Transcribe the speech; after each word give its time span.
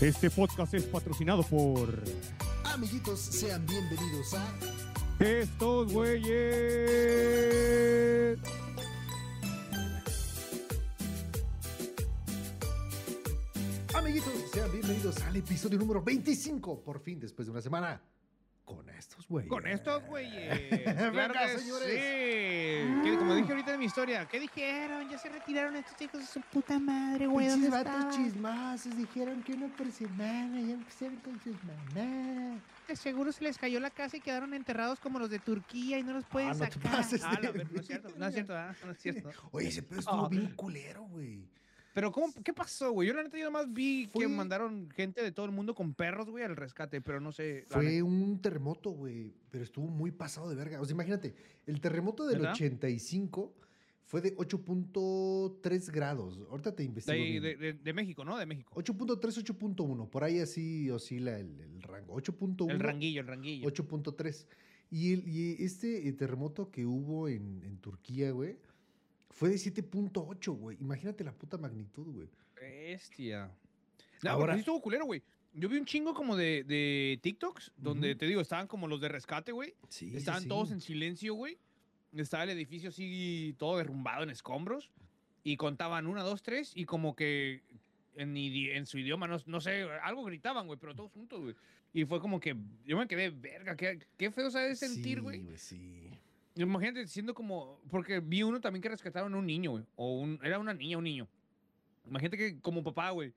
Este 0.00 0.30
podcast 0.30 0.72
es 0.74 0.84
patrocinado 0.84 1.42
por 1.42 1.92
Amiguitos, 2.62 3.18
sean 3.18 3.66
bienvenidos 3.66 4.32
a 4.32 4.54
estos 5.18 5.92
güeyes. 5.92 6.38
Amiguitos, 13.92 14.32
sean 14.52 14.70
bienvenidos 14.70 15.20
al 15.22 15.34
episodio 15.34 15.80
número 15.80 16.00
25, 16.04 16.84
por 16.84 17.00
fin, 17.00 17.18
después 17.18 17.46
de 17.46 17.52
una 17.52 17.60
semana, 17.60 18.00
estos 18.98 19.26
güeyes. 19.28 19.48
Con 19.48 19.66
estos 19.66 20.04
güeyes. 20.06 20.70
Venga, 20.70 21.10
claro 21.12 21.34
que 21.34 21.58
señores. 21.58 21.86
Sí. 21.88 23.02
Que, 23.10 23.16
como 23.18 23.34
dije 23.34 23.50
ahorita 23.50 23.74
en 23.74 23.78
mi 23.80 23.86
historia, 23.86 24.26
¿qué 24.26 24.40
dijeron? 24.40 25.08
Ya 25.08 25.18
se 25.18 25.28
retiraron 25.28 25.76
estos 25.76 26.00
hijos 26.02 26.20
de 26.20 26.26
su 26.26 26.40
puta 26.40 26.78
madre, 26.78 27.26
güey. 27.26 27.46
Pinches 27.46 27.70
¿Dónde 27.70 27.90
vatos 27.90 28.16
chismosos 28.16 28.96
dijeron 28.96 29.42
que 29.42 29.52
uno 29.54 29.68
por 29.76 29.90
semana 29.92 30.60
ya 30.60 30.74
empezaron 30.74 31.16
con 31.16 31.40
sus 31.40 31.56
mamás. 31.64 32.60
De 32.88 32.96
seguro 32.96 33.32
se 33.32 33.44
les 33.44 33.58
cayó 33.58 33.80
la 33.80 33.90
casa 33.90 34.16
y 34.16 34.20
quedaron 34.20 34.54
enterrados 34.54 34.98
como 34.98 35.18
los 35.18 35.28
de 35.30 35.38
Turquía 35.38 35.98
y 35.98 36.02
no 36.02 36.14
los 36.14 36.24
pueden 36.24 36.50
Ah, 36.50 36.54
no 36.54 36.58
te 36.66 36.72
sacar. 36.72 36.92
pases 36.92 37.20
Ah, 37.22 37.38
de 37.40 37.50
ver- 37.52 37.70
no 37.70 37.80
es 37.80 37.86
cierto, 37.86 38.08
no 38.16 38.26
es 38.26 38.32
cierto, 38.34 38.56
ah, 38.56 38.74
no 38.84 38.92
es 38.92 38.98
cierto. 38.98 39.30
Oye, 39.52 39.68
ese 39.68 39.82
pedo 39.82 40.00
estuvo 40.00 40.24
Ah. 40.24 40.28
bien 40.30 40.54
culero, 40.56 41.02
güey. 41.02 41.44
Pero, 41.94 42.12
¿cómo, 42.12 42.32
¿qué 42.44 42.52
pasó, 42.52 42.92
güey? 42.92 43.08
Yo 43.08 43.14
la 43.14 43.22
neta 43.24 43.38
yo 43.38 43.44
nomás 43.46 43.72
vi 43.72 44.06
Fue- 44.12 44.22
que 44.26 44.28
mandaron 44.28 44.88
gente 44.90 45.22
de 45.22 45.32
todo 45.32 45.46
el 45.46 45.52
mundo 45.52 45.74
con 45.74 45.94
perros, 45.94 46.28
güey, 46.30 46.44
al 46.44 46.54
rescate, 46.56 47.00
pero 47.00 47.20
no 47.20 47.32
sé. 47.32 47.64
Fue 47.68 48.02
un 48.02 48.40
terremoto, 48.40 48.90
güey, 48.90 49.32
pero 49.50 49.64
estuvo 49.64 49.86
muy 49.88 50.10
pasado 50.12 50.48
de 50.48 50.54
verga. 50.54 50.80
O 50.80 50.84
sea, 50.84 50.94
imagínate, 50.94 51.34
el 51.66 51.80
terremoto 51.80 52.26
del 52.26 52.38
¿Verdad? 52.38 52.52
85 52.54 53.54
fue 54.04 54.20
de 54.20 54.34
8.3 54.36 55.90
grados. 55.90 56.40
Ahorita 56.50 56.72
te 56.74 56.82
de, 56.82 56.86
investigo. 56.88 57.14
ahí, 57.14 57.30
bien. 57.40 57.42
de, 57.42 57.56
de- 57.56 57.72
de 57.74 57.92
México, 57.92 58.24
¿no? 58.24 58.36
De 58.38 58.46
México. 58.46 58.72
8.3, 58.74 59.18
8.1. 59.44 60.08
Por 60.08 60.24
ahí 60.24 60.38
así 60.40 60.90
oscila 60.90 61.38
el, 61.38 61.60
el 61.60 61.82
rango. 61.82 62.14
8.1. 62.16 62.70
El 62.70 62.80
ranguillo, 62.80 63.20
el 63.20 63.26
ranguillo. 63.26 63.68
8.3. 63.68 64.46
Y, 64.90 65.14
y 65.28 65.56
este 65.62 66.08
eh, 66.08 66.12
terremoto 66.12 66.70
que 66.70 66.86
hubo 66.86 67.28
en, 67.28 67.62
en 67.64 67.76
Turquía, 67.78 68.30
güey, 68.30 68.56
fue 69.38 69.50
de 69.50 69.54
7.8, 69.54 70.52
güey. 70.52 70.76
Imagínate 70.80 71.22
la 71.22 71.32
puta 71.32 71.56
magnitud, 71.56 72.06
güey. 72.12 72.28
Bestia. 72.56 73.48
No, 74.22 74.30
Ahora- 74.30 74.54
sí 74.54 74.60
estuvo 74.60 74.80
culero, 74.82 75.04
güey. 75.04 75.22
Yo 75.54 75.68
vi 75.68 75.78
un 75.78 75.84
chingo 75.86 76.12
como 76.12 76.36
de, 76.36 76.64
de 76.64 77.20
TikToks, 77.22 77.72
donde 77.76 78.16
te 78.16 78.26
digo, 78.26 78.40
estaban 78.40 78.66
como 78.66 78.88
los 78.88 79.00
de 79.00 79.08
rescate, 79.08 79.52
güey. 79.52 79.74
Sí, 79.88 80.10
Estaban 80.14 80.48
todos 80.48 80.72
en 80.72 80.80
silencio, 80.80 81.34
güey. 81.34 81.56
Estaba 82.12 82.42
el 82.44 82.50
edificio 82.50 82.88
así 82.88 83.54
todo 83.58 83.78
derrumbado 83.78 84.24
en 84.24 84.30
escombros. 84.30 84.90
Y 85.44 85.56
contaban 85.56 86.08
una, 86.08 86.24
dos, 86.24 86.42
tres. 86.42 86.72
Y 86.74 86.84
como 86.84 87.14
que 87.14 87.62
en, 88.16 88.86
su 88.86 88.98
idioma, 88.98 89.28
no, 89.28 89.38
no 89.46 89.60
sé, 89.60 89.84
algo 90.02 90.24
gritaban, 90.24 90.66
güey, 90.66 90.78
pero 90.80 90.96
todos 90.96 91.12
juntos, 91.12 91.40
güey. 91.40 91.54
Y 91.92 92.04
fue 92.04 92.20
como 92.20 92.40
que 92.40 92.56
yo 92.84 92.98
me 92.98 93.06
quedé, 93.06 93.30
verga, 93.30 93.76
qué, 93.76 94.04
qué 94.16 94.32
feo 94.32 94.50
sabe 94.50 94.74
sentir, 94.74 95.22
güey. 95.22 95.44
Sí, 95.56 96.10
Imagínate 96.62 97.06
siendo 97.06 97.34
como. 97.34 97.80
Porque 97.90 98.20
vi 98.20 98.42
uno 98.42 98.60
también 98.60 98.82
que 98.82 98.88
rescataron 98.88 99.34
a 99.34 99.38
un 99.38 99.46
niño, 99.46 99.72
güey. 99.72 99.84
O 99.96 100.18
un, 100.20 100.40
era 100.42 100.58
una 100.58 100.74
niña, 100.74 100.98
un 100.98 101.04
niño. 101.04 101.28
Imagínate 102.06 102.36
que 102.36 102.60
como 102.60 102.82
papá, 102.82 103.10
güey. 103.10 103.32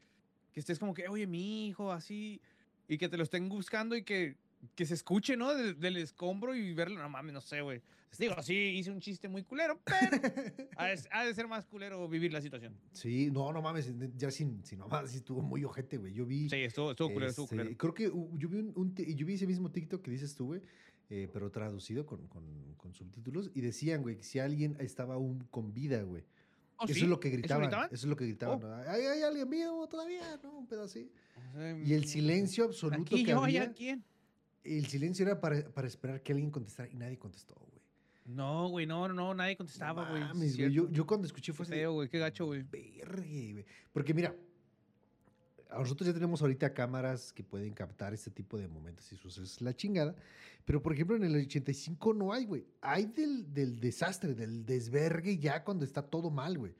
Que 0.53 0.59
estés 0.59 0.79
como 0.79 0.93
que, 0.93 1.07
oye, 1.07 1.27
mi 1.27 1.67
hijo, 1.67 1.91
así. 1.91 2.41
Y 2.87 2.97
que 2.97 3.07
te 3.07 3.17
lo 3.17 3.23
estén 3.23 3.47
buscando 3.47 3.95
y 3.95 4.03
que, 4.03 4.35
que 4.75 4.85
se 4.85 4.95
escuche, 4.95 5.37
¿no? 5.37 5.53
Del, 5.53 5.79
del 5.79 5.97
escombro 5.97 6.55
y 6.55 6.73
verlo. 6.73 7.01
No 7.01 7.09
mames, 7.09 7.33
no 7.33 7.41
sé, 7.41 7.61
güey. 7.61 7.81
Digo, 8.19 8.35
sí, 8.41 8.53
hice 8.53 8.91
un 8.91 8.99
chiste 8.99 9.29
muy 9.29 9.43
culero, 9.43 9.79
pero 9.85 9.99
ha 10.77 10.87
de, 10.87 10.99
ha 11.11 11.23
de 11.23 11.33
ser 11.33 11.47
más 11.47 11.65
culero 11.65 12.07
vivir 12.09 12.33
la 12.33 12.41
situación. 12.41 12.75
Sí, 12.91 13.31
no, 13.31 13.53
no 13.53 13.61
mames, 13.61 13.93
ya 14.17 14.29
sin, 14.29 14.63
sin 14.65 14.79
mamás, 14.79 15.09
sí 15.11 15.17
estuvo 15.17 15.41
muy 15.41 15.63
ojete, 15.63 15.97
güey. 15.97 16.13
Yo 16.13 16.25
vi. 16.25 16.49
Sí, 16.49 16.57
estuvo, 16.57 16.91
estuvo 16.91 17.13
culero, 17.13 17.29
estuvo 17.29 17.45
este, 17.45 17.55
culero. 17.55 17.77
Creo 17.77 17.93
que 17.93 18.09
uh, 18.09 18.37
yo 18.37 18.49
vi, 18.49 18.57
un, 18.59 18.73
un 18.75 18.95
yo 18.95 19.25
vi 19.25 19.35
ese 19.35 19.47
mismo 19.47 19.71
TikTok 19.71 20.01
que 20.01 20.11
dices 20.11 20.35
tú, 20.35 20.47
güey, 20.47 20.61
eh, 21.11 21.27
pero 21.31 21.51
traducido 21.51 22.05
con, 22.05 22.25
con, 22.27 22.43
con 22.77 22.93
subtítulos. 22.93 23.51
Y 23.53 23.59
decían, 23.59 24.01
güey, 24.01 24.15
que 24.15 24.23
si 24.23 24.39
alguien 24.39 24.77
estaba 24.79 25.15
aún 25.15 25.45
con 25.51 25.73
vida, 25.73 26.01
güey. 26.03 26.23
¿Oh, 26.77 26.85
eso 26.85 26.93
sí? 26.93 27.01
es 27.01 27.09
lo 27.09 27.19
que 27.19 27.29
gritaban. 27.29 27.69
Eso 27.91 27.93
es 27.93 28.05
lo 28.05 28.15
que 28.15 28.25
gritaban. 28.25 28.63
Oh. 28.63 28.67
¿no? 28.67 28.75
¿Hay, 28.89 29.01
hay 29.01 29.21
alguien 29.21 29.49
vivo 29.49 29.87
todavía? 29.89 30.39
¿No? 30.41 30.59
Un 30.59 30.67
pedo 30.67 30.83
así. 30.83 31.11
O 31.49 31.59
sea, 31.59 31.77
Y 31.77 31.93
el 31.93 32.05
silencio 32.05 32.63
absoluto 32.63 33.13
Aquí 33.13 33.25
que 33.25 33.31
yo, 33.31 33.43
había. 33.43 33.73
quién. 33.73 34.05
El 34.63 34.85
silencio 34.85 35.25
era 35.25 35.41
para, 35.41 35.69
para 35.73 35.85
esperar 35.87 36.23
que 36.23 36.31
alguien 36.31 36.49
contestara 36.49 36.89
y 36.89 36.95
nadie 36.95 37.17
contestó, 37.19 37.55
güey. 37.55 37.81
No, 38.25 38.69
güey, 38.69 38.85
no, 38.85 39.09
no, 39.09 39.33
nadie 39.33 39.57
contestaba, 39.57 40.09
güey. 40.09 40.71
Yo, 40.71 40.89
yo 40.89 41.05
cuando 41.05 41.27
escuché 41.27 41.51
fue 41.51 41.65
así 41.65 41.83
güey, 41.83 42.07
qué 42.07 42.19
gacho, 42.19 42.45
güey. 42.45 42.63
Vergue, 42.63 43.51
güey. 43.51 43.65
Porque 43.91 44.13
mira, 44.13 44.33
nosotros 45.79 46.07
ya 46.07 46.13
tenemos 46.13 46.41
ahorita 46.41 46.73
cámaras 46.73 47.31
que 47.33 47.43
pueden 47.43 47.73
captar 47.73 48.13
este 48.13 48.29
tipo 48.31 48.57
de 48.57 48.67
momentos 48.67 49.11
y 49.11 49.15
sucesos, 49.17 49.61
la 49.61 49.75
chingada. 49.75 50.15
Pero 50.65 50.81
por 50.81 50.93
ejemplo, 50.93 51.15
en 51.15 51.23
el 51.23 51.35
85 51.35 52.13
no 52.13 52.33
hay, 52.33 52.45
güey. 52.45 52.65
Hay 52.81 53.05
del, 53.05 53.51
del 53.53 53.79
desastre, 53.79 54.33
del 54.35 54.65
desvergue 54.65 55.37
ya 55.37 55.63
cuando 55.63 55.85
está 55.85 56.01
todo 56.01 56.29
mal, 56.29 56.57
güey. 56.57 56.73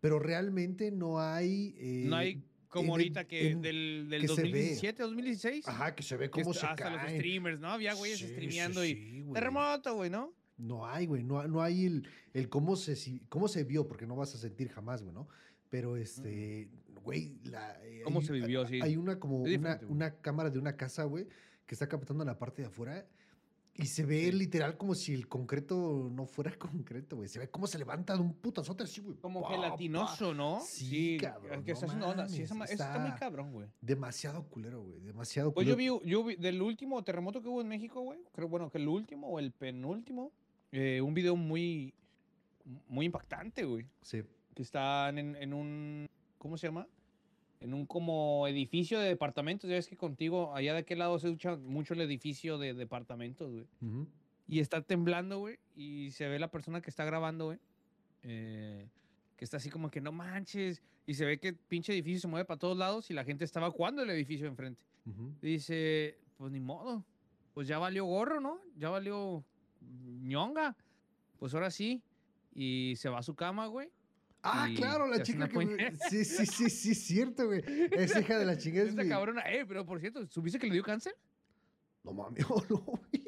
Pero 0.00 0.18
realmente 0.18 0.90
no 0.90 1.20
hay. 1.20 1.74
eh, 1.78 2.04
No 2.06 2.16
hay 2.16 2.42
como 2.68 2.92
ahorita 2.92 3.24
que 3.26 3.50
en- 3.52 3.62
del, 3.62 4.06
del 4.10 4.22
que 4.22 4.28
se 4.28 4.42
ve. 4.42 4.48
2017, 4.50 5.02
2016. 5.02 5.68
Ajá, 5.68 5.94
que 5.94 6.02
se 6.02 6.16
ve 6.16 6.28
cómo 6.30 6.52
se 6.52 6.66
hasta 6.66 6.90
los 6.90 6.98
caen. 7.00 7.16
streamers, 7.20 7.60
¿no? 7.60 7.68
Había 7.68 7.94
güeyes 7.94 8.18
Sí, 8.18 8.26
sí, 8.26 8.32
streameando 8.32 8.84
y 8.84 8.94
sí, 8.94 9.20
güey. 9.22 9.34
terremoto, 9.34 9.94
güey, 9.94 10.10
¿no? 10.10 10.32
No 10.58 10.86
hay, 10.86 11.06
güey. 11.06 11.22
No, 11.24 11.46
no 11.48 11.62
hay 11.62 11.86
el, 11.86 12.06
el 12.32 12.48
cómo, 12.48 12.76
se, 12.76 12.96
cómo 13.28 13.48
se 13.48 13.64
vio, 13.64 13.88
porque 13.88 14.06
no 14.06 14.14
vas 14.16 14.34
a 14.34 14.38
sentir 14.38 14.68
jamás, 14.68 15.02
güey, 15.02 15.14
¿no? 15.14 15.26
Pero 15.70 15.96
este, 15.96 16.68
güey, 17.04 17.38
la. 17.44 17.78
eh, 17.84 18.00
¿Cómo 18.04 18.20
hay- 18.20 18.26
se 18.26 18.32
vivió, 18.32 18.66
sí? 18.66 18.80
Hay 18.82 18.96
una 18.96 19.20
como 19.20 19.46
Es 19.46 19.58
una, 19.58 19.78
una 19.88 20.10
cámara 20.16 20.50
de 20.50 20.58
una 20.58 20.76
casa, 20.76 21.04
güey, 21.04 21.26
que 21.66 21.74
está 21.74 21.88
captando 21.88 22.24
la 22.24 22.36
parte 22.38 22.62
de 22.62 22.68
afuera. 22.68 23.06
Y 23.76 23.86
se 23.86 24.04
ve 24.04 24.30
literal 24.32 24.76
como 24.76 24.94
si 24.94 25.12
el 25.14 25.26
concreto 25.26 26.08
no 26.12 26.26
fuera 26.26 26.52
concreto, 26.58 27.16
güey. 27.16 27.28
Se 27.28 27.40
ve 27.40 27.48
cómo 27.50 27.66
se 27.66 27.76
levanta 27.76 28.14
de 28.14 28.20
un 28.20 28.32
putazote 28.32 28.84
así, 28.84 29.00
güey. 29.00 29.16
Como 29.16 29.42
Pa, 29.42 29.48
pa. 29.48 29.54
gelatinoso, 29.56 30.32
¿no? 30.32 30.60
Sí, 30.60 31.18
cabrón, 31.20 31.64
Que 31.64 31.72
está 31.72 31.86
no 31.86 31.92
haciendo 31.92 32.08
onda. 32.08 32.28
Sí, 32.28 32.42
eso 32.42 32.54
está 32.62 32.98
muy 33.00 33.08
está- 33.08 33.16
cabrón, 33.18 33.52
güey. 33.52 33.66
Demasiado 33.80 34.44
culero, 34.44 34.80
güey. 34.82 35.00
Demasiado 35.00 35.52
Pues 35.52 35.66
culero. 35.66 35.80
yo 35.82 36.00
vi, 36.04 36.08
yo 36.10 36.22
vi 36.24 36.36
del 36.36 36.62
último 36.62 37.02
terremoto 37.02 37.42
que 37.42 37.48
hubo 37.48 37.60
en 37.62 37.66
México, 37.68 38.00
güey. 38.02 38.20
Creo, 38.32 38.46
bueno, 38.48 38.70
que 38.70 38.78
el 38.78 38.86
último 38.86 39.26
o 39.28 39.38
el 39.40 39.50
penúltimo. 39.50 40.30
eh, 40.70 41.00
un 41.00 41.12
video 41.14 41.34
muy, 41.36 41.92
muy 42.88 43.06
impactante, 43.06 43.64
güey. 43.64 43.86
Sí. 44.02 44.22
Que 44.54 44.62
están 44.62 45.18
en, 45.18 45.34
en 45.36 45.52
un, 45.52 46.08
¿cómo 46.38 46.56
se 46.56 46.68
llama? 46.68 46.86
En 47.64 47.72
un 47.72 47.86
como 47.86 48.46
edificio 48.46 49.00
de 49.00 49.08
departamentos. 49.08 49.68
Ya 49.70 49.76
ves 49.76 49.88
que 49.88 49.96
contigo, 49.96 50.54
allá 50.54 50.74
de 50.74 50.80
aquel 50.80 50.98
lado 50.98 51.18
se 51.18 51.28
escucha 51.28 51.56
mucho 51.56 51.94
el 51.94 52.02
edificio 52.02 52.58
de 52.58 52.74
departamentos, 52.74 53.50
güey. 53.50 53.66
Y 54.46 54.60
está 54.60 54.82
temblando, 54.82 55.38
güey. 55.38 55.58
Y 55.74 56.10
se 56.10 56.28
ve 56.28 56.38
la 56.38 56.50
persona 56.50 56.82
que 56.82 56.90
está 56.90 57.04
grabando, 57.06 57.46
güey. 57.46 57.58
eh, 58.22 58.86
que 59.36 59.44
está 59.44 59.56
así 59.56 59.70
como 59.70 59.90
que 59.90 60.00
no 60.02 60.12
manches. 60.12 60.82
Y 61.06 61.14
se 61.14 61.24
ve 61.24 61.38
que 61.38 61.48
el 61.48 61.56
pinche 61.56 61.92
edificio 61.92 62.20
se 62.20 62.28
mueve 62.28 62.44
para 62.44 62.58
todos 62.58 62.76
lados 62.76 63.10
y 63.10 63.14
la 63.14 63.24
gente 63.24 63.44
está 63.44 63.60
evacuando 63.60 64.02
el 64.02 64.10
edificio 64.10 64.46
enfrente. 64.46 64.80
Dice, 65.42 66.18
pues 66.36 66.52
ni 66.52 66.60
modo. 66.60 67.04
Pues 67.54 67.66
ya 67.68 67.78
valió 67.78 68.04
gorro, 68.04 68.40
¿no? 68.40 68.60
Ya 68.76 68.90
valió 68.90 69.42
ñonga. 69.80 70.76
Pues 71.38 71.54
ahora 71.54 71.70
sí. 71.70 72.02
Y 72.54 72.94
se 72.96 73.08
va 73.08 73.18
a 73.18 73.22
su 73.22 73.34
cama, 73.34 73.66
güey. 73.66 73.88
Ah, 74.46 74.68
y 74.68 74.74
claro, 74.74 75.06
la 75.08 75.22
chica 75.22 75.48
que... 75.48 75.58
me-. 75.58 75.96
Sí, 76.10 76.24
sí, 76.24 76.44
sí, 76.46 76.68
sí, 76.70 76.94
cierto, 76.94 77.46
güey. 77.46 77.62
Es 77.92 78.14
hija 78.16 78.38
de 78.38 78.44
la 78.44 78.58
chingada. 78.58 78.84
es 78.84 78.90
Esta 78.90 79.02
mi- 79.02 79.08
cabrona, 79.08 79.40
eh, 79.50 79.64
pero 79.66 79.84
por 79.86 79.98
cierto, 80.00 80.26
¿supiste 80.26 80.58
que 80.58 80.66
le 80.66 80.74
dio 80.74 80.82
cáncer? 80.82 81.16
No 82.02 82.12
mames, 82.12 82.44
oh, 82.50 82.62
no, 82.68 82.76
güey. 82.76 83.24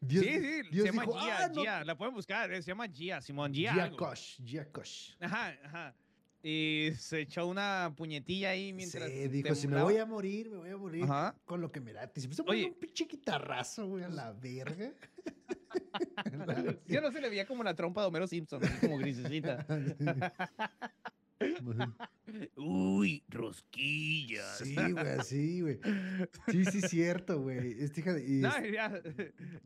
Dios, 0.00 0.24
sí, 0.24 0.32
sí, 0.32 0.62
Dios 0.72 0.86
se 0.86 0.92
llama 0.92 1.02
dijo, 1.02 1.18
Gia, 1.18 1.44
"Ah, 1.44 1.48
no". 1.48 1.60
Gia, 1.62 1.84
la 1.84 1.96
pueden 1.98 2.14
buscar, 2.14 2.50
eh, 2.50 2.62
se 2.62 2.70
llama 2.70 2.88
Gia, 2.88 3.20
Simón 3.20 3.52
Gia. 3.52 3.74
Gia 3.74 3.84
algo. 3.84 3.96
Kosh, 3.98 4.38
Gia 4.42 4.64
Kosh. 4.72 5.14
Ajá, 5.20 5.54
ajá. 5.62 5.94
Y 6.42 6.92
se 6.96 7.20
echó 7.20 7.46
una 7.46 7.92
puñetilla 7.94 8.48
ahí 8.50 8.72
mientras. 8.72 9.10
Sí, 9.10 9.28
dijo, 9.28 9.54
si 9.54 9.68
me 9.68 9.82
voy 9.82 9.98
a 9.98 10.06
morir, 10.06 10.48
me 10.48 10.56
voy 10.56 10.70
a 10.70 10.76
morir 10.78 11.04
Ajá. 11.04 11.36
con 11.44 11.60
lo 11.60 11.70
que 11.70 11.80
me 11.80 11.92
late. 11.92 12.18
Se 12.18 12.28
puso 12.28 12.40
a 12.40 12.46
poner 12.46 12.64
un 12.64 12.74
pinche 12.78 13.04
guitarrazo, 13.04 13.86
güey, 13.88 14.04
a 14.04 14.08
la 14.08 14.32
verga. 14.32 14.90
Yo 16.86 17.00
no 17.00 17.10
se 17.12 17.20
le 17.20 17.30
veía 17.30 17.46
como 17.46 17.62
la 17.62 17.74
trompa 17.74 18.02
de 18.02 18.08
Homero 18.08 18.26
Simpson, 18.26 18.62
así 18.64 18.86
como 18.86 18.98
grisecita. 18.98 19.66
Uy, 22.56 23.24
rosquillas. 23.28 24.58
Sí, 24.58 24.74
güey, 24.74 25.08
así, 25.18 25.60
güey. 25.62 25.80
Sí, 26.48 26.64
sí, 26.66 26.80
cierto, 26.82 27.40
güey. 27.40 27.76
Hija 27.82 28.12
de... 28.12 28.22
No, 28.40 28.50
ya. 28.66 29.00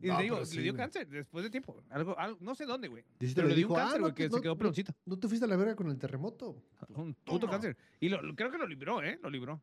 Y 0.01 0.07
No, 0.07 0.17
le 0.17 0.23
digo, 0.23 0.45
sí, 0.45 0.57
le 0.57 0.63
dio 0.63 0.75
cáncer 0.75 1.07
después 1.07 1.43
de 1.43 1.49
tiempo. 1.49 1.83
Algo, 1.89 2.17
algo, 2.17 2.37
no 2.41 2.55
sé 2.55 2.65
dónde, 2.65 2.87
güey. 2.87 3.03
Pero 3.19 3.43
le 3.43 3.49
le 3.49 3.55
dio 3.55 3.67
dijo, 3.67 3.73
un 3.73 3.79
"Ah, 3.79 3.83
cáncer, 3.83 3.99
no 3.99 4.03
güey, 4.05 4.13
te- 4.15 4.23
que 4.23 4.29
no- 4.29 4.35
se 4.37 4.41
quedó 4.41 4.53
no- 4.53 4.57
peloncita. 4.57 4.95
¿No 5.05 5.19
te 5.19 5.27
fuiste 5.27 5.45
a 5.45 5.49
la 5.49 5.57
verga 5.57 5.75
con 5.75 5.89
el 5.89 5.97
terremoto? 5.97 6.63
Un 6.89 7.13
puto 7.13 7.39
Toma. 7.41 7.51
cáncer. 7.51 7.77
Y 7.99 8.09
lo, 8.09 8.21
lo- 8.21 8.35
creo 8.35 8.51
que 8.51 8.57
lo 8.57 8.67
libró, 8.67 9.03
¿eh? 9.03 9.19
Lo 9.21 9.29
libró. 9.29 9.61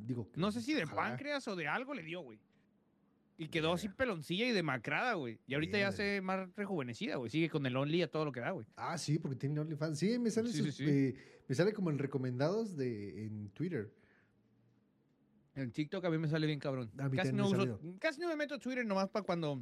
Digo... 0.00 0.30
No 0.36 0.50
sé 0.50 0.62
si 0.62 0.72
de 0.72 0.84
ojalá. 0.84 1.10
páncreas 1.10 1.46
o 1.48 1.56
de 1.56 1.68
algo 1.68 1.94
le 1.94 2.02
dio, 2.02 2.22
güey. 2.22 2.40
Y 3.36 3.48
quedó 3.48 3.72
así 3.72 3.88
peloncilla 3.88 4.46
y 4.46 4.52
demacrada, 4.52 5.14
güey. 5.14 5.40
Y 5.46 5.54
ahorita 5.54 5.76
ya 5.78 5.90
se 5.90 6.20
más 6.20 6.48
rejuvenecida, 6.54 7.16
güey. 7.16 7.30
Sigue 7.30 7.50
con 7.50 7.66
el 7.66 7.76
Only 7.76 8.02
a 8.02 8.10
todo 8.10 8.24
lo 8.24 8.30
que 8.32 8.38
da, 8.40 8.52
güey. 8.52 8.66
Ah, 8.76 8.96
sí, 8.96 9.18
porque 9.18 9.36
tiene 9.36 9.58
OnlyFans. 9.58 9.98
Sí, 9.98 10.18
me 10.20 10.30
sale, 10.30 10.50
Sí, 10.52 10.58
sus- 10.58 10.74
sí, 10.76 10.84
sí. 10.84 10.90
eh, 10.90 11.42
me 11.48 11.54
sale 11.54 11.72
como 11.72 11.90
en 11.90 11.98
recomendados 11.98 12.76
de, 12.76 13.24
en 13.26 13.48
Twitter. 13.50 13.92
El 15.56 15.72
TikTok 15.72 16.04
a 16.04 16.10
mí 16.10 16.18
me 16.18 16.28
sale 16.28 16.46
bien 16.46 16.58
cabrón. 16.60 16.90
A 16.98 17.08
mí 17.08 17.16
Casi 17.16 17.32
no, 17.32 17.50
me 17.50 17.58
uso, 17.58 17.80
casi 17.98 18.20
no 18.20 18.28
me 18.28 18.36
meto 18.36 18.54
a 18.54 18.58
Twitter 18.58 18.84
nomás 18.86 19.08
para 19.08 19.24
cuando 19.24 19.60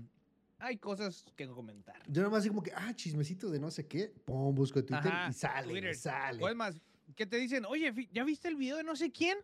hay 0.58 0.76
cosas 0.76 1.24
que 1.36 1.46
comentar. 1.48 1.96
Yo 2.08 2.22
nomás 2.22 2.40
así 2.40 2.48
como 2.48 2.62
que, 2.62 2.72
ah, 2.74 2.94
chismecito 2.94 3.50
de 3.50 3.58
no 3.58 3.70
sé 3.70 3.86
qué, 3.86 4.08
pum, 4.24 4.54
busco 4.54 4.84
Twitter 4.84 5.08
Ajá, 5.12 5.30
y 5.30 5.32
sale, 5.32 5.68
Twitter. 5.72 5.94
sale. 5.96 6.42
O 6.42 6.48
es 6.48 6.54
más, 6.56 6.80
que 7.16 7.26
te 7.26 7.36
dicen, 7.38 7.64
oye, 7.64 7.92
¿ya 8.12 8.24
viste 8.24 8.48
el 8.48 8.56
video 8.56 8.76
de 8.76 8.84
no 8.84 8.96
sé 8.96 9.10
quién? 9.10 9.38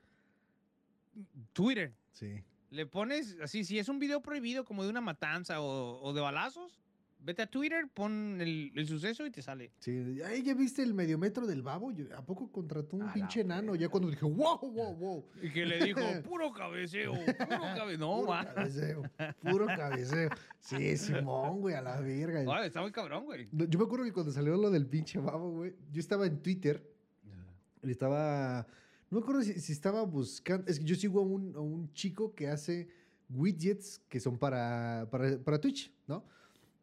Twitter. 1.52 1.92
Sí. 2.12 2.42
Le 2.70 2.86
pones 2.86 3.36
así, 3.42 3.64
si 3.64 3.78
es 3.78 3.88
un 3.88 3.98
video 3.98 4.20
prohibido 4.20 4.64
como 4.64 4.84
de 4.84 4.90
una 4.90 5.00
matanza 5.00 5.60
o, 5.60 6.00
o 6.02 6.12
de 6.12 6.20
balazos, 6.20 6.78
vete 7.20 7.42
a 7.42 7.46
Twitter, 7.46 7.88
pon 7.92 8.40
el, 8.40 8.72
el 8.74 8.86
suceso 8.86 9.26
y 9.26 9.30
te 9.30 9.42
sale. 9.42 9.72
Sí, 9.78 10.20
ay, 10.24 10.42
¿ya 10.42 10.54
viste 10.54 10.82
el 10.82 10.94
mediometro 10.94 11.46
del 11.46 11.62
babo? 11.62 11.92
¿A 12.16 12.22
poco 12.24 12.50
contrató 12.50 12.96
un 12.96 13.02
A 13.08 13.12
pinche 13.12 13.40
enano? 13.40 13.74
Ya 13.74 13.88
cuando 13.88 14.10
dije, 14.10 14.24
wow, 14.24 14.58
wow, 14.60 14.94
wow. 14.94 15.24
Y 15.42 15.50
que 15.50 15.66
le 15.66 15.84
dijo, 15.84 16.00
puro 16.24 16.52
cabeceo, 16.52 17.12
puro 17.12 17.36
cabeceo. 17.76 17.98
No, 17.98 18.16
puro 18.20 18.54
cabeceo, 18.54 19.02
puro 19.40 19.66
cabeceo. 19.66 20.30
Sí, 20.60 20.96
Simón, 20.96 21.60
güey, 21.60 21.74
a 21.74 21.82
la 21.82 22.00
verga. 22.00 22.64
Está 22.64 22.82
muy 22.82 22.92
cabrón, 22.92 23.24
güey. 23.24 23.48
Yo 23.52 23.78
me 23.78 23.84
acuerdo 23.84 24.04
que 24.04 24.12
cuando 24.12 24.32
salió 24.32 24.56
lo 24.56 24.70
del 24.70 24.86
pinche 24.86 25.18
babo, 25.18 25.50
güey, 25.50 25.74
yo 25.90 26.00
estaba 26.00 26.26
en 26.26 26.42
Twitter 26.42 26.82
y 27.82 27.90
estaba, 27.90 28.66
no 29.10 29.18
me 29.18 29.22
acuerdo 29.22 29.42
si, 29.42 29.54
si 29.60 29.72
estaba 29.72 30.02
buscando, 30.02 30.66
es 30.70 30.78
que 30.78 30.84
yo 30.84 30.94
sigo 30.94 31.20
a 31.20 31.22
un, 31.22 31.54
a 31.56 31.60
un 31.60 31.92
chico 31.92 32.34
que 32.34 32.48
hace 32.48 32.88
widgets 33.30 34.00
que 34.08 34.20
son 34.20 34.38
para, 34.38 35.06
para, 35.10 35.38
para 35.38 35.60
Twitch, 35.60 35.92
¿no? 36.06 36.24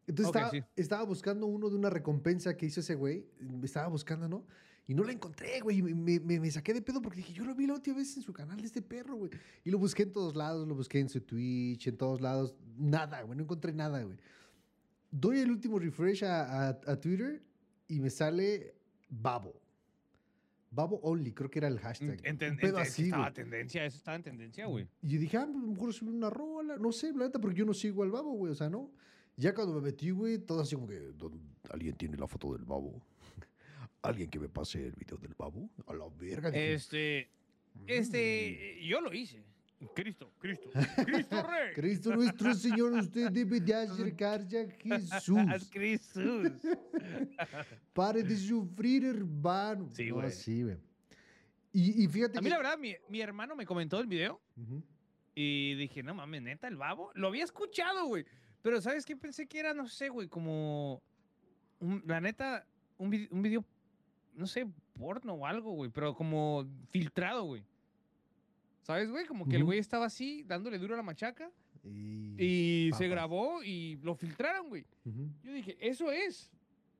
Entonces 0.07 0.29
Ok, 0.29 0.35
estaba, 0.35 0.51
sí. 0.51 0.63
estaba 0.75 1.03
buscando 1.03 1.47
uno 1.47 1.69
de 1.69 1.75
una 1.75 1.89
recompensa 1.89 2.55
que 2.55 2.67
hizo 2.67 2.79
ese 2.81 2.95
güey, 2.95 3.25
estaba 3.63 3.87
buscando, 3.87 4.27
¿no? 4.29 4.45
Y 4.87 4.93
no 4.93 5.03
la 5.03 5.11
encontré, 5.13 5.59
güey. 5.61 5.79
y 5.79 5.81
Me, 5.81 6.19
me- 6.19 6.39
me 6.39 6.51
saqué 6.51 6.71
de 6.71 6.81
pedo 6.83 7.01
porque 7.01 7.17
dije, 7.17 7.33
yo 7.33 7.43
lo 7.43 7.55
vi 7.55 7.65
la 7.65 7.73
última 7.73 7.97
vez 7.97 8.15
en 8.17 8.21
su 8.21 8.31
canal 8.31 8.57
de 8.61 8.67
este 8.67 8.83
perro, 8.83 9.15
güey. 9.15 9.31
Y 9.63 9.71
lo 9.71 9.79
busqué 9.79 10.03
en 10.03 10.13
todos 10.13 10.35
lados, 10.35 10.67
lo 10.67 10.75
busqué 10.75 10.99
en 10.99 11.09
su 11.09 11.21
Twitch, 11.21 11.87
en 11.87 11.97
todos 11.97 12.21
lados. 12.21 12.53
Nada, 12.77 13.23
güey. 13.23 13.35
No 13.35 13.43
encontré 13.45 13.73
nada, 13.73 14.03
güey. 14.03 14.15
Doy 15.09 15.39
el 15.39 15.49
último 15.49 15.79
refresh 15.79 16.23
a, 16.23 16.67
a- 16.69 16.79
a 16.85 16.99
Twitter 16.99 17.41
y 17.87 17.99
me 17.99 18.11
sale 18.11 18.75
Babo. 19.09 19.53
Babo 20.75 20.99
Only, 21.01 21.31
creo 21.31 21.49
que 21.49 21.59
era 21.59 21.67
el 21.69 21.79
hashtag. 21.79 22.19
En, 22.23 22.75
así, 22.75 23.03
estaba 23.05 23.31
tendencia, 23.31 23.85
eso 23.85 23.97
estaba 23.97 24.17
en 24.17 24.23
tendencia, 24.23 24.65
güey. 24.65 24.87
Y 25.01 25.07
yo 25.09 25.19
dije, 25.19 25.37
ah, 25.37 25.45
pues, 25.45 25.55
a 25.57 25.65
lo 25.65 25.67
mejor 25.73 25.93
subir 25.93 26.13
una 26.13 26.29
rola. 26.29 26.77
No 26.77 26.91
sé, 26.91 27.13
la 27.13 27.25
neta, 27.25 27.39
porque 27.39 27.57
yo 27.57 27.65
no 27.65 27.73
sigo 27.73 28.03
al 28.03 28.11
babo, 28.11 28.33
güey. 28.33 28.51
O 28.51 28.55
sea, 28.55 28.69
no. 28.69 28.91
Ya 29.37 29.53
cuando 29.53 29.73
me 29.75 29.81
metí, 29.81 30.11
güey, 30.11 30.37
todo 30.39 30.61
así 30.61 30.75
como 30.75 30.87
que, 30.87 30.99
"¿Dónde- 31.13 31.39
¿alguien 31.69 31.95
tiene 31.95 32.17
la 32.17 32.27
foto 32.27 32.53
del 32.53 32.65
babo? 32.65 33.01
¿Alguien 34.01 34.29
que 34.29 34.39
me 34.39 34.49
pase 34.49 34.85
el 34.85 34.93
video 34.93 35.17
del 35.17 35.33
babo? 35.37 35.69
A 35.87 35.93
la 35.93 36.05
verga. 36.09 36.51
dije, 36.51 36.73
Este, 36.73 37.29
"Mm". 37.73 37.83
este, 37.87 38.85
yo 38.85 39.01
lo 39.01 39.13
hice. 39.13 39.43
Cristo, 39.93 40.31
Cristo, 40.39 40.69
Cristo 41.05 41.43
Rey. 41.49 41.73
Cristo 41.73 42.15
nuestro 42.15 42.53
Señor, 42.53 42.93
usted 42.93 43.29
debe 43.31 43.59
de 43.59 43.73
acercarse 43.75 44.59
a 44.61 44.97
Jesús. 44.99 45.37
Cristo. 45.71 46.19
Pare 47.93 48.23
de 48.23 48.35
sufrir, 48.35 49.05
hermano. 49.05 49.89
Sí, 49.93 50.07
No, 50.09 50.15
güey. 50.15 50.31
sí, 50.31 50.63
güey. 50.63 50.77
Y, 51.73 52.03
y 52.03 52.07
fíjate 52.07 52.37
A 52.37 52.41
mí 52.41 52.45
que... 52.45 52.49
la 52.51 52.57
verdad, 52.57 52.77
mi, 52.77 52.95
mi 53.09 53.19
hermano 53.21 53.55
me 53.55 53.65
comentó 53.65 53.99
el 53.99 54.07
video 54.07 54.39
Ujú. 54.55 54.81
y 55.35 55.75
dije, 55.75 56.03
no 56.03 56.13
mames, 56.13 56.41
neta, 56.41 56.67
el 56.67 56.77
babo. 56.77 57.11
Lo 57.15 57.27
había 57.27 57.43
escuchado, 57.43 58.05
güey. 58.07 58.25
Pero 58.61 58.81
¿sabes 58.81 59.05
qué? 59.05 59.15
Pensé 59.15 59.45
que 59.47 59.59
era, 59.59 59.73
no 59.73 59.87
sé, 59.87 60.09
güey, 60.09 60.27
como... 60.27 61.01
un- 61.79 62.01
la 62.07 62.21
neta, 62.21 62.65
un, 62.97 63.11
vid- 63.11 63.27
un 63.29 63.41
video, 63.41 63.63
no 64.33 64.47
sé, 64.47 64.65
porno 64.93 65.33
o 65.33 65.45
algo, 65.45 65.71
güey, 65.71 65.91
pero 65.91 66.15
como 66.15 66.65
filtrado, 66.89 67.43
güey. 67.43 67.63
¿Sabes, 68.85 69.09
güey? 69.09 69.25
Como 69.25 69.47
que 69.47 69.55
el 69.55 69.63
güey 69.63 69.79
estaba 69.79 70.05
así, 70.05 70.43
dándole 70.43 70.77
duro 70.77 70.93
a 70.93 70.97
la 70.97 71.01
machaca 71.01 71.49
Y... 71.83 72.35
y 72.37 72.91
se 72.93 73.07
grabó 73.07 73.63
y 73.63 73.97
lo 74.03 74.13
filtraron, 74.13 74.69
güey. 74.69 74.85
Yo 75.43 75.51
dije, 75.51 75.75
eso 75.79 76.11
es. 76.11 76.51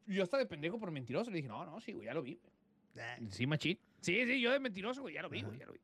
Yo 0.08 0.24
hasta 0.24 0.40
de 0.40 0.48
pendejo 0.48 0.80
por 0.80 0.90
mentiroso 0.90 1.30
le 1.30 1.38
dije, 1.38 1.48
no, 1.48 1.64
no, 1.64 1.80
sí, 1.80 1.94
güey, 1.94 2.08
ya 2.08 2.16
lo 2.16 2.24
vi, 2.24 2.40
güey. 2.42 3.30
Sí, 3.30 3.46
machín. 3.46 3.78
Sí, 4.02 4.26
sí, 4.26 4.42
yo 4.42 4.52
de 4.52 4.60
mentiroso, 4.60 5.02
güey, 5.02 5.14
ya 5.14 5.22
lo 5.22 5.30
vi, 5.30 5.44
güey, 5.44 5.60
ya 5.60 5.68
lo 5.68 5.74
vi. 5.74 5.80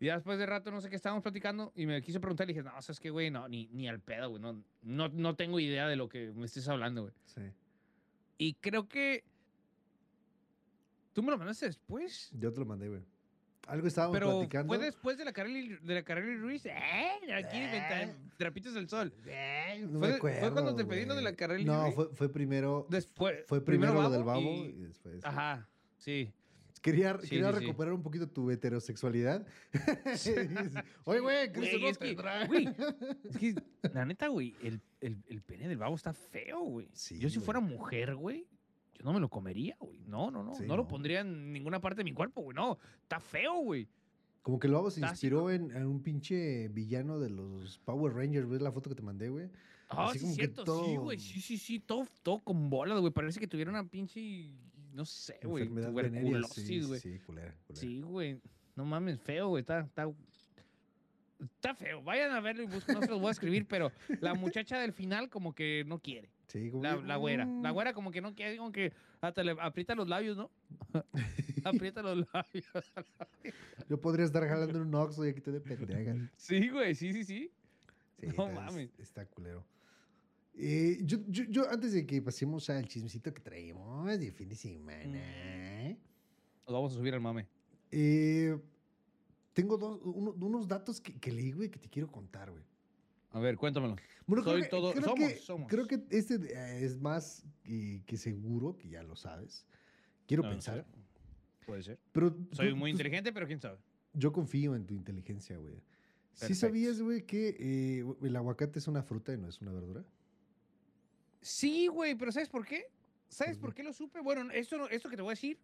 Y 0.00 0.06
ya 0.06 0.14
después 0.14 0.36
de 0.36 0.46
rato, 0.46 0.72
no 0.72 0.80
sé 0.80 0.90
qué 0.90 0.96
estábamos 0.96 1.22
platicando 1.22 1.72
y 1.76 1.86
me 1.86 2.02
quiso 2.02 2.20
preguntar 2.20 2.48
y 2.50 2.54
dije, 2.54 2.64
no, 2.64 2.70
sabes 2.82 2.98
qué, 2.98 3.10
güey, 3.10 3.30
no, 3.30 3.46
ni, 3.46 3.68
ni 3.68 3.86
al 3.86 4.00
pedo, 4.00 4.30
güey, 4.30 4.42
no, 4.42 4.64
no, 4.82 5.08
no 5.10 5.36
tengo 5.36 5.60
idea 5.60 5.86
de 5.86 5.94
lo 5.94 6.08
que 6.08 6.32
me 6.32 6.46
estés 6.46 6.66
hablando, 6.68 7.02
güey. 7.02 7.14
Sí. 7.26 7.42
Y 8.38 8.54
creo 8.54 8.88
que... 8.88 9.22
Tú 11.12 11.22
me 11.22 11.30
lo 11.30 11.38
mandaste 11.38 11.66
después. 11.66 12.32
Yo 12.32 12.52
te 12.52 12.58
lo 12.58 12.66
mandé, 12.66 12.88
güey. 12.88 13.02
Algo 13.70 13.86
estábamos 13.86 14.16
Pero 14.18 14.30
platicando. 14.38 14.68
fue 14.74 14.78
después 14.84 15.16
de 15.16 15.24
la 15.24 15.32
Carly, 15.32 15.78
de 15.82 15.94
la 15.94 16.02
Carly 16.02 16.36
Ruiz. 16.36 16.66
¡Eh! 16.66 16.72
Aquí 17.34 17.56
Eh. 17.56 18.12
trapitos 18.36 18.74
del 18.74 18.88
sol. 18.88 19.12
Ay, 19.26 19.82
no 19.82 19.98
Fue- 20.00 20.08
me 20.08 20.18
fue 20.18 20.32
acuerdo, 20.38 20.52
cuando 20.52 20.74
te 20.76 20.84
pedí 20.84 21.04
lo 21.06 21.14
de 21.14 21.22
la 21.22 21.34
Carelli, 21.34 21.64
No, 21.64 21.80
güey. 21.82 21.92
fue, 21.92 22.08
fue 22.14 22.28
primero. 22.32 22.86
Después, 22.90 23.44
fue 23.46 23.64
primero, 23.64 23.94
lo 23.94 24.10
del 24.10 24.24
babo 24.24 24.40
y- 24.40 24.74
y, 24.76 24.82
después. 24.82 25.24
Ajá, 25.24 25.68
sí. 25.98 26.32
Quería, 26.82 27.18
Sí, 27.20 27.28
quería 27.28 27.52
sí, 27.52 27.58
sí. 27.58 27.60
recuperar 27.66 27.92
un 27.92 28.02
poquito 28.02 28.26
tu 28.26 28.50
heterosexualidad. 28.50 29.46
Oye, 31.04 31.20
güey, 31.20 31.52
Cristo 31.52 31.78
no 31.78 31.88
es 31.88 31.98
que, 31.98 32.14
güey, 32.48 32.68
es 33.24 33.36
que, 33.36 33.54
la 33.92 34.04
neta, 34.06 34.28
güey, 34.28 34.56
el, 34.62 34.80
el, 35.00 35.22
el 35.28 35.42
pene 35.42 35.68
del 35.68 35.78
babo 35.78 35.94
está 35.94 36.12
feo, 36.14 36.60
güey. 36.60 36.88
Sí, 36.92 37.18
yo 37.18 37.28
si 37.28 37.36
güey. 37.36 37.44
fuera 37.44 37.60
mujer, 37.60 38.14
güey, 38.16 38.46
yo 39.00 39.04
no 39.04 39.14
me 39.14 39.20
lo 39.20 39.30
comería, 39.30 39.76
güey. 39.80 39.98
No, 40.06 40.30
no, 40.30 40.42
no. 40.42 40.54
Sí, 40.54 40.64
no, 40.66 40.76
lo 40.76 40.86
pondría 40.86 41.20
en 41.20 41.52
ninguna 41.52 41.80
parte 41.80 41.98
de 41.98 42.04
mi 42.04 42.12
cuerpo, 42.12 42.42
güey. 42.42 42.54
No, 42.54 42.78
está 43.02 43.18
feo, 43.18 43.54
güey. 43.62 43.88
Como 44.42 44.58
que 44.58 44.66
el 44.66 44.74
babo 44.74 44.90
se 44.90 45.00
inspiró 45.00 45.50
en, 45.50 45.70
en 45.70 45.86
un 45.86 46.02
pinche 46.02 46.68
villano 46.68 47.18
de 47.18 47.30
los 47.30 47.78
Power 47.78 48.12
Rangers. 48.12 48.46
¿Ves 48.48 48.60
la 48.60 48.72
foto 48.72 48.90
que 48.90 48.96
te 48.96 49.02
mandé, 49.02 49.30
güey? 49.30 49.48
Ah, 49.88 50.08
Así 50.10 50.18
sí, 50.18 50.24
como 50.24 50.36
que 50.36 50.42
cierto, 50.42 50.60
sí, 50.62 50.66
todo- 50.66 51.00
güey. 51.02 51.18
Sí, 51.18 51.40
sí, 51.40 51.56
sí, 51.58 51.80
todo, 51.80 52.06
todo 52.22 52.40
con 52.40 52.68
bolas, 52.68 53.00
güey. 53.00 53.12
Parece 53.12 53.40
que 53.40 53.46
tuviera 53.46 53.70
una 53.70 53.88
pinche, 53.88 54.50
no 54.92 55.04
sé, 55.06 55.38
güey. 55.44 55.64
Sí, 55.66 55.70
tuberculosis, 55.74 56.86
güey. 56.86 57.00
sí, 57.00 57.18
culera, 57.20 57.54
culera. 57.66 57.80
Sí, 57.80 58.00
güey. 58.02 58.38
No 58.76 58.84
mames, 58.84 59.18
feo, 59.20 59.48
güey. 59.48 59.62
Está, 59.62 59.80
está, 59.80 60.10
está 61.40 61.74
feo. 61.74 62.02
Vayan 62.02 62.30
a 62.32 62.40
verlo 62.40 62.62
y 62.62 62.66
busquen. 62.66 62.94
No 62.96 63.02
se 63.02 63.08
los 63.08 63.20
voy 63.20 63.28
a 63.28 63.32
escribir, 63.32 63.66
pero 63.66 63.90
la 64.20 64.34
muchacha 64.34 64.78
del 64.78 64.92
final 64.92 65.28
como 65.30 65.54
que 65.54 65.84
no 65.86 65.98
quiere. 65.98 66.30
Sí, 66.48 66.70
como 66.70 66.82
La, 66.82 66.96
que, 66.96 67.02
la 67.06 67.16
güera. 67.16 67.44
La 67.44 67.70
mm, 67.70 67.74
güera 67.74 67.92
como 67.94 68.10
que 68.10 68.20
no 68.20 68.34
quiere, 68.34 68.56
como 68.56 68.72
que 68.72 68.92
hasta 69.20 69.42
le 69.44 69.52
aprieta 69.60 69.94
los 69.94 70.08
labios, 70.08 70.36
¿no? 70.36 70.50
aprieta 71.64 72.02
los 72.02 72.26
labios. 72.32 72.92
Yo 73.88 74.00
podría 74.00 74.24
estar 74.26 74.46
jalando 74.48 74.80
un 74.82 74.94
Oxxo 74.94 75.24
y 75.26 75.30
aquí 75.30 75.40
te 75.40 75.52
de 75.52 75.60
pendeja. 75.60 76.30
Sí, 76.36 76.68
güey, 76.68 76.94
sí, 76.94 77.12
sí, 77.12 77.24
sí. 77.24 77.50
Sí, 78.18 78.26
No 78.26 78.48
está- 78.48 78.48
mames. 78.60 78.90
Está 78.98 79.24
culero. 79.26 79.64
Eh, 80.54 80.98
yo, 81.04 81.18
yo, 81.28 81.44
yo, 81.48 81.70
antes 81.70 81.92
de 81.92 82.04
que 82.04 82.20
pasemos 82.20 82.68
al 82.70 82.86
chismecito 82.86 83.32
que 83.32 83.40
traemos 83.40 84.18
de 84.18 84.32
fin 84.32 84.48
de 84.48 84.56
semana, 84.56 85.18
Nos 86.66 86.72
vamos 86.74 86.92
a 86.92 86.96
subir 86.96 87.14
al 87.14 87.20
mame. 87.20 87.46
eh, 87.92 88.58
tengo 89.52 89.76
dos, 89.76 90.00
uno- 90.04 90.32
unos 90.40 90.68
datos 90.68 91.00
que, 91.00 91.12
que 91.18 91.32
leí, 91.32 91.52
güey, 91.52 91.70
que 91.70 91.78
te 91.78 91.88
quiero 91.88 92.10
contar, 92.10 92.50
güey. 92.50 92.64
A 93.32 93.38
ver, 93.38 93.56
cuéntamelo. 93.56 93.96
Bueno, 94.26 94.42
Soy 94.44 94.52
creo, 94.54 94.64
que, 94.64 94.68
todo- 94.70 94.92
creo, 94.92 95.04
somos, 95.04 95.28
que, 95.32 95.36
somos. 95.38 95.68
creo 95.70 95.86
que 95.86 96.02
este 96.10 96.34
eh, 96.34 96.84
es 96.84 97.00
más 97.00 97.44
que, 97.62 98.02
que 98.06 98.16
seguro, 98.16 98.76
que 98.76 98.88
ya 98.88 99.02
lo 99.02 99.14
sabes. 99.16 99.66
Quiero 100.26 100.42
No, 100.42 100.48
no 100.50 100.54
pensar. 100.54 100.84
sé. 100.84 101.66
Puede 101.66 101.82
ser. 101.82 101.98
Pero 102.12 102.36
Soy 102.52 102.70
tú- 102.70 102.76
muy 102.76 102.90
tú- 102.90 102.94
inteligente, 102.96 103.32
pero 103.32 103.46
quién 103.46 103.60
sabe. 103.60 103.78
Yo 104.12 104.32
confío 104.32 104.74
en 104.74 104.86
tu 104.86 104.94
inteligencia, 104.94 105.56
güey. 105.58 105.74
¿Sí 106.32 106.40
Perfecto. 106.40 106.54
sabías, 106.60 107.00
güey, 107.00 107.24
que 107.26 107.56
eh, 107.58 108.04
el 108.22 108.36
aguacate 108.36 108.78
es 108.80 108.88
una 108.88 109.02
fruta 109.02 109.32
y 109.32 109.38
no 109.38 109.48
es 109.48 109.60
una 109.60 109.72
verdura? 109.72 110.04
Sí, 111.40 111.86
güey, 111.86 112.14
pero 112.14 112.32
¿sabes 112.32 112.48
por 112.48 112.66
qué? 112.66 112.86
¿Sabes 113.28 113.56
Ujú. 113.56 113.66
por 113.66 113.74
qué 113.74 113.82
lo 113.82 113.92
supe? 113.92 114.20
Bueno, 114.20 114.50
esto, 114.52 114.88
esto 114.90 115.08
que 115.08 115.16
te 115.16 115.22
voy 115.22 115.30
a 115.30 115.34
decir, 115.34 115.58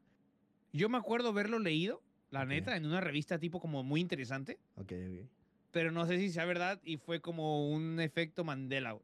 yo 0.73 0.89
me 0.89 0.99
acuerdo 0.99 1.29
haberlo 1.29 1.59
leído, 1.59 2.03
la 2.39 2.47
neta, 2.47 2.77
en 2.77 2.87
una 2.87 3.01
revista 3.01 3.39
tipo 3.39 3.61
como 3.61 3.83
muy 3.83 4.01
interesante, 4.01 4.59
Ok, 4.77 4.93
ok. 4.93 5.27
pero 5.71 5.91
no 5.93 6.07
sé 6.07 6.19
si 6.19 6.31
sea 6.31 6.45
verdad 6.45 6.81
y 6.85 6.97
fue 6.97 7.21
como 7.21 7.69
un 7.71 8.01
efecto 8.01 8.45
Mandela. 8.45 8.99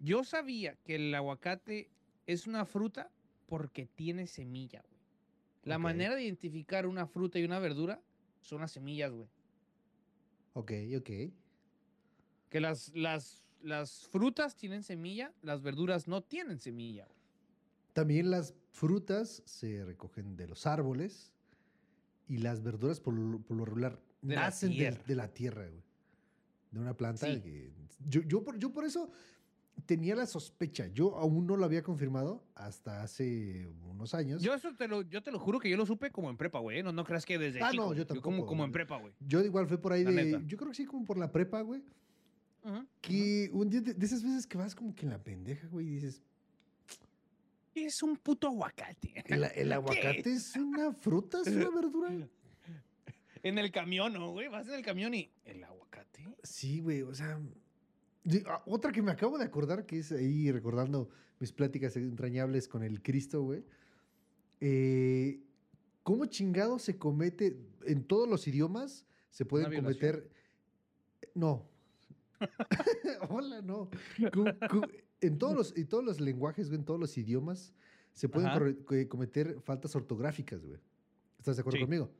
Yo 0.00 0.24
sabía 0.24 0.76
que 0.84 0.94
el 0.96 1.14
aguacate 1.14 1.90
es 2.26 2.46
una 2.46 2.64
fruta 2.64 3.10
porque 3.46 3.86
tiene 3.86 4.26
semilla, 4.26 4.82
güey. 4.82 4.98
La 5.64 5.78
manera 5.78 6.14
de 6.14 6.22
identificar 6.22 6.86
una 6.86 7.06
fruta 7.06 7.38
y 7.38 7.44
una 7.44 7.58
verdura 7.58 8.00
son 8.40 8.60
las 8.60 8.72
semillas, 8.72 9.12
güey. 9.12 9.28
Ok, 10.54 10.72
ok. 10.96 11.10
Que 12.48 12.60
las, 12.60 12.94
las, 12.94 13.44
las 13.60 14.06
frutas 14.06 14.56
tienen 14.56 14.82
semilla, 14.82 15.34
las 15.42 15.60
verduras 15.62 16.08
no 16.08 16.22
tienen 16.22 16.58
semilla, 16.58 17.04
güey. 17.06 17.18
También 17.92 18.30
las 18.30 18.54
frutas 18.70 19.42
se 19.44 19.84
recogen 19.84 20.36
de 20.36 20.46
los 20.46 20.66
árboles 20.66 21.32
y 22.28 22.38
las 22.38 22.62
verduras 22.62 23.00
por 23.00 23.14
lo, 23.14 23.40
por 23.40 23.56
lo 23.56 23.64
regular 23.64 23.98
De 24.22 24.34
la 24.34 24.42
nacen 24.42 24.70
tierra. 24.70 25.02
de 25.06 25.14
la 25.16 25.28
tierra, 25.28 25.66
güey. 25.68 25.82
De 26.70 26.78
una 26.80 26.94
planta. 26.94 27.26
Sí. 27.26 27.40
que- 27.40 27.72
yo, 28.08 28.20
yo, 28.22 28.44
por, 28.44 28.58
yo 28.58 28.72
por 28.72 28.84
eso 28.84 29.10
tenía 29.86 30.14
la 30.14 30.26
sospecha. 30.26 30.86
Yo 30.88 31.16
aún 31.16 31.46
no 31.46 31.56
lo 31.56 31.64
había 31.64 31.82
confirmado 31.82 32.44
hasta 32.54 33.02
hace 33.02 33.68
unos 33.90 34.12
años. 34.14 34.42
Yo 34.42 34.54
eso 34.54 34.74
te 34.76 34.86
lo, 34.86 35.02
yo 35.02 35.22
te 35.22 35.32
lo 35.32 35.38
juro 35.38 35.58
que 35.58 35.70
yo 35.70 35.76
lo 35.76 35.86
supe 35.86 36.10
como 36.10 36.30
en 36.30 36.36
prepa, 36.36 36.58
güey. 36.60 36.78
¿eh? 36.78 36.82
No, 36.82 36.92
no 36.92 37.04
creas 37.04 37.24
que 37.24 37.38
desde 37.38 37.62
Ah, 37.62 37.70
chico. 37.70 37.84
no, 37.86 37.94
yo 37.94 38.06
como, 38.06 38.20
tampoco, 38.20 38.46
como 38.46 38.64
en 38.64 38.70
güey. 38.70 38.72
prepa, 38.72 38.98
güey. 38.98 39.12
Yo 39.20 39.40
igual 39.42 39.66
fue 39.66 39.78
por 39.78 39.92
ahí 39.92 40.04
La 40.04 40.10
de. 40.10 40.24
neta. 40.24 40.42
Yo 40.46 40.56
creo 40.58 40.70
que 40.70 40.76
sí, 40.76 40.84
como 40.84 41.04
por 41.04 41.16
la 41.18 41.32
prepa, 41.32 41.60
güey. 41.62 41.82
Ujú. 42.64 42.86
Que 43.00 43.48
un 43.52 43.70
día 43.70 43.80
de, 43.80 43.94
de 43.94 44.06
esas 44.06 44.22
veces 44.22 44.46
que 44.46 44.58
vas 44.58 44.74
como 44.74 44.94
que 44.94 45.06
en 45.06 45.10
la 45.10 45.22
pendeja, 45.22 45.66
güey, 45.68 45.86
y 45.86 45.90
dices, 45.94 46.22
Es 47.84 48.02
un 48.02 48.16
puto 48.16 48.48
aguacate. 48.48 49.22
¿el, 49.26 49.44
el 49.54 49.72
aguacate 49.72 50.32
es 50.32 50.54
una 50.56 50.92
fruta, 50.92 51.38
es 51.44 51.48
una 51.48 51.70
verdura? 51.70 52.28
En 53.42 53.58
el 53.58 53.70
camión, 53.70 54.12
¿no, 54.14 54.32
güey? 54.32 54.48
Vas 54.48 54.66
en 54.68 54.74
el 54.74 54.82
camión 54.84 55.14
y. 55.14 55.30
¿El 55.44 55.62
aguacate? 55.64 56.26
Sí, 56.42 56.80
güey, 56.80 57.02
o 57.02 57.14
sea. 57.14 57.40
ah, 58.46 58.62
Otra 58.66 58.90
que 58.92 59.00
me 59.02 59.12
acabo 59.12 59.38
de 59.38 59.44
acordar, 59.44 59.86
que 59.86 59.98
es 59.98 60.10
ahí 60.12 60.50
recordando 60.50 61.08
mis 61.38 61.52
pláticas 61.52 61.96
entrañables 61.96 62.66
con 62.68 62.82
el 62.82 63.00
Cristo, 63.02 63.42
güey. 63.42 63.64
Eh, 64.60 65.40
¿Cómo 66.02 66.26
chingado 66.26 66.78
se 66.78 66.98
comete 66.98 67.56
en 67.86 68.02
todos 68.04 68.28
los 68.28 68.46
idiomas? 68.48 69.06
Se 69.30 69.44
pueden 69.44 69.72
cometer. 69.72 70.28
No. 71.34 71.68
Hola, 73.28 73.60
no. 73.62 73.90
Cu- 74.32 74.80
en, 75.20 75.38
todos 75.38 75.54
los, 75.56 75.76
en 75.76 75.86
todos 75.88 76.04
los 76.04 76.20
lenguajes, 76.20 76.68
güey, 76.68 76.78
en 76.80 76.84
todos 76.84 77.00
los 77.00 77.16
idiomas, 77.18 77.72
se 78.12 78.28
pueden 78.28 78.50
corre- 78.50 78.84
co- 78.84 79.08
cometer 79.08 79.60
faltas 79.60 79.94
ortográficas, 79.96 80.64
güey. 80.64 80.78
¿Estás 81.38 81.56
de 81.56 81.60
acuerdo 81.60 81.78
Sí. 81.78 81.84
conmigo? 81.84 82.10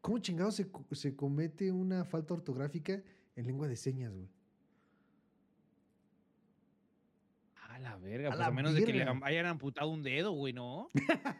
¿Cómo 0.00 0.18
chingado 0.18 0.50
se, 0.50 0.66
se 0.92 1.14
comete 1.14 1.70
una 1.72 2.04
falta 2.04 2.34
ortográfica 2.34 3.02
en 3.36 3.46
lengua 3.46 3.68
de 3.68 3.76
señas, 3.76 4.12
güey? 4.12 4.28
A 7.70 7.78
la 7.78 7.96
verga, 7.96 8.28
A 8.28 8.30
pues 8.32 8.40
la 8.40 8.46
a 8.46 8.50
menos 8.50 8.74
de 8.74 8.84
que 8.84 8.92
le 8.92 9.02
hayan 9.22 9.46
amputado 9.46 9.88
un 9.88 10.02
dedo, 10.02 10.32
güey, 10.32 10.52
¿no? 10.52 10.88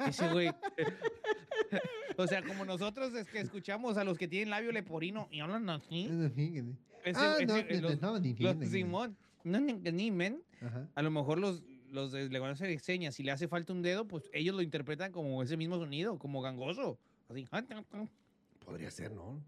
Ese 0.08 0.28
güey. 0.30 0.48
o 2.16 2.26
sea, 2.26 2.42
como 2.42 2.64
nosotros 2.64 3.12
es 3.14 3.28
que 3.28 3.40
escuchamos 3.40 3.96
a 3.98 4.04
los 4.04 4.16
que 4.16 4.28
tienen 4.28 4.48
labio 4.50 4.72
leporino 4.72 5.28
y 5.30 5.40
hablan 5.40 5.68
así. 5.68 6.08
Ah. 7.14 7.36
Simón. 8.70 9.16
No, 9.44 9.60
ni, 9.60 9.72
ni, 9.74 10.10
men. 10.10 10.42
Ajá. 10.60 10.88
A 10.94 11.02
lo 11.02 11.10
mejor 11.10 11.38
los, 11.38 11.62
los 11.90 12.12
de 12.12 12.28
lenguaje 12.28 12.66
de 12.66 12.78
señas, 12.78 13.14
si 13.14 13.22
le 13.22 13.30
hace 13.32 13.48
falta 13.48 13.72
un 13.72 13.82
dedo, 13.82 14.06
pues 14.06 14.28
ellos 14.32 14.54
lo 14.54 14.62
interpretan 14.62 15.12
como 15.12 15.42
ese 15.42 15.56
mismo 15.56 15.78
sonido, 15.78 16.18
como 16.18 16.40
gangoso. 16.42 16.98
Así. 17.28 17.46
Podría 18.64 18.90
ser, 18.90 19.12
¿no? 19.12 19.42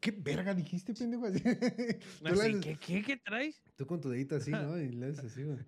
¿Qué 0.00 0.10
verga 0.10 0.54
dijiste, 0.54 0.94
pendejo? 0.94 1.26
Así. 1.26 1.40
Tú, 1.40 2.24
le 2.24 2.30
Así, 2.30 2.40
haces- 2.40 2.60
¿qué, 2.60 2.76
qué, 2.76 3.02
¿Qué 3.02 3.16
traes? 3.16 3.62
tú 3.76 3.86
con 3.86 4.00
tu 4.00 4.08
dedito 4.10 4.36
así, 4.36 4.50
¿no? 4.50 4.76
Y 4.78 4.88
le 4.90 5.06
haces 5.06 5.24
así, 5.24 5.44
güey. 5.44 5.58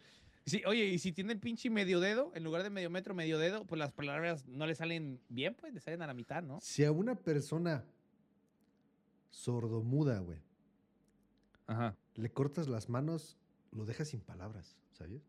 Sí, 0.46 0.62
oye, 0.66 0.84
y 0.86 0.98
si 0.98 1.12
tiene 1.12 1.32
el 1.32 1.40
pinche 1.40 1.70
medio 1.70 2.00
dedo, 2.00 2.30
en 2.34 2.44
lugar 2.44 2.62
de 2.62 2.68
medio 2.70 2.90
metro, 2.90 3.14
medio 3.14 3.38
dedo, 3.38 3.64
pues 3.64 3.78
las 3.78 3.92
palabras 3.92 4.46
no 4.46 4.66
le 4.66 4.74
salen 4.74 5.18
bien, 5.30 5.54
pues 5.54 5.72
le 5.72 5.80
salen 5.80 6.02
a 6.02 6.06
la 6.06 6.12
mitad, 6.14 6.42
¿no? 6.42 6.58
Si 6.60 6.84
a 6.84 6.92
una 6.92 7.14
persona 7.14 7.84
sordomuda, 9.30 10.18
güey, 10.20 10.38
Ajá. 11.66 11.96
le 12.16 12.30
cortas 12.30 12.68
las 12.68 12.88
manos, 12.88 13.38
lo 13.74 13.84
dejas 13.84 14.08
sin 14.08 14.20
palabras, 14.20 14.76
¿sabes? 14.92 15.22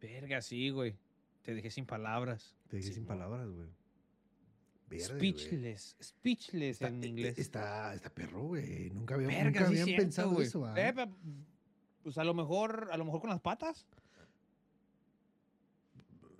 Verga, 0.00 0.42
sí, 0.42 0.70
güey. 0.70 0.96
Te 1.42 1.54
dejé 1.54 1.70
sin 1.70 1.86
palabras. 1.86 2.54
Te 2.68 2.76
dejé 2.76 2.92
sin 2.92 3.06
palabras, 3.06 3.48
güey. 3.50 3.68
Verde. 4.88 5.04
Speechless. 5.18 5.96
Speechless 6.02 6.76
Está, 6.76 6.88
en 6.88 7.02
e- 7.02 7.06
inglés. 7.08 7.38
Está, 7.38 7.94
está 7.94 8.10
perro, 8.10 8.42
güey. 8.44 8.90
Nunca, 8.90 9.14
había, 9.14 9.28
Verga, 9.28 9.44
nunca 9.62 9.68
sí 9.68 9.80
habían 9.80 9.96
pensado 9.98 10.40
eso. 10.40 10.76
Eh, 10.76 10.92
pa- 10.92 11.08
pues 12.02 12.18
a 12.18 12.24
lo 12.24 12.34
mejor, 12.34 12.88
a 12.92 12.96
lo 12.96 13.04
mejor 13.04 13.20
con 13.20 13.30
las 13.30 13.40
patas. 13.40 13.86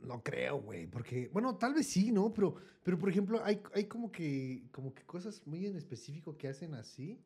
No 0.02 0.22
creo, 0.22 0.60
güey, 0.60 0.86
porque, 0.86 1.28
bueno, 1.32 1.56
tal 1.56 1.74
vez 1.74 1.88
sí, 1.88 2.12
¿no? 2.12 2.32
Pero, 2.32 2.54
pero 2.84 2.96
por 2.96 3.08
ejemplo, 3.08 3.42
hay, 3.44 3.60
hay 3.74 3.86
como 3.86 4.12
que, 4.12 4.62
como 4.70 4.94
que 4.94 5.02
cosas 5.02 5.42
muy 5.46 5.66
en 5.66 5.74
específico 5.76 6.36
que 6.36 6.46
hacen 6.46 6.74
así. 6.74 7.20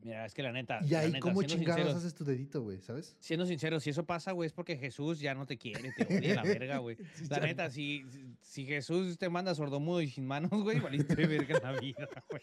Mira, 0.00 0.24
es 0.24 0.32
que 0.32 0.42
la 0.44 0.52
neta. 0.52 0.78
Y 0.84 0.90
la 0.90 1.00
ahí, 1.00 1.06
neta, 1.08 1.18
¿cómo 1.20 1.42
chingados 1.42 1.80
sinceros- 1.82 1.96
haces 1.96 2.14
tu 2.14 2.24
dedito, 2.24 2.62
güey? 2.62 2.80
¿Sabes? 2.80 3.16
Siendo 3.18 3.44
sincero, 3.46 3.80
si 3.80 3.90
eso 3.90 4.04
pasa, 4.06 4.30
güey, 4.32 4.46
es 4.46 4.52
porque 4.52 4.76
Jesús 4.76 5.18
ya 5.18 5.34
no 5.34 5.44
te 5.44 5.58
quiere, 5.58 5.92
te 5.96 6.04
odia 6.18 6.36
la 6.36 6.42
verga, 6.44 6.78
güey. 6.78 6.96
La 7.30 7.40
neta, 7.40 7.68
si, 7.70 8.04
si 8.40 8.64
Jesús 8.64 9.18
te 9.18 9.28
manda 9.28 9.54
sordomudo 9.56 10.00
y 10.00 10.08
sin 10.08 10.24
manos, 10.26 10.50
güey, 10.50 10.78
valiste 10.78 11.26
verga 11.26 11.58
la 11.60 11.80
vida, 11.80 12.08
güey. 12.30 12.42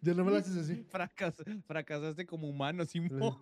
Ya 0.00 0.12
no 0.14 0.24
me 0.24 0.32
lo 0.32 0.38
haces 0.38 0.56
así. 0.56 0.84
Fracas- 0.90 1.42
fracasaste 1.66 2.26
como 2.26 2.48
humano, 2.48 2.84
Simón. 2.84 3.36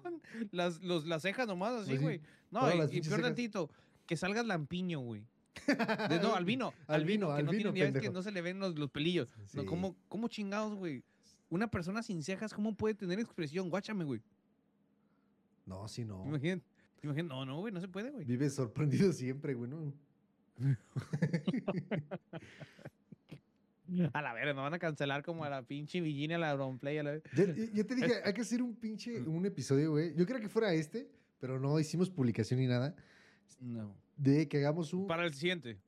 Las, 0.52 0.82
los, 0.82 1.06
las 1.06 1.22
cejas 1.22 1.46
nomás 1.46 1.72
así, 1.72 1.90
Pues 1.92 2.02
güey. 2.02 2.20
No, 2.50 2.60
todas 2.60 2.92
y, 2.92 2.98
y 2.98 3.00
peor 3.00 3.22
tantito, 3.22 3.70
que 4.06 4.16
salgas 4.18 4.44
lampiño, 4.44 5.00
güey. 5.00 5.22
De- 5.66 6.20
no, 6.20 6.34
albino. 6.36 6.74
Albino, 6.86 7.34
que 7.34 7.42
no, 7.42 7.48
albino, 7.50 7.72
tiene, 7.72 7.78
ya 7.88 7.90
ves 7.92 8.02
que 8.02 8.10
no 8.10 8.22
se 8.22 8.30
le 8.30 8.42
ven 8.42 8.58
los, 8.58 8.78
los 8.78 8.90
pelillos. 8.90 9.34
No, 9.54 9.62
Sí. 9.62 9.66
¿cómo, 9.66 9.96
¿Cómo 10.08 10.28
chingados, 10.28 10.74
güey? 10.74 11.02
Una 11.48 11.70
persona 11.70 12.02
sin 12.02 12.22
cejas, 12.22 12.52
¿cómo 12.52 12.74
puede 12.74 12.94
tener 12.94 13.18
expresión? 13.20 13.70
Guáchame, 13.70 14.04
güey. 14.04 14.20
No, 15.64 15.86
sí, 15.88 16.04
no. 16.04 16.24
Imagínate. 16.26 16.64
imagínate- 17.02 17.28
No, 17.34 17.46
no, 17.46 17.60
güey, 17.60 17.72
no 17.72 17.80
se 17.80 17.88
puede, 17.88 18.10
güey. 18.10 18.24
Vives 18.24 18.54
sorprendido 18.54 19.12
siempre, 19.12 19.54
güey, 19.54 19.70
¿no? 19.70 19.92
A 24.12 24.20
la 24.20 24.34
verga, 24.34 24.52
nos 24.52 24.64
van 24.64 24.74
a 24.74 24.78
cancelar 24.80 25.22
como 25.22 25.44
a 25.44 25.50
la 25.50 25.62
pinche 25.62 26.00
Virginia, 26.00 26.38
la 26.38 26.56
Play. 26.80 26.98
A 26.98 27.02
la... 27.04 27.18
Ya, 27.36 27.44
ya- 27.54 27.70
ya 27.72 27.84
te 27.84 27.94
dije, 27.94 28.14
hay 28.24 28.32
que 28.32 28.40
hacer 28.40 28.60
un 28.60 28.74
pinche, 28.74 29.20
un 29.22 29.46
episodio, 29.46 29.92
güey. 29.92 30.12
Yo 30.16 30.26
quería 30.26 30.42
que 30.42 30.48
fuera 30.48 30.72
este, 30.74 31.08
pero 31.38 31.60
no 31.60 31.78
hicimos 31.78 32.10
publicación 32.10 32.58
ni 32.58 32.66
nada. 32.66 32.96
No. 33.60 33.94
De 34.16 34.48
que 34.48 34.58
hagamos 34.58 34.92
un... 34.92 35.06
Para 35.06 35.24
el 35.24 35.34
siguiente. 35.34 35.78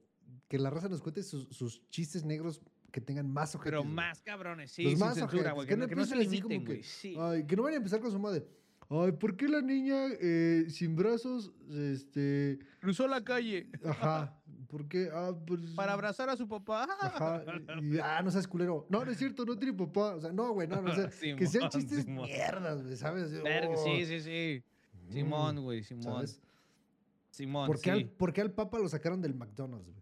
Que 0.47 0.59
la 0.59 0.71
raza 0.71 0.89
nos 0.89 1.03
cuente 1.03 1.25
sus, 1.25 1.49
sus 1.49 1.83
chistes 1.91 2.25
negros 2.25 2.63
que 2.91 3.01
tengan 3.01 3.31
más 3.31 3.55
ojetes. 3.55 3.71
Pero 3.73 3.85
más 3.85 4.23
cabrones, 4.23 4.71
sí, 4.73 4.83
Los 4.85 4.93
sin 4.93 5.01
más 5.01 5.15
censura, 5.15 5.53
güey. 5.53 5.67
que 5.67 5.75
Que, 5.75 5.81
no 5.81 5.87
que 5.89 5.95
no 5.95 6.05
se 6.05 6.17
limiten, 6.17 6.65
güey. 6.65 6.83
Sí. 6.83 7.15
Ay, 7.19 7.47
que 7.47 7.57
no 7.57 7.63
vayan 7.65 7.75
a 7.75 7.79
empezar 7.79 8.01
con 8.01 8.11
su 8.11 8.19
madre. 8.19 8.47
Ay, 8.91 9.13
¿por 9.13 9.37
qué 9.37 9.49
la 9.49 9.61
niña 9.61 10.07
eh, 10.19 10.65
sin 10.71 10.97
brazos, 10.97 11.53
este... 11.71 12.59
Cruzó 12.81 13.07
la 13.07 13.23
calle 13.23 13.69
Ajá, 13.85 14.35
¿por 14.69 14.89
qué? 14.89 15.11
Ah, 15.13 15.33
pues... 15.47 15.61
para 15.77 15.93
abrazar 15.93 16.31
a 16.31 16.37
su 16.37 16.49
papá. 16.49 16.87
Ajá, 16.99 17.45
y, 17.83 17.99
ah, 17.99 18.23
no 18.25 18.31
seas 18.31 18.49
culero. 18.49 18.87
No, 18.89 19.05
no 19.05 19.11
es 19.11 19.19
cierto, 19.19 19.45
no 19.45 19.59
tiene 19.59 19.75
papá. 19.77 20.15
O 20.15 20.21
sea, 20.23 20.33
no, 20.33 20.53
güey, 20.55 20.67
no, 20.67 20.81
no, 20.81 20.91
o 20.91 20.95
sea, 20.95 21.11
que 21.11 21.47
sean 21.47 21.51
Simón, 21.51 21.71
chistes 21.71 22.05
Simón. 22.05 22.25
mierdas, 22.25 22.83
güey, 22.83 22.97
¿sabes? 22.97 23.43
Verga, 23.43 23.75
Oh, 23.77 23.85
sí, 23.85 24.07
sí, 24.07 24.21
sí. 24.21 24.63
Simón, 25.11 25.57
mm, 25.57 25.61
güey, 25.61 25.83
Simón. 25.85 26.03
¿Sabes? 26.05 26.41
Simón, 27.31 27.67
¿Por 27.67 27.77
qué, 27.77 27.83
sí. 27.83 27.91
al, 27.91 28.09
por 28.09 28.33
qué 28.33 28.41
al 28.41 28.53
Papa 28.53 28.79
lo 28.79 28.89
sacaron 28.89 29.21
del 29.21 29.35
McDonald's, 29.35 29.87
güey? 29.87 29.98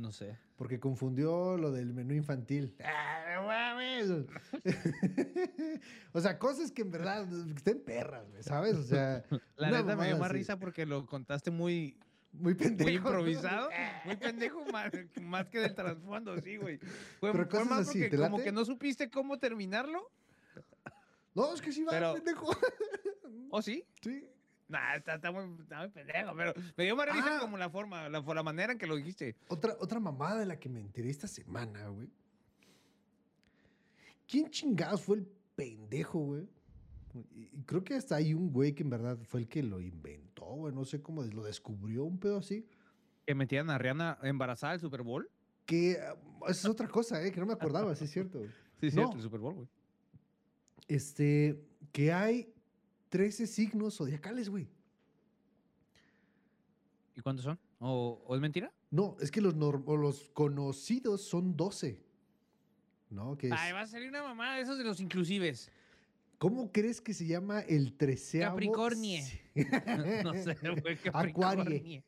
No 0.00 0.12
sé. 0.12 0.38
Porque 0.56 0.80
confundió 0.80 1.58
lo 1.58 1.70
del 1.72 1.92
menú 1.92 2.14
infantil. 2.14 2.74
¡Ah, 2.84 3.16
no 3.34 3.50
o 6.12 6.20
sea, 6.20 6.38
cosas 6.38 6.72
que 6.72 6.82
en 6.82 6.90
verdad 6.90 7.26
estén 7.54 7.80
perras, 7.80 8.24
¿sabes? 8.40 8.76
O 8.76 8.82
sea, 8.82 9.22
La 9.56 9.70
neta 9.70 9.94
me 9.96 10.06
dio 10.06 10.16
más 10.18 10.30
risa 10.30 10.58
porque 10.58 10.86
lo 10.86 11.04
contaste 11.06 11.50
muy, 11.50 11.98
Muy 12.32 12.54
pendejo. 12.54 12.88
muy 12.88 12.96
improvisado. 12.96 13.68
Muy 14.06 14.16
pendejo, 14.16 14.64
más, 14.72 14.90
más 15.20 15.48
que 15.48 15.58
del 15.60 15.74
trasfondo, 15.74 16.40
sí, 16.40 16.56
güey. 16.56 16.78
Fue, 17.18 17.32
Pero 17.32 17.46
fue 17.46 17.64
más 17.66 17.88
así, 17.88 17.98
porque 18.00 18.10
¿te 18.10 18.16
como 18.16 18.38
late? 18.38 18.44
que 18.44 18.52
no 18.52 18.64
supiste 18.64 19.10
cómo 19.10 19.38
terminarlo. 19.38 20.10
No, 21.34 21.52
es 21.54 21.60
que 21.60 21.72
sí 21.72 21.84
va, 21.84 21.92
Pero- 21.92 22.14
pendejo. 22.14 22.50
¿O 23.50 23.60
sí? 23.62 23.84
sí. 24.02 24.26
Nah, 24.70 24.94
está, 24.94 25.16
está 25.16 25.30
muy, 25.32 25.60
está 25.60 25.80
muy 25.80 25.88
pendejo, 25.88 26.32
pero 26.36 26.54
me 26.76 26.84
dio 26.84 26.94
más 26.96 27.06
risa 27.12 27.36
Ah. 27.36 27.40
como 27.40 27.58
la 27.58 27.68
forma, 27.68 28.08
la, 28.08 28.20
la 28.20 28.42
manera 28.42 28.72
en 28.72 28.78
que 28.78 28.86
lo 28.86 28.96
dijiste. 28.96 29.36
Otra, 29.48 29.76
otra 29.80 29.98
mamada 30.00 30.38
de 30.38 30.46
la 30.46 30.58
que 30.60 30.68
me 30.68 30.80
enteré 30.80 31.10
esta 31.10 31.26
semana, 31.26 31.88
güey. 31.88 32.08
¿Quién 34.28 34.48
chingados 34.50 35.02
fue 35.02 35.16
el 35.18 35.26
pendejo, 35.56 36.20
güey? 36.20 36.48
Y 37.34 37.62
creo 37.64 37.82
que 37.82 37.94
hasta 37.94 38.14
hay 38.16 38.32
un 38.34 38.52
güey 38.52 38.72
que 38.72 38.84
en 38.84 38.90
verdad 38.90 39.18
fue 39.24 39.40
el 39.40 39.48
que 39.48 39.62
lo 39.62 39.80
inventó, 39.80 40.44
güey. 40.44 40.72
No 40.74 40.84
sé 40.84 41.02
cómo 41.02 41.22
lo 41.24 41.42
descubrió, 41.42 42.04
un 42.04 42.18
pedo 42.20 42.38
así. 42.38 42.64
Que 43.26 43.34
metían 43.34 43.68
a 43.70 43.78
Rihanna 43.78 44.18
embarazada 44.22 44.74
al 44.74 44.80
Super 44.80 45.02
Bowl. 45.02 45.28
Que 45.66 45.98
ah, 46.00 46.14
esa 46.48 46.50
es 46.50 46.64
otra 46.66 46.86
cosa, 46.86 47.20
¿eh? 47.24 47.32
Que 47.32 47.40
no 47.40 47.46
me 47.46 47.52
acordaba, 47.54 47.94
sí 47.96 48.04
es 48.04 48.10
cierto. 48.12 48.40
Sí, 48.80 48.86
No. 48.86 48.92
cierto, 48.92 49.16
el 49.16 49.22
Super 49.22 49.40
Bowl, 49.40 49.54
güey. 49.56 49.68
Este, 50.88 51.60
que 51.92 52.12
hay 52.14 52.50
13 53.10 53.46
signos 53.46 53.96
zodiacales, 53.96 54.48
güey. 54.48 54.68
¿Y 57.16 57.20
cuántos 57.20 57.44
son? 57.44 57.58
¿O, 57.80 58.22
o 58.26 58.34
es 58.34 58.40
mentira? 58.40 58.72
No, 58.90 59.16
es 59.20 59.30
que 59.30 59.40
los, 59.40 59.54
los 59.56 60.30
conocidos 60.30 61.22
son 61.22 61.56
12. 61.56 62.00
¿No? 63.10 63.36
Que 63.36 63.48
es- 63.48 63.52
Ay, 63.56 63.72
va 63.72 63.80
a 63.82 63.86
salir 63.86 64.08
una 64.08 64.22
mamada 64.22 64.56
de 64.56 64.62
esos 64.62 64.78
de 64.78 64.84
los 64.84 65.00
inclusives. 65.00 65.70
¿Cómo 66.38 66.72
crees 66.72 67.00
que 67.02 67.12
se 67.12 67.26
llama 67.26 67.60
el 67.60 67.92
treceavo? 67.96 68.54
Capricornie. 68.54 69.22
No 70.24 70.32
sé, 70.32 70.56
güey. 70.80 70.96
Acuarie. 71.12 72.02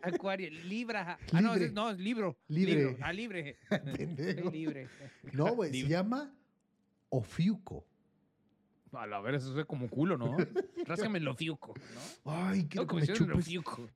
Acuario. 0.00 0.50
Libra. 0.50 1.18
Ah, 1.32 1.40
no, 1.42 1.54
es, 1.54 1.72
no, 1.72 1.90
es 1.90 1.98
libro. 1.98 2.36
Libre. 2.48 2.74
Libro. 2.76 2.96
Ah, 3.02 3.12
libre. 3.12 3.58
Libre. 4.52 4.88
No, 5.32 5.54
güey, 5.54 5.70
se 5.72 5.88
llama 5.88 6.32
Ofiuco. 7.10 7.84
A 8.96 9.06
la 9.06 9.20
ver, 9.20 9.34
eso 9.36 9.58
es 9.58 9.66
como 9.66 9.88
culo, 9.88 10.16
¿no? 10.16 10.36
Ráscame 10.86 11.18
el 11.18 11.28
ofiuco, 11.28 11.74
¿no? 12.24 12.32
Ay, 12.32 12.66
quiero 12.68 12.82
No, 12.86 12.88
que 12.88 12.96
me 12.96 13.06
chupes. 13.06 13.46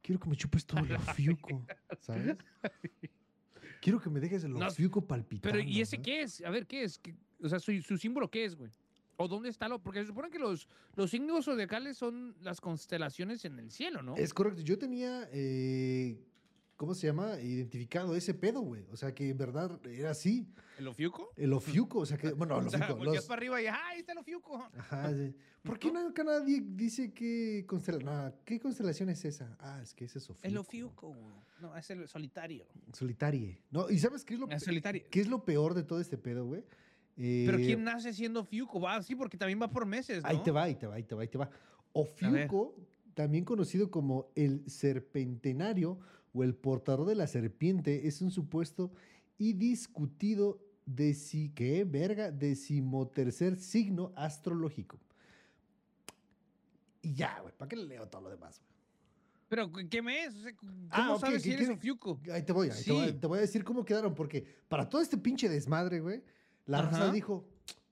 Quiero 0.02 0.20
que 0.20 0.28
me 0.30 0.36
chupes 0.36 0.66
todo 0.66 0.80
el 0.80 0.92
ofiuco, 0.94 1.66
¿sabes? 2.00 2.36
Quiero 3.80 4.00
que 4.00 4.10
me 4.10 4.20
dejes 4.20 4.44
el 4.44 4.52
No, 4.52 4.66
ofiuco 4.66 5.06
palpitando. 5.06 5.56
Pero, 5.56 5.68
¿y 5.68 5.80
ese 5.80 6.00
qué 6.02 6.22
es? 6.22 6.40
A 6.44 6.50
ver, 6.50 6.66
¿qué 6.66 6.82
es? 6.82 6.98
¿Qué- 6.98 7.14
o 7.40 7.48
sea, 7.48 7.60
su, 7.60 7.80
su 7.82 7.96
símbolo, 7.96 8.28
¿qué 8.28 8.44
es, 8.44 8.56
güey? 8.56 8.70
¿O 9.16 9.28
dónde 9.28 9.48
está 9.48 9.68
lo...? 9.68 9.80
Porque 9.80 10.00
se 10.00 10.06
supone 10.06 10.30
que 10.30 10.38
los, 10.38 10.68
los 10.96 11.10
signos 11.10 11.44
zodiacales 11.44 11.96
son 11.96 12.36
las 12.40 12.60
constelaciones 12.60 13.44
en 13.44 13.58
el 13.58 13.70
cielo, 13.70 14.02
¿no? 14.02 14.16
Es 14.16 14.34
correcto. 14.34 14.60
Yo 14.62 14.78
tenía, 14.78 15.28
eh, 15.32 16.20
¿cómo 16.78 16.94
se 16.94 17.06
llama? 17.08 17.38
Identificado 17.40 18.14
ese 18.16 18.32
pedo, 18.32 18.62
güey. 18.62 18.86
O 18.90 18.96
sea, 18.96 19.14
que 19.14 19.28
en 19.28 19.36
verdad 19.36 19.78
era 19.86 20.12
así. 20.12 20.48
¿El 20.78 20.88
ofiuco? 20.88 21.28
El 21.36 21.52
ofiuco, 21.52 21.98
o 21.98 22.06
sea, 22.06 22.16
que, 22.16 22.32
bueno, 22.32 22.58
el 22.60 22.66
O 22.68 22.70
sea, 22.70 22.80
ofiuco. 22.84 23.04
los- 23.04 23.26
para 23.26 23.38
arriba 23.38 23.60
y 23.60 23.66
¡ah, 23.66 23.78
ahí 23.88 23.98
está 24.00 24.12
el 24.12 24.18
ofiuco! 24.18 24.56
Ajá, 24.78 25.12
sí. 25.12 25.34
¿Por 25.62 25.78
qué 25.78 25.92
nunca 25.92 26.24
nadie 26.24 26.62
dice 26.64 27.12
qué 27.12 27.64
constelación? 27.68 28.32
¿Qué 28.46 28.58
constelación 28.58 29.10
es 29.10 29.22
esa? 29.26 29.54
Ah, 29.60 29.80
es 29.82 29.92
que 29.92 30.06
ese 30.06 30.18
es 30.18 30.30
ofiuco. 30.30 30.48
El 30.48 30.56
ofiuco, 30.56 31.08
güey. 31.08 31.34
No, 31.60 31.76
es 31.76 31.90
el 31.90 32.06
solitario. 32.08 32.64
Solitarie. 32.94 33.60
No, 33.70 33.90
¿y 33.90 33.98
sabes 33.98 34.24
qué 34.24 34.34
es 34.34 34.40
lo, 34.40 34.48
Es 34.48 34.62
solitario. 34.62 35.02
qué 35.10 35.20
es 35.20 35.28
lo 35.28 35.44
peor 35.44 35.74
de 35.74 35.82
todo 35.82 36.00
este 36.00 36.16
pedo, 36.16 36.46
güey? 36.46 36.64
Pero 37.16 37.58
Eh, 37.58 37.62
¿quién 37.66 37.82
nace 37.82 38.12
siendo 38.12 38.40
ofiuco? 38.40 38.80
Va 38.80 38.94
así 38.94 39.16
porque 39.16 39.36
también 39.36 39.60
va 39.60 39.68
por 39.68 39.84
meses, 39.84 40.22
¿no? 40.22 40.28
Ahí 40.28 40.40
te 40.44 40.52
va, 40.52 40.62
ahí 40.62 40.76
te 40.76 40.86
va, 40.86 40.94
ahí 40.94 41.02
te 41.02 41.16
va, 41.16 41.22
ahí 41.22 41.28
te 41.28 41.36
va. 41.38 41.50
Ofiuco, 41.92 42.76
también 43.14 43.44
conocido 43.44 43.90
como 43.90 44.30
el 44.36 44.62
serpentenario 44.70 45.98
o 46.32 46.42
el 46.44 46.54
portador 46.54 47.06
de 47.06 47.14
la 47.14 47.26
serpiente, 47.26 48.06
es 48.06 48.20
un 48.22 48.30
supuesto 48.30 48.92
y 49.38 49.52
discutido 49.54 50.60
¿qué? 51.54 51.84
Verga, 51.84 52.30
decimotercer 52.30 53.56
signo 53.58 54.12
astrológico. 54.16 54.98
Y 57.02 57.14
ya, 57.14 57.40
güey, 57.40 57.54
¿para 57.56 57.68
qué 57.68 57.76
le 57.76 57.84
leo 57.86 58.08
todo 58.08 58.22
lo 58.22 58.30
demás, 58.30 58.58
güey? 58.60 58.68
Pero, 59.48 59.70
¿qué 59.88 60.02
mes? 60.02 60.34
O 60.34 60.40
sea, 60.42 60.54
¿Cómo 60.56 60.88
Ah, 60.90 61.16
sabes 61.20 61.42
si 61.42 61.48
¿qué 61.50 61.54
eres 61.54 61.66
quiere- 61.68 61.78
ofiuco? 61.78 62.20
Ahí 62.32 62.42
te 62.42 62.52
voy, 62.52 62.68
ahí 62.70 62.82
te, 62.84 62.92
voy, 62.92 63.06
Sí. 63.08 63.12
te 63.14 63.26
voy 63.26 63.38
a 63.38 63.40
decir 63.42 63.64
cómo 63.64 63.84
quedaron, 63.84 64.14
porque 64.14 64.46
para 64.68 64.88
todo 64.88 65.00
este 65.00 65.16
pinche 65.16 65.48
desmadre, 65.48 66.00
güey, 66.00 66.22
la 66.66 66.82
raza 66.82 67.04
Ajá. 67.04 67.12
dijo, 67.12 67.46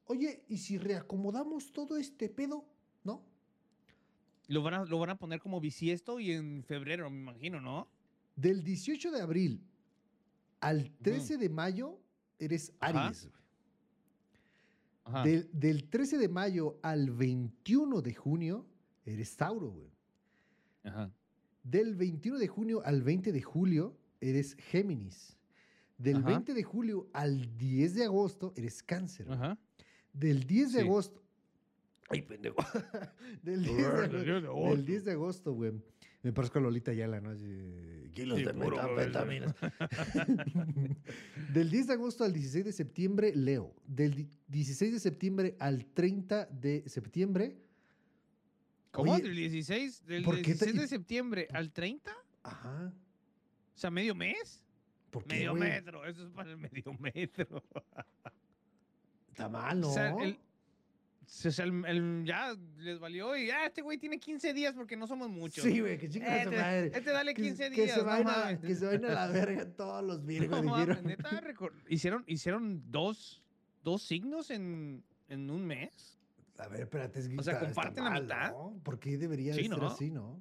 oye, 0.06 0.44
¿y 0.48 0.58
si 0.58 0.76
reacomodamos 0.76 1.72
todo 1.72 1.96
este 1.96 2.28
pedo? 2.28 2.66
¿No? 3.04 3.22
Lo 4.48 4.62
van, 4.62 4.74
a, 4.74 4.84
lo 4.84 4.98
van 4.98 5.10
a 5.10 5.16
poner 5.18 5.40
como 5.40 5.60
bisiesto 5.60 6.20
y 6.20 6.32
en 6.32 6.62
febrero, 6.64 7.08
me 7.10 7.18
imagino, 7.18 7.60
¿no? 7.60 7.88
Del 8.36 8.62
18 8.62 9.10
de 9.10 9.20
abril 9.22 9.60
al 10.60 10.90
13 11.02 11.38
de 11.38 11.48
mayo 11.48 11.98
eres. 12.38 12.72
Aries. 12.80 13.28
Ajá. 15.04 15.22
Del, 15.22 15.48
del 15.52 15.88
13 15.88 16.18
de 16.18 16.28
mayo 16.28 16.78
al 16.82 17.10
21 17.10 18.02
de 18.02 18.14
junio 18.14 18.66
eres 19.04 19.36
Tauro, 19.36 19.70
güey. 19.70 19.90
Ajá. 20.84 21.10
Del 21.62 21.94
21 21.94 22.38
de 22.38 22.48
junio 22.48 22.82
al 22.84 23.02
20 23.02 23.32
de 23.32 23.40
julio 23.42 23.96
eres 24.20 24.54
Géminis. 24.54 25.36
Del 25.96 26.16
Ajá. 26.18 26.26
20 26.26 26.54
de 26.54 26.62
julio 26.62 27.08
al 27.12 27.56
10 27.56 27.94
de 27.94 28.04
agosto 28.04 28.52
eres 28.56 28.82
Cáncer. 28.82 29.30
Ajá. 29.30 29.58
Del 30.12 30.44
10 30.44 30.72
de 30.72 30.80
Sí. 30.80 30.86
agosto. 30.86 31.22
Ay, 32.08 32.22
pendejo. 32.22 32.56
del, 33.42 33.62
10 33.64 33.76
de, 33.76 34.08
del 34.40 34.86
10 34.86 35.04
de 35.04 35.12
agosto, 35.12 35.52
güey. 35.54 35.72
Me 36.26 36.32
parezco 36.32 36.58
a 36.58 36.62
Lolita 36.62 36.90
Ayala, 36.90 37.20
¿no? 37.20 37.30
Así, 37.30 38.10
kilos 38.12 38.38
Sí, 38.38 38.44
de 38.44 38.52
puro, 38.52 38.76
metanfetaminas. 38.82 39.54
Del 41.52 41.70
10 41.70 41.86
de 41.86 41.92
agosto 41.92 42.24
al 42.24 42.32
16 42.32 42.64
de 42.64 42.72
septiembre, 42.72 43.32
Leo. 43.32 43.72
Del 43.86 44.12
di- 44.16 44.28
16 44.48 44.94
de 44.94 44.98
septiembre 44.98 45.54
al 45.60 45.86
30 45.86 46.46
de 46.46 46.82
septiembre. 46.88 47.56
¿Cómo? 48.90 49.12
Oye, 49.12 49.22
¿Del 49.22 49.36
16? 49.36 50.04
¿Del 50.04 50.24
¿por 50.24 50.34
qué 50.38 50.54
te- 50.56 50.66
16 50.66 50.80
de 50.80 50.88
septiembre 50.88 51.46
al 51.52 51.70
30? 51.72 52.10
Ajá. 52.42 52.92
O 53.76 53.78
sea, 53.78 53.92
¿medio 53.92 54.16
mes? 54.16 54.64
¿Por 55.10 55.22
qué, 55.26 55.36
Medio 55.36 55.54
metro. 55.54 56.04
Eso 56.06 56.24
es 56.26 56.30
para 56.32 56.50
el 56.50 56.56
medio 56.58 56.92
metro. 56.98 57.62
Está 59.28 59.48
mal, 59.48 59.78
¿no? 59.80 59.90
O 59.90 59.94
sea, 59.94 60.10
el- 60.24 60.40
o 61.26 61.50
sea, 61.50 61.64
el- 61.64 61.84
el- 61.86 62.24
ya 62.24 62.54
les 62.78 62.98
valió 63.00 63.36
y 63.36 63.48
ya 63.48 63.66
este 63.66 63.82
güey 63.82 63.98
tiene 63.98 64.18
15 64.20 64.52
días 64.54 64.74
porque 64.74 64.96
no 64.96 65.06
somos 65.06 65.28
muchos. 65.28 65.64
Sí, 65.64 65.80
güey, 65.80 65.98
que 65.98 66.08
chinga 66.08 66.26
su 66.44 66.50
Este, 66.50 66.56
madre. 66.62 66.86
este 66.94 67.10
dale 67.10 67.34
Que- 67.34 67.42
15 67.42 67.70
que, 67.70 67.82
días. 67.82 67.90
se 67.96 67.98
no 67.98 68.04
vayan 68.06 68.28
a, 68.28 68.60
que 68.60 68.74
se 68.74 68.86
vayan 68.86 69.04
a 69.06 69.14
la 69.14 69.26
verga 69.64 69.66
todos 69.74 70.04
los 70.04 70.24
virgos, 70.24 70.62
No 70.62 70.70
mames, 70.70 71.02
neta, 71.02 71.42
hicieron, 71.88 72.24
hicieron 72.28 72.82
dos, 72.90 73.42
dos 73.82 74.02
signos 74.02 74.50
en, 74.50 75.02
en 75.28 75.50
un 75.50 75.66
mes. 75.66 76.18
A 76.58 76.68
ver, 76.68 76.82
espérate, 76.82 77.18
es 77.18 77.28
que 77.28 77.36
O 77.38 77.42
sea, 77.42 77.58
¿comparten 77.58 78.04
la 78.04 78.10
mal, 78.10 78.22
mitad? 78.22 78.50
¿no? 78.52 78.80
¿Por 78.84 78.98
qué 78.98 79.18
debería 79.18 79.52
Sí, 79.52 79.62
de 79.68 79.74
ser 79.74 79.84
así, 79.84 80.10
no? 80.10 80.40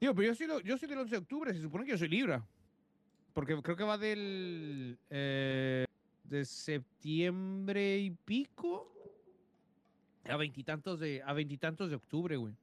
Digo, 0.00 0.14
pero 0.14 0.28
yo 0.28 0.34
soy, 0.34 0.46
lo- 0.46 0.60
yo 0.60 0.76
soy 0.78 0.88
del 0.88 0.98
11 0.98 1.10
de 1.12 1.18
octubre, 1.18 1.52
se 1.54 1.60
supone 1.60 1.84
que 1.84 1.90
yo 1.92 1.98
soy 1.98 2.08
Libra. 2.08 2.46
Porque 3.32 3.60
creo 3.62 3.76
que 3.76 3.84
va 3.84 3.98
del. 3.98 4.98
eh, 5.10 5.83
de 6.24 6.44
septiembre 6.44 7.98
y 7.98 8.10
pico 8.10 8.92
a 10.24 10.36
veintitantos 10.36 11.00
de, 11.00 11.22
a 11.22 11.32
veintitantos 11.32 11.90
de 11.90 11.96
octubre, 11.96 12.36
güey. 12.36 12.54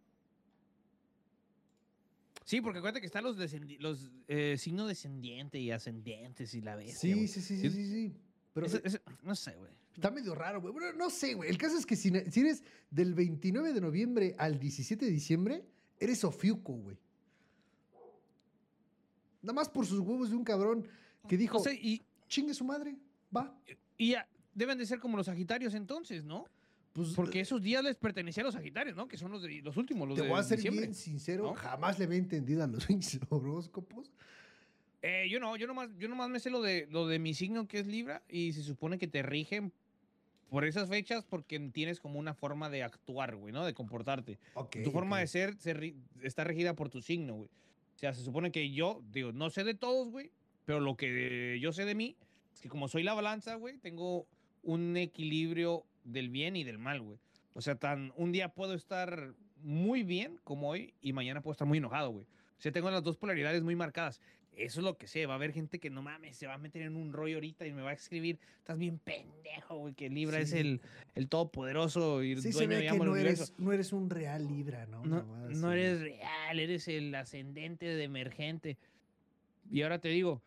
Sí, 2.46 2.60
porque 2.60 2.80
acuérdate 2.80 3.02
que 3.02 3.08
están 3.08 3.24
los, 3.24 3.38
los 3.80 4.12
eh, 4.28 4.58
signos 4.58 4.88
descendiente 4.88 5.60
y 5.60 5.72
ascendientes 5.72 6.54
y 6.54 6.62
la 6.62 6.76
bestia. 6.76 6.96
Sí, 6.96 7.28
sí, 7.28 7.42
sí, 7.42 7.58
sí, 7.58 7.70
sí, 7.70 7.86
sí. 7.86 8.14
Pero 8.54 8.68
no 9.24 9.36
sé, 9.36 9.56
güey. 9.56 9.72
está 9.94 10.12
medio 10.12 10.36
raro, 10.36 10.60
güey. 10.60 10.74
Bueno, 10.74 10.92
no 10.94 11.10
sé, 11.10 11.36
güey. 11.36 11.50
El 11.50 11.58
caso 11.58 11.78
es 11.78 11.86
que 11.86 11.96
si, 11.96 12.12
si 12.30 12.40
eres 12.42 12.64
del 12.90 13.14
29 13.14 13.74
de 13.74 13.80
noviembre 13.80 14.36
al 14.38 14.60
17 14.60 15.06
de 15.06 15.12
diciembre, 15.12 15.66
eres 16.00 16.24
Ofiuco, 16.24 16.74
güey. 16.74 16.98
Nada 19.42 19.54
más 19.54 19.70
por 19.70 19.86
sus 19.86 20.00
huevos 20.00 20.30
de 20.30 20.36
un 20.36 20.44
cabrón 20.44 20.88
que 21.28 21.38
dijo, 21.38 21.58
O 21.58 21.64
sea, 21.64 21.74
y, 21.74 22.04
chingue 22.28 22.54
su 22.54 22.66
madre, 22.66 22.96
va. 23.36 23.56
y 23.98 24.12
ya 24.12 24.28
deben 24.54 24.78
de 24.78 24.86
ser 24.86 25.00
como 25.00 25.18
los 25.18 25.26
Sagitarios 25.28 25.74
entonces, 25.74 26.24
¿no? 26.24 26.46
Pues, 26.94 27.14
Porque 27.14 27.40
esos 27.40 27.62
días 27.62 27.84
les 27.84 27.96
pertenecían 27.96 28.46
a 28.46 28.48
los 28.48 28.56
Sagitarios, 28.56 28.98
¿no? 28.98 29.08
Que 29.08 29.18
son 29.18 29.32
los, 29.32 29.42
de, 29.44 29.62
los 29.62 29.78
últimos, 29.78 30.08
los 30.10 30.18
te 30.18 30.24
de 30.24 30.30
voy 30.30 30.40
a 30.40 30.44
ser 30.44 30.58
diciembre. 30.58 30.82
bien 30.88 30.94
sincero, 30.96 31.44
¿no? 31.44 31.54
jamás 31.54 31.98
le 32.00 32.06
había 32.06 32.18
entendido 32.18 32.64
a 32.64 32.68
los 32.68 32.86
horóscopos. 33.30 34.12
Eh, 35.02 35.28
yo 35.30 35.40
no, 35.40 35.56
yo 35.56 35.68
nomás, 35.68 35.90
yo 35.98 36.08
nomás 36.10 36.30
me 36.30 36.40
sé 36.40 36.50
lo 36.50 36.62
de, 36.62 36.88
lo 36.92 37.08
de 37.08 37.18
mi 37.18 37.34
signo 37.34 37.68
que 37.68 37.80
es 37.80 37.88
Libra 37.88 38.22
y 38.30 38.54
se 38.54 38.62
supone 38.62 38.98
que 39.00 39.08
te 39.08 39.24
rigen 39.24 39.72
por 40.50 40.66
esas 40.66 40.90
fechas 40.90 41.24
porque 41.24 41.60
tienes 41.72 42.00
como 42.02 42.20
una 42.20 42.34
forma 42.34 42.70
de 42.70 42.84
actuar, 42.84 43.36
güey, 43.38 43.54
¿no? 43.54 43.66
De 43.66 43.74
comportarte. 43.74 44.38
Ok, 44.54 44.78
tu 44.84 44.92
forma 44.92 45.16
ok. 45.16 45.22
de 45.22 45.28
ser 45.28 45.56
se 45.58 45.74
ri- 45.76 45.96
está 46.22 46.44
regida 46.44 46.76
por 46.76 46.90
tu 46.90 47.02
signo, 47.02 47.36
güey. 47.36 47.50
O 47.96 48.00
sea, 48.02 48.14
se 48.14 48.22
supone 48.24 48.52
que 48.52 48.70
yo, 48.72 49.02
digo, 49.12 49.32
no 49.32 49.50
sé 49.50 49.64
de 49.64 49.74
todos, 49.76 50.10
güey, 50.10 50.30
pero 50.66 50.80
lo 50.82 50.98
que 50.98 51.58
yo 51.62 51.72
sé 51.72 51.86
de 51.86 51.96
mí 51.96 52.16
es 52.54 52.62
que 52.62 52.70
como 52.70 52.88
soy 52.88 53.04
la 53.04 53.14
balanza, 53.14 53.56
güey, 53.56 53.78
tengo 53.78 54.26
un 54.64 54.96
equilibrio 54.98 55.84
del 56.04 56.30
bien 56.30 56.56
y 56.56 56.64
del 56.64 56.78
mal, 56.78 57.02
güey. 57.02 57.18
O 57.54 57.62
sea, 57.62 57.76
tan 57.76 58.14
un 58.16 58.32
día 58.32 58.50
puedo 58.50 58.74
estar 58.74 59.34
muy 59.64 60.04
bien 60.04 60.40
como 60.44 60.70
hoy 60.70 60.94
y 61.02 61.14
mañana 61.14 61.42
puedo 61.42 61.52
estar 61.54 61.68
muy 61.68 61.78
enojado, 61.80 62.12
güey. 62.12 62.26
O 62.58 62.62
sea, 62.62 62.72
tengo 62.72 62.90
las 62.92 63.04
dos 63.04 63.18
polaridades 63.18 63.64
muy 63.64 63.76
marcadas. 63.76 64.22
Eso 64.56 64.82
es 64.82 64.84
lo 64.84 64.98
que 64.98 65.08
sé. 65.08 65.26
Va 65.26 65.34
a 65.34 65.36
haber 65.38 65.54
gente 65.54 65.80
que 65.80 65.90
no 65.90 66.02
mames, 66.02 66.36
se 66.38 66.46
va 66.46 66.56
a 66.56 66.58
meter 66.58 66.82
en 66.84 66.96
un 66.96 67.14
rollo 67.14 67.36
ahorita 67.36 67.66
y 67.66 67.74
me 67.74 67.82
va 67.82 67.92
a 67.92 67.94
escribir. 67.94 68.38
Estás 68.60 68.78
bien 68.78 69.00
pendejo, 69.00 69.78
güey, 69.78 69.94
que 69.94 70.10
Libra 70.10 70.40
es 70.40 70.52
Sí. 70.52 70.58
el, 70.60 70.82
el 71.16 71.30
todopoderoso 71.30 72.22
y 72.24 72.34
el 72.34 72.42
Sí 72.42 72.52
se 72.52 72.66
dueño 72.68 72.80
ve 72.80 72.86
y 72.86 72.90
que 72.90 72.98
no 73.06 73.16
eres, 73.16 73.54
no 73.58 73.72
eres 73.72 73.94
un 73.94 74.10
real 74.10 74.48
Libra, 74.48 74.86
¿no? 74.88 75.04
No, 75.06 75.24
no 75.24 75.50
sí. 75.72 75.78
eres 75.78 76.02
real, 76.02 76.60
eres 76.60 76.88
el 76.90 77.16
ascendente 77.16 77.86
de 77.86 78.04
emergente. 78.04 78.78
Y 79.72 79.82
ahora 79.84 80.00
te 80.00 80.10
digo, 80.10 80.42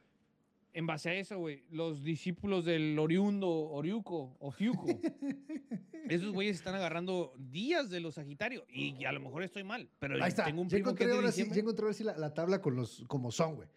en 0.75 0.87
base 0.87 1.09
a 1.11 1.15
eso, 1.15 1.39
güey, 1.39 1.65
los 1.71 2.03
discípulos 2.03 2.65
del 2.65 2.99
oriundo, 2.99 3.49
oriuco 3.49 4.37
o 4.41 4.51
fiuco, 4.51 4.87
esos 6.09 6.33
güeyes 6.33 6.57
están 6.57 6.75
agarrando 6.75 7.33
días 7.39 7.91
de 7.91 8.01
los 8.01 8.17
Sagitarios. 8.17 8.65
Y 8.69 9.05
a 9.05 9.13
lo 9.13 9.21
mejor 9.21 9.43
estoy 9.45 9.65
mal, 9.65 9.89
pero 9.99 10.23
Ahí 10.23 10.29
está. 10.29 10.45
tengo 10.45 10.61
un 10.63 10.69
ya 10.69 10.77
primo 10.77 10.91
encontré 10.91 11.13
ahora 11.13 11.33
sí, 11.33 11.49
ya 11.51 11.61
encontré 11.61 11.85
ahora 11.85 11.95
sí 11.95 12.05
la, 12.05 12.17
la 12.19 12.35
tabla 12.35 12.61
con 12.61 12.77
los 12.77 13.05
como 13.07 13.31
son, 13.31 13.57
güey. 13.57 13.69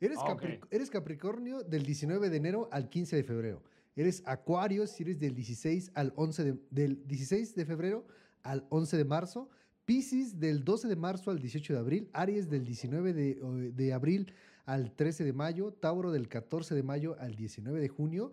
Eres, 0.00 0.18
Ah, 0.20 0.36
eres 0.70 0.90
Capricornio 0.90 1.62
del 1.62 1.84
19 1.84 2.28
de 2.28 2.36
enero 2.36 2.68
al 2.72 2.90
15 2.90 3.16
de 3.16 3.24
febrero. 3.24 3.62
Eres 3.96 4.22
Acuario 4.26 4.86
si 4.86 5.02
eres 5.04 5.18
del 5.18 5.34
16 5.34 5.92
al 5.94 6.12
11 6.16 6.44
de, 6.44 6.58
del 6.70 7.06
16 7.06 7.54
de 7.54 7.64
febrero 7.64 8.06
al 8.42 8.66
11 8.68 8.96
de 8.98 9.04
marzo. 9.04 9.48
Piscis 9.86 10.38
del 10.38 10.64
12 10.64 10.88
de 10.88 10.96
marzo 10.96 11.30
al 11.30 11.38
18 11.38 11.72
de 11.72 11.78
abril. 11.78 12.10
Aries 12.12 12.50
del 12.50 12.64
19 12.64 13.12
de, 13.14 13.38
o, 13.42 13.52
de 13.52 13.92
abril 13.92 14.32
al 14.64 14.92
13 14.94 15.24
de 15.24 15.32
mayo. 15.32 15.72
Tauro 15.72 16.12
del 16.12 16.28
14 16.28 16.74
de 16.74 16.82
mayo 16.82 17.16
al 17.18 17.34
19 17.36 17.80
de 17.80 17.88
junio. 17.88 18.32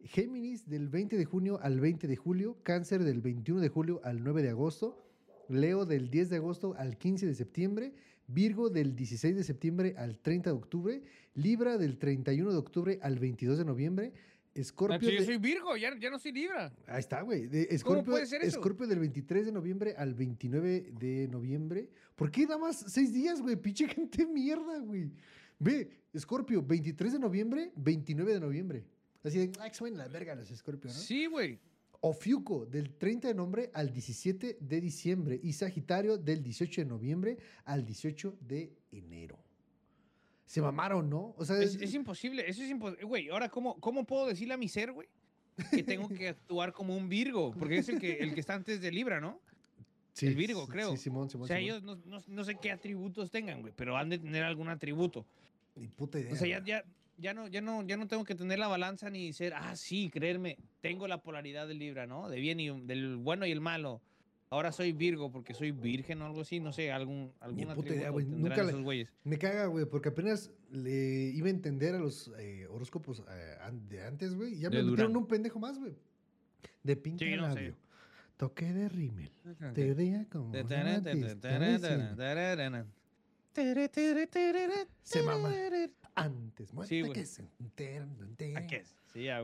Géminis 0.00 0.68
del 0.68 0.88
20 0.88 1.16
de 1.16 1.24
junio 1.24 1.58
al 1.62 1.80
20 1.80 2.06
de 2.06 2.16
julio. 2.16 2.56
Cáncer 2.62 3.02
del 3.04 3.20
21 3.20 3.60
de 3.60 3.68
julio 3.68 4.00
al 4.04 4.22
9 4.22 4.42
de 4.42 4.50
agosto. 4.50 5.04
Leo 5.48 5.86
del 5.86 6.10
10 6.10 6.28
de 6.30 6.36
agosto 6.36 6.74
al 6.76 6.98
15 6.98 7.24
de 7.26 7.34
septiembre, 7.34 7.94
Virgo 8.26 8.68
del 8.68 8.94
16 8.94 9.34
de 9.34 9.42
septiembre 9.42 9.94
al 9.96 10.18
30 10.18 10.50
de 10.50 10.56
octubre, 10.56 11.02
Libra 11.34 11.78
del 11.78 11.96
31 11.96 12.52
de 12.52 12.58
octubre 12.58 12.98
al 13.00 13.18
22 13.18 13.56
de 13.56 13.64
noviembre, 13.64 14.12
Ah, 14.14 14.60
Escorpio. 14.60 14.98
pues 14.98 15.12
yo 15.12 15.20
de- 15.20 15.24
soy 15.24 15.38
Virgo, 15.38 15.74
ya, 15.78 15.96
ya 15.98 16.10
no 16.10 16.18
soy 16.18 16.32
Libra. 16.32 16.70
Ahí 16.86 17.00
está, 17.00 17.22
güey. 17.22 17.48
Escorpio, 17.70 18.04
puede 18.12 18.26
ser 18.26 18.42
eso? 18.42 18.58
Escorpio 18.58 18.86
del 18.86 18.98
23 18.98 19.46
de 19.46 19.52
noviembre 19.52 19.94
al 19.96 20.12
29 20.14 20.92
de 21.00 21.28
noviembre. 21.28 21.88
¿Por 22.14 22.30
qué 22.30 22.42
nada 22.42 22.58
más 22.58 22.84
seis 22.88 23.14
días, 23.14 23.40
güey? 23.40 23.56
Pinche 23.56 23.88
gente 23.88 24.26
mierda, 24.26 24.80
güey. 24.80 25.10
Ve, 25.58 25.90
Escorpio, 26.12 26.62
23 26.62 27.14
de 27.14 27.18
noviembre, 27.18 27.72
29 27.76 28.34
de 28.34 28.40
noviembre. 28.40 28.84
Así 29.24 29.38
de, 29.38 29.52
ah, 29.60 29.68
que 29.68 29.74
se 29.74 29.90
la 29.90 30.08
verga 30.08 30.34
los 30.34 30.50
Escorpio, 30.50 30.90
¿no? 30.90 30.96
Sí, 30.96 31.26
güey. 31.26 31.58
Ofiuco, 32.00 32.64
del 32.64 32.94
30 32.94 33.28
de 33.28 33.34
noviembre 33.34 33.70
al 33.74 33.92
17 33.92 34.58
de 34.60 34.80
diciembre. 34.80 35.40
Y 35.42 35.52
Sagitario, 35.52 36.16
del 36.16 36.42
18 36.42 36.82
de 36.82 36.84
noviembre 36.86 37.38
al 37.64 37.84
18 37.84 38.38
de 38.40 38.72
enero. 38.92 39.38
Se 40.46 40.62
mamaron, 40.62 41.10
¿no? 41.10 41.34
O 41.36 41.44
sea, 41.44 41.60
Es, 41.60 41.74
es 41.74 41.92
imposible, 41.94 42.48
eso 42.48 42.62
es 42.62 42.70
imposible. 42.70 43.04
Güey, 43.04 43.28
ahora, 43.28 43.48
¿cómo, 43.48 43.78
¿cómo 43.80 44.06
puedo 44.06 44.26
decirle 44.26 44.54
a 44.54 44.56
mi 44.56 44.68
ser, 44.68 44.92
güey? 44.92 45.08
Que 45.70 45.82
tengo 45.82 46.08
que 46.08 46.28
actuar 46.28 46.72
como 46.72 46.96
un 46.96 47.08
Virgo, 47.08 47.52
porque 47.52 47.78
es 47.78 47.88
el 47.88 47.98
que, 47.98 48.14
el 48.18 48.32
que 48.32 48.40
está 48.40 48.54
antes 48.54 48.80
de 48.80 48.92
Libra, 48.92 49.20
¿no? 49.20 49.40
Sí, 50.12 50.26
el 50.26 50.34
Virgo, 50.36 50.66
creo. 50.66 50.90
Sí, 50.92 50.96
Simón, 50.96 51.28
Simón. 51.30 51.44
O 51.44 51.46
sea, 51.48 51.56
Simón. 51.58 51.64
ellos 51.70 51.82
no, 51.82 51.96
no- 52.06 52.22
no 52.26 52.44
sé 52.44 52.56
qué 52.60 52.70
atributos 52.70 53.30
tengan, 53.30 53.60
güey, 53.60 53.72
pero 53.76 53.96
han 53.96 54.08
de 54.08 54.18
tener 54.18 54.42
algún 54.44 54.68
atributo. 54.68 55.24
Ni 55.76 55.88
puta 55.88 56.18
idea. 56.18 56.32
O 56.32 56.36
sea, 56.36 56.46
ya, 56.48 56.58
güey. 56.58 56.68
ya, 56.68 56.84
ya, 57.18 57.34
no, 57.34 57.48
ya, 57.48 57.60
no, 57.60 57.82
ya 57.82 57.96
no 57.96 58.06
tengo 58.08 58.24
que 58.24 58.34
tener 58.34 58.58
la 58.58 58.68
balanza 58.68 59.10
ni 59.10 59.32
ser, 59.32 59.54
ah, 59.54 59.74
sí, 59.76 60.10
creerme, 60.10 60.56
tengo 60.80 61.06
la 61.08 61.18
polaridad 61.22 61.66
del 61.68 61.78
Libra, 61.78 62.06
¿no? 62.06 62.28
De 62.28 62.38
bien 62.40 62.58
y 62.60 62.68
del 62.86 63.16
bueno 63.16 63.46
y 63.46 63.50
el 63.52 63.60
malo. 63.60 64.00
Ahora 64.50 64.72
soy 64.72 64.92
Virgo 64.92 65.30
porque 65.30 65.52
soy 65.52 65.72
virgen 65.72 66.22
o 66.22 66.26
algo 66.26 66.40
así, 66.40 66.58
no 66.58 66.72
sé, 66.72 66.90
algún, 66.90 67.30
algún 67.40 67.66
puta 67.74 67.88
idea, 67.94 68.08
atributo 68.08 68.12
güey, 68.12 68.24
tendrán 68.24 68.42
nunca 68.50 68.62
le- 68.62 68.68
esos 68.70 68.82
güeyes. 68.82 69.12
Me 69.24 69.36
caga, 69.38 69.66
güey, 69.66 69.84
porque 69.84 70.08
apenas 70.08 70.50
le 70.70 71.28
iba 71.34 71.48
a 71.48 71.50
entender 71.50 71.94
a 71.94 71.98
los 71.98 72.32
eh, 72.38 72.66
horóscopos 72.70 73.22
eh, 73.30 73.56
de 73.90 74.06
antes, 74.06 74.34
güey. 74.34 74.54
y 74.54 74.60
Ya 74.60 74.70
me 74.70 74.76
metieron 74.76 74.96
Durán. 74.96 75.16
un 75.18 75.26
pendejo 75.26 75.58
más, 75.58 75.78
güey. 75.78 75.92
De 76.82 76.96
pinta 76.96 77.26
Sí, 77.26 77.36
no 77.36 77.52
sé. 77.52 77.74
Toque 78.38 78.72
de 78.72 78.88
rímel. 78.88 79.30
Te 79.74 79.94
como. 80.30 80.52
Se 85.02 85.22
mama. 85.22 85.52
Antes 86.14 86.72
Sí, 86.86 87.02
que 87.12 87.26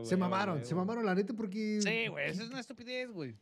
se 0.05 0.15
mamaron, 0.17 0.63
se 0.63 0.75
mamaron 0.75 1.05
la 1.05 1.13
neta 1.15 1.33
porque... 1.33 1.81
Sí, 1.81 2.07
güey, 2.07 2.29
eso 2.29 2.43
es 2.43 2.49
una 2.49 2.59
estupidez, 2.61 3.11
güey. 3.11 3.35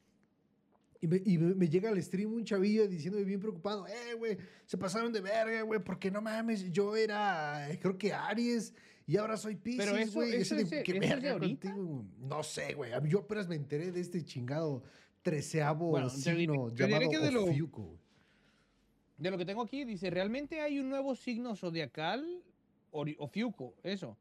Y, 1.02 1.08
me, 1.08 1.22
y 1.26 1.38
me- 1.38 1.54
me 1.54 1.68
llega 1.68 1.90
al 1.90 2.02
stream 2.02 2.34
un 2.34 2.46
chavillo 2.46 2.88
diciéndome 2.88 3.26
bien 3.26 3.40
preocupado, 3.40 3.86
eh, 3.88 4.14
güey, 4.18 4.38
se 4.66 4.78
pasaron 4.78 5.12
de 5.14 5.20
verga, 5.22 5.62
güey, 5.64 5.80
porque 5.84 6.10
no 6.10 6.22
mames, 6.22 6.72
yo 6.72 6.96
era, 6.96 7.68
creo 7.82 7.98
que 7.98 8.14
Aries, 8.14 8.74
y 9.06 9.18
ahora 9.18 9.36
soy 9.36 9.56
Pisces, 9.56 9.86
Pero 9.86 9.98
eso- 9.98 10.14
güey. 10.14 10.34
eso 10.36 10.56
así 10.56 10.64
es 10.64 10.70
de- 10.70 10.84
¿qué 10.84 10.92
eso 10.94 11.00
verga 11.02 11.38
contigo? 11.38 12.06
No 12.20 12.42
sé, 12.42 12.74
güey, 12.74 12.92
yo 13.10 13.20
apenas 13.20 13.48
me 13.50 13.56
enteré 13.56 13.92
de 13.92 14.00
este 14.00 14.24
chingado 14.24 14.82
treceavo 15.24 15.90
Bueno, 15.90 16.10
te 16.10 16.18
signo 16.18 16.68
te 16.70 16.86
diré 16.86 17.00
llamado 17.00 17.12
que 17.12 17.20
de 17.20 17.32
lo-. 17.32 17.46
De 19.18 19.38
que 19.38 19.46
tengo 19.46 19.62
aquí, 19.62 19.86
dice, 19.86 20.10
realmente 20.10 20.62
hay 20.62 20.80
un 20.80 20.90
nuevo 20.90 21.16
signo 21.16 21.56
zodiacal, 21.56 22.44
Ofiuco, 22.92 23.74
eso. 23.82 24.18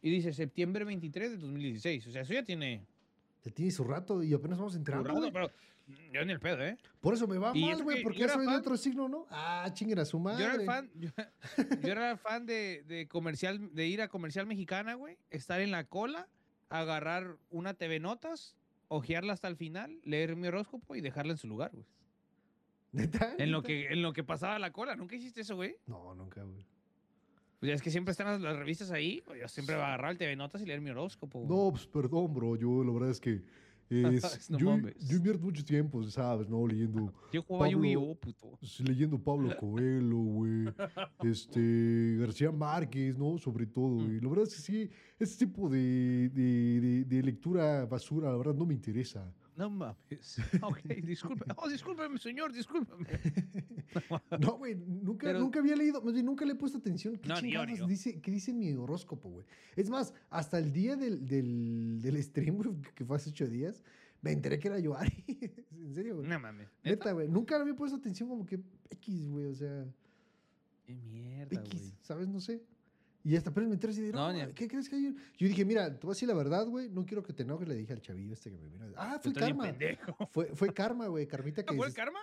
Y 0.00 0.10
dice 0.10 0.32
septiembre 0.32 0.84
23 0.84 1.32
de 1.32 1.36
2016. 1.36 2.06
O 2.06 2.10
sea, 2.10 2.22
eso 2.22 2.32
ya 2.32 2.42
tiene... 2.42 2.84
Ya 3.44 3.52
tiene 3.52 3.70
su 3.70 3.84
rato 3.84 4.22
y 4.24 4.34
apenas 4.34 4.58
vamos 4.58 4.74
entrando, 4.74 5.12
güey. 5.14 5.30
pero 5.30 5.50
yo 6.12 6.20
en 6.20 6.30
el 6.30 6.40
pedo, 6.40 6.64
¿eh? 6.64 6.76
Por 7.00 7.14
eso 7.14 7.26
me 7.28 7.38
va 7.38 7.56
Y 7.56 7.64
mal, 7.64 7.82
güey, 7.82 7.98
que 7.98 8.02
porque 8.02 8.18
yo 8.18 8.28
soy 8.28 8.46
de 8.46 8.56
otro 8.56 8.76
signo, 8.76 9.08
¿no? 9.08 9.26
Ah, 9.30 9.70
chinguen 9.72 9.98
a 9.98 10.04
su 10.04 10.18
madre. 10.18 10.44
Yo 10.44 10.50
era 10.50 10.64
fan, 10.64 10.90
yo, 10.98 11.10
yo 11.82 11.92
era 11.92 12.16
fan 12.16 12.46
de, 12.46 12.84
de 12.86 13.06
comercial, 13.06 13.74
de 13.74 13.86
ir 13.86 14.02
a 14.02 14.08
comercial 14.08 14.46
mexicana, 14.46 14.94
güey, 14.94 15.18
estar 15.30 15.60
en 15.60 15.70
la 15.70 15.84
cola, 15.84 16.28
agarrar 16.68 17.36
una 17.50 17.74
TV 17.74 18.00
Notas, 18.00 18.56
ojearla 18.88 19.32
hasta 19.32 19.48
el 19.48 19.56
final, 19.56 20.00
leer 20.04 20.36
mi 20.36 20.48
horóscopo 20.48 20.94
y 20.96 21.00
dejarla 21.00 21.32
en 21.32 21.38
su 21.38 21.46
lugar, 21.48 21.70
güey. 21.72 21.86
¿Neta? 22.92 23.34
En 23.38 23.52
lo 23.52 23.62
que, 23.62 23.86
en 23.88 24.02
lo 24.02 24.12
que 24.12 24.24
pasaba 24.24 24.58
la 24.58 24.72
cola. 24.72 24.96
¿Nunca 24.96 25.14
hiciste 25.14 25.42
eso, 25.42 25.56
güey? 25.56 25.76
No, 25.86 26.14
nunca, 26.14 26.42
güey. 26.42 26.64
Pues 27.60 27.72
es 27.72 27.82
que 27.82 27.90
siempre 27.90 28.12
están 28.12 28.28
las, 28.28 28.40
las 28.40 28.56
revistas 28.56 28.90
ahí. 28.90 29.22
Yo 29.38 29.48
siempre 29.48 29.74
voy 29.74 29.84
a 29.84 29.88
agarrar 29.88 30.12
el 30.12 30.18
TV 30.18 30.36
Notas 30.36 30.62
y 30.62 30.66
leer 30.66 30.80
mi 30.80 30.90
horóscopo. 30.90 31.40
güey. 31.40 31.50
No, 31.50 31.70
pues 31.70 31.86
perdón, 31.86 32.32
bro. 32.32 32.56
Yo 32.56 32.82
la 32.84 32.92
verdad 32.92 33.10
es 33.10 33.20
que 33.20 33.42
es, 34.16 34.50
No 34.50 34.58
yo, 34.58 34.76
yo 35.00 35.16
invierto 35.16 35.44
mucho 35.44 35.64
tiempo, 35.64 36.02
¿sabes? 36.04 36.48
¿No? 36.48 36.66
Leyendo, 36.66 37.12
Yo 37.32 37.42
jugaba 37.42 37.68
Yu-Gi-Oh, 37.70 38.14
puto. 38.16 38.58
leyendo 38.84 39.18
Pablo 39.22 39.56
Coelho, 39.56 40.16
güey. 40.18 40.66
Este, 41.24 42.16
García 42.18 42.50
Márquez, 42.52 43.16
¿no? 43.18 43.38
Sobre 43.38 43.66
todo. 43.66 44.00
Mm. 44.00 44.16
Y 44.16 44.20
la 44.20 44.28
verdad 44.28 44.44
es 44.46 44.54
que 44.56 44.60
sí, 44.60 44.90
ese 45.18 45.46
tipo 45.46 45.68
de, 45.68 46.28
de, 46.34 46.80
de- 46.80 47.04
de 47.04 47.22
lectura 47.22 47.86
basura, 47.86 48.30
la 48.30 48.36
verdad, 48.36 48.54
no 48.54 48.66
me 48.66 48.74
interesa. 48.74 49.32
No 49.58 49.68
mames. 49.70 49.96
Ok, 50.62 50.78
disculpe. 51.04 51.44
Oh, 51.56 51.68
discúlpeme, 51.68 52.16
señor, 52.18 52.52
discúlpeme. 52.52 53.06
No, 54.38 54.56
güey, 54.58 54.76
nunca, 54.76 55.26
Pero- 55.26 55.40
nunca 55.40 55.58
había 55.58 55.74
leído, 55.74 56.00
más 56.02 56.12
bien 56.14 56.26
nunca 56.26 56.44
le 56.44 56.52
he 56.52 56.54
puesto 56.54 56.78
atención. 56.78 57.16
¿Qué 57.18 57.28
No, 57.28 57.40
yo, 57.40 57.64
yo. 57.64 57.86
dice, 57.86 58.20
qué 58.20 58.30
dice 58.30 58.52
mi 58.52 58.72
horóscopo, 58.74 59.28
güey? 59.30 59.46
Es 59.76 59.90
más, 59.90 60.14
hasta 60.30 60.58
el 60.58 60.72
día 60.72 60.94
del, 60.94 61.26
del, 61.26 61.98
del 62.00 62.22
stream, 62.22 62.56
güey, 62.56 62.70
que 62.94 63.04
fue 63.04 63.16
hace 63.16 63.30
ocho 63.30 63.48
días, 63.48 63.82
me 64.22 64.30
enteré 64.32 64.58
que 64.58 64.68
era 64.68 64.78
yo, 64.78 64.94
Ari. 64.98 65.24
en 65.72 65.94
serio, 65.94 66.16
güey. 66.18 66.28
No 66.28 66.38
mames. 66.38 66.68
Neta, 66.84 67.10
güey. 67.12 67.28
Nunca 67.28 67.56
le 67.56 67.62
había 67.62 67.74
puesto 67.74 67.96
atención 67.96 68.28
como 68.28 68.46
que 68.46 68.60
X, 68.90 69.28
güey. 69.28 69.46
O 69.46 69.54
sea, 69.54 69.84
Qué 70.86 70.94
mierda, 70.94 71.56
X, 71.60 71.80
güey. 71.80 71.92
¿sabes? 72.02 72.28
No 72.28 72.40
sé. 72.40 72.62
Y 73.28 73.36
hasta 73.36 73.50
apenas 73.50 73.68
me 73.68 73.74
enteré 73.74 73.92
así 73.92 74.00
de, 74.00 74.10
No, 74.10 74.30
¿qué 74.54 74.66
crees 74.66 74.88
que 74.88 74.96
hay? 74.96 75.14
Yo 75.36 75.48
dije, 75.48 75.62
mira, 75.62 75.90
te 75.92 76.06
voy 76.06 76.12
a 76.12 76.14
decir 76.14 76.26
la 76.26 76.32
verdad, 76.32 76.66
güey. 76.66 76.88
No 76.88 77.04
quiero 77.04 77.22
que 77.22 77.34
te 77.34 77.42
enojes. 77.42 77.68
Le 77.68 77.74
dije 77.74 77.92
al 77.92 78.00
chavillo 78.00 78.32
este 78.32 78.50
que 78.50 78.56
me 78.56 78.68
vino. 78.70 78.86
Ah, 78.96 79.20
fue 79.22 79.34
karma. 79.34 79.70
Fue, 80.32 80.46
fue 80.54 80.72
karma, 80.72 81.08
güey. 81.08 81.26
Carmita 81.26 81.62
que, 81.62 81.74
¿No 81.74 81.76
fue 81.76 81.88
el 81.88 81.92
karma? 81.92 82.20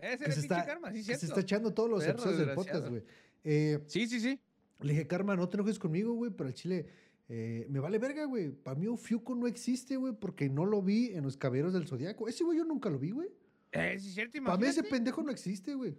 Ese 0.00 0.24
era 0.24 0.34
el 0.34 0.40
pinche 0.40 0.66
karma, 0.66 0.92
sí, 0.92 1.04
se 1.04 1.12
está 1.12 1.40
echando 1.40 1.72
todos 1.72 1.88
los 1.88 2.00
Perro 2.00 2.14
episodios 2.14 2.38
del 2.38 2.54
podcast, 2.56 2.88
güey. 2.88 3.04
Eh, 3.44 3.84
Sí, 3.86 4.08
sí, 4.08 4.18
sí. 4.18 4.40
le 4.80 4.92
dije, 4.94 5.06
Karma, 5.06 5.36
no 5.36 5.48
te 5.48 5.58
enojes 5.58 5.78
conmigo, 5.78 6.12
güey, 6.14 6.32
pero 6.32 6.48
al 6.48 6.54
chile 6.54 6.86
eh, 7.28 7.64
me 7.70 7.78
vale 7.78 8.00
verga, 8.00 8.24
güey. 8.24 8.50
Para 8.50 8.76
mí 8.76 8.88
Ofiuco 8.88 9.36
no 9.36 9.46
existe, 9.46 9.96
güey, 9.96 10.12
porque 10.12 10.48
no 10.50 10.64
lo 10.64 10.82
vi 10.82 11.12
en 11.14 11.22
los 11.22 11.36
caballeros 11.36 11.72
del 11.72 11.86
Zodiaco. 11.86 12.26
Ese 12.26 12.42
güey 12.42 12.58
yo 12.58 12.64
nunca 12.64 12.90
lo 12.90 12.98
vi, 12.98 13.12
güey. 13.12 13.28
Eh, 13.70 13.96
sí, 14.00 14.10
cierto, 14.10 14.42
Para 14.42 14.58
mí 14.58 14.66
ese 14.66 14.82
pendejo 14.82 15.22
no 15.22 15.30
existe, 15.30 15.72
güey. 15.74 15.94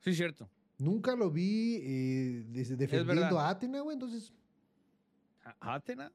Sí, 0.00 0.14
cierto. 0.14 0.46
Nunca 0.78 1.14
lo 1.14 1.30
vi 1.30 1.76
eh, 1.82 2.44
defendiendo 2.76 3.38
a 3.38 3.50
Atena, 3.50 3.80
güey. 3.80 3.94
Entonces, 3.94 4.32
¿A- 5.44 5.74
¿Atena? 5.74 6.10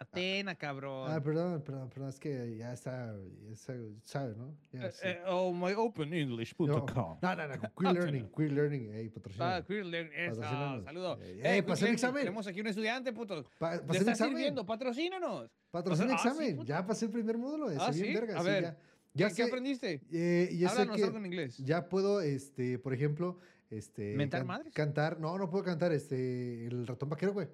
Atena, 0.00 0.54
cabrón. 0.54 1.10
ah, 1.10 1.20
perdón, 1.20 1.60
perdón, 1.62 1.90
perdón, 1.90 2.08
es 2.10 2.20
que 2.20 2.56
ya 2.56 2.72
está, 2.72 3.16
ya 3.44 3.52
está, 3.52 3.74
sabe, 4.04 4.34
¿no? 4.36 4.54
Ya, 4.72 4.92
sí. 4.92 5.00
eh, 5.08 5.20
oh, 5.26 5.52
myopenenglish.com. 5.52 7.18
No, 7.20 7.34
no, 7.34 7.48
no, 7.48 7.56
no, 7.56 7.74
Queer 7.76 7.94
Learning, 7.94 8.28
Queer 8.30 8.52
Learning, 8.52 8.92
ey, 8.94 9.08
patrocina. 9.08 9.56
Ah, 9.56 9.64
Queer 9.66 9.84
Learn- 9.86 10.12
eso, 10.14 10.40
saludo. 10.84 11.18
Queer 11.18 11.64
pasé 11.66 11.86
el 11.86 11.90
Learning, 11.90 11.92
examen. 11.94 12.20
Tenemos 12.22 12.46
aquí 12.46 12.60
un 12.60 12.66
estudiante, 12.68 13.12
puto. 13.12 13.42
Pa- 13.58 13.80
pasé 13.84 14.02
el 14.02 14.08
examen. 14.08 14.34
sirviendo, 14.36 14.64
patrocínanos. 14.64 15.50
Patrocina 15.72 16.06
sea, 16.10 16.14
ah, 16.16 16.18
sí, 16.20 16.28
examen. 16.28 16.56
puta. 16.58 16.68
ya 16.68 16.86
pasé 16.86 17.04
el 17.06 17.10
primer 17.10 17.36
módulo. 17.36 17.66
Ah, 17.80 17.90
bien 17.90 18.06
¿sí? 18.06 18.14
verga, 18.14 18.36
A 18.38 18.40
sí, 18.42 18.46
ver, 18.46 18.62
ya. 18.62 18.78
Ya 19.14 19.28
¿Qué, 19.28 19.34
sé, 19.34 19.42
qué 19.42 19.48
aprendiste? 19.48 20.00
eh, 20.12 20.48
ya 20.56 20.68
sé 20.68 20.74
Háblanos 20.74 20.96
que 20.96 21.04
algo 21.04 21.18
en 21.18 21.26
inglés. 21.26 21.56
ya 21.58 21.88
puedo, 21.88 22.20
este, 22.20 22.78
por 22.78 22.94
ejemplo, 22.94 23.40
este, 23.70 24.14
¿Mentar 24.16 24.44
madres? 24.44 24.72
cantar. 24.74 25.18
No, 25.20 25.36
no 25.38 25.48
puedo 25.50 25.64
cantar, 25.64 25.92
este, 25.92 26.66
el 26.66 26.86
ratón 26.86 27.08
vaquero, 27.08 27.32
güey. 27.32 27.48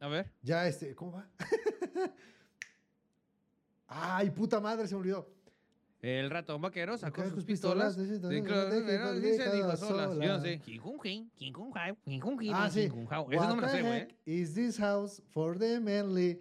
A 0.00 0.08
ver. 0.08 0.30
Ya, 0.42 0.66
este, 0.66 0.94
¿cómo 0.94 1.12
va? 1.12 1.28
Ay, 3.86 4.30
puta 4.30 4.58
madre, 4.60 4.86
se 4.88 4.94
me 4.94 5.00
olvidó. 5.00 5.28
El 6.00 6.30
ratón 6.30 6.60
vaquero 6.60 6.98
sacó 6.98 7.22
sus 7.30 7.44
pistolas. 7.44 7.96
dice, 7.96 8.18
de 8.18 8.40
"No, 8.40 8.48
clo- 8.48 8.64
no 8.64 8.70
te 8.70 8.82
pero 8.82 9.12
dejes 9.14 9.22
dice, 9.38 9.48
de 9.50 9.56
dijo 9.56 9.76
solas. 9.76 10.08
Yo 10.14 10.14
no 10.18 10.26
sola". 10.26 10.40
sé. 10.40 10.60
Ah, 12.52 12.70
sí. 12.70 12.80
Eso 12.80 13.48
no 13.48 13.56
me 13.56 13.62
lo 13.62 13.68
sé, 13.68 13.82
güey. 13.82 14.08
is 14.26 14.54
this 14.54 14.78
house 14.78 15.22
for 15.30 15.56
the 15.58 15.78
manly 15.78 16.40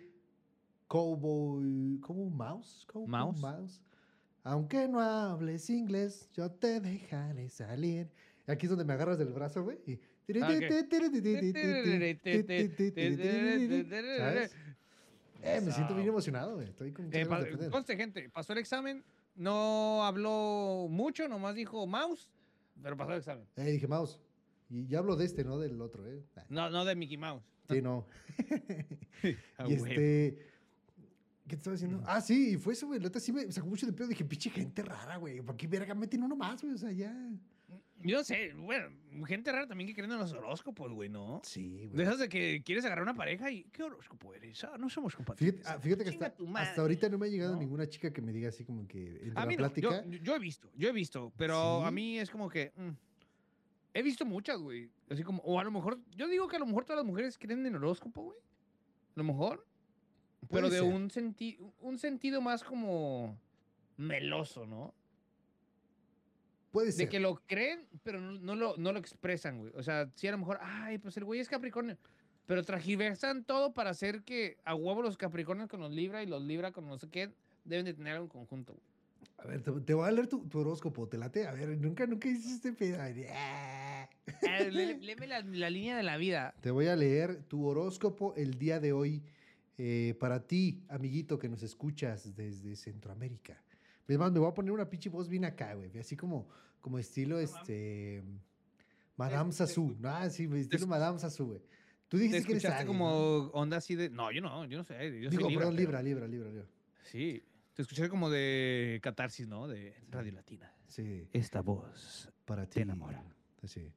cowboy? 0.88 2.00
¿Cómo 2.02 2.30
mouse? 2.32 2.86
Cowboy 2.88 3.08
Mouse. 3.40 3.82
Aunque 4.44 4.88
no 4.88 5.00
hables 5.00 5.70
inglés, 5.70 6.28
yo 6.34 6.50
te 6.50 6.80
dejaré 6.80 7.48
salir. 7.50 8.10
Aquí 8.48 8.66
es 8.66 8.70
donde 8.70 8.86
me 8.86 8.94
agarras 8.94 9.18
del 9.18 9.30
brazo, 9.34 9.64
güey. 9.64 9.78
y- 9.86 10.00
Ah, 10.42 10.48
¿Sabes? 14.18 14.56
Eh, 15.44 15.60
me 15.62 15.72
siento 15.72 15.96
bien 15.96 16.08
emocionado, 16.08 16.56
güey. 16.56 16.68
Estoy 16.70 16.92
con 16.92 17.06
Eh, 17.14 17.26
conste, 17.70 17.98
gente, 17.98 18.30
pasó 18.30 18.54
el 18.54 18.60
examen, 18.60 19.04
no 19.36 20.04
habló 20.06 20.88
mucho, 20.90 21.28
nomás 21.28 21.56
dijo 21.56 21.86
mouse, 21.88 22.30
pero 22.82 22.96
pasó 22.96 23.12
el 23.14 23.18
examen. 23.20 23.46
Eh, 23.56 23.72
dije 23.72 23.88
mouse. 23.88 24.20
Y 24.70 24.86
ya 24.88 25.00
hablo 25.00 25.16
de 25.16 25.26
este, 25.26 25.44
no 25.44 25.58
del 25.60 25.82
otro, 25.82 26.06
¿eh? 26.08 26.24
No, 26.50 26.70
no 26.70 26.86
de 26.86 26.96
Mickey 26.96 27.18
Mouse. 27.18 27.44
Sí, 27.70 27.82
no. 27.82 28.06
Ah, 29.58 29.66
y 29.68 29.74
este. 29.74 30.38
¿Qué 31.44 31.50
te 31.50 31.56
estaba 31.58 31.74
diciendo? 31.74 32.02
Ah, 32.08 32.22
sí, 32.22 32.52
y 32.54 32.58
fue 32.58 32.74
eso, 32.74 32.88
güey. 32.88 33.00
La 33.00 33.06
neta 33.06 33.20
sí 33.20 33.32
me 33.32 33.52
sacó 33.52 33.68
mucho 33.68 33.86
de 33.86 33.94
pedo. 33.94 34.08
Dije, 34.08 34.24
pinche 34.26 34.50
gente 34.50 34.82
rara, 34.84 35.18
güey. 35.18 35.42
¿Por 35.42 35.56
qué 35.58 35.68
verga 35.68 35.94
meten 35.94 36.24
uno 36.24 36.36
más, 36.36 36.62
güey? 36.62 36.74
O 36.74 36.78
sea, 36.78 36.92
ya. 36.92 37.14
Yo 38.04 38.18
no 38.18 38.24
sé, 38.24 38.54
bueno, 38.54 38.90
gente 39.28 39.52
rara 39.52 39.68
también 39.68 39.88
que 39.88 39.94
creen 39.94 40.12
en 40.12 40.20
los 40.20 40.32
horóscopos, 40.34 40.92
güey, 40.92 41.10
¿no? 41.10 41.42
Sí, 41.44 41.80
De 41.80 41.88
güey. 41.88 42.02
esas 42.04 42.20
de 42.20 42.30
que 42.30 42.62
quieres 42.66 42.86
agarrar 42.86 43.04
una 43.04 43.14
pareja 43.14 43.52
y 43.52 43.64
¿qué 43.66 43.84
horóscopo 43.84 44.34
eres? 44.34 44.64
Ah, 44.64 44.78
no 44.80 44.90
somos 44.90 45.16
compatibles. 45.16 45.56
Fíjate, 45.56 45.70
ah, 45.70 45.80
fíjate 45.80 46.04
que 46.04 46.10
hasta, 46.10 46.34
hasta 46.56 46.82
ahorita 46.82 47.10
no 47.10 47.18
me 47.18 47.28
ha 47.28 47.30
llegado 47.30 47.54
¿no? 47.54 47.60
ninguna 47.60 47.88
chica 47.88 48.12
que 48.12 48.22
me 48.22 48.32
diga 48.32 48.50
así 48.50 48.64
como 48.66 48.88
que 48.88 49.08
entre 49.24 49.32
A 49.32 49.42
la 49.42 49.46
mí 49.46 49.56
no, 49.56 49.64
yo, 49.76 49.90
plática. 49.90 50.04
yo 50.22 50.36
he 50.36 50.40
visto, 50.40 50.70
yo 50.76 50.90
he 50.90 50.92
visto, 50.92 51.32
pero 51.38 51.86
a 51.86 51.92
mí 51.92 52.18
es 52.20 52.30
como 52.30 52.50
que 52.50 52.72
mm, 52.76 52.90
he 53.94 54.02
visto 54.02 54.26
muchas, 54.26 54.58
güey. 54.60 54.90
Así 55.10 55.24
como, 55.24 55.42
o 55.44 55.60
a 55.60 55.64
lo 55.64 55.72
mejor, 55.72 56.00
yo 56.16 56.28
digo 56.28 56.48
que 56.48 56.56
a 56.56 56.60
lo 56.60 56.66
mejor 56.66 56.86
todas 56.86 56.98
las 56.98 57.06
mujeres 57.06 57.38
creen 57.38 57.66
en 57.66 57.76
horóscopo, 57.76 58.24
güey. 58.24 58.38
A 58.40 59.20
lo 59.20 59.24
mejor. 59.26 59.66
Pero 60.50 60.70
de 60.70 60.80
ser. 60.80 60.84
un, 60.94 61.12
senti 61.12 61.60
un 61.82 62.00
sentido 62.00 62.42
más 62.42 62.64
como 62.64 63.38
meloso, 63.98 64.66
¿no? 64.66 64.94
Puede 66.72 66.88
De 66.88 66.92
ser. 66.94 67.10
que 67.10 67.20
lo 67.20 67.36
creen, 67.48 67.86
pero 68.04 68.20
no, 68.22 68.32
no 68.40 68.56
lo, 68.56 68.76
no 68.78 68.92
lo 68.94 69.00
expresan, 69.00 69.60
güey. 69.60 69.74
O 69.76 69.84
sea, 69.84 70.10
sí 70.16 70.28
a 70.28 70.32
lo 70.32 70.38
mejor, 70.38 70.58
ay, 70.62 70.98
pues 70.98 71.18
el 71.18 71.26
güey 71.26 71.40
es 71.40 71.50
Capricornio. 71.50 71.98
Pero 72.46 72.64
tragiversan 72.64 73.44
todo 73.44 73.74
para 73.74 73.90
hacer 73.92 74.24
que 74.24 74.58
a 74.66 74.74
huevo 74.76 75.02
los 75.02 75.18
Capricornios 75.18 75.70
con 75.70 75.80
los 75.80 75.92
Libra 75.92 76.24
y 76.24 76.28
los 76.28 76.42
Libra 76.42 76.72
con 76.72 76.88
no 76.88 76.98
sé 76.98 77.08
qué 77.10 77.32
deben 77.66 77.86
de 77.86 77.94
tener 77.94 78.14
algo 78.14 78.26
en 78.26 78.30
conjunto, 78.30 78.74
güey. 78.74 78.86
A 79.38 79.48
ver, 79.48 79.62
te, 79.64 79.72
te 79.82 79.94
voy 79.94 80.08
a 80.08 80.12
leer 80.12 80.28
tu, 80.28 80.48
tu 80.48 80.60
horóscopo, 80.60 81.08
te 81.08 81.18
late. 81.18 81.48
A 81.48 81.52
ver, 81.52 81.70
nunca, 81.78 82.06
nunca 82.06 82.28
hiciste 82.30 82.74
pedo. 82.74 82.98
Ah. 83.34 84.08
Lé- 84.70 84.98
Léeme 85.02 85.28
la, 85.28 85.42
la 85.42 85.70
línea 85.70 85.98
de 85.98 86.04
la 86.04 86.18
vida. 86.18 86.54
Te 86.62 86.72
voy 86.72 86.88
a 86.88 86.96
leer 86.96 87.42
tu 87.44 87.66
horóscopo 87.66 88.34
el 88.36 88.58
día 88.60 88.80
de 88.80 88.94
hoy 88.94 89.24
eh, 89.78 90.16
para 90.20 90.46
ti, 90.46 90.84
amiguito 90.90 91.40
que 91.40 91.50
nos 91.50 91.64
escuchas 91.64 92.36
desde 92.36 92.76
Centroamérica. 92.76 93.62
Es 94.08 94.18
más, 94.18 94.32
me 94.32 94.40
voy 94.40 94.50
a 94.50 94.54
poner 94.54 94.72
una 94.72 94.90
pinche 94.90 95.10
voz 95.10 95.30
bien 95.30 95.46
acá, 95.46 95.74
güey. 95.74 95.98
Así 95.98 96.16
como, 96.18 96.48
como 96.82 97.00
estilo, 97.00 97.36
mames. 97.36 97.52
este... 97.52 98.24
Madame 99.18 99.52
Sassou. 99.52 99.96
Ah, 100.04 100.30
sí, 100.30 100.50
estilo 100.56 100.88
Madame 100.88 101.20
Sassou, 101.20 101.48
güey. 101.48 101.62
Tú 102.08 102.18
Te 102.18 102.24
dijiste 102.24 102.44
que 102.46 102.52
eres 102.54 102.66
Aries, 102.66 102.86
como 102.86 103.10
¿no? 103.10 103.38
onda 103.52 103.78
así 103.78 103.96
de. 103.96 104.10
No, 104.10 104.32
yo 104.32 104.42
no, 104.42 104.66
yo 104.66 104.78
no 104.78 104.84
sé. 104.84 104.96
Yo 105.22 105.30
Digo, 105.30 105.44
soy 105.44 105.52
Libra, 105.52 105.66
perdón, 105.68 105.76
pero- 105.76 106.02
Libra, 106.02 106.02
Libra, 106.02 106.28
Libra, 106.28 106.50
Libra. 106.50 106.66
Sí. 107.04 107.42
Te 107.74 107.84
escuché 107.84 108.10
como 108.10 108.30
de 108.30 109.00
catarsis, 109.02 109.48
¿no? 109.48 109.68
De 109.68 109.96
Radio 110.10 110.34
Latina. 110.34 110.74
Sí, 110.88 111.28
Esta 111.32 111.62
voz. 111.62 112.30
para 112.46 112.66
ti. 112.66 112.76
Te 112.76 112.82
enamora. 112.82 113.24
Sí. 113.64 113.94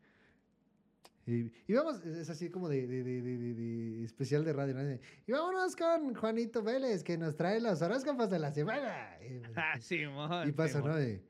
Y, 1.27 1.51
y 1.67 1.73
vamos, 1.73 2.05
es 2.05 2.29
así 2.29 2.51
como 2.51 2.69
de, 2.69 2.87
de- 2.87 3.03
de- 3.03 4.05
especial 4.05 4.45
de 4.45 4.53
radio. 4.53 4.75
¿no? 4.75 4.99
Y 5.27 5.33
vámonos 5.33 5.75
con 5.75 6.15
Juanito 6.15 6.63
Vélez, 6.63 7.03
que 7.03 7.17
nos 7.17 7.35
trae 7.37 7.61
los 7.61 7.81
horóscopos 7.83 8.29
de 8.31 8.39
la 8.39 8.53
semana. 8.53 9.19
Y, 9.23 9.41
Ah, 9.57 9.79
sí, 9.81 10.01
y 10.47 10.53
pasa, 10.53 10.81
¿no? 10.81 10.95
De, 10.97 11.23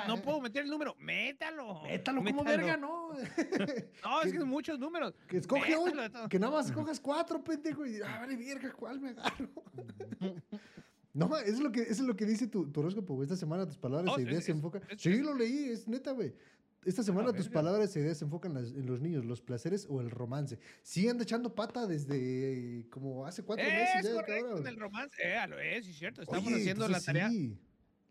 no 0.09 0.17
puedo 0.23 0.41
meter 0.41 0.65
el 0.65 0.71
número. 0.71 0.97
Métalo. 0.99 1.83
Métalo 1.85 2.25
como 2.25 2.43
verga, 2.43 2.77
¿no? 2.77 3.11
No, 4.03 4.23
es 4.23 4.33
Que- 4.33 4.39
son 4.39 4.49
muchos 4.49 4.79
números. 4.79 5.15
que 5.29 5.37
escoge 5.39 5.75
todo. 5.75 6.29
que 6.29 6.39
nada 6.39 6.53
más 6.53 6.67
escojas 6.67 6.99
cuatro, 7.01 7.43
pendejo. 7.45 7.87
Y 7.87 8.01
ah, 8.03 8.19
vale 8.21 8.37
verga, 8.37 8.73
¿cuál 8.73 9.01
me 9.01 9.11
agarro? 9.11 9.49
No, 11.17 11.37
es 11.39 11.59
lo 11.61 11.73
que, 11.73 11.81
es 11.83 11.99
lo 12.01 12.15
que 12.15 12.27
dice 12.27 12.47
tu, 12.47 12.71
tu 12.71 12.81
horóscopo, 12.81 13.15
güey. 13.15 13.25
Esta 13.25 13.37
semana 13.37 13.67
tus 13.67 13.79
palabras 13.79 14.13
Oh, 14.15 14.19
e 14.19 14.23
es- 14.23 14.29
ideas 14.29 14.45
se 14.45 14.53
enfocan. 14.53 14.83
es- 14.91 15.01
sí, 15.01 15.11
es- 15.11 15.21
lo 15.21 15.35
leí, 15.35 15.71
es 15.71 15.89
neta, 15.89 16.13
güey. 16.13 16.35
Esta 16.85 17.03
semana 17.03 17.33
tus 17.33 17.49
palabras 17.49 17.97
e 17.97 18.01
ideas 18.01 18.19
se 18.19 18.25
enfocan 18.25 18.57
en 18.57 18.87
los 18.87 19.01
niños, 19.01 19.25
los 19.25 19.41
placeres 19.43 19.87
o 19.91 20.01
el 20.01 20.09
romance. 20.11 20.59
Sí, 20.83 21.09
anda 21.09 21.25
echando 21.25 21.53
pata 21.53 21.85
desde 21.87 22.87
como 22.91 23.27
hace 23.27 23.43
cuatro 23.43 23.65
meses 23.65 24.05
Es 24.05 24.05
ya, 24.05 24.15
correcto, 24.15 24.59
en 24.59 24.67
el 24.69 24.77
romance. 24.79 25.17
Eh, 25.21 25.47
lo 25.49 25.59
es, 25.59 25.85
cierto. 25.97 26.23
Estamos 26.23 26.47
Oye, 26.47 26.57
haciendo 26.61 26.87
la 26.89 27.01
tarea. 27.01 27.29
sí. 27.29 27.59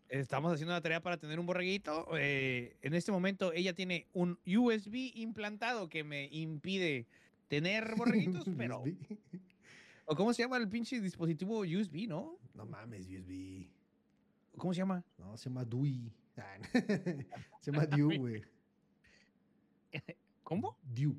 Estamos 0.08 0.52
haciendo 0.52 0.72
la 0.74 0.80
tarea 0.82 1.00
para 1.00 1.16
tener 1.16 1.40
un 1.40 1.46
borreguito. 1.46 2.06
eh, 2.18 2.76
en 2.82 2.94
este 2.94 3.10
momento 3.12 3.52
ella 3.52 3.72
tiene 3.72 4.06
un 4.12 4.38
USB 4.46 5.10
implantado 5.14 5.88
que 5.88 6.04
me 6.04 6.28
impide 6.30 7.06
tener 7.48 7.94
borreguitos, 7.96 8.46
pero... 8.58 8.84
¿O 10.06 10.14
cómo 10.16 10.32
se 10.32 10.42
llama 10.42 10.56
el 10.56 10.68
pinche 10.68 11.00
dispositivo 11.00 11.60
USB, 11.60 12.06
no? 12.08 12.38
No 12.54 12.64
mames, 12.64 13.06
USB. 13.06 13.68
¿Cómo 14.56 14.72
se 14.72 14.78
llama? 14.78 15.04
No, 15.18 15.36
se 15.36 15.48
llama 15.50 15.64
Dewey. 15.64 16.12
Ah, 16.38 16.58
se 17.60 17.72
llama 17.72 17.86
Dew, 17.96 18.10
güey. 18.18 18.42
¿Cómo? 20.42 20.76
Dew. 20.82 21.16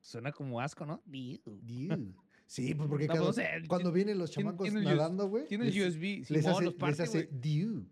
Suena 0.00 0.32
como 0.32 0.60
asco, 0.60 0.84
¿no? 0.86 1.02
Dew. 1.06 1.38
Sí, 2.46 2.74
pues 2.74 2.88
porque 2.90 3.06
No, 3.06 3.14
cada- 3.14 3.24
pues, 3.26 3.30
o 3.38 3.40
sea, 3.40 3.56
el- 3.56 3.66
cuando 3.66 3.90
vienen 3.90 4.18
los 4.18 4.30
chamacos 4.30 4.70
nadando, 4.72 5.28
güey. 5.28 5.46
Tiene 5.46 5.66
el 5.68 5.74
les- 5.74 5.88
USB. 5.94 6.30
Les 6.30 6.46
hace, 6.46 6.62
los 6.64 6.64
les 6.64 6.74
parte, 6.74 7.02
hace 7.02 7.24
güey. 7.24 7.40
Dew. 7.40 7.86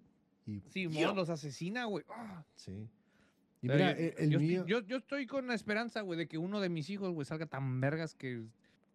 Y, 0.46 0.60
Simón 0.68 1.16
los 1.16 1.30
asesina, 1.30 1.86
güey. 1.86 2.04
Ah. 2.10 2.44
Sí. 2.54 2.72
Y 3.62 3.68
mira, 3.68 3.92
yo, 3.92 3.98
el, 3.98 4.14
el 4.18 4.30
yo 4.30 4.38
estoy- 4.38 4.46
mío. 4.48 4.66
yo- 4.66 4.80
yo 4.86 4.96
estoy 4.98 5.26
con 5.26 5.46
la 5.46 5.54
esperanza, 5.54 6.02
güey, 6.02 6.18
de 6.18 6.28
que 6.28 6.36
uno 6.36 6.60
de 6.60 6.68
mis 6.68 6.90
hijos, 6.90 7.12
güey, 7.14 7.24
salga 7.24 7.46
tan 7.46 7.80
vergas 7.80 8.14
que 8.14 8.44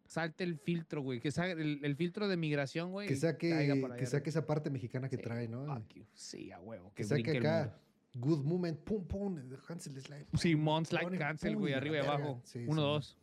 salte 0.08 0.44
el 0.44 0.58
filtro, 0.58 1.02
güey. 1.02 1.20
Que 1.20 1.32
salga 1.32 1.54
el, 1.62 1.80
el 1.84 1.96
filtro 1.96 2.28
de 2.28 2.38
migración, 2.38 2.92
güey. 2.92 3.08
que 3.08 3.16
saque, 3.16 3.50
que 3.50 3.54
allá 3.54 4.06
saque 4.06 4.30
esa 4.30 4.46
parte 4.46 4.70
mexicana 4.70 5.10
que 5.10 5.18
Sí, 5.18 5.22
trae, 5.24 5.48
¿no? 5.48 5.66
Sí, 6.14 6.52
a 6.52 6.60
huevo. 6.60 6.90
que 6.90 7.04
Que 7.04 7.04
saque 7.04 7.38
acá. 7.38 7.80
Good 8.16 8.44
moment, 8.46 8.80
pum, 8.80 9.06
pum, 9.06 9.38
Hansel 9.68 10.02
Slide. 10.02 10.26
Slide 10.34 11.04
Pone 11.04 11.18
cancel, 11.18 11.54
pum 11.54 11.62
güey, 11.62 11.74
arriba 11.74 11.98
y 11.98 12.00
abajo. 12.00 12.42
Sí, 12.44 12.66
Uno, 12.68 12.82
dos. 12.82 13.18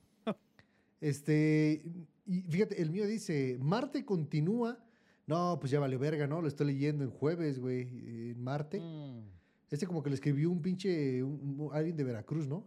Este, 1.01 1.83
y 2.27 2.43
fíjate, 2.43 2.81
el 2.81 2.91
mío 2.91 3.07
dice, 3.07 3.59
Marte 3.61 4.05
continúa. 4.05 4.79
No, 5.27 5.59
pues 5.59 5.71
ya 5.73 5.81
valió 5.81 5.99
verga, 5.99 6.27
¿no? 6.27 6.41
Lo 6.43 6.49
estoy 6.49 6.67
leyendo 6.69 7.03
en 7.05 7.11
jueves, 7.11 7.59
güey, 7.59 7.83
en 8.31 8.41
Marte. 8.43 8.79
Mm. 8.81 9.25
Este 9.71 9.87
como 9.87 10.03
que 10.03 10.11
le 10.11 10.15
escribió 10.15 10.51
un 10.51 10.61
pinche, 10.63 11.23
un- 11.23 11.61
un- 11.61 11.71
alguien 11.75 11.97
de 11.97 12.05
Veracruz, 12.05 12.47
¿no? 12.47 12.67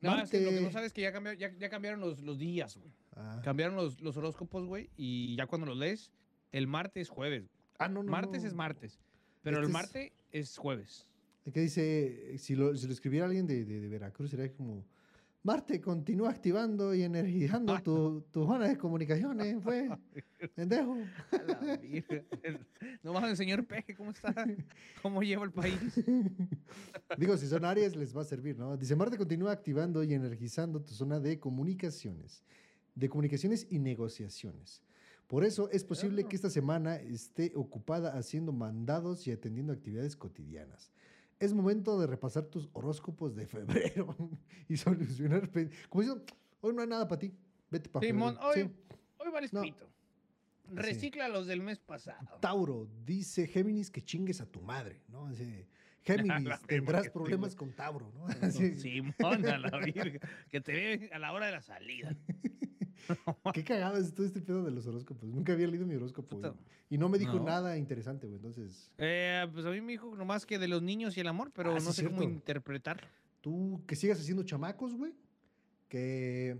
No, 0.00 0.18
es 0.22 0.30
que 0.30 0.40
lo 0.42 0.50
que 0.50 0.60
no 0.60 0.70
sabes 0.70 0.88
es 0.88 0.92
que 0.92 1.00
ya, 1.00 1.12
cambió- 1.12 1.32
ya, 1.32 1.50
ya 1.58 1.70
cambiaron 1.70 1.98
los, 2.00 2.20
los 2.20 2.38
días, 2.38 2.76
güey. 2.76 2.92
Ah, 3.16 3.40
Cambiaron 3.44 3.76
los, 3.76 4.00
los 4.00 4.16
horóscopos, 4.16 4.66
güey. 4.66 4.90
Y 4.96 5.36
ya 5.36 5.46
cuando 5.46 5.66
los 5.66 5.76
lees, 5.76 6.10
el 6.52 6.66
martes 6.66 7.02
es 7.02 7.08
jueves. 7.08 7.44
Ah, 7.78 7.88
no, 7.88 8.02
no. 8.02 8.10
martes 8.10 8.42
no. 8.42 8.48
es 8.48 8.54
martes. 8.54 8.98
Pero 9.42 9.56
Este 9.56 9.60
el 9.64 9.66
es- 9.68 9.72
martes 9.72 10.12
es 10.32 10.56
jueves. 10.58 11.06
Que 11.52 11.60
dice, 11.60 12.38
si 12.38 12.54
lo, 12.56 12.74
si 12.76 12.86
lo 12.86 12.92
escribiera 12.92 13.26
alguien 13.26 13.46
de, 13.46 13.64
de- 13.64 13.80
de 13.80 13.88
Veracruz, 13.88 14.30
sería 14.30 14.50
como, 14.52 14.84
Marte 15.42 15.78
continúa 15.78 16.30
activando 16.30 16.94
y 16.94 17.02
energizando 17.02 17.74
Ay. 17.76 17.82
tu, 17.82 18.22
tu 18.32 18.46
zona 18.46 18.66
de 18.66 18.78
comunicaciones, 18.78 19.56
pues, 19.62 19.90
pendejo. 20.54 20.96
No 23.02 23.12
mames, 23.12 23.36
señor 23.38 23.66
Peje, 23.66 23.94
¿cómo 23.94 24.10
está? 24.10 24.34
¿Cómo 25.02 25.22
lleva 25.22 25.44
el 25.44 25.52
país? 25.52 25.78
Digo, 27.18 27.36
si 27.36 27.46
son 27.46 27.64
áreas, 27.64 27.94
les 27.94 28.16
va 28.16 28.22
a 28.22 28.24
servir, 28.24 28.56
¿no? 28.58 28.76
Dice, 28.76 28.96
Marte 28.96 29.18
continúa 29.18 29.52
activando 29.52 30.02
y 30.02 30.14
energizando 30.14 30.80
tu 30.80 30.94
zona 30.94 31.20
de 31.20 31.38
comunicaciones, 31.38 32.42
de 32.94 33.08
comunicaciones 33.08 33.66
y 33.70 33.78
negociaciones. 33.78 34.82
Por 35.26 35.44
eso 35.44 35.70
es 35.70 35.84
posible 35.84 36.24
que 36.24 36.36
esta 36.36 36.50
semana 36.50 36.96
esté 36.96 37.52
ocupada 37.54 38.16
haciendo 38.16 38.52
mandados 38.52 39.26
y 39.26 39.32
atendiendo 39.32 39.72
actividades 39.72 40.16
cotidianas. 40.16 40.92
Es 41.40 41.52
momento 41.52 41.98
de 41.98 42.06
repasar 42.06 42.44
tus 42.44 42.68
horóscopos 42.72 43.34
de 43.34 43.46
febrero 43.46 44.14
y 44.68 44.76
solucionar... 44.76 45.50
Como 45.88 46.02
dicen, 46.02 46.22
hoy 46.60 46.74
no 46.74 46.82
hay 46.82 46.88
nada 46.88 47.08
para 47.08 47.18
ti, 47.18 47.32
vete 47.70 47.88
para 47.88 48.06
Simón, 48.06 48.36
hoy, 48.42 48.62
Sí. 48.62 48.70
hoy 49.18 49.30
vales 49.32 49.52
No. 49.52 49.62
pito. 49.62 49.88
Recicla 50.72 51.28
los 51.28 51.46
del 51.46 51.60
mes 51.60 51.78
pasado. 51.78 52.38
Tauro, 52.40 52.88
dice 53.04 53.46
Géminis 53.46 53.90
que 53.90 54.02
chingues 54.02 54.40
a 54.40 54.46
tu 54.46 54.60
madre, 54.62 55.02
¿no? 55.08 55.28
Dice, 55.28 55.66
Géminis, 56.02 56.60
tendrás 56.66 57.04
sí, 57.04 57.10
problemas 57.10 57.54
con 57.54 57.72
Tauro, 57.72 58.10
¿no? 58.14 58.26
Así, 58.42 58.74
Simón, 58.74 59.46
a 59.46 59.58
la 59.58 59.78
virga. 59.78 60.20
Que 60.50 60.60
te 60.60 60.72
ve 60.72 61.10
a 61.12 61.18
la 61.18 61.32
hora 61.32 61.46
de 61.46 61.52
la 61.52 61.60
salida. 61.62 62.16
Qué 63.54 63.64
cagado 63.64 63.96
es 63.98 64.14
todo 64.14 64.26
este 64.26 64.40
pedo 64.40 64.62
de 64.64 64.70
los 64.70 64.86
horóscopos. 64.86 65.28
Nunca 65.28 65.52
había 65.52 65.66
leído 65.66 65.86
mi 65.86 65.94
horóscopo. 65.94 66.38
Güey. 66.38 66.52
Y 66.90 66.98
no 66.98 67.08
me 67.08 67.18
dijo 67.18 67.34
No. 67.38 67.44
nada 67.44 67.76
interesante, 67.78 68.26
güey. 68.26 68.36
Entonces, 68.36 68.90
Eh, 68.98 69.46
pues 69.52 69.64
a 69.66 69.70
mí 69.70 69.80
me 69.80 69.92
dijo 69.92 70.14
nomás 70.16 70.46
que 70.46 70.58
de 70.58 70.68
los 70.68 70.82
niños 70.82 71.16
y 71.16 71.20
el 71.20 71.26
amor, 71.28 71.50
pero 71.54 71.70
Ah, 71.72 71.74
no 71.74 71.92
sí, 71.92 72.02
sé 72.02 72.04
cómo 72.06 72.22
interpretar. 72.22 73.08
tú 73.40 73.82
que 73.86 73.96
sigas 73.96 74.18
haciendo 74.20 74.42
chamacos, 74.42 74.94
güey. 74.94 75.12
Que, 75.88 76.58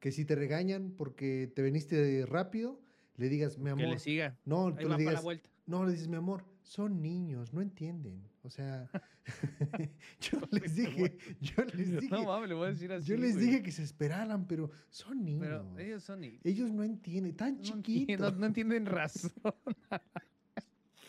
que 0.00 0.12
si 0.12 0.24
te 0.24 0.34
regañan 0.34 0.92
porque 0.96 1.50
te 1.54 1.62
veniste 1.62 2.24
rápido, 2.26 2.80
le 3.16 3.28
digas, 3.28 3.58
mi 3.58 3.64
Que 3.66 3.70
amor. 3.70 3.88
le 3.88 3.98
siga. 3.98 4.36
No, 4.44 4.68
Ahí 4.68 4.74
tú 4.74 4.82
le 4.82 4.88
la 4.88 4.96
digas, 4.96 5.22
vuelta. 5.22 5.48
no, 5.66 5.84
le 5.84 5.92
dices, 5.92 6.08
mi 6.08 6.16
amor, 6.16 6.44
son 6.70 7.02
niños, 7.02 7.52
no 7.52 7.62
entienden. 7.62 8.22
O 8.44 8.48
sea, 8.48 8.88
yo 10.20 10.38
les 10.52 10.76
dije, 10.76 11.16
yo 11.40 11.64
les 11.64 11.90
dije, 12.00 12.08
No 12.08 12.24
mames, 12.26 12.48
le 12.48 12.54
voy 12.54 12.68
a 12.68 12.70
decir 12.70 12.92
así. 12.92 13.08
yo 13.08 13.16
les 13.16 13.34
güey. 13.34 13.46
dije 13.46 13.62
que 13.64 13.72
se 13.72 13.82
esperaran, 13.82 14.46
pero 14.46 14.70
son 14.88 15.24
niños. 15.24 15.42
Pero 15.42 15.78
ellos 15.80 16.04
son 16.04 16.20
niños. 16.20 16.40
Ellos 16.44 16.70
no 16.70 16.84
entienden, 16.84 17.34
tan 17.34 17.56
No, 17.56 17.62
chiquitos. 17.62 18.36
no 18.36 18.46
entienden 18.46 18.86
razón. 18.86 19.32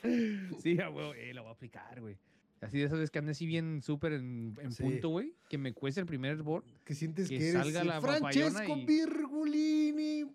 sí, 0.63 0.75
huevo, 0.77 1.13
eh, 1.13 1.31
la 1.31 1.41
voy 1.41 1.49
a 1.49 1.53
aplicar, 1.53 2.01
güey. 2.01 2.17
Así 2.59 2.79
de 2.79 2.85
esas 2.85 2.97
veces 2.97 3.11
que 3.11 3.19
ande 3.19 3.31
así 3.31 3.45
bien 3.45 3.81
súper 3.83 4.13
en, 4.13 4.55
en 4.61 4.71
Sí. 4.71 4.81
punto, 4.83 5.09
güey. 5.09 5.33
Que 5.47 5.59
me 5.59 5.73
cueste 5.73 5.99
el 6.01 6.07
primer 6.07 6.31
hervor. 6.31 6.63
Que 6.85 6.95
sientes 6.95 7.29
que 7.29 7.37
que, 7.37 7.49
eres 7.49 7.61
salga 7.61 7.81
el 7.81 7.87
la 7.87 8.01
Francesco 8.01 8.77
y- 8.77 8.85
Virgulini. 8.85 10.25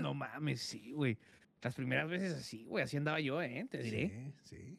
no 0.00 0.14
mames, 0.14 0.60
sí, 0.62 0.90
güey. 0.92 1.16
Las 1.62 1.74
primeras 1.74 2.08
veces 2.08 2.34
así, 2.34 2.64
güey. 2.64 2.84
Así 2.84 2.96
andaba 2.96 3.20
yo, 3.20 3.40
¿eh? 3.42 3.66
Te 3.70 3.82
diré. 3.82 4.32
Sí, 4.44 4.56
sí. 4.56 4.78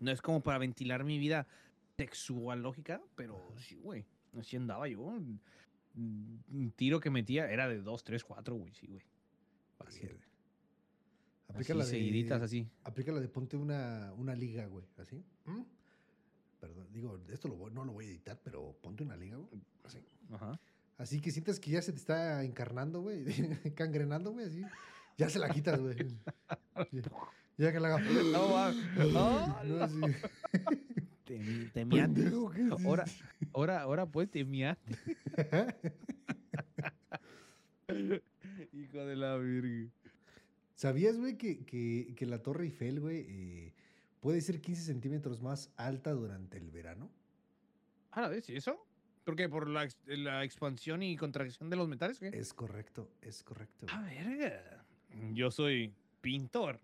No 0.00 0.10
es 0.10 0.22
como 0.22 0.42
para 0.42 0.58
ventilar 0.58 1.04
mi 1.04 1.18
vida 1.18 1.46
sexualógica, 1.96 3.00
pero 3.14 3.54
sí, 3.58 3.76
güey. 3.76 4.04
Así 4.38 4.56
andaba 4.56 4.88
yo. 4.88 5.00
Un 5.96 6.72
tiro 6.76 6.98
que 7.00 7.10
metía 7.10 7.50
era 7.50 7.68
de 7.68 7.80
2, 7.80 8.04
3, 8.04 8.24
4, 8.24 8.54
güey. 8.56 8.72
Sí, 8.74 8.86
güey. 8.86 9.02
Bien. 10.00 10.18
Aplica 11.48 11.72
Así, 11.74 11.78
la 11.78 11.84
de, 11.84 11.90
seguiditas 11.90 12.42
así. 12.42 12.68
Aplica 12.84 13.12
la 13.12 13.20
de 13.20 13.28
ponte 13.28 13.56
una, 13.56 14.12
una 14.16 14.34
liga, 14.34 14.66
güey. 14.66 14.84
Así. 14.96 15.22
¿Mm? 15.44 15.62
Perdón, 16.58 16.88
digo, 16.90 17.20
esto 17.28 17.48
lo 17.48 17.56
voy- 17.56 17.70
no 17.70 17.84
lo 17.84 17.92
voy 17.92 18.06
a 18.06 18.08
editar, 18.08 18.40
pero 18.42 18.76
ponte 18.80 19.02
una 19.04 19.16
liga, 19.16 19.36
güey. 19.36 19.60
Así. 19.84 19.98
Ajá. 20.32 20.58
Así 20.96 21.20
que 21.20 21.30
sientas 21.30 21.60
que 21.60 21.70
ya 21.70 21.82
se 21.82 21.92
te 21.92 21.98
está 21.98 22.42
encarnando, 22.44 23.02
güey. 23.02 23.24
Cangrenando, 23.76 24.32
güey, 24.32 24.46
así. 24.46 24.62
Ya 25.16 25.28
se 25.28 25.38
la 25.38 25.48
quitas, 25.48 25.80
güey. 25.80 25.96
Sí. 26.90 27.02
Ya 27.56 27.72
que 27.72 27.78
la 27.78 27.94
haga. 27.94 28.00
No. 28.00 28.72
Oh, 28.98 29.62
No, 29.64 29.84
así. 29.84 30.00
Te, 31.24 31.38
te 31.72 31.84
miaste. 31.86 32.14
Pendejo, 32.22 32.50
¿qué 32.50 32.62
es 32.62 32.70
Ahora, 32.84 33.04
ahora, 33.54 33.80
ahora 33.80 34.06
pues 34.06 34.30
te 34.30 34.44
miaste. 34.44 34.98
Hijo 38.72 38.98
de 38.98 39.16
la 39.16 39.36
virgen. 39.38 39.90
¿Sabías, 40.74 41.16
güey, 41.16 41.38
que, 41.38 41.64
que, 41.64 42.12
que 42.14 42.26
la 42.26 42.42
Torre 42.42 42.64
Eiffel, 42.64 43.00
güey, 43.00 43.24
eh, 43.28 43.72
puede 44.20 44.40
ser 44.42 44.60
15 44.60 44.82
centímetros 44.82 45.40
más 45.40 45.70
alta 45.76 46.12
durante 46.12 46.58
el 46.58 46.70
verano? 46.70 47.10
Ah, 48.10 48.28
¿ves 48.28 48.50
eso? 48.50 48.86
¿Por 49.24 49.34
qué? 49.36 49.48
¿Por 49.48 49.68
la, 49.68 49.88
la 50.06 50.44
expansión 50.44 51.02
y 51.02 51.16
contracción 51.16 51.70
de 51.70 51.76
los 51.76 51.88
metales? 51.88 52.18
¿qué? 52.18 52.28
Es 52.34 52.52
correcto, 52.52 53.10
es 53.22 53.42
correcto. 53.42 53.86
Ah, 53.88 54.02
verga. 54.02 54.83
Yo 55.32 55.50
soy 55.50 55.92
pintor. 56.20 56.78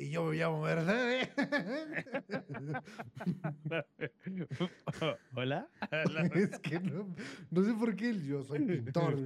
Y 0.00 0.10
yo 0.10 0.24
me 0.24 0.36
llamo 0.36 0.62
Mercedes. 0.62 1.28
¿Hola? 5.34 5.68
es 6.34 6.58
que 6.60 6.78
no, 6.80 7.14
no 7.50 7.64
sé 7.64 7.74
por 7.74 7.96
qué 7.96 8.16
yo 8.22 8.42
soy 8.44 8.60
pintor. 8.60 9.18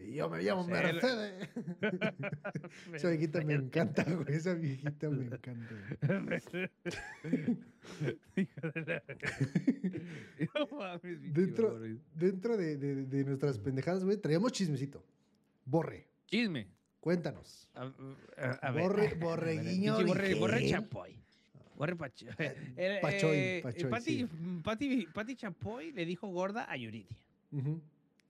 Y 0.00 0.14
yo 0.14 0.28
me 0.28 0.42
llamo 0.42 0.66
Mercedes. 0.66 1.48
Esa 2.94 3.10
viejita 3.10 3.40
me 3.44 3.54
encanta, 3.54 4.02
güey. 4.04 4.36
Esa 4.36 4.54
viejita 4.54 5.08
me 5.10 5.24
encanta. 5.26 5.74
Dentro-. 11.32 11.78
Dentro 12.14 12.56
de, 12.56 12.76
de- 12.76 13.06
de 13.06 13.24
nuestras 13.24 13.58
pendejadas, 13.58 14.04
güey, 14.04 14.16
traíamos 14.16 14.52
chismecito. 14.52 15.04
Borre, 15.68 16.06
Chisme. 16.26 16.66
cuéntanos. 17.00 17.68
A, 17.74 17.82
a- 17.82 18.50
a 18.62 18.70
ver. 18.72 18.82
Borre, 18.82 19.02
A 19.06 19.08
ver, 19.10 19.18
borreguiño 19.18 20.04
borre, 20.06 20.34
borre. 20.34 20.68
Chapoy. 20.68 21.18
Borre 21.76 21.94
Pacho- 21.94 22.26
Eh, 22.38 22.72
Eh, 22.76 22.98
Pachoy, 23.02 23.36
eh, 23.36 23.60
Pachoy, 23.62 23.90
Pati, 23.90 24.04
sí. 24.18 24.28
Pati- 24.64 25.06
Pati 25.12 25.36
Chapoy 25.36 25.92
le 25.92 26.04
dijo 26.06 26.26
gorda 26.28 26.64
a 26.70 26.76
Yuridia. 26.76 27.16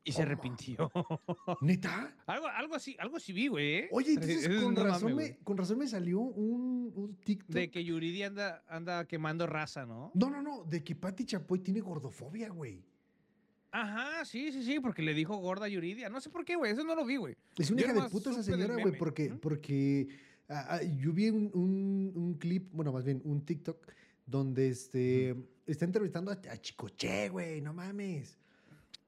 Y 0.04 0.12
se 0.12 0.22
arrepintió. 0.22 0.90
¿Neta? 1.60 2.14
algo, 2.26 2.46
algo 2.48 2.74
así, 2.74 2.96
algo 2.98 3.16
así 3.18 3.32
vi, 3.32 3.46
güey. 3.48 3.74
¿eh? 3.74 3.88
Oye, 3.92 4.10
entonces 4.14 4.46
Es- 4.46 4.62
con, 4.62 4.74
no 4.74 4.84
razón 4.84 5.14
me, 5.14 5.36
con 5.38 5.56
razón 5.56 5.78
me 5.78 5.86
salió 5.86 6.20
un, 6.20 6.92
un 6.94 7.14
TikTok. 7.16 7.54
De 7.54 7.70
que 7.70 7.84
Yuridia 7.84 8.26
anda, 8.26 8.64
anda 8.68 9.06
quemando 9.06 9.46
raza, 9.46 9.86
¿no? 9.86 10.10
No, 10.14 10.28
no, 10.30 10.42
no, 10.42 10.64
de 10.64 10.82
que 10.82 10.94
Pati 10.96 11.24
Chapoy 11.24 11.60
tiene 11.60 11.80
gordofobia, 11.80 12.48
güey. 12.50 12.82
Ajá, 13.70 14.24
sí, 14.24 14.50
sí, 14.52 14.62
sí, 14.62 14.80
porque 14.80 15.02
le 15.02 15.12
dijo 15.14 15.36
gorda 15.36 15.66
a 15.66 15.68
Yuridia. 15.68 16.08
No 16.08 16.20
sé 16.20 16.30
por 16.30 16.44
qué, 16.44 16.56
güey, 16.56 16.72
eso 16.72 16.84
no 16.84 16.94
lo 16.94 17.04
vi, 17.04 17.16
güey. 17.16 17.36
Es 17.56 17.70
una 17.70 17.82
Yo 17.82 17.88
hija 17.88 18.02
de 18.04 18.08
puta 18.10 18.30
esa 18.30 18.42
señora, 18.42 18.76
güey, 18.80 18.96
porque, 18.96 19.30
¿Mm? 19.30 19.38
porque 19.38 20.08
ah, 20.48 20.66
ah, 20.76 20.82
yo 20.82 21.12
vi 21.12 21.28
un, 21.28 21.50
un- 21.54 22.12
un 22.14 22.34
clip, 22.34 22.68
bueno, 22.72 22.92
más 22.92 23.04
bien 23.04 23.20
un 23.24 23.44
TikTok, 23.44 23.86
donde 24.24 24.68
este, 24.68 25.36
está 25.66 25.84
entrevistando 25.84 26.30
a, 26.30 26.34
a 26.50 26.56
Chicoche, 26.56 27.28
güey, 27.28 27.60
no 27.60 27.74
mames. 27.74 28.38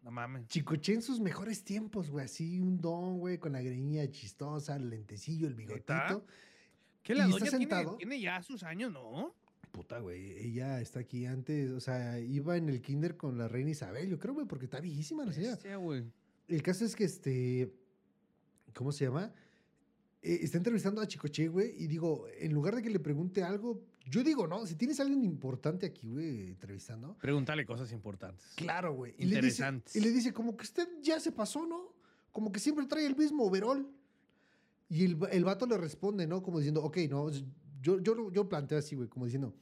No 0.03 0.11
mames. 0.11 0.47
Chicoche 0.49 0.95
en 0.95 1.03
sus 1.03 1.21
mejores 1.21 1.63
tiempos, 1.65 2.11
güey, 2.11 2.25
así 2.25 2.61
un 2.61 2.81
don, 2.81 3.19
güey, 3.19 3.39
con 3.39 3.53
la 3.53 3.61
greñilla 3.63 4.11
chistosa, 4.11 4.77
el 4.77 4.89
lentecillo, 4.91 5.47
el 5.47 5.55
bigotito. 5.55 6.25
¿Qué 7.03 7.13
¿Y 7.15 7.17
la 7.17 7.25
está 7.25 7.33
doña 7.39 7.51
tiene, 7.51 7.59
sentado? 7.59 7.97
tiene 7.97 8.21
ya 8.21 8.43
sus 8.43 8.63
años, 8.63 8.93
no? 8.93 9.35
Puta, 9.73 10.01
güey, 10.01 10.33
ella 10.33 10.81
está 10.81 11.01
aquí 11.01 11.27
antes, 11.27 11.71
o 11.71 11.81
sea, 11.81 12.19
iba 12.19 12.57
en 12.57 12.69
el 12.69 12.81
kinder 12.83 13.17
con 13.17 13.39
la 13.39 13.47
reina 13.49 13.71
Isabel, 13.71 14.09
yo 14.09 14.19
creo, 14.19 14.35
güey, 14.35 14.47
porque 14.47 14.65
está 14.65 14.81
viejísima 14.81 15.25
la 15.25 15.33
señora. 15.33 15.55
Bestia, 15.55 15.77
güey. 15.77 16.05
El 16.49 16.63
caso 16.63 16.85
es 16.85 16.97
que 16.97 17.05
este. 17.05 17.73
¿Cómo 18.75 18.91
se 18.93 19.05
llama? 19.05 19.33
Eh, 20.23 20.41
está 20.43 20.59
entrevistando 20.59 21.01
a 21.01 21.07
Chicoche, 21.07 21.49
güey, 21.49 21.75
y 21.83 21.87
digo, 21.87 22.27
en 22.39 22.53
lugar 22.53 22.75
de 22.77 22.83
que 22.83 22.91
le 22.91 22.99
pregunte 23.01 23.43
algo, 23.43 23.81
yo 24.07 24.23
digo, 24.25 24.47
no, 24.47 24.67
si 24.67 24.75
tienes 24.75 24.99
a 25.01 25.05
alguien 25.05 25.23
importante 25.25 25.87
aquí, 25.87 26.11
güey, 26.11 26.49
entrevistando, 26.49 27.17
Pregúntale 27.21 27.65
cosas 27.65 27.93
importantes. 27.93 28.45
claro, 28.57 28.93
güey. 28.95 29.13
Y 29.19 29.25
le 29.25 29.37
dice- 29.37 29.37
Interesantes. 29.39 29.97
Y 29.97 30.01
le 30.01 30.11
dice, 30.11 30.33
como 30.33 30.57
que 30.57 30.65
usted 30.65 30.89
ya 31.03 31.19
se 31.21 31.33
pasó, 31.33 31.67
¿no? 31.67 31.95
Como 32.33 32.51
que 32.53 32.59
siempre 32.61 32.87
trae 32.87 33.07
el 33.07 33.17
mismo 33.17 33.45
overall. 33.45 33.89
Y 34.89 35.05
el, 35.05 35.19
el 35.31 35.45
vato 35.45 35.67
le 35.67 35.79
responde, 35.79 36.27
¿no? 36.27 36.43
Como 36.43 36.59
diciendo, 36.59 36.83
ok, 36.83 36.99
no, 37.09 37.31
yo, 37.81 38.01
yo, 38.01 38.15
lo- 38.15 38.31
yo 38.33 38.49
planteo 38.49 38.79
así, 38.79 38.95
güey, 38.97 39.09
como 39.09 39.25
diciendo, 39.27 39.55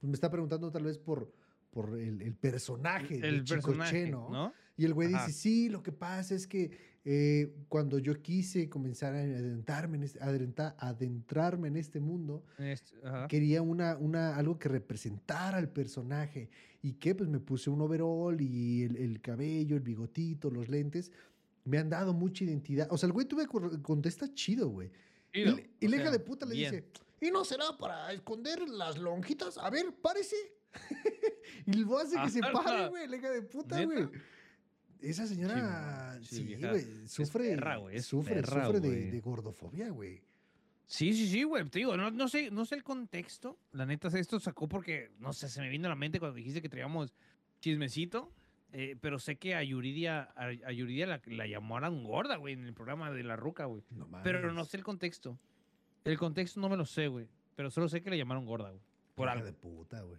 pues 0.00 0.08
me 0.08 0.14
está 0.14 0.30
preguntando 0.30 0.70
tal 0.70 0.84
vez 0.84 0.98
por, 0.98 1.32
por 1.70 1.98
el, 1.98 2.22
el 2.22 2.34
personaje 2.34 3.14
El 3.16 3.44
Chicoche, 3.44 3.66
personaje, 3.66 4.10
¿no? 4.10 4.30
¿no? 4.30 4.52
Y 4.76 4.84
el 4.84 4.94
güey 4.94 5.12
Ajá. 5.12 5.26
dice, 5.26 5.38
sí, 5.38 5.68
lo 5.68 5.82
que 5.82 5.90
pasa 5.92 6.34
es 6.34 6.46
que 6.46 6.70
eh, 7.04 7.52
cuando 7.68 7.98
yo 7.98 8.20
quise 8.22 8.68
comenzar 8.68 9.14
a 9.14 9.18
adentrarme 9.20 9.96
en 9.96 10.02
este, 10.04 10.20
adrenta- 10.20 10.76
adentrarme 10.78 11.68
en 11.68 11.76
este 11.76 11.98
mundo, 12.00 12.44
Este, 12.58 12.94
quería 13.28 13.60
una, 13.62 13.96
una, 13.96 14.36
algo 14.36 14.58
que 14.58 14.68
representara 14.68 15.58
al 15.58 15.68
personaje. 15.70 16.48
¿Y 16.80 16.92
qué? 16.92 17.14
Pues 17.14 17.28
me 17.28 17.40
puse 17.40 17.70
un 17.70 17.80
overall 17.80 18.40
y 18.40 18.82
el, 18.84 18.96
el 18.96 19.20
cabello, 19.20 19.74
el 19.76 19.82
bigotito, 19.82 20.48
los 20.50 20.68
lentes. 20.68 21.10
Me 21.64 21.78
han 21.78 21.88
dado 21.90 22.12
mucha 22.14 22.44
identidad. 22.44 22.86
O 22.90 22.96
sea, 22.98 23.08
el 23.08 23.12
güey 23.12 23.26
tuve 23.26 23.46
cor- 23.46 23.82
contesta 23.82 24.32
chido, 24.32 24.68
güey. 24.68 24.90
Y, 25.32 25.44
Chido, 25.44 25.56
y 25.80 25.88
la 25.88 25.96
hija 25.96 26.10
de 26.12 26.20
puta 26.20 26.46
le 26.46 26.54
bien. 26.54 26.70
dice, 26.70 26.84
¿y 27.20 27.30
no 27.30 27.44
será 27.44 27.76
para 27.78 28.12
esconder 28.12 28.68
las 28.68 28.98
lonjitas? 28.98 29.58
A 29.58 29.70
ver, 29.70 29.94
párese. 30.00 30.36
y 31.66 31.72
lo 31.84 31.98
hace 31.98 32.20
que 32.22 32.30
se 32.30 32.40
pare, 32.40 32.88
güey, 32.88 33.08
la 33.08 33.16
hija 33.16 33.30
de 33.30 33.42
puta, 33.42 33.82
güey. 33.84 34.08
Esa 35.00 35.26
señora, 35.26 36.18
Sí, 36.22 36.36
sí, 36.38 36.56
sí, 36.56 36.60
güey, 36.60 37.04
Es 37.04 37.12
sufre, 37.12 37.50
perra, 37.50 37.78
sufre, 38.02 38.34
perra, 38.34 38.66
sufre 38.66 38.80
de, 38.80 39.10
de 39.12 39.20
gordofobia, 39.20 39.90
güey. 39.90 40.22
Sí, 40.86 41.12
sí, 41.12 41.28
sí, 41.28 41.42
güey. 41.44 41.68
Te 41.68 41.78
digo, 41.80 41.96
no, 41.96 42.10
no 42.10 42.28
sé, 42.28 42.50
no 42.50 42.64
sé 42.64 42.74
el 42.74 42.82
contexto. 42.82 43.58
La 43.72 43.86
neta, 43.86 44.08
esto 44.08 44.40
sacó 44.40 44.68
porque, 44.68 45.10
no 45.18 45.32
sé, 45.32 45.48
se 45.48 45.60
me 45.60 45.68
vino 45.68 45.86
a 45.86 45.90
la 45.90 45.94
mente 45.96 46.18
cuando 46.18 46.36
dijiste 46.36 46.62
que 46.62 46.68
traíamos 46.68 47.14
chismecito. 47.60 48.32
eh, 48.72 48.96
pero 49.00 49.18
sé 49.18 49.36
que 49.36 49.54
a 49.54 49.62
Yuridia, 49.62 50.32
a, 50.34 50.46
a 50.46 50.72
Yuridia 50.72 51.06
la, 51.06 51.20
la 51.26 51.46
llamaron 51.46 52.02
gorda, 52.04 52.36
güey, 52.36 52.54
en 52.54 52.64
el 52.64 52.74
programa 52.74 53.10
de 53.12 53.22
la 53.22 53.36
ruca, 53.36 53.66
güey. 53.66 53.82
No 53.90 54.08
Pero 54.24 54.52
no 54.52 54.64
sé 54.64 54.78
el 54.78 54.84
contexto. 54.84 55.38
El 56.08 56.18
contexto 56.18 56.60
no 56.60 56.68
me 56.68 56.76
lo 56.76 56.84
sé, 56.86 57.08
güey. 57.08 57.26
Pero 57.56 57.70
solo 57.70 57.88
sé 57.88 58.02
que 58.02 58.10
le 58.10 58.16
llamaron 58.18 58.46
gorda, 58.46 58.70
güey. 58.70 58.82
Por 59.14 59.28
algo. 59.28 59.44
de 59.44 59.52
puta, 59.52 60.00
güey. 60.02 60.18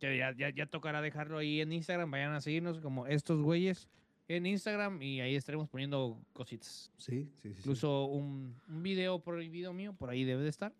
Que 0.00 0.18
ya, 0.18 0.34
ya, 0.36 0.50
ya 0.50 0.66
tocará 0.66 1.00
dejarlo 1.00 1.38
ahí 1.38 1.60
en 1.60 1.72
Instagram. 1.72 2.10
Vayan 2.10 2.32
a 2.34 2.40
seguirnos 2.40 2.80
como 2.80 3.06
estos 3.06 3.40
güeyes 3.40 3.88
en 4.28 4.46
Instagram 4.46 5.00
y 5.00 5.20
ahí 5.20 5.36
estaremos 5.36 5.68
poniendo 5.68 6.20
cositas. 6.32 6.90
Sí, 6.98 7.30
sí, 7.42 7.50
sí. 7.52 7.58
Incluso 7.60 8.06
un, 8.06 8.54
un 8.68 8.82
video 8.82 9.20
prohibido 9.20 9.72
mío, 9.72 9.92
por 9.94 10.10
ahí 10.10 10.24
debe 10.24 10.42
de 10.42 10.48
estar. 10.48 10.72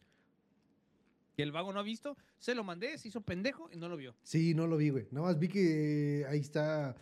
que 1.36 1.42
el 1.42 1.52
vago 1.52 1.72
no 1.72 1.80
ha 1.80 1.82
visto. 1.84 2.16
Se 2.38 2.54
lo 2.54 2.64
mandé, 2.64 2.98
se 2.98 3.08
hizo 3.08 3.20
pendejo 3.20 3.70
y 3.72 3.76
no 3.76 3.88
lo 3.88 3.96
vio. 3.96 4.14
Sí, 4.22 4.54
no 4.54 4.66
lo 4.66 4.76
vi, 4.76 4.90
güey. 4.90 5.06
Nada 5.12 5.26
más 5.28 5.38
vi 5.38 5.48
que 5.48 6.26
ahí 6.28 6.40
está 6.40 6.94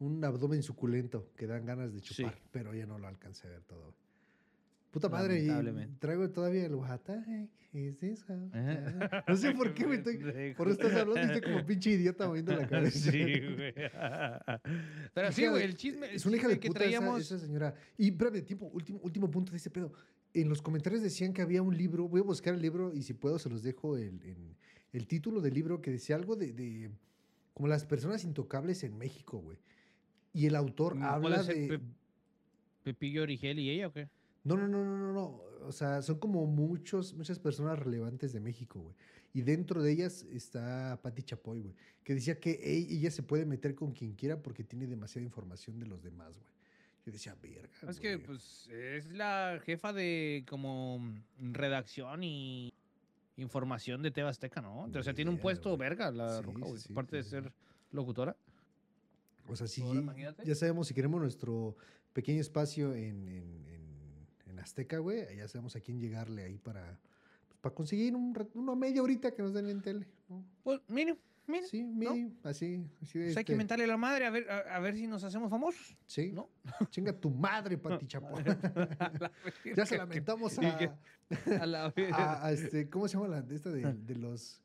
un 0.00 0.24
abdomen 0.24 0.62
suculento 0.62 1.30
que 1.36 1.46
dan 1.46 1.64
ganas 1.66 1.92
de 1.92 2.00
chupar, 2.00 2.34
Sí. 2.34 2.40
pero 2.50 2.74
ya 2.74 2.86
no 2.86 2.98
lo 2.98 3.06
alcancé 3.06 3.46
a 3.46 3.50
ver 3.50 3.62
todo. 3.64 3.80
güey. 3.82 3.94
Puta 4.90 5.08
madre, 5.08 5.44
y 5.44 5.86
traigo 5.98 6.28
todavía 6.30 6.66
el 6.66 6.74
Oaxaca. 6.74 7.24
¿Es 7.72 8.02
eso? 8.02 8.34
No 9.28 9.36
sé 9.36 9.52
por 9.52 9.72
qué, 9.74 9.84
güey. 9.84 9.98
estoy- 9.98 10.18
Por 10.56 10.68
eso 10.68 10.82
estás 10.82 10.92
hablando 11.00 11.20
y 11.20 11.24
estoy 11.36 11.52
como 11.52 11.64
pinche 11.64 11.90
idiota 11.92 12.26
moviendo 12.26 12.56
la 12.56 12.66
cabeza. 12.68 13.12
Sí, 13.12 13.18
güey. 13.54 13.72
Pero 15.14 15.32
sí, 15.32 15.46
güey, 15.46 15.62
el 15.64 15.74
chisme, 15.76 16.12
Es 16.12 16.26
una 16.26 16.36
hija 16.36 16.48
de 16.48 16.58
que 16.58 16.68
puta 16.68 16.80
esa- 16.80 16.98
traíamos. 16.98 17.20
esa, 17.20 17.38
señora. 17.38 17.74
Y 17.96 18.08
espérame, 18.10 18.42
tiempo, 18.44 18.66
último, 18.66 18.98
último 19.02 19.30
punto 19.30 19.52
de 19.52 19.58
ese 19.58 19.70
pedo. 19.70 19.92
En 20.34 20.48
los 20.48 20.62
comentarios 20.62 21.02
decían 21.02 21.32
que 21.32 21.42
había 21.42 21.62
un 21.62 21.76
libro, 21.76 22.08
voy 22.08 22.20
a 22.20 22.24
buscar 22.24 22.54
el 22.54 22.62
libro 22.62 22.92
y 22.92 23.02
si 23.02 23.14
puedo 23.14 23.38
se 23.38 23.48
los 23.48 23.62
dejo 23.62 23.96
el, 23.96 24.20
en- 24.24 24.56
el 24.92 25.06
título 25.06 25.40
del 25.40 25.54
libro 25.54 25.80
que 25.80 25.92
decía 25.92 26.16
algo 26.16 26.34
de, 26.34 26.52
de 26.52 26.90
como 27.54 27.68
las 27.68 27.84
personas 27.84 28.24
intocables 28.24 28.82
en 28.84 28.96
México, 28.98 29.38
güey. 29.38 29.58
Y 30.32 30.46
el 30.46 30.56
autor 30.56 30.94
¿Cuál 30.94 31.04
habla 31.04 31.42
de... 31.44 31.68
Pep- 31.68 31.82
Pepillo 32.82 33.22
Origel 33.22 33.58
y 33.58 33.70
ella 33.70 33.88
o 33.88 33.92
qué? 33.92 34.08
No, 34.44 34.56
no, 34.56 34.66
no, 34.68 34.84
no, 34.84 34.96
no, 34.96 35.12
no. 35.12 35.40
O 35.66 35.72
sea, 35.72 36.00
son 36.02 36.18
como 36.18 36.46
muchos, 36.46 37.14
muchas 37.14 37.38
personas 37.38 37.78
relevantes 37.78 38.32
de 38.32 38.40
México, 38.40 38.80
güey. 38.80 38.96
Y 39.32 39.42
dentro 39.42 39.82
de 39.82 39.92
ellas 39.92 40.22
está 40.32 40.98
Patti 41.02 41.22
Chapoy, 41.22 41.60
güey. 41.60 41.74
Que 42.02 42.14
decía 42.14 42.40
que 42.40 42.58
ella 42.64 43.10
se 43.10 43.22
puede 43.22 43.44
meter 43.46 43.74
con 43.74 43.92
quien 43.92 44.14
quiera 44.14 44.42
porque 44.42 44.64
tiene 44.64 44.86
demasiada 44.86 45.24
información 45.24 45.78
de 45.78 45.86
los 45.86 46.02
demás, 46.02 46.36
güey. 46.38 46.50
Yo 47.06 47.12
decía, 47.12 47.36
verga. 47.40 47.68
Es 47.90 48.00
que, 48.00 48.16
güey". 48.16 48.26
pues, 48.26 48.68
es 48.68 49.10
la 49.12 49.60
jefa 49.64 49.92
de 49.92 50.44
como 50.48 51.00
redacción 51.38 52.24
y 52.24 52.72
información 53.36 54.02
de 54.02 54.10
Teba 54.10 54.30
Azteca, 54.30 54.60
¿no? 54.60 54.84
O 54.92 55.02
sea, 55.02 55.14
tiene 55.14 55.30
un 55.30 55.38
puesto 55.38 55.70
güey. 55.70 55.78
verga 55.88 56.10
la 56.10 56.38
Sí, 56.38 56.42
roca, 56.42 56.58
güey. 56.66 56.78
sí, 56.80 56.88
Aparte 56.92 57.16
de 57.16 57.22
sí, 57.22 57.30
ser 57.30 57.52
locutora. 57.92 58.36
O 59.48 59.56
sea, 59.56 59.66
sí, 59.66 59.82
Ahora 59.82 60.34
ya 60.44 60.54
sabemos 60.54 60.88
si 60.88 60.94
queremos 60.94 61.20
nuestro 61.20 61.76
pequeño 62.12 62.40
espacio 62.40 62.94
en, 62.94 63.28
en, 63.28 63.66
en- 63.66 63.66
en 63.74 63.79
Azteca, 64.60 64.98
güey, 64.98 65.36
ya 65.36 65.48
sabemos 65.48 65.74
a 65.76 65.80
quién 65.80 65.98
llegarle 66.00 66.42
ahí 66.44 66.58
para, 66.58 66.98
pues, 67.48 67.58
para 67.60 67.74
conseguir 67.74 68.14
un, 68.16 68.34
una 68.54 68.74
media 68.74 69.02
horita 69.02 69.32
que 69.32 69.42
nos 69.42 69.52
den 69.54 69.68
en 69.68 69.82
tele. 69.82 70.06
¿no? 70.28 70.44
Pues, 70.62 70.80
mínimo, 70.88 71.18
mínimo. 71.46 71.68
Sí, 71.68 71.82
mínimo, 71.84 72.32
así. 72.44 72.84
así 73.02 73.18
de 73.18 73.24
Pues 73.26 73.36
hay 73.36 73.44
que 73.44 73.52
este, 73.52 73.56
mentarle 73.56 73.84
a 73.84 73.88
la 73.88 73.96
madre 73.96 74.26
a 74.26 74.30
ver, 74.30 74.50
a, 74.50 74.58
a 74.76 74.78
ver 74.80 74.96
si 74.96 75.06
nos 75.06 75.24
hacemos 75.24 75.50
famosos. 75.50 75.96
Sí, 76.06 76.32
¿no? 76.32 76.48
chinga 76.90 77.12
tu 77.12 77.30
madre, 77.30 77.76
Pati 77.78 78.06
Chapoy. 78.08 78.44
Ya 79.76 79.86
se 79.86 79.96
lamentamos 79.98 80.58
a, 80.58 80.96
a 81.60 81.66
la 81.66 81.92
a- 82.12 82.52
este, 82.52 82.88
¿cómo 82.90 83.08
se 83.08 83.14
llama 83.16 83.28
la 83.28 83.42
de 83.42 83.54
esta 83.56 83.70
de, 83.70 83.92
de 83.94 84.14
los 84.16 84.60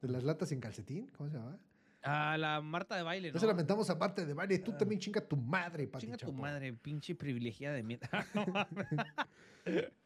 de 0.00 0.08
las 0.08 0.22
latas 0.24 0.52
en 0.52 0.60
calcetín? 0.60 1.08
¿Cómo 1.16 1.28
se 1.30 1.36
llama? 1.36 1.58
A 2.02 2.38
la 2.38 2.60
Marta 2.60 2.94
de 2.96 3.02
baile, 3.02 3.32
¿no? 3.32 3.38
se 3.40 3.46
lamentamos 3.46 3.90
a 3.90 3.96
Marte 3.96 4.24
de 4.24 4.32
baile. 4.32 4.58
Tú 4.60 4.72
también 4.72 5.00
chinga 5.00 5.20
tu 5.20 5.36
madre, 5.36 5.86
Pati 5.88 6.06
Chinga 6.06 6.16
tu 6.16 6.32
madre, 6.32 6.72
pinche 6.72 7.14
privilegiada 7.14 7.74
de 7.76 7.82
mierda. 7.82 8.08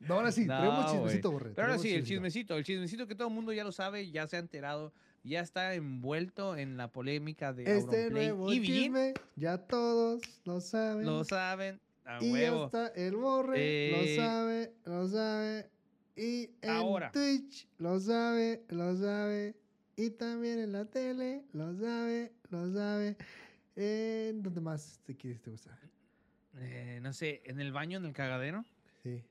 No 0.00 0.14
ahora 0.14 0.32
sí, 0.32 0.44
No, 0.44 0.56
traemos 0.58 0.84
güey. 0.86 0.94
chismecito, 0.96 1.30
Borre. 1.30 1.50
Pero 1.54 1.68
ahora 1.68 1.78
sí, 1.78 1.94
el 1.94 2.04
chismecito. 2.04 2.56
el 2.56 2.64
chismecito 2.64 3.06
que 3.06 3.14
todo 3.14 3.28
el 3.28 3.34
mundo 3.34 3.52
ya 3.52 3.62
lo 3.62 3.70
sabe, 3.70 4.10
ya 4.10 4.26
se 4.26 4.34
ha 4.36 4.40
enterado, 4.40 4.92
ya 5.22 5.40
está 5.40 5.74
envuelto 5.74 6.56
en 6.56 6.76
la 6.76 6.88
polémica 6.90 7.52
de 7.52 7.62
Este 7.62 8.04
Auronplay 8.06 8.26
nuevo 8.28 8.52
y 8.52 8.60
chisme, 8.62 9.14
ya 9.36 9.58
todos 9.58 10.22
lo 10.44 10.60
saben. 10.60 11.06
Lo 11.06 11.22
saben, 11.22 11.80
a 12.04 12.18
y 12.24 12.32
huevo. 12.32 12.64
hasta 12.64 12.88
el 12.88 13.14
Borre 13.14 13.54
Eh, 13.58 14.16
lo 14.16 14.22
sabe, 14.24 14.72
lo 14.84 15.08
sabe. 15.08 15.70
Y 16.16 16.50
en 16.60 16.70
Ahora. 16.70 17.12
Twitch 17.12 17.68
lo 17.78 18.00
sabe, 18.00 18.64
lo 18.68 18.96
sabe. 18.96 19.54
Y 19.96 20.10
también 20.10 20.58
en 20.58 20.72
la 20.72 20.84
tele 20.86 21.44
lo 21.52 21.74
sabe, 21.74 22.32
lo 22.50 22.72
sabe. 22.72 23.16
¿En 23.76 24.42
dónde 24.42 24.60
más 24.60 25.00
te 25.04 25.14
quieres 25.16 25.40
te 25.42 25.50
gusta? 25.50 25.78
Eh, 26.58 27.00
no 27.02 27.12
sé, 27.12 27.42
en 27.44 27.60
el 27.60 27.72
baño, 27.72 27.98
en 27.98 28.04
el 28.06 28.12
cagadero. 28.12 28.64
Sí. 29.02 29.22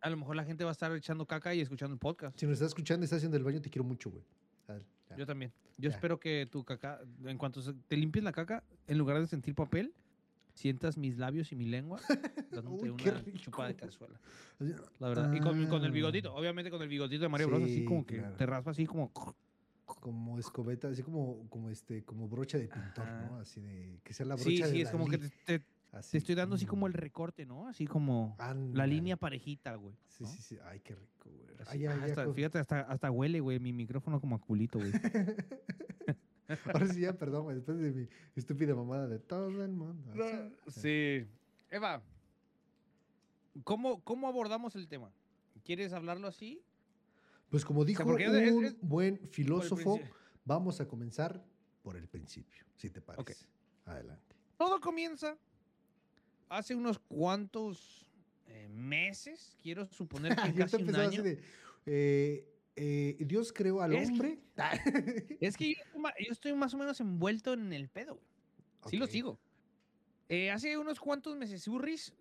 A 0.00 0.10
lo 0.10 0.16
mejor 0.16 0.36
la 0.36 0.44
gente 0.44 0.64
va 0.64 0.70
a 0.70 0.72
estar 0.72 0.94
echando 0.94 1.26
caca 1.26 1.54
y 1.54 1.60
escuchando 1.60 1.94
el 1.94 1.98
podcast. 1.98 2.38
Si 2.38 2.46
nos 2.46 2.54
estás 2.54 2.68
escuchando 2.68 3.02
y 3.02 3.06
estás 3.06 3.18
haciendo 3.18 3.36
el 3.36 3.44
baño, 3.44 3.60
te 3.60 3.70
quiero 3.70 3.84
mucho, 3.84 4.10
güey. 4.10 4.22
Yo 5.16 5.24
también. 5.26 5.50
Yo 5.78 5.88
Ya. 5.88 5.94
espero 5.96 6.20
que 6.20 6.46
tu 6.50 6.64
caca, 6.64 7.00
en 7.24 7.38
cuanto 7.38 7.60
te 7.74 7.96
limpies 7.96 8.22
la 8.24 8.32
caca, 8.32 8.62
en 8.86 8.98
lugar 8.98 9.18
de 9.18 9.26
sentir 9.26 9.54
papel, 9.54 9.94
sientas 10.52 10.98
mis 10.98 11.16
labios 11.16 11.50
y 11.52 11.56
mi 11.56 11.64
lengua 11.64 11.98
dándote 12.50 12.90
Uy, 12.90 12.90
una 12.90 13.24
chupada 13.40 13.68
de 13.68 13.76
cazuela. 13.76 14.20
La 14.98 15.08
verdad. 15.08 15.32
Y 15.32 15.40
con, 15.40 15.66
con 15.66 15.84
el 15.84 15.92
bigotito. 15.92 16.34
Obviamente 16.34 16.70
con 16.70 16.82
el 16.82 16.88
bigotito 16.88 17.22
de 17.22 17.28
Mario 17.30 17.48
Bros. 17.48 17.62
Así 17.62 17.76
Sí, 17.76 17.84
como 17.86 18.04
que 18.04 18.18
claro. 18.18 18.36
te 18.36 18.44
raspa 18.46 18.70
así 18.72 18.84
como... 18.86 19.10
Como 19.96 20.38
escobeta, 20.38 20.88
así 20.88 21.02
como, 21.02 21.48
como 21.48 21.70
este, 21.70 22.04
como 22.04 22.28
brocha 22.28 22.58
de 22.58 22.68
pintor, 22.68 23.08
Ajá. 23.08 23.26
¿no? 23.26 23.36
Así 23.38 23.60
de 23.60 24.00
que 24.04 24.12
sea 24.14 24.26
la 24.26 24.34
brocha 24.34 24.50
Sí, 24.50 24.62
de 24.62 24.68
sí, 24.68 24.80
es 24.82 24.90
como 24.90 25.06
que 25.08 25.18
te, 25.18 25.30
te- 25.44 25.64
así. 25.92 26.12
te 26.12 26.18
estoy 26.18 26.34
dando 26.34 26.56
así 26.56 26.66
como 26.66 26.86
el 26.86 26.92
Mm. 26.92 26.96
recorte, 26.96 27.46
¿no? 27.46 27.66
Así 27.66 27.86
como 27.86 28.36
la 28.72 28.86
línea 28.86 29.16
parejita, 29.16 29.74
güey. 29.76 29.96
Sí, 30.06 30.24
¿no? 30.24 30.30
sí, 30.30 30.42
sí. 30.42 30.58
Ay, 30.64 30.80
qué 30.80 30.94
rico, 30.94 31.30
güey. 31.30 31.48
Ay, 31.66 31.78
ya, 31.80 32.06
ya, 32.06 32.32
fíjate, 32.32 32.58
hasta, 32.58 32.80
hasta 32.82 33.10
huele, 33.10 33.40
güey, 33.40 33.58
mi 33.58 33.72
micrófono 33.72 34.20
como 34.20 34.36
a 34.36 34.40
culito, 34.40 34.78
güey. 34.78 34.92
Ahora 36.64 36.86
sí, 36.88 37.00
ya, 37.00 37.12
perdón, 37.16 37.44
güey. 37.44 37.56
Después 37.56 37.78
de 37.78 37.92
mi 37.92 38.08
estúpida 38.36 38.74
mamada 38.74 39.06
de 39.06 39.18
todo 39.18 39.64
el 39.64 39.72
mundo. 39.72 40.12
sabe". 40.14 40.52
Sí. 40.68 41.26
Eva, 41.70 42.02
¿cómo, 43.64 44.02
¿cómo 44.02 44.28
abordamos 44.28 44.74
el 44.76 44.88
tema? 44.88 45.12
¿Quieres 45.64 45.92
hablarlo 45.92 46.26
así? 46.28 46.62
Pues 47.50 47.64
como 47.64 47.84
dijo 47.84 48.04
un 48.04 48.20
es- 48.64 48.76
buen 48.80 49.18
filósofo, 49.30 50.00
vamos 50.44 50.80
a 50.80 50.86
comenzar 50.88 51.42
por 51.82 51.96
el 51.96 52.06
principio, 52.08 52.64
si 52.76 52.90
te 52.90 53.00
parece. 53.00 53.46
Adelante. 53.86 54.36
Todo 54.58 54.80
comienza 54.80 55.36
hace 56.48 56.74
unos 56.74 56.98
cuantos 56.98 58.06
eh, 58.46 58.68
meses, 58.68 59.56
quiero 59.62 59.86
suponer 59.86 60.34
que 60.36 60.52
casi 60.54 60.76
un 60.82 60.94
año. 60.96 61.22
de, 61.22 61.40
eh, 61.86 62.48
eh, 62.76 63.16
Dios 63.20 63.52
creó 63.52 63.80
al 63.82 63.94
Es 63.94 64.08
que- 64.08 64.12
hombre. 64.12 64.38
Es 65.40 65.56
que 65.56 65.74
yo, 65.74 65.80
estoy 65.84 66.00
ma- 66.00 66.14
yo 66.18 66.32
estoy 66.32 66.52
más 66.54 66.74
o 66.74 66.78
menos 66.78 67.00
envuelto 67.00 67.52
en 67.54 67.72
el 67.72 67.88
pedo, 67.88 68.14
güey. 68.14 68.26
Sí 68.90 68.96
lo 68.96 69.06
sigo. 69.06 69.38
Hace 70.52 70.76
unos 70.76 71.00
cuantos 71.00 71.36
meses, 71.36 71.66
Urris. 71.68 72.12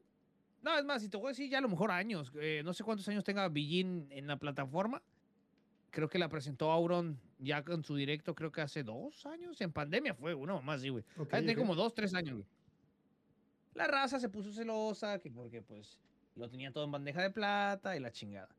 No, 0.62 0.78
es 0.78 0.86
más, 0.86 1.02
si 1.02 1.10
te 1.10 1.18
voy 1.18 1.28
a 1.28 1.30
decir 1.30 1.50
ya 1.50 1.58
a 1.60 1.62
lo 1.62 1.70
mejor 1.70 1.92
años. 1.92 2.32
no 2.64 2.74
sé 2.74 2.84
cuántos 2.84 3.08
años 3.10 3.24
tenga 3.24 3.48
Billin 3.50 4.08
en 4.12 4.28
la 4.28 4.38
plataforma. 4.38 5.02
Creo 5.92 6.10
que 6.10 6.20
la 6.20 6.30
presentó 6.30 6.72
Auron 6.72 7.20
ya 7.40 7.64
con 7.64 7.84
su 7.84 7.96
directo, 7.96 8.36
creo 8.36 8.52
que 8.52 8.62
hace 8.62 8.84
dos 8.84 9.26
años. 9.26 9.60
En 9.62 9.72
pandemia 9.72 10.14
fue 10.14 10.34
uno 10.34 10.62
más, 10.62 10.82
sí, 10.82 10.90
güey. 10.90 11.04
Ok, 11.18 11.34
Ha 11.34 11.38
de 11.38 11.42
tener 11.44 11.58
ok. 11.58 11.62
como 11.62 11.76
dos, 11.76 11.94
tres 11.94 12.14
años, 12.14 12.36
güey. 12.36 12.46
La 13.74 13.88
raza 13.88 14.20
se 14.20 14.30
puso 14.30 14.52
celosa, 14.52 15.20
que 15.20 15.30
porque 15.30 15.62
pues 15.62 16.00
lo 16.36 16.50
tenía 16.50 16.72
todo 16.72 16.86
en 16.86 16.92
bandeja 16.92 17.22
de 17.22 17.30
plata 17.32 17.96
y 17.96 18.00
la 18.00 18.12
chingada. 18.12 18.50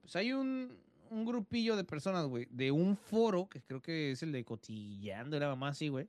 Pues 0.00 0.16
hay 0.16 0.32
un, 0.32 0.76
un 1.10 1.24
grupillo 1.24 1.76
de 1.76 1.84
personas, 1.84 2.26
güey, 2.26 2.46
de 2.50 2.70
un 2.70 2.96
foro, 2.96 3.48
que 3.48 3.60
creo 3.60 3.80
que 3.80 4.12
es 4.12 4.22
el 4.22 4.32
de 4.32 4.44
Cotillando, 4.44 5.36
era 5.36 5.48
mamá 5.48 5.68
así, 5.68 5.88
güey, 5.88 6.08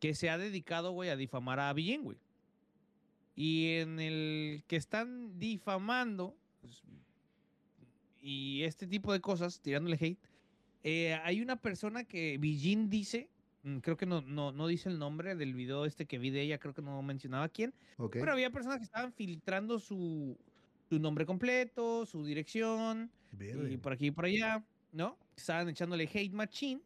que 0.00 0.14
se 0.14 0.30
ha 0.30 0.38
dedicado, 0.38 0.92
güey, 0.92 1.10
a 1.10 1.16
difamar 1.16 1.60
a 1.60 1.72
Billín, 1.72 2.02
güey. 2.02 2.18
Y 3.36 3.76
en 3.76 3.98
el 3.98 4.62
que 4.66 4.76
están 4.76 5.38
difamando 5.38 6.36
pues, 6.60 6.82
y 8.24 8.62
este 8.62 8.86
tipo 8.86 9.12
de 9.12 9.20
cosas, 9.20 9.60
tirándole 9.60 9.96
hate, 10.00 10.18
eh, 10.82 11.14
hay 11.22 11.40
una 11.42 11.56
persona 11.56 12.04
que 12.04 12.38
Billín 12.38 12.88
dice, 12.88 13.28
mm, 13.62 13.78
creo 13.78 13.96
que 13.98 14.06
no, 14.06 14.22
no, 14.22 14.50
no 14.50 14.66
dice 14.66 14.88
el 14.88 14.98
nombre 14.98 15.34
del 15.34 15.52
video 15.54 15.84
este 15.84 16.06
que 16.06 16.18
vi 16.18 16.30
de 16.30 16.40
ella, 16.40 16.58
creo 16.58 16.72
que 16.72 16.80
no 16.82 17.00
mencionaba 17.02 17.48
quién, 17.50 17.74
Ok. 17.98 18.12
pero 18.18 18.32
había 18.32 18.50
personas 18.50 18.78
que 18.78 18.84
estaban 18.84 19.12
filtrando 19.12 19.78
su, 19.78 20.38
su 20.88 20.98
nombre 20.98 21.26
completo, 21.26 22.06
su 22.06 22.24
dirección, 22.24 23.10
y 23.32 23.36
Verde. 23.36 23.78
por 23.78 23.92
aquí 23.92 24.06
y 24.06 24.10
por 24.10 24.24
allá, 24.24 24.64
¿no? 24.92 25.18
Estaban 25.36 25.68
echándole 25.68 26.04
hate 26.12 26.32
machine. 26.32 26.80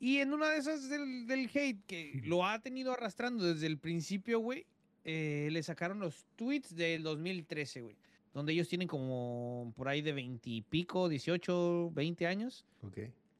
Y 0.00 0.18
en 0.18 0.32
una 0.32 0.50
de 0.50 0.58
esas 0.58 0.88
del, 0.88 1.26
del 1.26 1.50
hate 1.52 1.84
que 1.86 2.12
lo 2.24 2.46
ha 2.46 2.58
tenido 2.60 2.92
arrastrando 2.92 3.44
desde 3.44 3.66
el 3.66 3.78
principio, 3.78 4.38
güey, 4.38 4.64
eh, 5.04 5.48
le 5.50 5.62
sacaron 5.62 5.98
los 5.98 6.26
tweets 6.36 6.74
del 6.74 7.02
2013, 7.02 7.80
güey. 7.82 7.96
Donde 8.34 8.52
ellos 8.52 8.68
tienen 8.68 8.88
como 8.88 9.72
por 9.76 9.88
ahí 9.88 10.02
de 10.02 10.12
20 10.12 10.50
y 10.50 10.62
pico, 10.62 11.08
18, 11.08 11.90
20 11.92 12.26
años. 12.26 12.64
Ok. 12.82 12.98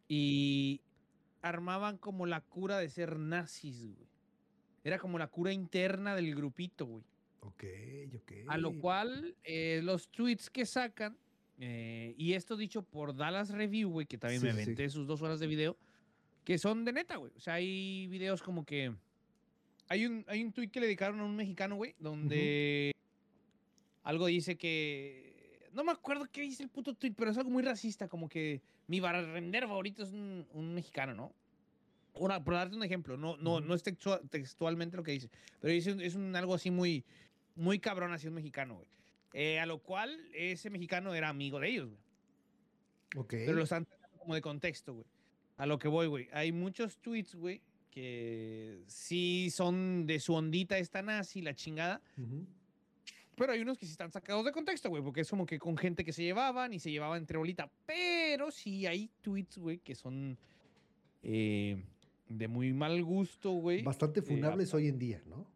Y 0.08 0.80
armaban 1.42 1.98
como 1.98 2.26
la 2.26 2.40
cura 2.40 2.78
de 2.78 2.88
ser 2.88 3.18
nazis, 3.18 3.84
güey. 3.84 4.08
Era 4.84 4.98
como 4.98 5.18
la 5.18 5.26
cura 5.28 5.52
interna 5.52 6.14
del 6.16 6.34
grupito, 6.34 6.86
güey. 6.86 7.04
Ok, 7.40 7.64
ok. 8.16 8.32
A 8.48 8.58
lo 8.58 8.72
cual, 8.80 9.36
eh, 9.44 9.80
los 9.84 10.08
tweets 10.08 10.50
que 10.50 10.64
sacan, 10.66 11.16
eh, 11.60 12.14
y 12.16 12.32
esto 12.32 12.56
dicho 12.56 12.82
por 12.82 13.14
Dallas 13.14 13.50
Review, 13.50 13.90
güey, 13.90 14.06
que 14.06 14.18
también 14.18 14.40
Sí, 14.40 14.46
me 14.46 14.52
sí, 14.52 14.56
sí. 14.58 14.62
aventé 14.64 14.88
sus 14.88 15.06
dos 15.06 15.22
horas 15.22 15.38
de 15.38 15.46
video, 15.46 15.76
que 16.44 16.58
son 16.58 16.84
de 16.84 16.92
neta, 16.92 17.16
güey. 17.16 17.32
O 17.36 17.40
sea, 17.40 17.54
hay 17.54 18.06
videos 18.08 18.42
como 18.42 18.64
que. 18.64 18.92
Hay 19.90 20.06
un, 20.06 20.24
hay 20.28 20.42
un 20.42 20.52
tweet 20.52 20.68
que 20.68 20.80
le 20.80 20.86
dedicaron 20.86 21.20
a 21.20 21.24
un 21.24 21.36
mexicano, 21.36 21.76
güey, 21.76 21.94
donde 21.98 22.92
algo 24.08 24.26
dice 24.26 24.56
que. 24.56 25.68
No 25.74 25.84
me 25.84 25.92
acuerdo 25.92 26.26
qué 26.32 26.40
dice 26.40 26.62
el 26.62 26.70
puto 26.70 26.94
tweet, 26.94 27.12
pero 27.16 27.30
es 27.30 27.36
algo 27.38 27.50
muy 27.50 27.62
racista, 27.62 28.08
como 28.08 28.28
que 28.28 28.62
mi 28.86 29.00
barrendero 29.00 29.68
favorito 29.68 30.02
es 30.02 30.12
un, 30.12 30.46
un 30.52 30.74
mexicano, 30.74 31.14
¿no? 31.14 31.32
Una, 32.14 32.42
por 32.42 32.54
darte 32.54 32.74
un 32.74 32.82
ejemplo, 32.82 33.16
no, 33.16 33.36
no, 33.36 33.60
no 33.60 33.74
es 33.74 33.84
textua- 33.84 34.20
textualmente 34.30 34.96
lo 34.96 35.02
que 35.04 35.12
dice, 35.12 35.30
pero 35.60 35.72
dice 35.72 35.94
es 36.00 36.14
un, 36.14 36.34
algo 36.34 36.54
así 36.54 36.70
muy, 36.70 37.04
muy 37.54 37.78
cabrón, 37.78 38.12
así 38.12 38.26
un 38.26 38.34
mexicano, 38.34 38.76
güey. 38.76 38.88
Eh, 39.34 39.60
a 39.60 39.66
lo 39.66 39.78
cual 39.78 40.18
ese 40.32 40.70
mexicano 40.70 41.14
era 41.14 41.28
amigo 41.28 41.60
de 41.60 41.68
ellos, 41.68 41.88
güey. 41.90 42.00
Ok. 43.16 43.30
Pero 43.30 43.52
lo 43.52 43.62
están 43.64 43.86
como 44.18 44.34
de 44.34 44.40
contexto, 44.40 44.94
güey. 44.94 45.06
A 45.58 45.66
lo 45.66 45.78
que 45.78 45.86
voy, 45.88 46.06
güey. 46.06 46.28
Hay 46.32 46.50
muchos 46.50 46.96
tweets, 46.96 47.34
güey, 47.34 47.60
que 47.90 48.82
sí 48.86 49.50
son 49.50 50.06
de 50.06 50.18
su 50.18 50.32
ondita 50.34 50.78
esta 50.78 51.02
nazi, 51.02 51.42
la 51.42 51.54
chingada. 51.54 52.00
Ujú. 52.16 52.46
Pero 53.38 53.52
hay 53.52 53.60
unos 53.60 53.78
que 53.78 53.86
sí 53.86 53.92
están 53.92 54.10
sacados 54.12 54.44
de 54.44 54.52
contexto, 54.52 54.88
güey, 54.90 55.02
porque 55.02 55.20
es 55.22 55.30
como 55.30 55.46
que 55.46 55.58
con 55.58 55.76
gente 55.76 56.04
que 56.04 56.12
se 56.12 56.22
llevaban 56.22 56.72
y 56.72 56.78
se 56.78 56.90
llevaban 56.90 57.18
entre 57.18 57.38
bolita. 57.38 57.70
Pero 57.86 58.50
sí 58.50 58.86
hay 58.86 59.10
tweets, 59.22 59.58
güey, 59.58 59.78
que 59.78 59.94
son 59.94 60.36
eh, 61.22 61.82
de 62.28 62.48
muy 62.48 62.72
mal 62.72 63.02
gusto, 63.04 63.52
güey. 63.52 63.82
Bastante 63.82 64.20
eh, 64.20 64.22
funables 64.22 64.72
hoy 64.74 64.88
en 64.88 64.98
día, 64.98 65.22
¿no? 65.26 65.46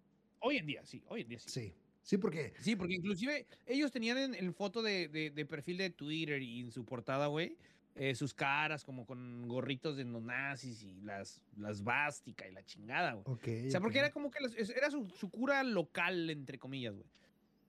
Hoy 0.41 0.57
en 0.57 0.67
día, 0.67 0.85
sí, 0.85 1.03
hoy 1.09 1.23
en 1.23 1.29
día 1.29 1.39
sí. 1.39 1.49
Sí. 1.51 1.75
Sí, 2.03 2.19
porque. 2.19 2.53
Sí, 2.59 2.75
porque 2.75 2.95
inclusive 2.95 3.47
ellos 3.65 3.93
tenían 3.93 4.19
en 4.19 4.35
el 4.35 4.53
foto 4.53 4.83
de, 4.83 5.07
de- 5.09 5.31
de 5.31 5.47
perfil 5.47 5.77
de 5.79 5.91
Twitter 5.91 6.43
y 6.43 6.61
en 6.61 6.73
su 6.73 6.85
portada, 6.85 7.29
güey, 7.29 7.57
eh, 7.95 8.17
sus 8.17 8.35
caras 8.35 8.85
como 8.85 9.07
con 9.07 9.47
gorritos 9.47 9.97
de 9.97 10.03
los 10.05 10.21
nazis 10.21 10.83
y 10.83 11.01
las, 11.03 11.41
las 11.57 11.81
y 12.27 12.53
la 12.53 12.65
chingada, 12.65 13.13
güey. 13.13 13.25
Ok. 13.29 13.67
O 13.69 13.71
sea, 13.71 13.81
porque 13.81 14.01
era 14.01 14.11
como 14.11 14.33
que 14.33 14.41
las- 14.41 14.57
era 14.71 14.91
su, 14.91 15.09
su 15.11 15.31
cura 15.31 15.63
local, 15.63 16.29
entre 16.29 16.59
comillas, 16.59 16.95
güey. 16.97 17.07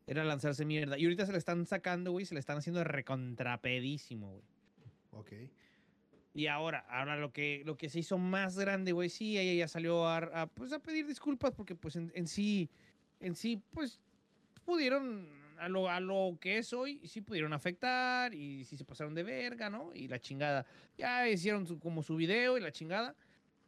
Era 0.05 0.23
lanzarse 0.23 0.65
mierda. 0.65 0.97
Y 0.97 1.05
ahorita 1.05 1.25
se 1.25 1.31
le 1.31 1.37
están 1.37 1.65
sacando, 1.65 2.11
güey, 2.11 2.25
se 2.25 2.33
le 2.33 2.39
están 2.39 2.57
haciendo 2.57 2.83
recontrapedísimo, 2.83 4.31
güey. 4.31 4.43
Ok. 5.11 5.31
Y 6.33 6.47
ahora, 6.47 6.79
ahora 6.89 7.15
lo 7.17 7.31
que, 7.31 7.61
lo 7.65 7.77
que 7.77 7.89
se 7.89 7.99
hizo 7.99 8.17
más 8.17 8.57
grande, 8.57 8.91
güey, 8.91 9.09
sí, 9.09 9.37
ella 9.37 9.53
ya 9.53 9.67
salió 9.67 10.07
a, 10.07 10.17
a, 10.17 10.47
pues, 10.47 10.73
a 10.73 10.79
pedir 10.79 11.05
disculpas 11.05 11.53
porque, 11.53 11.75
pues, 11.75 11.95
en, 11.95 12.11
en 12.15 12.27
sí, 12.27 12.69
en 13.19 13.35
sí, 13.35 13.61
pues, 13.71 13.99
pudieron, 14.65 15.29
a 15.59 15.69
lo, 15.69 15.89
a 15.89 15.99
lo 15.99 16.37
que 16.41 16.57
es 16.57 16.73
hoy, 16.73 16.99
sí 17.07 17.21
pudieron 17.21 17.53
afectar 17.53 18.33
y 18.33 18.65
sí 18.65 18.75
se 18.77 18.83
pasaron 18.83 19.13
de 19.13 19.21
verga, 19.23 19.69
¿no? 19.69 19.91
Y 19.93 20.07
la 20.07 20.19
chingada. 20.19 20.65
Ya 20.97 21.29
hicieron 21.29 21.67
su- 21.67 21.79
como 21.79 22.01
su 22.01 22.15
video 22.15 22.57
y 22.57 22.61
la 22.61 22.71
chingada. 22.71 23.15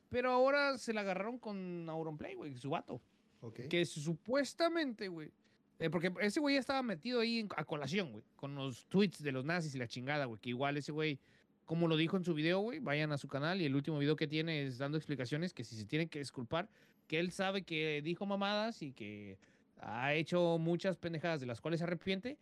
Pero 0.09 0.31
ahora 0.31 0.77
se 0.77 0.93
la 0.93 1.01
agarraron 1.01 1.37
con 1.37 1.87
Auronplay, 1.89 2.33
güey, 2.35 2.55
su 2.57 2.69
vato. 2.71 2.99
Ok. 3.41 3.61
Que 3.69 3.85
supuestamente, 3.85 5.07
güey. 5.07 5.31
Eh, 5.79 5.89
porque 5.89 6.11
ese 6.21 6.39
güey 6.39 6.55
ya 6.55 6.59
estaba 6.59 6.81
metido 6.83 7.19
ahí 7.19 7.39
en- 7.39 7.49
a 7.57 7.65
colación, 7.65 8.11
güey. 8.11 8.23
Con 8.35 8.55
los 8.55 8.85
tweets 8.87 9.21
de 9.23 9.31
los 9.31 9.43
nazis 9.45 9.75
y 9.75 9.77
la 9.77 9.87
chingada, 9.87 10.25
güey. 10.25 10.39
Que 10.39 10.49
igual 10.49 10.77
ese 10.77 10.91
güey, 10.91 11.19
como 11.65 11.87
lo 11.87 11.97
dijo 11.97 12.15
en 12.17 12.23
su 12.23 12.33
video, 12.33 12.59
güey, 12.59 12.79
vayan 12.79 13.11
a 13.11 13.17
su 13.17 13.27
canal 13.27 13.61
y 13.61 13.65
el 13.65 13.75
último 13.75 13.97
video 13.99 14.15
que 14.15 14.27
tiene 14.27 14.63
es 14.63 14.77
dando 14.77 14.97
explicaciones 14.97 15.53
que 15.53 15.63
si 15.63 15.75
se 15.75 15.85
tienen 15.85 16.07
que 16.09 16.19
disculpar, 16.19 16.69
que 17.07 17.19
él 17.19 17.31
sabe 17.31 17.63
que 17.63 18.01
dijo 18.03 18.25
mamadas 18.25 18.81
y 18.81 18.91
que 18.93 19.37
ha 19.79 20.13
hecho 20.13 20.57
muchas 20.59 20.97
pendejadas 20.97 21.41
de 21.41 21.45
las 21.47 21.59
cuales 21.61 21.79
se 21.79 21.83
arrepiente, 21.83 22.37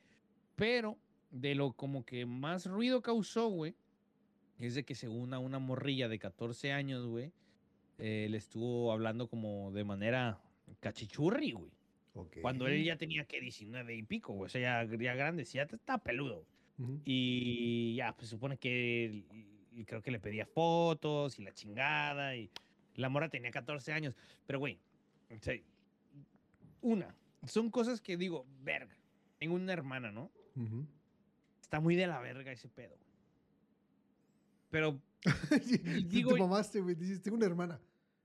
pero 0.55 0.97
de 1.31 1.55
lo 1.55 1.73
como 1.73 2.05
que 2.05 2.25
más 2.27 2.67
ruido 2.67 3.01
causó, 3.01 3.47
güey, 3.47 3.73
es 4.59 4.75
de 4.75 4.83
que 4.83 4.93
según 4.93 5.33
a 5.33 5.39
una 5.39 5.57
morrilla 5.57 6.07
de 6.07 6.19
14 6.19 6.71
años, 6.71 7.05
güey, 7.07 7.31
eh, 7.97 8.27
le 8.29 8.37
estuvo 8.37 8.91
hablando 8.91 9.27
como 9.27 9.71
de 9.71 9.83
manera 9.83 10.39
cachichurri, 10.79 11.51
güey. 11.53 11.71
Ok. 12.13 12.37
Cuando 12.41 12.67
él 12.67 12.83
ya 12.83 12.97
tenía 12.97 13.25
que 13.25 13.39
19 13.41 13.95
y 13.95 14.03
pico, 14.03 14.33
güey. 14.33 14.47
O 14.47 14.49
sea, 14.49 14.85
ya, 14.85 14.95
ya 14.97 15.15
grande, 15.15 15.43
ya 15.45 15.63
está 15.63 15.97
peludo. 15.97 16.45
Ujú. 16.79 17.01
Y 17.05 17.95
ya, 17.95 18.15
pues 18.15 18.29
supone 18.29 18.57
que 18.57 19.05
él- 19.05 19.25
y 19.75 19.85
creo 19.85 20.01
que 20.01 20.11
le 20.11 20.19
pedía 20.19 20.45
fotos 20.45 21.39
y 21.39 21.43
la 21.43 21.53
chingada. 21.53 22.35
Y 22.35 22.49
la 22.95 23.09
mora 23.09 23.29
tenía 23.29 23.51
14 23.51 23.91
años. 23.93 24.15
Pero, 24.45 24.59
güey, 24.59 24.79
o 25.29 25.39
sea, 25.41 25.55
una, 26.81 27.15
son 27.47 27.69
cosas 27.71 28.01
que 28.01 28.17
digo, 28.17 28.45
verga. 28.61 28.95
Tengo 29.39 29.55
una 29.55 29.73
hermana, 29.73 30.11
¿no? 30.11 30.31
Ujú. 30.55 30.85
Está 31.61 31.79
muy 31.79 31.95
de 31.95 32.07
la 32.07 32.19
verga 32.19 32.51
ese 32.51 32.69
pedo. 32.69 32.95
güey. 32.95 33.09
Pero 34.69 34.99
digo- 36.07 36.33
te 36.33 36.39
mamaste, 36.39 36.79
güey. 36.81 36.95
Dices, 36.95 37.21
tengo 37.21 37.37
una 37.37 37.45
hermana. 37.45 37.79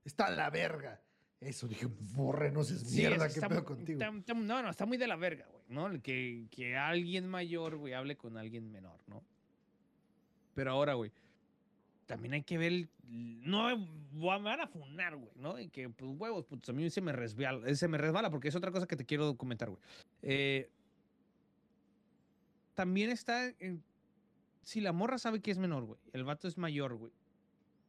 Está 0.05 0.27
a 0.27 0.31
la 0.31 0.49
verga. 0.49 1.01
Eso 1.41 1.67
dije, 1.67 1.87
borre, 2.15 2.51
no 2.51 2.63
seas 2.63 2.81
Sí, 2.81 2.97
mierda, 2.97 3.27
es- 3.27 3.33
qué 3.33 3.39
está 3.39 3.47
pedo 3.47 3.63
contigo. 3.63 4.01
está- 4.01 4.13
está- 4.17 4.33
no, 4.33 4.61
no, 4.61 4.69
está 4.69 4.85
muy 4.85 4.97
de 4.97 5.07
la 5.07 5.15
verga, 5.15 5.45
güey, 5.51 5.63
¿no? 5.69 6.01
Que, 6.01 6.47
que 6.51 6.75
alguien 6.75 7.27
mayor, 7.27 7.77
güey, 7.77 7.93
hable 7.93 8.17
con 8.17 8.35
alguien 8.37 8.69
menor, 8.71 8.99
¿no? 9.07 9.23
Pero 10.53 10.71
ahora, 10.71 10.95
güey, 10.95 11.11
también 12.07 12.33
hay 12.33 12.43
que 12.43 12.57
ver, 12.57 12.71
el- 12.73 12.89
no, 13.07 13.77
me 13.77 14.39
van 14.41 14.59
a 14.59 14.67
funar, 14.67 15.15
güey, 15.15 15.31
¿no? 15.35 15.57
Y 15.59 15.69
que, 15.69 15.87
pues, 15.89 16.11
huevos, 16.17 16.45
pues 16.45 16.67
a 16.67 16.73
mí 16.73 16.89
se 16.89 16.99
me 16.99 17.13
resbala, 17.13 17.73
se 17.73 17.87
me 17.87 17.97
resbala 17.97 18.29
porque 18.29 18.49
es 18.49 18.55
otra 18.55 18.71
cosa 18.71 18.85
que 18.85 18.97
te 18.97 19.05
quiero 19.05 19.37
comentar, 19.37 19.69
güey. 19.69 19.81
Eh, 20.21 20.69
también 22.73 23.09
está, 23.11 23.47
en- 23.59 23.81
si 24.63 24.81
la 24.81 24.91
morra 24.91 25.17
sabe 25.17 25.39
que 25.41 25.51
es 25.51 25.57
menor, 25.57 25.85
güey, 25.85 25.99
el 26.13 26.23
vato 26.25 26.47
es 26.49 26.57
mayor, 26.57 26.95
güey. 26.95 27.11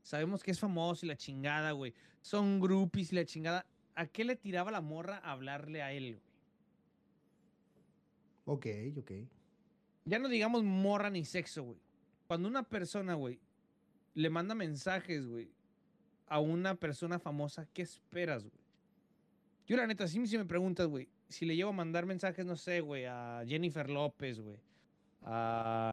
Sabemos 0.02 0.42
que 0.42 0.50
es 0.50 0.58
famoso 0.58 1.04
y 1.04 1.08
la 1.08 1.16
chingada, 1.16 1.72
güey. 1.72 1.94
Son 2.22 2.60
groupies 2.60 3.12
y 3.12 3.16
la 3.16 3.24
chingada. 3.24 3.66
¿A 3.94 4.06
qué 4.06 4.24
le 4.24 4.36
tiraba 4.36 4.70
la 4.70 4.80
morra 4.80 5.18
a 5.18 5.32
hablarle 5.32 5.82
a 5.82 5.92
él, 5.92 6.16
güey? 6.16 6.30
Ok, 8.44 8.66
ok. 8.98 9.12
Ya 10.04 10.18
no 10.18 10.28
digamos 10.28 10.64
morra 10.64 11.10
ni 11.10 11.24
sexo, 11.24 11.62
güey. 11.62 11.78
Cuando 12.26 12.48
una 12.48 12.62
persona, 12.62 13.14
güey, 13.14 13.38
le 14.14 14.30
manda 14.30 14.54
mensajes, 14.54 15.26
güey, 15.26 15.50
a 16.26 16.40
una 16.40 16.74
persona 16.74 17.18
famosa, 17.18 17.66
¿qué 17.72 17.82
esperas, 17.82 18.42
güey? 18.42 18.60
Yo, 19.66 19.76
la 19.76 19.86
neta, 19.86 20.08
sí, 20.08 20.26
si 20.26 20.38
me 20.38 20.44
preguntas, 20.44 20.86
güey, 20.86 21.08
si 21.28 21.44
le 21.44 21.54
llevo 21.54 21.70
a 21.70 21.74
mandar 21.74 22.06
mensajes, 22.06 22.44
no 22.44 22.56
sé, 22.56 22.80
güey, 22.80 23.04
a 23.04 23.44
Jennifer 23.46 23.88
López, 23.88 24.40
güey, 24.40 24.58
a. 25.22 25.92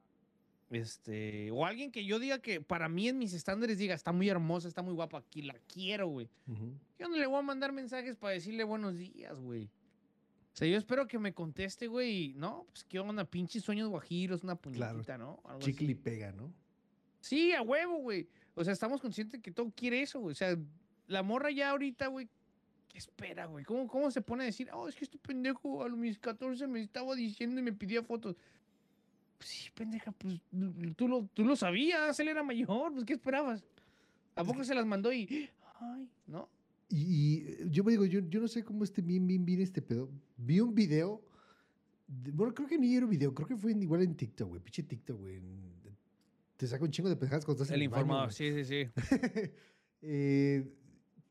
Este. 0.69 1.49
O 1.51 1.65
alguien 1.65 1.91
que 1.91 2.03
yo 2.05 2.19
diga 2.19 2.39
que 2.39 2.59
para 2.61 2.89
mí 2.89 3.07
en 3.07 3.17
mis 3.17 3.33
estándares 3.33 3.77
diga, 3.77 3.95
está 3.95 4.11
muy 4.11 4.27
hermosa, 4.29 4.67
está 4.67 4.81
muy 4.81 4.93
guapa, 4.93 5.19
aquí 5.19 5.41
la 5.41 5.55
quiero, 5.71 6.07
güey. 6.07 6.29
Yo 6.99 7.07
no 7.07 7.15
le 7.15 7.25
voy 7.25 7.39
a 7.39 7.41
mandar 7.41 7.71
mensajes 7.71 8.17
para 8.17 8.33
decirle 8.33 8.63
buenos 8.63 8.97
días, 8.97 9.39
güey. 9.39 9.65
O 9.65 10.57
sea, 10.57 10.67
yo 10.67 10.77
espero 10.77 11.07
que 11.07 11.19
me 11.19 11.33
conteste, 11.33 11.87
güey. 11.87 12.33
No, 12.35 12.65
pues 12.71 12.83
qué 12.83 12.99
onda, 12.99 13.23
pinches 13.25 13.63
sueños 13.63 13.89
guajiros, 13.89 14.43
una 14.43 14.55
Claro. 14.57 14.93
puñetita, 14.93 15.17
¿no? 15.17 15.39
Algo 15.45 15.59
así. 15.61 15.71
Chicle 15.71 15.91
y 15.91 15.95
pega, 15.95 16.31
¿no? 16.31 16.51
Sí, 17.21 17.53
a 17.53 17.61
huevo, 17.61 17.97
güey. 17.99 18.27
O 18.55 18.63
sea, 18.63 18.73
estamos 18.73 18.99
conscientes 18.99 19.39
que 19.41 19.51
todo 19.51 19.71
quiere 19.75 20.01
eso, 20.01 20.19
güey. 20.19 20.31
O 20.31 20.35
sea, 20.35 20.57
la 21.07 21.21
morra 21.23 21.51
ya 21.51 21.69
ahorita, 21.69 22.07
güey, 22.07 22.27
¿qué 22.89 22.97
espera, 22.97 23.45
güey? 23.45 23.63
¿Cómo, 23.65 23.87
¿Cómo 23.87 24.09
se 24.11 24.21
pone 24.21 24.43
a 24.43 24.45
decir, 24.47 24.67
oh, 24.73 24.87
es 24.87 24.95
que 24.95 25.05
este 25.05 25.17
pendejo 25.19 25.83
a 25.83 25.89
los 25.89 25.97
mis 25.97 26.17
14 26.17 26.67
me 26.67 26.81
estaba 26.81 27.15
diciendo 27.15 27.61
y 27.61 27.63
me 27.63 27.71
pedía 27.73 28.01
fotos? 28.01 28.35
Pues 29.37 29.49
sí, 29.49 29.69
pendeja, 29.75 30.11
pues 30.11 30.39
tú 30.95 31.07
lo, 31.07 31.27
tú 31.33 31.45
lo 31.45 31.55
sabías, 31.55 32.19
él 32.19 32.27
era 32.29 32.43
mayor, 32.43 32.91
pues 32.93 33.05
¿qué 33.05 33.13
esperabas? 33.13 33.63
¿A 34.35 34.43
poco 34.43 34.63
se 34.63 34.73
las 34.75 34.85
mandó 34.85 35.11
y, 35.13 35.49
ay, 35.79 36.09
no? 36.27 36.49
Y, 36.89 36.97
y, 36.97 37.69
yo 37.69 37.83
me 37.83 37.91
digo, 37.91 38.05
yo, 38.05 38.19
yo 38.21 38.39
no 38.39 38.47
sé 38.47 38.63
cómo 38.63 38.83
este 38.83 39.01
bien, 39.01 39.27
bien, 39.27 39.43
bien 39.45 39.61
este 39.61 39.81
pedo. 39.81 40.09
Vi 40.37 40.59
un 40.59 40.73
video. 40.73 41.21
de- 42.07 42.31
bueno, 42.31 42.53
creo 42.53 42.67
que 42.67 42.77
ni 42.77 42.95
era 42.95 43.05
un 43.05 43.11
video, 43.11 43.33
creo 43.33 43.47
que 43.47 43.57
fue 43.57 43.71
en- 43.73 43.81
igual 43.83 44.01
en 44.01 44.15
TikTok, 44.15 44.47
güey. 44.49 44.61
Pinche 44.61 44.83
TikTok, 44.83 45.19
güey. 45.19 45.35
en- 45.37 45.77
Te 46.55 46.65
saca 46.65 46.83
un 46.85 46.89
chingo 46.91 47.09
de 47.09 47.15
pendejadas 47.15 47.45
cuando 47.45 47.61
estás 47.63 47.75
en 47.75 47.81
El 47.81 47.83
el 47.83 47.89
baño, 47.89 48.01
informador, 48.03 48.33
sí, 48.33 48.51
sí, 48.53 48.63
sí. 48.63 48.91
Eh, 50.01 50.71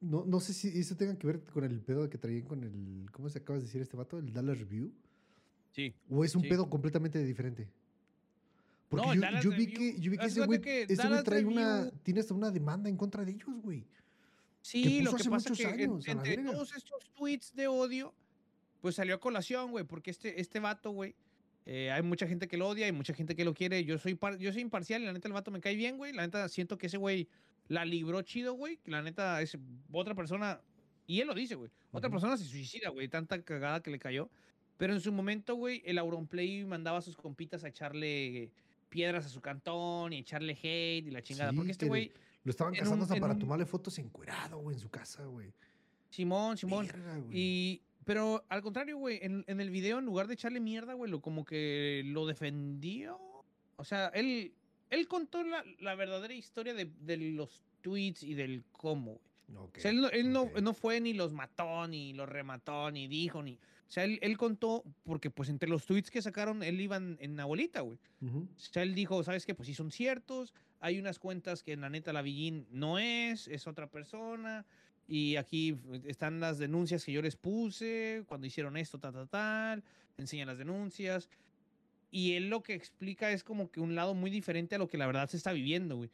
no, 0.01 0.25
no 0.27 0.41
sé 0.41 0.53
si 0.53 0.69
eso 0.79 0.97
tenga 0.97 1.17
que 1.17 1.27
ver 1.27 1.43
con 1.45 1.65
el 1.65 1.81
pedo 1.81 2.09
que 2.11 2.19
traían 2.19 2.43
con 2.45 2.63
el. 2.65 3.07
¿Cómo 3.13 3.29
se 3.29 3.39
acabas 3.39 3.63
de 3.63 3.67
decir 3.67 3.81
este 3.81 3.97
vato? 3.97 4.19
El 4.19 4.33
Dallas 4.33 4.59
Review. 4.59 4.93
Sí. 5.71 5.95
¿O 6.11 6.25
es 6.25 6.35
un 6.35 6.43
Sí. 6.43 6.49
pedo 6.49 6.69
completamente 6.69 7.23
diferente? 7.25 7.69
Porque 8.89 9.07
No, 9.07 9.15
yo, 9.15 9.21
Dallas 9.21 9.45
yo 9.45 9.51
vi 9.51 9.67
que, 9.67 9.99
yo 9.99 10.11
vi 10.11 10.19
que 10.19 10.27
ese 10.27 10.47
güey 10.47 10.61
que 10.61 10.87
trae 11.25 11.45
una. 11.45 11.91
Tiene 12.03 12.21
hasta 12.21 12.35
una 12.35 12.51
demanda 12.51 12.89
en 12.89 12.97
contra 12.97 13.25
de 13.25 13.33
ellos, 13.33 13.49
güey. 13.63 13.85
Sí, 14.63 15.01
lo 15.01 15.13
puso 15.13 15.17
que 15.17 15.23
hace 15.23 15.31
pasa 15.31 15.51
muchos 15.51 15.59
que 15.67 15.73
años, 15.85 16.09
entre 16.09 16.37
todos 16.39 16.75
estos 16.77 17.11
tweets 17.15 17.55
de 17.55 17.69
odio, 17.69 18.15
pues 18.81 18.97
salió 18.97 19.15
a 19.15 19.21
colación, 19.21 19.71
güey, 19.71 19.85
porque 19.85 20.11
este, 20.11 20.41
este 20.41 20.59
vato, 20.59 20.91
güey, 20.91 21.15
eh, 21.67 21.91
hay 21.93 22.03
mucha 22.03 22.27
gente 22.27 22.49
que 22.49 22.57
lo 22.57 22.69
odia 22.69 22.89
y 22.89 22.93
mucha 22.93 23.15
gente 23.15 23.37
que 23.37 23.45
lo 23.45 23.55
quiere. 23.55 23.85
Yo 23.85 23.99
soy, 23.99 24.15
par- 24.15 24.39
yo 24.39 24.53
soy 24.53 24.63
imparcial 24.63 25.03
y 25.03 25.07
la 25.07 25.13
neta 25.13 25.29
el 25.29 25.35
vato 25.35 25.51
me 25.51 25.61
cae 25.61 25.77
bien, 25.77 25.97
güey. 25.97 26.13
La 26.13 26.23
neta 26.23 26.49
siento 26.49 26.79
que 26.79 26.87
ese 26.89 26.97
güey 26.97 27.29
la 27.69 27.85
libró 27.85 28.23
chido, 28.23 28.55
güey. 28.55 28.79
que 28.79 28.91
La 28.91 29.03
neta 29.03 29.41
es 29.43 29.57
otra 29.93 30.15
persona, 30.15 30.61
y 31.07 31.21
él 31.21 31.29
lo 31.29 31.35
dice, 31.35 31.55
güey. 31.55 31.71
Otra 31.93 32.11
persona 32.11 32.37
se 32.37 32.45
suicida, 32.45 32.91
güey, 32.91 33.09
tanta 33.09 33.41
cagada 33.43 33.83
que 33.83 33.91
le 33.91 33.99
cayó. 33.99 34.29
Pero 34.77 34.93
en 34.93 35.01
su 35.01 35.13
momento, 35.13 35.55
güey, 35.55 35.81
el 35.87 35.99
Auronplay 35.99 36.65
mandaba 36.65 36.99
a 36.99 37.03
sus 37.03 37.17
compitas 37.17 37.65
a 37.65 37.69
echarle 37.69 38.51
piedras 38.89 39.27
a 39.27 39.29
su 39.29 39.41
cantón 39.41 40.13
y 40.13 40.19
echarle 40.19 40.53
hate 40.55 41.07
y 41.07 41.11
la 41.11 41.23
chingada. 41.23 41.51
Sí, 41.51 41.57
porque 41.57 41.73
este 41.73 41.87
güey, 41.87 42.13
Lo 42.45 42.51
estaban 42.51 42.75
cazando 42.75 42.97
un- 42.97 43.03
hasta 43.11 43.21
para 43.21 43.33
un- 43.35 43.39
tomarle 43.39 43.67
fotos 43.67 43.99
encuerado, 43.99 44.59
güey, 44.59 44.75
en 44.77 44.81
su 44.81 44.89
casa, 44.89 45.25
güey. 45.25 45.53
Simón, 46.11 46.57
Simón. 46.57 46.89
Y 47.33 47.83
pero 48.05 48.45
al 48.49 48.63
contrario, 48.63 48.97
güey, 48.99 49.19
en, 49.23 49.45
en 49.49 49.61
el 49.61 49.71
video, 49.71 49.99
en 49.99 50.05
lugar 50.05 50.29
de 50.29 50.35
echarle 50.35 50.61
mierda, 50.61 50.95
güey, 50.95 51.11
lo, 51.11 51.21
como 51.21 51.45
que 51.45 52.03
lo 52.07 52.25
defendió. 52.27 53.19
O 53.77 53.85
sea, 53.85 54.09
él, 54.15 54.53
él 54.91 55.09
contó 55.09 55.43
la, 55.43 55.65
la 55.81 55.95
verdadera 55.97 56.33
historia 56.33 56.73
de, 56.73 56.85
de 57.01 57.17
los 57.17 57.63
tweets 57.83 58.23
y 58.23 58.35
del 58.35 58.63
cómo, 58.73 59.19
güey. 59.49 59.59
Ok, 59.59 59.77
O 59.79 59.81
sea, 59.81 59.91
él, 59.91 60.01
no, 60.01 60.09
él 60.11 60.33
no- 60.33 60.51
no 60.63 60.73
fue 60.75 61.01
ni 61.01 61.13
los 61.15 61.33
mató, 61.33 61.87
ni 61.89 62.13
los 62.13 62.29
remató, 62.29 62.91
ni 62.91 63.07
dijo, 63.09 63.43
ni... 63.43 63.59
O 63.89 63.91
sea, 63.91 64.05
él, 64.05 64.19
él 64.21 64.37
contó, 64.37 64.83
porque 65.05 65.31
pues 65.31 65.49
entre 65.49 65.69
los 65.69 65.87
tweets 65.87 66.11
que 66.11 66.21
sacaron, 66.21 66.63
él 66.63 66.81
iba 66.81 66.97
en, 66.97 67.17
en 67.21 67.37
la 67.37 67.45
bolita, 67.45 67.83
güey. 67.83 67.99
Ujú. 68.21 68.49
O 68.55 68.59
sea, 68.59 68.83
él 68.83 68.95
dijo, 68.95 69.23
¿sabes 69.23 69.47
qué? 69.47 69.55
Pues 69.55 69.69
sí 69.69 69.75
son 69.75 69.93
ciertos. 69.93 70.53
Hay 70.81 70.99
unas 70.99 71.19
cuentas 71.21 71.63
que 71.63 71.77
la 71.77 71.89
neta 71.89 72.13
la 72.13 72.23
Villín 72.23 72.67
no 72.71 72.99
es, 72.99 73.47
es 73.47 73.67
otra 73.67 73.87
persona. 73.89 74.67
Y 75.09 75.37
aquí 75.37 75.79
están 76.05 76.41
las 76.41 76.59
denuncias 76.59 77.05
que 77.05 77.13
yo 77.13 77.23
les 77.23 77.37
puse 77.37 78.25
cuando 78.27 78.49
hicieron 78.49 78.77
esto, 78.77 78.99
tal, 78.99 79.13
tal, 79.13 79.29
tal. 79.29 79.85
Enseña 80.19 80.47
las 80.47 80.59
denuncias. 80.59 81.29
Y 82.11 82.33
él 82.35 82.49
lo 82.49 82.63
que 82.65 82.75
explica 82.75 83.31
es 83.31 83.45
como 83.45 83.71
que 83.71 83.79
un 83.79 83.95
lado 83.95 84.15
muy 84.15 84.31
diferente 84.31 84.75
a 84.75 84.79
lo 84.79 84.89
que 84.89 84.99
la 84.99 85.07
verdad 85.07 85.29
se 85.29 85.37
está 85.37 85.53
viviendo, 85.53 85.97
güey. 85.97 86.11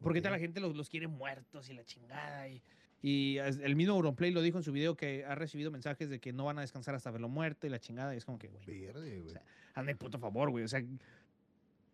Porque 0.00 0.18
Ok. 0.18 0.24
toda 0.24 0.36
la 0.36 0.40
gente 0.40 0.58
los, 0.58 0.74
los 0.74 0.88
quiere 0.88 1.06
muertos 1.06 1.68
y 1.70 1.74
la 1.74 1.84
chingada. 1.84 2.48
Y, 2.48 2.60
y 3.02 3.38
el 3.38 3.74
mismo 3.74 3.94
Auronplay 3.94 4.30
lo 4.30 4.40
dijo 4.42 4.58
en 4.58 4.64
su 4.64 4.70
video 4.70 4.96
que 4.96 5.24
ha 5.24 5.34
recibido 5.34 5.72
mensajes 5.72 6.08
de 6.08 6.20
que 6.20 6.32
no 6.32 6.44
van 6.44 6.58
a 6.58 6.60
descansar 6.60 6.94
hasta 6.94 7.10
verlo 7.10 7.28
muerto 7.28 7.66
y 7.66 7.70
la 7.70 7.80
chingada. 7.80 8.14
Y 8.14 8.18
es 8.18 8.24
como 8.24 8.38
que, 8.38 8.46
güey, 8.46 8.86
Verde, 8.86 9.18
güey. 9.18 9.32
sea, 9.32 9.42
hazme 9.74 9.96
puto 9.96 10.20
favor, 10.20 10.50
güey. 10.50 10.62
O 10.62 10.68
sea, 10.68 10.80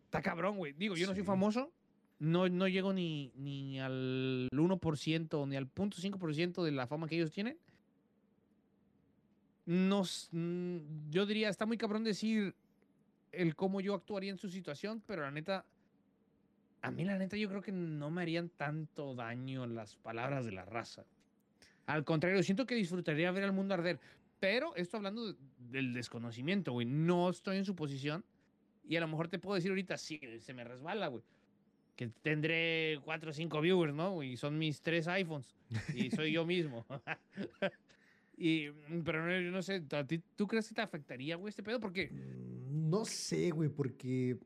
está 0.04 0.20
cabrón, 0.20 0.58
güey. 0.58 0.74
Digo, 0.74 0.96
yo 0.96 1.06
no 1.06 1.14
soy 1.14 1.24
famoso. 1.24 1.72
No, 2.18 2.48
no 2.50 2.68
llego 2.68 2.92
ni, 2.92 3.32
ni 3.36 3.80
al 3.80 4.48
1% 4.52 5.48
ni 5.48 5.56
al 5.56 5.72
0.5% 5.72 6.62
de 6.62 6.72
la 6.72 6.86
fama 6.86 7.08
que 7.08 7.14
ellos 7.14 7.32
tienen. 7.32 7.56
Nos, 9.64 10.28
mm, 10.32 11.10
yo 11.10 11.24
diría, 11.24 11.48
está 11.48 11.64
muy 11.64 11.78
cabrón 11.78 12.04
decir 12.04 12.54
el 13.32 13.54
cómo 13.54 13.80
yo 13.80 13.94
actuaría 13.94 14.30
en 14.30 14.38
su 14.38 14.50
situación, 14.50 15.02
pero 15.06 15.22
la 15.22 15.30
neta, 15.30 15.64
a 16.82 16.90
mí 16.90 17.04
la 17.04 17.18
neta 17.18 17.36
yo 17.36 17.48
creo 17.48 17.62
que 17.62 17.72
no 17.72 18.10
me 18.10 18.22
harían 18.22 18.48
tanto 18.50 19.14
daño 19.14 19.66
las 19.66 19.96
palabras 19.96 20.44
de 20.44 20.52
la 20.52 20.64
raza. 20.64 21.04
Al 21.86 22.04
contrario, 22.04 22.42
siento 22.42 22.66
que 22.66 22.74
disfrutaría 22.74 23.30
ver 23.32 23.44
al 23.44 23.52
mundo 23.52 23.74
arder. 23.74 23.98
Pero 24.40 24.76
esto 24.76 24.96
hablando 24.98 25.32
de- 25.32 25.38
del 25.58 25.92
desconocimiento, 25.94 26.72
güey. 26.72 26.86
No 26.86 27.28
estoy 27.30 27.56
en 27.56 27.64
su 27.64 27.74
posición. 27.74 28.24
Y 28.84 28.96
a 28.96 29.00
lo 29.00 29.08
mejor 29.08 29.28
te 29.28 29.38
puedo 29.38 29.56
decir 29.56 29.70
ahorita, 29.70 29.96
sí, 29.96 30.20
se 30.40 30.54
me 30.54 30.64
resbala, 30.64 31.08
güey. 31.08 31.22
Que 31.96 32.06
tendré 32.22 33.00
cuatro 33.04 33.30
o 33.30 33.32
cinco 33.32 33.60
viewers, 33.60 33.92
¿no? 33.92 34.22
Y 34.22 34.36
son 34.36 34.56
mis 34.58 34.80
tres 34.80 35.08
iPhones. 35.08 35.56
Y 35.94 36.10
soy 36.12 36.30
yo 36.32 36.46
mismo. 36.46 36.86
y, 38.36 38.68
mm, 38.88 39.00
pero 39.04 39.26
no, 39.26 39.40
yo 39.40 39.50
no 39.50 39.62
sé, 39.62 39.82
¿a 39.90 40.06
ti- 40.06 40.22
¿tú 40.36 40.46
crees 40.46 40.68
que 40.68 40.74
te 40.74 40.80
afectaría, 40.82 41.36
güey, 41.36 41.48
este 41.50 41.62
pedo? 41.62 41.80
Porque 41.80 42.10
Mm, 42.12 42.90
No 42.90 43.04
sé, 43.04 43.50
güey, 43.50 43.68
porque. 43.68 44.36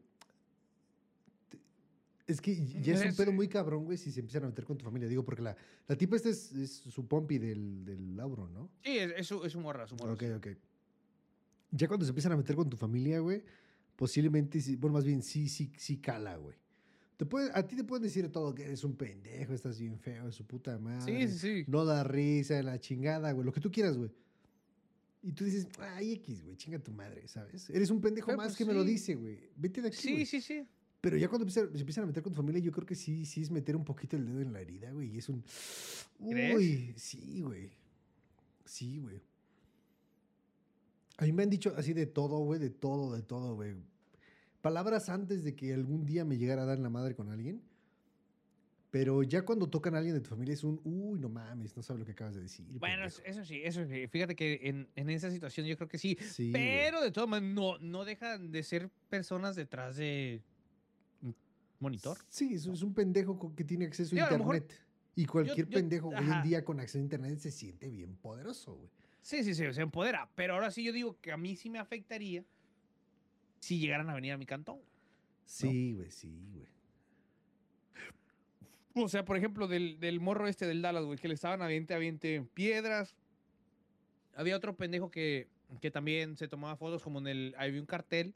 Es 2.27 2.41
que 2.41 2.55
ya 2.81 2.95
es 2.95 3.01
un 3.03 3.09
Es- 3.09 3.17
pedo 3.17 3.33
muy 3.33 3.49
cabrón, 3.49 3.85
güey, 3.85 3.99
si 3.99 4.13
se 4.13 4.21
empiezan 4.21 4.45
a 4.45 4.47
meter 4.47 4.65
con 4.65 4.79
tu 4.79 4.85
familia. 4.85 5.09
Digo, 5.09 5.25
porque 5.25 5.43
la, 5.43 5.57
la 5.89 5.97
tipa 5.97 6.15
esta 6.17 6.29
es, 6.29 6.53
es 6.53 6.71
su 6.73 7.07
pompi 7.07 7.39
del, 7.39 7.85
del 7.85 8.17
Lauro, 8.17 8.49
¿no? 8.49 8.71
sí, 8.83 8.97
es, 8.99 9.13
es, 9.17 9.27
su- 9.27 9.45
es 9.45 9.55
un 9.55 9.63
morra, 9.65 9.87
su 9.87 9.97
morra. 9.97 10.13
Ok, 10.13 10.23
ok. 10.37 10.47
Ya 11.73 11.89
cuando 11.89 12.05
se 12.05 12.11
empiezan 12.11 12.33
a 12.33 12.37
meter 12.37 12.55
con 12.55 12.69
tu 12.71 12.77
familia, 12.77 13.19
güey, 13.21 13.43
posiblemente, 13.97 14.61
sí- 14.61 14.77
bueno, 14.77 14.95
más 14.95 15.05
bien 15.05 15.23
sí, 15.23 15.49
sí, 15.49 15.73
sí 15.77 15.97
cala, 15.99 16.37
güey. 16.37 16.57
Te 17.17 17.27
puede, 17.27 17.51
a 17.55 17.67
ti 17.67 17.77
te 17.77 17.85
pueden 17.85 18.03
decir 18.03 18.31
todo 18.31 18.55
que 18.55 18.65
eres 18.65 18.85
un 18.85 18.97
pendejo, 18.97 19.53
estás 19.53 19.79
bien 19.79 19.99
feo, 19.99 20.27
de 20.27 20.33
su 20.33 20.45
puta 20.47 20.79
madre. 20.79 21.27
Sí, 21.27 21.33
sí, 21.33 21.39
sí. 21.39 21.65
No 21.69 21.85
da 21.85 22.05
risa, 22.05 22.63
la 22.63 22.79
chingada, 22.81 23.33
güey, 23.33 23.45
lo 23.45 23.53
que 23.53 23.61
tú 23.61 23.71
quieras, 23.71 23.97
güey. 23.97 24.11
Y 25.23 25.33
tú 25.33 25.45
dices, 25.45 25.69
ay, 25.79 26.13
X, 26.15 26.43
güey, 26.43 26.57
chinga 26.57 26.79
tu 26.81 26.93
madre, 26.93 27.27
¿sabes? 27.29 27.71
Eres 27.71 27.91
un 27.91 28.01
pendejo 28.01 28.27
Pero, 28.27 28.39
más 28.39 28.49
pues, 28.49 28.57
que 28.59 28.65
me 28.65 28.75
lo 28.75 28.83
sí. 28.83 28.91
dice, 28.91 29.15
güey. 29.15 29.39
Vete 29.57 29.81
de 29.83 29.89
aquí, 29.89 29.97
Sí, 29.99 30.13
güey. 30.13 30.27
sí, 30.27 30.41
sí. 30.41 30.67
Pero 31.03 31.17
ya 31.17 31.29
cuando 31.29 31.43
empiezan- 31.45 31.73
se 31.73 31.81
empiezan 31.81 32.05
a 32.05 32.07
meter 32.07 32.23
con 32.23 32.33
tu 32.33 32.37
familia, 32.37 32.61
yo 32.63 32.71
creo 32.73 32.87
que 32.87 32.95
sí, 32.95 33.27
sí 33.27 33.43
es 33.43 33.51
meter 33.51 33.75
un 33.77 33.85
poquito 33.85 34.17
el 34.17 34.25
dedo 34.25 34.41
en 34.41 34.53
la 34.53 34.61
herida, 34.61 34.91
güey. 34.93 35.11
Y 35.15 35.19
es 35.19 35.29
un. 35.29 35.43
¿Crees? 36.31 36.57
Uy, 36.57 36.95
sí, 36.97 37.41
güey. 37.43 37.71
Sí, 38.65 39.01
güey. 39.01 39.21
A 41.19 41.25
mí 41.25 41.33
me 41.33 41.43
han 41.43 41.51
dicho 41.51 41.75
así 41.77 41.93
de 41.93 42.07
todo, 42.07 42.39
güey, 42.39 42.61
de 42.61 42.71
todo, 42.71 43.15
de 43.15 43.23
todo, 43.23 43.57
güey. 43.57 43.75
Palabras 44.61 45.09
antes 45.09 45.43
de 45.43 45.55
que 45.57 45.75
algún 45.75 46.07
día 46.07 46.25
me 46.25 46.39
llegara 46.39 46.63
a 46.63 46.67
dar 46.67 46.79
la 46.79 46.89
madre 46.89 47.15
con 47.17 47.29
alguien. 47.31 47.61
Pero 48.93 49.23
ya 49.23 49.43
cuando 49.43 49.69
tocan 49.69 49.95
a 49.95 49.99
alguien 49.99 50.15
de 50.15 50.21
tu 50.21 50.29
familia 50.31 50.53
es 50.55 50.63
un, 50.63 50.81
uy, 50.85 51.19
no 51.19 51.29
mames, 51.31 51.75
no 51.77 51.83
sabes 51.83 51.99
lo 52.01 52.07
que 52.07 52.13
acabas 52.13 52.35
de 52.35 52.43
decir. 52.43 52.67
Bueno, 52.79 53.05
pendejo". 53.09 53.23
eso 53.25 53.45
sí, 53.45 53.61
eso 53.65 53.85
sí. 53.87 54.07
Fíjate 54.07 54.37
que 54.37 54.61
en, 54.65 54.87
en 54.95 55.11
esa 55.11 55.31
situación 55.31 55.67
yo 55.67 55.77
creo 55.77 55.89
que 55.89 55.99
sí. 55.99 56.17
Sí. 56.21 56.51
Pero 56.53 57.01
de 57.01 57.11
todas 57.11 57.29
maneras, 57.29 57.55
no, 57.55 57.79
no 57.79 58.05
dejan 58.05 58.53
de 58.53 58.63
ser 58.63 58.91
personas 59.09 59.57
detrás 59.57 59.97
de 59.97 60.43
monitor. 61.83 62.17
Sí, 62.29 62.55
es, 62.55 62.67
es 62.67 62.83
un 62.83 62.95
pendejo 62.95 63.55
que 63.55 63.65
tiene 63.65 63.85
acceso 63.85 64.17
a 64.21 64.27
a 64.27 64.31
lo 64.31 64.39
mejor- 64.39 64.57
internet. 64.57 64.87
Y 65.15 65.27
cualquier 65.27 65.69
yo- 65.69 65.75
pendejo 65.77 66.09
hoy 66.09 66.17
en 66.25 66.43
día 66.43 66.65
con 66.65 66.81
acceso 66.81 66.99
a 66.99 67.03
internet 67.03 67.39
se 67.39 67.51
siente 67.51 67.91
bien 67.91 68.17
poderoso, 68.17 68.75
güey. 68.77 68.89
Sí, 69.21 69.45
sí, 69.45 69.55
sí, 69.55 69.65
se 69.73 69.83
empodera. 69.83 70.29
Pero 70.35 70.55
ahora 70.55 70.71
sí 70.71 70.83
yo 70.83 70.93
digo 70.93 71.17
que 71.21 71.31
a 71.33 71.37
mí 71.37 71.55
sí 71.55 71.69
me 71.69 71.79
afectaría 71.79 72.45
si 73.61 73.79
llegaran 73.79 74.09
a 74.09 74.15
venir 74.15 74.33
a 74.33 74.39
mi 74.39 74.47
cantón. 74.47 74.79
Sí, 75.45 75.93
güey, 75.93 76.11
sí, 76.11 76.49
güey. 76.55 76.67
O 78.95 79.09
sea, 79.09 79.25
por 79.25 79.37
ejemplo, 79.37 79.69
del, 79.69 79.99
del 80.01 80.21
morro 80.21 80.49
este 80.49 80.67
del 80.67 80.83
Dallas, 80.83 81.05
güey, 81.05 81.19
que 81.19 81.29
le 81.29 81.35
estaban 81.35 81.63
aviente, 81.63 81.95
aviente 81.95 82.45
piedras. 82.55 83.15
Había 84.35 84.57
otro 84.57 84.77
pendejo 84.77 85.11
que, 85.11 85.49
que 85.81 85.91
también 85.91 86.37
se 86.37 86.49
tomaba 86.49 86.77
fotos 86.77 87.03
como 87.03 87.19
en 87.19 87.27
el... 87.27 87.55
Había 87.59 87.81
un 87.81 87.87
cartel 87.87 88.35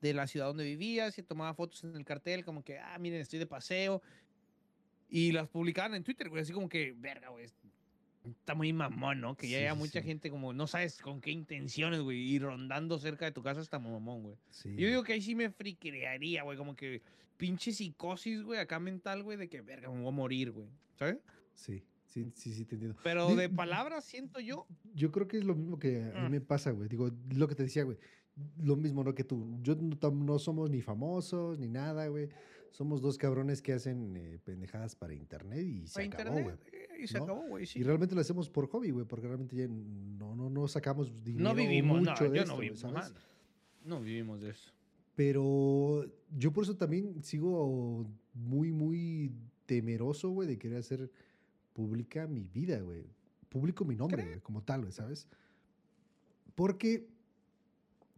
de 0.00 0.14
la 0.14 0.26
ciudad 0.26 0.46
donde 0.46 0.64
vivía, 0.64 1.10
se 1.10 1.22
tomaba 1.22 1.54
fotos 1.54 1.82
en 1.84 1.96
el 1.96 2.04
cartel 2.04 2.44
como 2.44 2.62
que, 2.64 2.78
ah, 2.78 2.98
miren, 2.98 3.20
estoy 3.20 3.38
de 3.38 3.46
paseo. 3.46 4.02
Y 5.10 5.32
las 5.32 5.48
publicaban 5.48 5.94
en 5.94 6.04
Twitter, 6.04 6.28
güey, 6.28 6.42
así 6.42 6.52
como 6.52 6.68
que, 6.68 6.94
verga, 6.96 7.30
güey, 7.30 7.46
está 8.26 8.54
muy 8.54 8.72
mamón, 8.74 9.20
¿no? 9.20 9.36
Que 9.36 9.48
ya 9.48 9.56
Sí, 9.58 9.62
haya 9.64 9.74
mucha 9.74 10.00
sí. 10.00 10.06
gente 10.06 10.30
como, 10.30 10.52
no 10.52 10.66
sabes 10.66 10.98
con 10.98 11.20
qué 11.20 11.30
intenciones, 11.30 12.00
güey, 12.00 12.18
y 12.18 12.38
rondando 12.38 12.98
cerca 12.98 13.24
de 13.24 13.32
tu 13.32 13.42
casa 13.42 13.60
está 13.62 13.78
mamón, 13.78 14.22
güey. 14.22 14.36
Sí, 14.50 14.74
Yo 14.76 14.86
digo 14.88 15.02
que 15.02 15.14
ahí 15.14 15.22
sí 15.22 15.34
me 15.34 15.50
friquearía, 15.50 16.42
güey, 16.42 16.58
como 16.58 16.76
que 16.76 17.00
pinche 17.38 17.72
psicosis, 17.72 18.42
güey, 18.42 18.60
acá 18.60 18.78
mental, 18.78 19.22
güey, 19.22 19.38
de 19.38 19.48
que, 19.48 19.62
verga, 19.62 19.88
me 19.90 19.98
voy 20.00 20.08
a 20.08 20.10
morir, 20.10 20.50
güey, 20.52 20.68
¿sabes? 20.98 21.16
Sí, 21.54 21.82
sí, 22.04 22.30
sí, 22.34 22.52
sí, 22.52 22.64
te 22.66 22.74
entiendo. 22.74 22.98
Pero 23.02 23.28
Di- 23.30 23.36
de 23.36 23.48
palabras 23.48 24.04
siento 24.04 24.40
yo. 24.40 24.66
Yo 24.94 25.10
creo 25.10 25.26
que 25.26 25.38
es 25.38 25.44
lo 25.44 25.54
mismo 25.54 25.78
que 25.78 26.02
a 26.14 26.20
mí 26.20 26.28
Mm. 26.28 26.30
me 26.32 26.40
pasa, 26.42 26.70
güey. 26.72 26.88
Digo, 26.90 27.10
lo 27.34 27.48
que 27.48 27.54
te 27.54 27.62
decía, 27.62 27.84
güey. 27.84 27.96
Lo 28.62 28.76
mismo, 28.76 29.02
¿no? 29.04 29.14
Que 29.14 29.24
tú. 29.24 29.58
Yo 29.62 29.74
no, 29.76 30.10
no 30.10 30.38
somos 30.38 30.70
ni 30.70 30.80
famosos 30.80 31.58
ni 31.58 31.68
nada, 31.68 32.06
güey. 32.08 32.28
Somos 32.70 33.00
dos 33.00 33.16
cabrones 33.16 33.62
que 33.62 33.72
hacen 33.72 34.14
eh, 34.16 34.38
pendejadas 34.44 34.94
para 34.94 35.14
internet 35.14 35.64
y 35.64 35.86
se 35.86 36.08
para 36.08 36.22
acabó, 36.22 36.42
güey. 36.42 36.56
eh, 36.72 36.88
y 37.02 37.06
se 37.06 37.18
¿no? 37.18 37.24
acabó, 37.24 37.42
güey, 37.48 37.66
sí. 37.66 37.78
Y 37.78 37.82
realmente 37.82 38.14
lo 38.14 38.20
hacemos 38.20 38.50
por 38.50 38.68
hobby, 38.68 38.90
güey, 38.90 39.06
porque 39.06 39.26
realmente 39.26 39.56
ya 39.56 39.66
no, 39.68 40.36
no, 40.36 40.50
no 40.50 40.68
sacamos 40.68 41.24
dinero 41.24 41.48
No 41.48 41.54
vivimos, 41.54 42.02
no, 42.02 42.10
mucho 42.10 42.24
de 42.24 42.36
yo 42.36 42.42
esto, 42.42 42.54
no 42.54 42.60
vivo, 42.60 42.76
¿sabes? 42.76 43.12
no 43.84 44.00
vivimos 44.00 44.40
de 44.42 44.50
eso. 44.50 44.70
Pero 45.14 46.04
yo 46.36 46.52
por 46.52 46.64
eso 46.64 46.76
también 46.76 47.22
sigo 47.24 48.06
muy, 48.34 48.70
muy 48.70 49.32
temeroso, 49.66 50.30
güey, 50.30 50.46
de 50.46 50.58
querer 50.58 50.78
hacer 50.78 51.10
pública 51.72 52.26
mi 52.26 52.44
vida, 52.44 52.80
güey. 52.80 53.04
Público 53.48 53.84
mi 53.84 53.96
nombre, 53.96 54.24
güey, 54.24 54.40
como 54.40 54.62
tal, 54.62 54.82
güey, 54.82 54.92
¿sabes? 54.92 55.26
Porque 56.54 57.08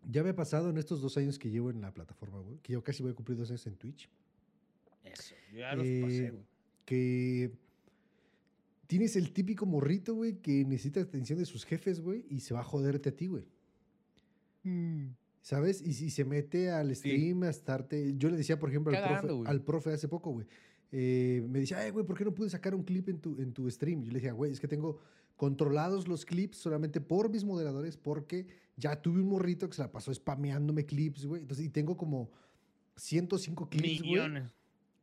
ya 0.08 0.22
me 0.22 0.30
ha 0.30 0.34
pasado 0.36 0.70
en 0.70 0.78
estos 0.78 1.00
dos 1.00 1.16
años 1.16 1.38
que 1.38 1.50
llevo 1.50 1.70
en 1.70 1.80
la 1.80 1.92
plataforma, 1.92 2.40
güey, 2.40 2.58
que 2.58 2.72
yo 2.72 2.82
casi 2.82 3.02
voy 3.02 3.12
a 3.12 3.14
cumplir 3.14 3.36
dos 3.38 3.50
años 3.50 3.66
en 3.66 3.76
Twitch, 3.76 4.08
Eso, 5.04 5.34
ya 5.54 5.74
los 5.74 5.84
pasé, 5.86 6.26
Eh, 6.26 6.30
güey. 6.30 6.42
que 6.84 7.52
tienes 8.86 9.16
el 9.16 9.32
típico 9.32 9.66
morrito, 9.66 10.14
güey, 10.14 10.36
que 10.38 10.64
necesita 10.64 11.00
atención 11.00 11.38
de 11.38 11.44
sus 11.46 11.64
jefes, 11.64 12.00
güey, 12.00 12.24
y 12.28 12.40
se 12.40 12.54
va 12.54 12.60
a 12.60 12.64
joderte 12.64 13.08
a 13.10 13.16
ti, 13.16 13.26
güey. 13.28 13.44
¿Sabes? 15.42 15.80
Y 15.80 15.94
si 15.94 16.10
se 16.10 16.24
mete 16.24 16.70
al 16.70 16.88
Sí. 16.94 16.96
stream 16.96 17.42
a 17.44 17.48
estarte. 17.50 18.14
Yo 18.18 18.28
le 18.28 18.36
decía, 18.36 18.58
por 18.58 18.68
ejemplo, 18.68 18.92
al 18.94 19.02
profe, 19.20 19.48
al 19.50 19.62
profe 19.62 19.92
hace 19.92 20.08
poco, 20.08 20.32
güey. 20.32 20.46
eh, 20.92 21.46
me 21.48 21.60
decía, 21.60 21.78
ay, 21.78 21.92
güey, 21.92 22.04
¿por 22.04 22.18
qué 22.18 22.24
no 22.24 22.34
pude 22.34 22.50
sacar 22.50 22.74
un 22.74 22.82
clip 22.82 23.08
en 23.08 23.20
tu, 23.20 23.40
en 23.40 23.52
tu 23.52 23.70
stream? 23.70 24.02
Yo 24.02 24.08
le 24.10 24.14
decía, 24.18 24.32
güey, 24.32 24.50
es 24.52 24.58
que 24.58 24.66
tengo 24.66 24.98
controlados 25.40 26.06
los 26.06 26.26
clips 26.26 26.58
solamente 26.58 27.00
por 27.00 27.30
mis 27.30 27.44
moderadores 27.44 27.96
porque 27.96 28.46
ya 28.76 29.00
tuve 29.00 29.22
un 29.22 29.28
morrito 29.30 29.70
que 29.70 29.74
se 29.74 29.80
la 29.80 29.90
pasó 29.90 30.12
spameándome 30.12 30.84
clips, 30.84 31.24
güey. 31.24 31.40
Entonces, 31.40 31.64
y 31.64 31.70
tengo 31.70 31.96
como 31.96 32.30
105 32.96 33.70
clips, 33.70 34.00
güey. 34.00 34.10
Millones. 34.10 34.50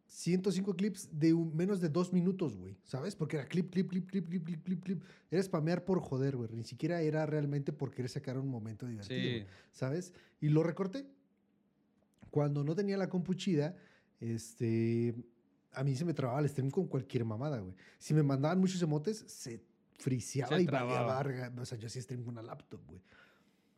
105 0.06 0.76
clips 0.76 1.10
de 1.12 1.34
un- 1.34 1.56
menos 1.56 1.82
de 1.82 1.90
dos 1.90 2.14
minutos, 2.14 2.56
güey. 2.56 2.78
¿Sabes? 2.84 3.16
Porque 3.16 3.38
era 3.38 3.48
clip, 3.48 3.72
clip, 3.72 3.90
clip, 3.90 4.08
clip, 4.12 4.28
clip, 4.28 4.46
clip, 4.46 4.64
clip, 4.64 4.84
clip. 4.84 5.04
Era 5.32 5.42
spamear 5.42 5.84
por 5.84 6.02
joder, 6.02 6.38
güey. 6.38 6.50
Ni 6.54 6.64
siquiera 6.64 7.02
era 7.02 7.26
realmente 7.26 7.74
por 7.74 7.90
querer 7.90 8.10
sacar 8.12 8.38
un 8.38 8.48
momento 8.48 8.86
divertido, 8.86 9.20
Sí. 9.20 9.30
güey. 9.40 9.48
¿Sabes? 9.72 10.14
Y 10.40 10.50
lo 10.50 10.62
recorté. 10.62 11.08
Cuando 12.30 12.64
no 12.64 12.76
tenía 12.76 12.96
la 12.96 13.10
compu 13.10 13.34
chida, 13.34 13.76
este, 14.20 15.16
a 15.72 15.84
mí 15.84 15.96
se 15.96 16.06
me 16.06 16.14
trababa 16.14 16.42
el 16.42 16.48
stream 16.48 16.70
con 16.70 16.86
cualquier 16.86 17.26
mamada, 17.26 17.58
güey. 17.60 17.74
Si 17.98 18.14
me 18.14 18.22
mandaban 18.22 18.60
muchos 18.60 18.80
emotes, 18.84 19.18
se 19.28 19.66
friseaba 19.98 20.56
Se 20.56 20.64
y 20.64 20.66
varga. 20.66 21.52
O 21.60 21.66
sea, 21.66 21.78
yo 21.78 21.89
sí 21.89 22.02
stream 22.02 22.24
con 22.24 22.34
una 22.34 22.43
laptop, 22.43 22.82
güey. 22.88 23.02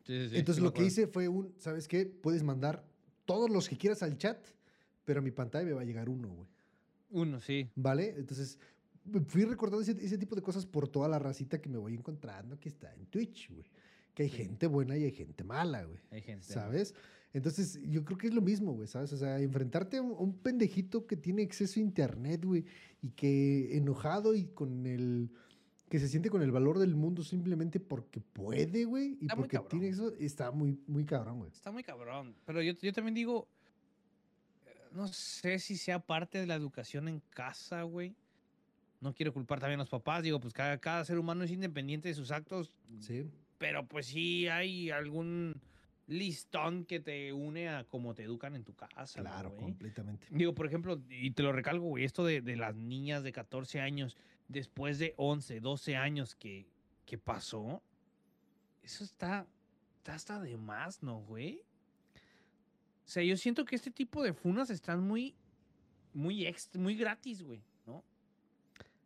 Sí, 0.04 0.18
sí, 0.22 0.28
sí, 0.30 0.38
Entonces 0.38 0.62
lo 0.62 0.72
que 0.72 0.84
hice 0.84 1.06
fue 1.06 1.28
un, 1.28 1.54
¿sabes 1.58 1.86
qué? 1.88 2.06
Puedes 2.06 2.42
mandar 2.42 2.84
todos 3.24 3.50
los 3.50 3.68
que 3.68 3.76
quieras 3.76 4.02
al 4.02 4.16
chat, 4.16 4.38
pero 5.04 5.20
a 5.20 5.22
mi 5.22 5.30
pantalla 5.30 5.64
me 5.64 5.72
va 5.72 5.82
a 5.82 5.84
llegar 5.84 6.08
uno, 6.08 6.28
güey. 6.28 6.48
Uno, 7.10 7.40
sí. 7.40 7.68
¿Vale? 7.74 8.14
Entonces 8.16 8.58
fui 9.26 9.44
recordando 9.44 9.82
ese, 9.82 9.92
ese 10.04 10.18
tipo 10.18 10.36
de 10.36 10.42
cosas 10.42 10.66
por 10.66 10.88
toda 10.88 11.08
la 11.08 11.18
racita 11.18 11.60
que 11.60 11.68
me 11.68 11.78
voy 11.78 11.94
encontrando 11.94 12.58
que 12.58 12.68
está 12.68 12.92
en 12.94 13.06
Twitch, 13.06 13.50
güey. 13.50 13.66
Que 14.14 14.24
hay 14.24 14.28
gente 14.28 14.66
buena 14.66 14.96
y 14.96 15.04
hay 15.04 15.12
gente 15.12 15.44
mala, 15.44 15.84
güey. 15.84 16.00
Hay 16.10 16.22
gente. 16.22 16.46
¿Sabes? 16.46 16.94
Entonces, 17.32 17.78
yo 17.84 18.04
creo 18.04 18.18
que 18.18 18.26
es 18.26 18.34
lo 18.34 18.42
mismo, 18.42 18.72
güey, 18.72 18.88
¿sabes? 18.88 19.12
O 19.12 19.16
sea, 19.16 19.38
enfrentarte 19.40 19.98
a 19.98 20.02
un, 20.02 20.12
a 20.12 20.20
un 20.20 20.34
pendejito 20.34 21.06
que 21.06 21.16
tiene 21.16 21.42
acceso 21.42 21.78
a 21.78 21.82
internet, 21.82 22.44
güey, 22.44 22.64
y 23.02 23.10
que 23.10 23.76
enojado 23.76 24.34
y 24.34 24.46
con 24.46 24.86
el. 24.86 25.30
Que 25.90 25.98
se 25.98 26.08
siente 26.08 26.30
con 26.30 26.40
el 26.40 26.52
valor 26.52 26.78
del 26.78 26.94
mundo 26.94 27.24
simplemente 27.24 27.80
porque 27.80 28.20
puede, 28.20 28.84
güey, 28.84 29.18
y 29.20 29.24
Está 29.24 29.34
porque 29.34 29.58
tiene 29.68 29.88
eso, 29.88 30.14
está 30.20 30.52
muy, 30.52 30.78
muy 30.86 31.04
cabrón, 31.04 31.40
güey. 31.40 31.50
Está 31.50 31.72
muy 31.72 31.82
cabrón. 31.82 32.36
Pero 32.46 32.62
yo, 32.62 32.74
yo 32.80 32.92
también 32.92 33.16
digo, 33.16 33.48
no 34.92 35.08
sé 35.08 35.58
si 35.58 35.76
sea 35.76 35.98
parte 35.98 36.38
de 36.38 36.46
la 36.46 36.54
educación 36.54 37.08
en 37.08 37.20
casa, 37.30 37.82
güey. 37.82 38.14
No 39.00 39.12
quiero 39.12 39.32
culpar 39.32 39.58
también 39.58 39.80
a 39.80 39.82
los 39.82 39.90
papás. 39.90 40.22
Digo, 40.22 40.38
pues 40.38 40.54
cada, 40.54 40.78
cada 40.78 41.04
ser 41.04 41.18
humano 41.18 41.42
es 41.42 41.50
independiente 41.50 42.08
de 42.08 42.14
sus 42.14 42.30
actos. 42.30 42.76
Sí. 43.00 43.28
Pero 43.58 43.84
pues 43.84 44.06
sí 44.06 44.46
hay 44.46 44.90
algún 44.90 45.60
listón 46.06 46.84
que 46.84 47.00
te 47.00 47.32
une 47.32 47.68
a 47.68 47.82
cómo 47.82 48.14
te 48.14 48.22
educan 48.22 48.54
en 48.54 48.62
tu 48.62 48.74
casa. 48.74 49.20
Claro, 49.20 49.50
güey. 49.50 49.62
completamente. 49.62 50.24
Digo, 50.30 50.54
por 50.54 50.66
ejemplo, 50.66 51.00
y 51.08 51.32
te 51.32 51.42
lo 51.42 51.52
recalco, 51.52 51.86
güey, 51.86 52.04
esto 52.04 52.24
de, 52.24 52.42
de 52.42 52.54
las 52.54 52.76
niñas 52.76 53.24
de 53.24 53.32
14 53.32 53.80
años, 53.80 54.16
después 54.50 54.98
de 54.98 55.14
11, 55.16 55.60
12 55.60 55.96
años 55.96 56.34
que, 56.34 56.66
que 57.06 57.16
pasó, 57.18 57.82
eso 58.82 59.04
está, 59.04 59.46
está 59.98 60.14
hasta 60.14 60.40
de 60.40 60.56
más, 60.56 61.02
¿no, 61.02 61.20
güey? 61.20 61.62
O 63.04 63.08
sea, 63.12 63.22
yo 63.22 63.36
siento 63.36 63.64
que 63.64 63.76
este 63.76 63.90
tipo 63.90 64.22
de 64.22 64.32
funas 64.32 64.70
están 64.70 65.00
muy, 65.06 65.34
muy, 66.12 66.46
ex- 66.46 66.70
muy 66.76 66.94
gratis, 66.96 67.42
güey, 67.42 67.62
¿no? 67.86 67.96
O 67.96 68.04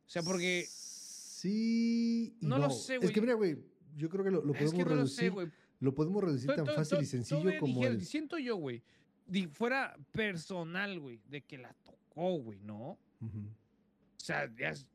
sea, 0.07 0.23
porque... 0.23 0.65
Sí. 0.69 2.37
y 2.41 2.47
No 2.47 2.59
lo 2.59 2.71
sé, 2.71 2.95
Es 2.95 3.01
güey. 3.03 3.13
que 3.13 3.21
mira, 3.21 3.35
güey, 3.35 3.59
yo 3.97 4.09
creo 4.09 4.25
que 4.25 4.31
lo, 4.31 4.43
lo 4.45 4.53
Es 4.55 4.59
podemos 4.61 4.73
que 4.75 4.85
no 4.85 4.91
lo 4.91 4.97
reducir. 4.97 5.33
sé. 5.33 5.53
Lo 5.81 5.95
podemos 5.95 6.25
reducir 6.25 6.47
To- 6.47 6.57
tan 6.57 6.65
to- 6.67 6.75
fácil 6.75 6.99
to- 6.99 7.03
y 7.03 7.07
sencillo 7.07 7.59
como 7.61 7.75
dijera- 7.81 7.95
el. 7.95 8.05
Siento 8.05 8.39
yo, 8.39 8.57
güey, 8.57 8.83
di- 9.27 9.47
fuera 9.49 9.95
personal, 10.13 10.99
güey, 11.01 11.21
de 11.29 11.43
que 11.43 11.59
la 11.59 11.75
tocó, 11.85 12.39
güey, 12.39 12.61
¿no? 12.61 12.99
O 13.21 14.19
sea, 14.19 14.51
ya 14.57 14.71
es 14.71 14.87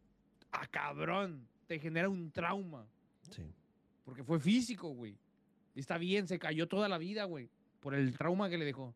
a 0.51 0.67
cabrón, 0.67 1.47
te 1.67 1.79
genera 1.79 2.09
un 2.09 2.31
trauma. 2.31 2.87
Sí. 3.29 3.43
Porque 4.03 4.23
fue 4.23 4.39
físico, 4.39 4.89
güey. 4.89 5.15
Está 5.75 5.97
bien, 5.97 6.27
se 6.27 6.39
cayó 6.39 6.67
toda 6.67 6.89
la 6.89 6.97
vida, 6.97 7.25
güey. 7.25 7.49
Por 7.79 7.93
el 7.93 8.17
trauma 8.17 8.49
que 8.49 8.57
le 8.57 8.65
dejó. 8.65 8.93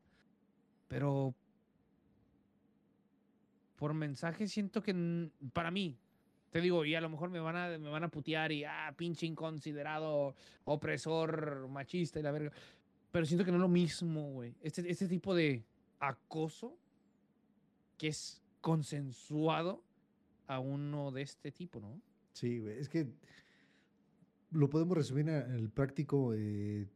Pero. 0.88 1.34
Por 3.76 3.93
mensaje 3.93 4.47
siento 4.47 4.82
que. 4.82 5.30
Para 5.54 5.72
mí. 5.72 5.97
Te 6.49 6.62
digo, 6.62 6.86
y 6.86 6.93
a 6.93 7.01
lo 7.01 7.10
mejor 7.10 7.32
me 7.32 7.39
van 7.39 7.56
a, 7.56 7.78
me 7.78 7.89
van 7.89 8.04
a 8.04 8.10
putear 8.10 8.51
y. 8.51 8.64
Ah, 8.64 8.93
pinche 8.97 9.26
inconsiderado, 9.26 10.36
opresor, 10.66 11.68
machista 11.70 12.20
y 12.20 12.24
la 12.24 12.32
verga. 12.32 12.51
Pero 13.12 13.26
siento 13.26 13.45
que 13.45 13.51
no 13.51 13.58
es 13.58 13.62
lo 13.62 13.70
mismo, 13.70 14.32
güey. 14.32 14.56
Este, 14.62 14.89
este 14.89 15.08
tipo 15.08 15.36
de 15.36 15.64
acoso. 15.99 16.76
Que 17.97 18.08
es 18.08 18.41
consensuado. 18.62 19.84
A 20.47 20.59
uno 20.59 21.11
de 21.11 21.21
este 21.21 21.51
tipo, 21.51 21.79
¿no? 21.79 22.01
Sí, 22.33 22.59
güey. 22.59 22.77
Es 22.77 22.89
que 22.89 23.07
lo 24.51 24.69
podemos 24.69 24.97
resumir 24.97 25.29
en 25.29 25.51
el 25.51 25.69
práctico. 25.69 26.33
Eh, 26.35 26.87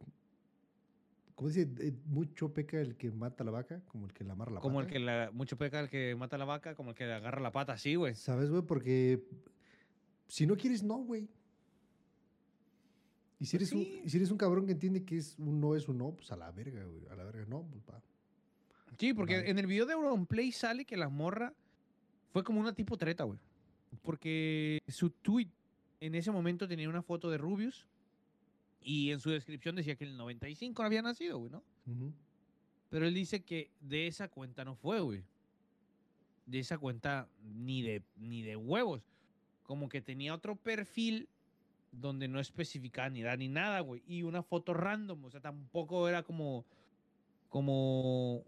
¿Cómo 1.34 1.48
dice? 1.48 1.68
Eh, 1.78 1.92
mucho 2.06 2.52
peca 2.52 2.80
el 2.80 2.96
que 2.96 3.10
mata 3.12 3.44
la 3.44 3.50
vaca, 3.52 3.80
como 3.86 4.06
el 4.06 4.12
que 4.12 4.24
la 4.24 4.32
amarra 4.32 4.52
la 4.52 4.60
Como 4.60 4.80
el 4.80 4.86
pata. 4.86 4.92
que 4.92 4.98
la, 4.98 5.30
mucho 5.32 5.56
peca 5.56 5.80
el 5.80 5.88
que 5.88 6.14
mata 6.16 6.36
la 6.36 6.44
vaca, 6.44 6.74
como 6.74 6.90
el 6.90 6.96
que 6.96 7.06
le 7.06 7.14
agarra 7.14 7.40
la 7.40 7.52
pata, 7.52 7.78
sí, 7.78 7.94
güey. 7.94 8.14
¿Sabes, 8.14 8.50
güey? 8.50 8.62
Porque 8.62 9.22
si 10.26 10.46
no 10.46 10.56
quieres, 10.56 10.82
no, 10.82 10.98
güey. 10.98 11.28
Y 13.40 13.46
si, 13.46 13.56
Pues 13.56 13.70
eres 13.70 13.72
un, 13.72 13.84
sí. 13.84 14.02
si 14.10 14.16
eres 14.16 14.30
un 14.32 14.36
cabrón 14.38 14.66
que 14.66 14.72
entiende 14.72 15.04
que 15.04 15.16
es 15.16 15.38
un 15.38 15.60
no 15.60 15.76
es 15.76 15.88
un 15.88 15.98
no, 15.98 16.10
pues 16.10 16.32
a 16.32 16.36
la 16.36 16.50
verga, 16.50 16.84
güey. 16.84 17.06
A 17.06 17.14
la 17.14 17.22
verga, 17.24 17.44
no, 17.48 17.62
pues 17.70 17.82
va. 17.88 18.02
Sí, 18.98 19.14
porque 19.14 19.48
en 19.48 19.60
el 19.60 19.66
video 19.68 19.86
de 19.86 19.92
Auronplay 19.92 20.50
sale 20.50 20.84
que 20.84 20.96
la 20.96 21.08
morra 21.08 21.54
fue 22.32 22.44
como 22.44 22.60
una 22.60 22.74
tipo 22.74 22.96
treta, 22.96 23.24
güey. 23.24 23.38
Porque 24.02 24.80
su 24.88 25.10
tweet 25.10 25.48
en 26.00 26.14
ese 26.14 26.30
momento 26.30 26.68
tenía 26.68 26.88
una 26.88 27.02
foto 27.02 27.30
de 27.30 27.38
Rubius 27.38 27.86
y 28.80 29.10
en 29.10 29.20
su 29.20 29.30
descripción 29.30 29.76
decía 29.76 29.96
que 29.96 30.04
en 30.04 30.10
el 30.10 30.16
95 30.16 30.82
había 30.82 31.02
nacido, 31.02 31.38
güey, 31.38 31.50
¿no? 31.50 31.62
Pero 32.90 33.06
él 33.06 33.14
dice 33.14 33.42
que 33.42 33.70
de 33.80 34.06
esa 34.06 34.28
cuenta 34.28 34.64
no 34.64 34.74
fue, 34.74 35.00
güey. 35.00 35.22
De 36.46 36.58
esa 36.58 36.78
cuenta 36.78 37.28
ni 37.42 37.82
de, 37.82 38.02
ni 38.16 38.42
de 38.42 38.56
huevos. 38.56 39.02
Como 39.64 39.88
que 39.88 40.00
tenía 40.00 40.34
otro 40.34 40.56
perfil 40.56 41.28
donde 41.92 42.28
no 42.28 42.40
especificaba 42.40 43.10
ni 43.10 43.20
edad 43.20 43.36
ni 43.36 43.48
nada, 43.48 43.80
güey. 43.80 44.02
Y 44.06 44.22
una 44.22 44.42
foto 44.42 44.72
random. 44.72 45.24
O 45.24 45.30
sea, 45.30 45.40
tampoco 45.40 46.08
era 46.08 46.22
como. 46.22 46.64
Como. 47.50 48.44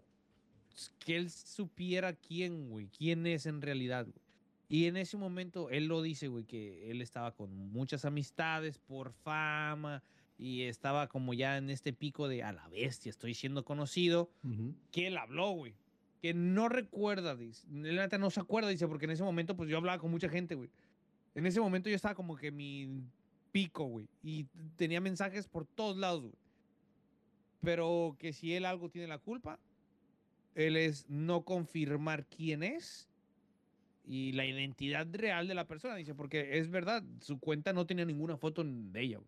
Que 0.99 1.17
él 1.17 1.29
supiera 1.29 2.13
quién, 2.13 2.69
güey. 2.69 2.87
Quién 2.87 3.25
es 3.27 3.45
en 3.45 3.61
realidad, 3.61 4.05
güey. 4.05 4.21
Y 4.69 4.85
en 4.85 4.95
ese 4.95 5.17
momento 5.17 5.69
él 5.69 5.87
lo 5.87 6.01
dice, 6.01 6.29
güey, 6.29 6.45
que 6.45 6.89
él 6.89 7.01
estaba 7.01 7.33
con 7.33 7.53
muchas 7.73 8.05
amistades 8.05 8.77
por 8.77 9.11
fama 9.11 10.01
y 10.37 10.61
estaba 10.63 11.07
como 11.07 11.33
ya 11.33 11.57
en 11.57 11.69
este 11.69 11.91
pico 11.91 12.29
de 12.29 12.41
a 12.41 12.53
la 12.53 12.67
bestia, 12.69 13.09
estoy 13.09 13.33
siendo 13.33 13.65
conocido 13.65 14.29
que 14.91 15.07
él 15.07 15.17
habló, 15.17 15.51
güey. 15.51 15.73
Que 16.21 16.33
no 16.33 16.69
recuerda, 16.69 17.35
dice. 17.35 17.67
Neta 17.67 18.17
no 18.17 18.29
se 18.29 18.39
acuerda, 18.39 18.69
dice, 18.69 18.87
porque 18.87 19.05
en 19.05 19.11
ese 19.11 19.23
momento, 19.23 19.57
pues 19.57 19.69
yo 19.69 19.77
hablaba 19.77 19.99
con 19.99 20.09
mucha 20.09 20.29
gente, 20.29 20.55
güey. 20.55 20.69
En 21.35 21.45
ese 21.45 21.59
momento 21.59 21.89
yo 21.89 21.95
estaba 21.95 22.15
como 22.15 22.37
que 22.37 22.51
mi 22.51 23.03
pico, 23.51 23.83
güey. 23.83 24.07
Y 24.23 24.45
tenía 24.77 25.01
mensajes 25.01 25.47
por 25.47 25.65
todos 25.65 25.97
lados, 25.97 26.21
güey. 26.21 26.35
Pero 27.61 28.15
que 28.17 28.33
si 28.33 28.53
él 28.53 28.65
algo 28.65 28.89
tiene 28.89 29.07
la 29.07 29.17
culpa, 29.17 29.59
él 30.55 30.77
es 30.77 31.09
no 31.09 31.43
confirmar 31.43 32.25
quién 32.25 32.63
es 32.63 33.07
y 34.05 34.31
la 34.33 34.45
identidad 34.45 35.07
real 35.13 35.47
de 35.47 35.53
la 35.55 35.67
persona, 35.67 35.95
dice, 35.95 36.15
porque 36.15 36.57
es 36.57 36.69
verdad, 36.69 37.03
su 37.21 37.39
cuenta 37.39 37.71
no 37.73 37.85
tenía 37.85 38.03
ninguna 38.05 38.35
foto 38.37 38.63
de 38.65 39.01
ella. 39.01 39.19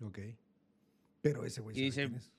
Ok. 0.00 0.18
Pero 1.20 1.44
ese 1.44 1.60
güey 1.60 1.74
sabe 1.76 1.84
dice- 1.84 2.02
quién 2.06 2.14
es. 2.16 2.32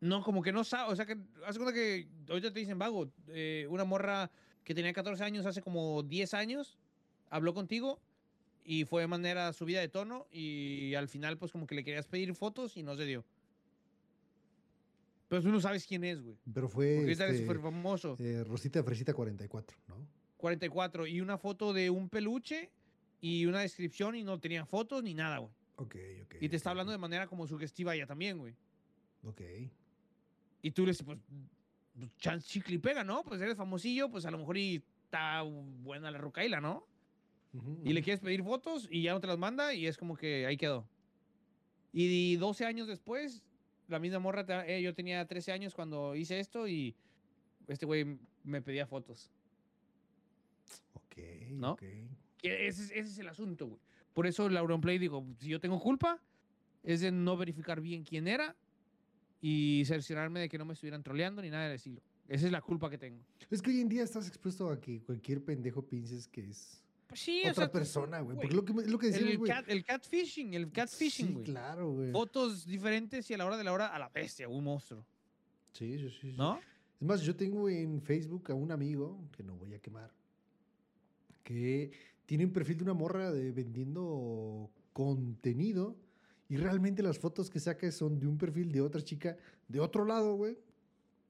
No, 0.00 0.22
como 0.22 0.42
que 0.42 0.52
no 0.52 0.62
sabe. 0.64 0.92
O 0.92 0.96
sea, 0.96 1.06
que 1.06 1.16
hace 1.44 1.58
cuenta 1.58 1.74
que 1.74 2.06
ahorita 2.28 2.52
te 2.52 2.60
dicen, 2.60 2.78
vago, 2.78 3.10
eh, 3.28 3.66
una 3.68 3.84
morra 3.84 4.30
que 4.64 4.74
tenía 4.74 4.92
14 4.92 5.24
años 5.24 5.44
hace 5.46 5.60
como 5.62 6.02
10 6.02 6.34
años, 6.34 6.78
habló 7.30 7.52
contigo 7.54 7.98
y 8.64 8.84
fue 8.84 9.02
de 9.02 9.08
manera 9.08 9.52
subida 9.52 9.80
de 9.80 9.88
tono 9.88 10.26
y 10.30 10.94
al 10.94 11.08
final, 11.08 11.36
pues 11.38 11.50
como 11.50 11.66
que 11.66 11.74
le 11.74 11.82
querías 11.84 12.06
pedir 12.06 12.34
fotos 12.34 12.76
y 12.76 12.82
no 12.82 12.94
se 12.96 13.06
dio. 13.06 13.24
Pero 15.28 15.42
tú 15.42 15.48
no 15.50 15.60
sabes 15.60 15.86
quién 15.86 16.04
es, 16.04 16.22
güey. 16.22 16.36
Pero 16.52 16.68
Porque 16.68 16.74
fue 17.04 17.12
es 17.12 17.20
este, 17.20 17.38
súper 17.38 17.60
famoso. 17.60 18.16
eh, 18.18 18.44
Rosita 18.44 18.82
Fresita 18.82 19.12
44, 19.12 19.76
¿no? 19.88 20.06
44 20.38 21.06
y 21.06 21.20
una 21.20 21.36
foto 21.36 21.72
de 21.72 21.90
un 21.90 22.08
peluche 22.08 22.70
y 23.20 23.44
una 23.46 23.60
descripción 23.60 24.14
y 24.14 24.22
no 24.22 24.38
tenía 24.40 24.64
fotos 24.64 25.02
ni 25.02 25.12
nada, 25.14 25.38
güey. 25.38 25.52
Ok, 25.76 25.96
ok. 26.24 26.34
Y 26.40 26.48
te 26.48 26.56
está 26.56 26.70
hablando 26.70 26.92
de 26.92 26.98
manera 26.98 27.26
como 27.26 27.46
sugestiva 27.46 27.94
ella 27.94 28.06
también, 28.06 28.38
güey. 28.38 28.54
Ok. 29.24 29.40
Y 30.62 30.70
tú 30.70 30.82
le 30.84 30.92
dices, 30.92 31.04
pues, 31.04 31.18
pues, 31.98 32.10
chance 32.16 32.48
chicle 32.48 32.76
y 32.76 32.78
pega, 32.78 33.04
¿no? 33.04 33.22
Pues 33.24 33.40
eres 33.40 33.56
famosillo, 33.56 34.08
pues 34.10 34.24
a 34.26 34.30
lo 34.30 34.38
mejor 34.38 34.56
y 34.56 34.82
está 35.04 35.42
buena 35.42 36.10
la 36.10 36.18
rucaila, 36.18 36.60
¿no? 36.60 36.86
Ujú, 37.52 37.80
Y 37.84 37.92
le 37.92 38.02
quieres 38.02 38.20
pedir 38.20 38.42
fotos 38.42 38.88
y 38.90 39.02
ya 39.02 39.12
no 39.12 39.20
te 39.20 39.26
las 39.26 39.38
manda 39.38 39.74
y 39.74 39.86
es 39.86 39.96
como 39.96 40.16
que 40.16 40.46
ahí 40.46 40.56
quedó. 40.56 40.88
Y 41.92 42.36
12 42.36 42.64
años 42.66 42.86
después, 42.86 43.42
la 43.88 43.98
misma 43.98 44.18
morra, 44.18 44.44
eh, 44.66 44.80
yo 44.82 44.94
tenía 44.94 45.26
13 45.26 45.52
años 45.52 45.74
cuando 45.74 46.14
hice 46.14 46.38
esto 46.40 46.68
y 46.68 46.94
este 47.66 47.86
güey 47.86 48.18
me 48.44 48.62
pedía 48.62 48.86
fotos. 48.86 49.30
Ok, 50.94 51.16
¿no? 51.52 51.72
ese, 52.42 52.82
es- 52.84 52.90
ese 52.90 53.00
es 53.00 53.18
el 53.18 53.28
asunto, 53.28 53.66
güey. 53.66 53.80
Por 54.14 54.26
eso 54.26 54.48
Lauren 54.48 54.80
Play 54.80 54.98
digo, 54.98 55.24
si 55.38 55.48
yo 55.48 55.60
tengo 55.60 55.78
culpa, 55.80 56.20
es 56.82 57.00
de 57.00 57.10
no 57.12 57.36
verificar 57.36 57.80
bien 57.80 58.02
quién 58.04 58.26
era 58.28 58.54
y 59.40 59.84
cerciorarme 59.86 60.40
de 60.40 60.48
que 60.48 60.58
no 60.58 60.64
me 60.64 60.72
estuvieran 60.74 61.02
troleando 61.02 61.40
ni 61.42 61.50
nada 61.50 61.64
del 61.64 61.74
estilo. 61.76 62.00
Esa 62.28 62.46
es 62.46 62.52
la 62.52 62.60
culpa 62.60 62.90
que 62.90 62.98
tengo. 62.98 63.22
Es 63.50 63.62
que 63.62 63.70
hoy 63.70 63.80
en 63.80 63.88
día 63.88 64.02
estás 64.02 64.26
expuesto 64.28 64.70
a 64.70 64.80
que 64.80 65.00
cualquier 65.00 65.42
pendejo 65.42 65.82
pienses 65.82 66.26
que 66.28 66.42
es 66.42 66.82
Pues 67.08 67.20
sí, 67.20 67.42
o 67.46 67.50
otra 67.50 67.64
sea, 67.64 67.72
persona, 67.72 68.20
güey. 68.20 68.36
Porque 68.36 68.54
lo 68.54 68.64
que, 68.64 68.72
lo 68.74 68.98
que 68.98 69.06
decimos, 69.08 69.32
el, 69.32 69.54
cat, 69.54 69.64
el 69.68 69.82
catfishing, 69.84 70.52
el 70.54 70.70
catfishing, 70.70 71.26
Sí, 71.28 71.32
güey. 71.32 71.44
claro, 71.44 71.92
güey. 71.92 72.12
Fotos 72.12 72.66
diferentes 72.66 73.30
y 73.30 73.34
a 73.34 73.38
la 73.38 73.46
hora 73.46 73.56
de 73.56 73.64
la 73.64 73.72
hora 73.72 73.86
a 73.86 73.98
la 73.98 74.10
bestia, 74.10 74.46
un 74.48 74.62
monstruo. 74.62 75.04
Sí, 75.72 75.98
sí, 75.98 76.10
sí, 76.10 76.30
sí. 76.32 76.34
¿No? 76.36 76.60
Es 77.00 77.06
más, 77.06 77.22
yo 77.22 77.34
tengo 77.34 77.68
en 77.68 78.02
Facebook 78.02 78.50
a 78.50 78.54
un 78.54 78.70
amigo, 78.70 79.18
que 79.36 79.42
no 79.42 79.56
voy 79.56 79.72
a 79.72 79.78
quemar, 79.78 80.12
que 81.42 81.90
tiene 82.26 82.44
un 82.44 82.52
perfil 82.52 82.76
de 82.78 82.84
una 82.84 82.94
morra 82.94 83.32
de 83.32 83.52
vendiendo 83.52 84.70
contenido 84.92 85.96
y 86.48 86.56
realmente 86.56 87.02
las 87.02 87.18
fotos 87.18 87.48
que 87.48 87.60
saca 87.60 87.90
son 87.90 88.18
de 88.18 88.26
un 88.26 88.36
perfil 88.36 88.70
de 88.70 88.82
otra 88.82 89.00
chica 89.00 89.36
de 89.66 89.80
otro 89.80 90.04
lado, 90.04 90.34
güey. 90.34 90.58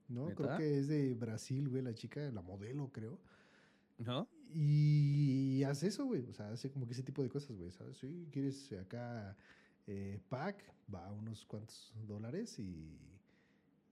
¿No? 0.08 0.34
Creo 0.34 0.56
que 0.56 0.78
es 0.78 0.88
de 0.88 1.14
Brasil, 1.14 1.68
güey, 1.68 1.82
la 1.82 1.94
chica, 1.94 2.32
la 2.32 2.40
modelo, 2.42 2.90
creo. 2.90 3.18
¿No? 3.98 4.26
Y 4.54 5.62
hace 5.64 5.88
eso, 5.88 6.04
güey. 6.06 6.22
O 6.28 6.32
sea, 6.32 6.50
hace 6.50 6.70
como 6.70 6.86
que 6.86 6.92
ese 6.92 7.02
tipo 7.02 7.22
de 7.22 7.28
cosas, 7.28 7.56
güey. 7.56 7.70
¿Sabes? 7.70 7.96
Sí, 7.98 8.28
quieres 8.32 8.72
acá 8.72 9.36
eh, 9.86 10.18
pack, 10.28 10.62
va 10.92 11.06
a 11.06 11.12
unos 11.12 11.44
cuantos 11.44 11.92
dólares 12.06 12.58
y. 12.58 12.62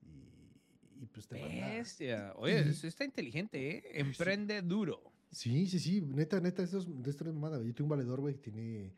Y, 0.03 1.03
y 1.03 1.05
pues 1.11 1.27
te 1.27 1.39
manda. 1.39 1.67
Bestia. 1.75 2.33
Oye, 2.37 2.63
Y- 2.65 2.69
eso 2.69 2.87
está 2.87 3.03
inteligente, 3.05 3.77
¿eh? 3.77 3.83
Emprende 3.95 4.61
duro. 4.61 5.01
Sí, 5.31 5.67
sí, 5.67 5.79
sí. 5.79 6.01
Neta, 6.01 6.39
neta, 6.39 6.63
esto 6.63 6.79
es, 6.79 6.85
de 7.03 7.09
esto 7.09 7.23
no 7.25 7.31
es 7.31 7.35
mamada, 7.35 7.57
güey. 7.57 7.69
Yo 7.69 7.75
tengo 7.75 7.85
un 7.85 7.97
valedor, 7.97 8.21
güey, 8.21 8.35
que 8.35 8.41
tiene. 8.51 8.93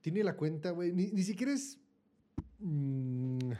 Tiene 0.00 0.22
la 0.24 0.36
cuenta, 0.36 0.70
güey. 0.70 0.92
Ni, 0.92 1.10
ni 1.12 1.22
siquiera 1.22 1.52
es. 1.52 1.78
mm, 2.60 3.50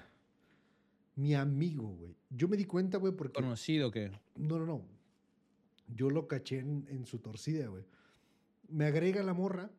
mi 1.16 1.34
amigo, 1.34 1.88
güey. 1.88 2.14
Yo 2.30 2.46
me 2.48 2.56
di 2.56 2.64
cuenta, 2.64 2.98
güey, 2.98 3.12
porque. 3.14 3.34
Conocido 3.34 3.90
que. 3.90 4.10
No, 4.36 4.58
no, 4.58 4.66
no. 4.66 4.97
Yo 5.94 6.10
lo 6.10 6.28
caché 6.28 6.58
en, 6.60 6.86
en 6.88 7.06
su 7.06 7.18
torcida, 7.18 7.66
güey. 7.68 7.84
Me 8.68 8.84
agrega 8.86 9.22
la 9.22 9.34
morra. 9.34 9.70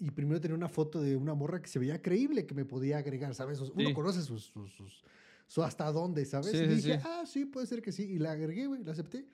Y 0.00 0.10
primero 0.10 0.40
tenía 0.40 0.56
una 0.56 0.68
foto 0.68 1.00
de 1.00 1.16
una 1.16 1.34
morra 1.34 1.62
que 1.62 1.68
se 1.68 1.78
veía 1.78 2.02
creíble 2.02 2.46
que 2.46 2.54
me 2.54 2.64
podía 2.64 2.98
agregar, 2.98 3.34
¿sabes? 3.34 3.60
Uno 3.60 3.72
Sí. 3.88 3.94
conoce 3.94 4.22
sus, 4.22 4.44
sus, 4.46 4.72
sus- 4.74 5.04
su 5.46 5.62
hasta 5.62 5.90
dónde, 5.92 6.24
¿sabes? 6.24 6.50
Sí, 6.50 6.56
y 6.58 6.66
dije, 6.66 6.94
sí. 6.96 7.00
ah, 7.04 7.22
sí, 7.26 7.44
puede 7.46 7.66
ser 7.66 7.80
que 7.80 7.92
sí. 7.92 8.02
Y 8.04 8.18
la 8.18 8.32
agregué, 8.32 8.66
güey, 8.66 8.82
la 8.82 8.92
acepté. 8.92 9.24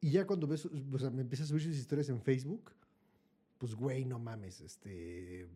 Y 0.00 0.10
ya 0.10 0.26
cuando 0.26 0.46
ves, 0.46 0.66
o 0.66 0.98
sea, 0.98 1.10
me 1.10 1.22
empieza 1.22 1.44
a 1.44 1.46
subir 1.46 1.62
sus 1.62 1.74
historias 1.76 2.10
en 2.10 2.20
Facebook, 2.20 2.70
pues, 3.58 3.74
güey, 3.74 4.04
no 4.04 4.18
mames, 4.18 4.60
este. 4.60 5.48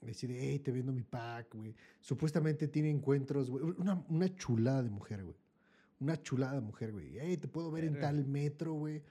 Decir, 0.00 0.30
hey, 0.32 0.60
te 0.60 0.70
vendo 0.70 0.92
mi 0.92 1.02
pack, 1.02 1.56
güey. 1.56 1.74
Supuestamente 2.00 2.68
tiene 2.68 2.88
encuentros, 2.88 3.50
güey. 3.50 3.64
Una, 3.78 4.00
una 4.08 4.32
chulada 4.36 4.84
de 4.84 4.90
mujer, 4.90 5.24
güey. 5.24 5.36
Una 6.00 6.20
chulada 6.22 6.60
mujer, 6.60 6.92
güey. 6.92 7.18
Hey, 7.18 7.36
te 7.36 7.48
puedo 7.48 7.70
ver 7.70 7.84
en 7.84 7.98
tal 7.98 8.24
metro, 8.26 8.72
güey. 8.74 9.02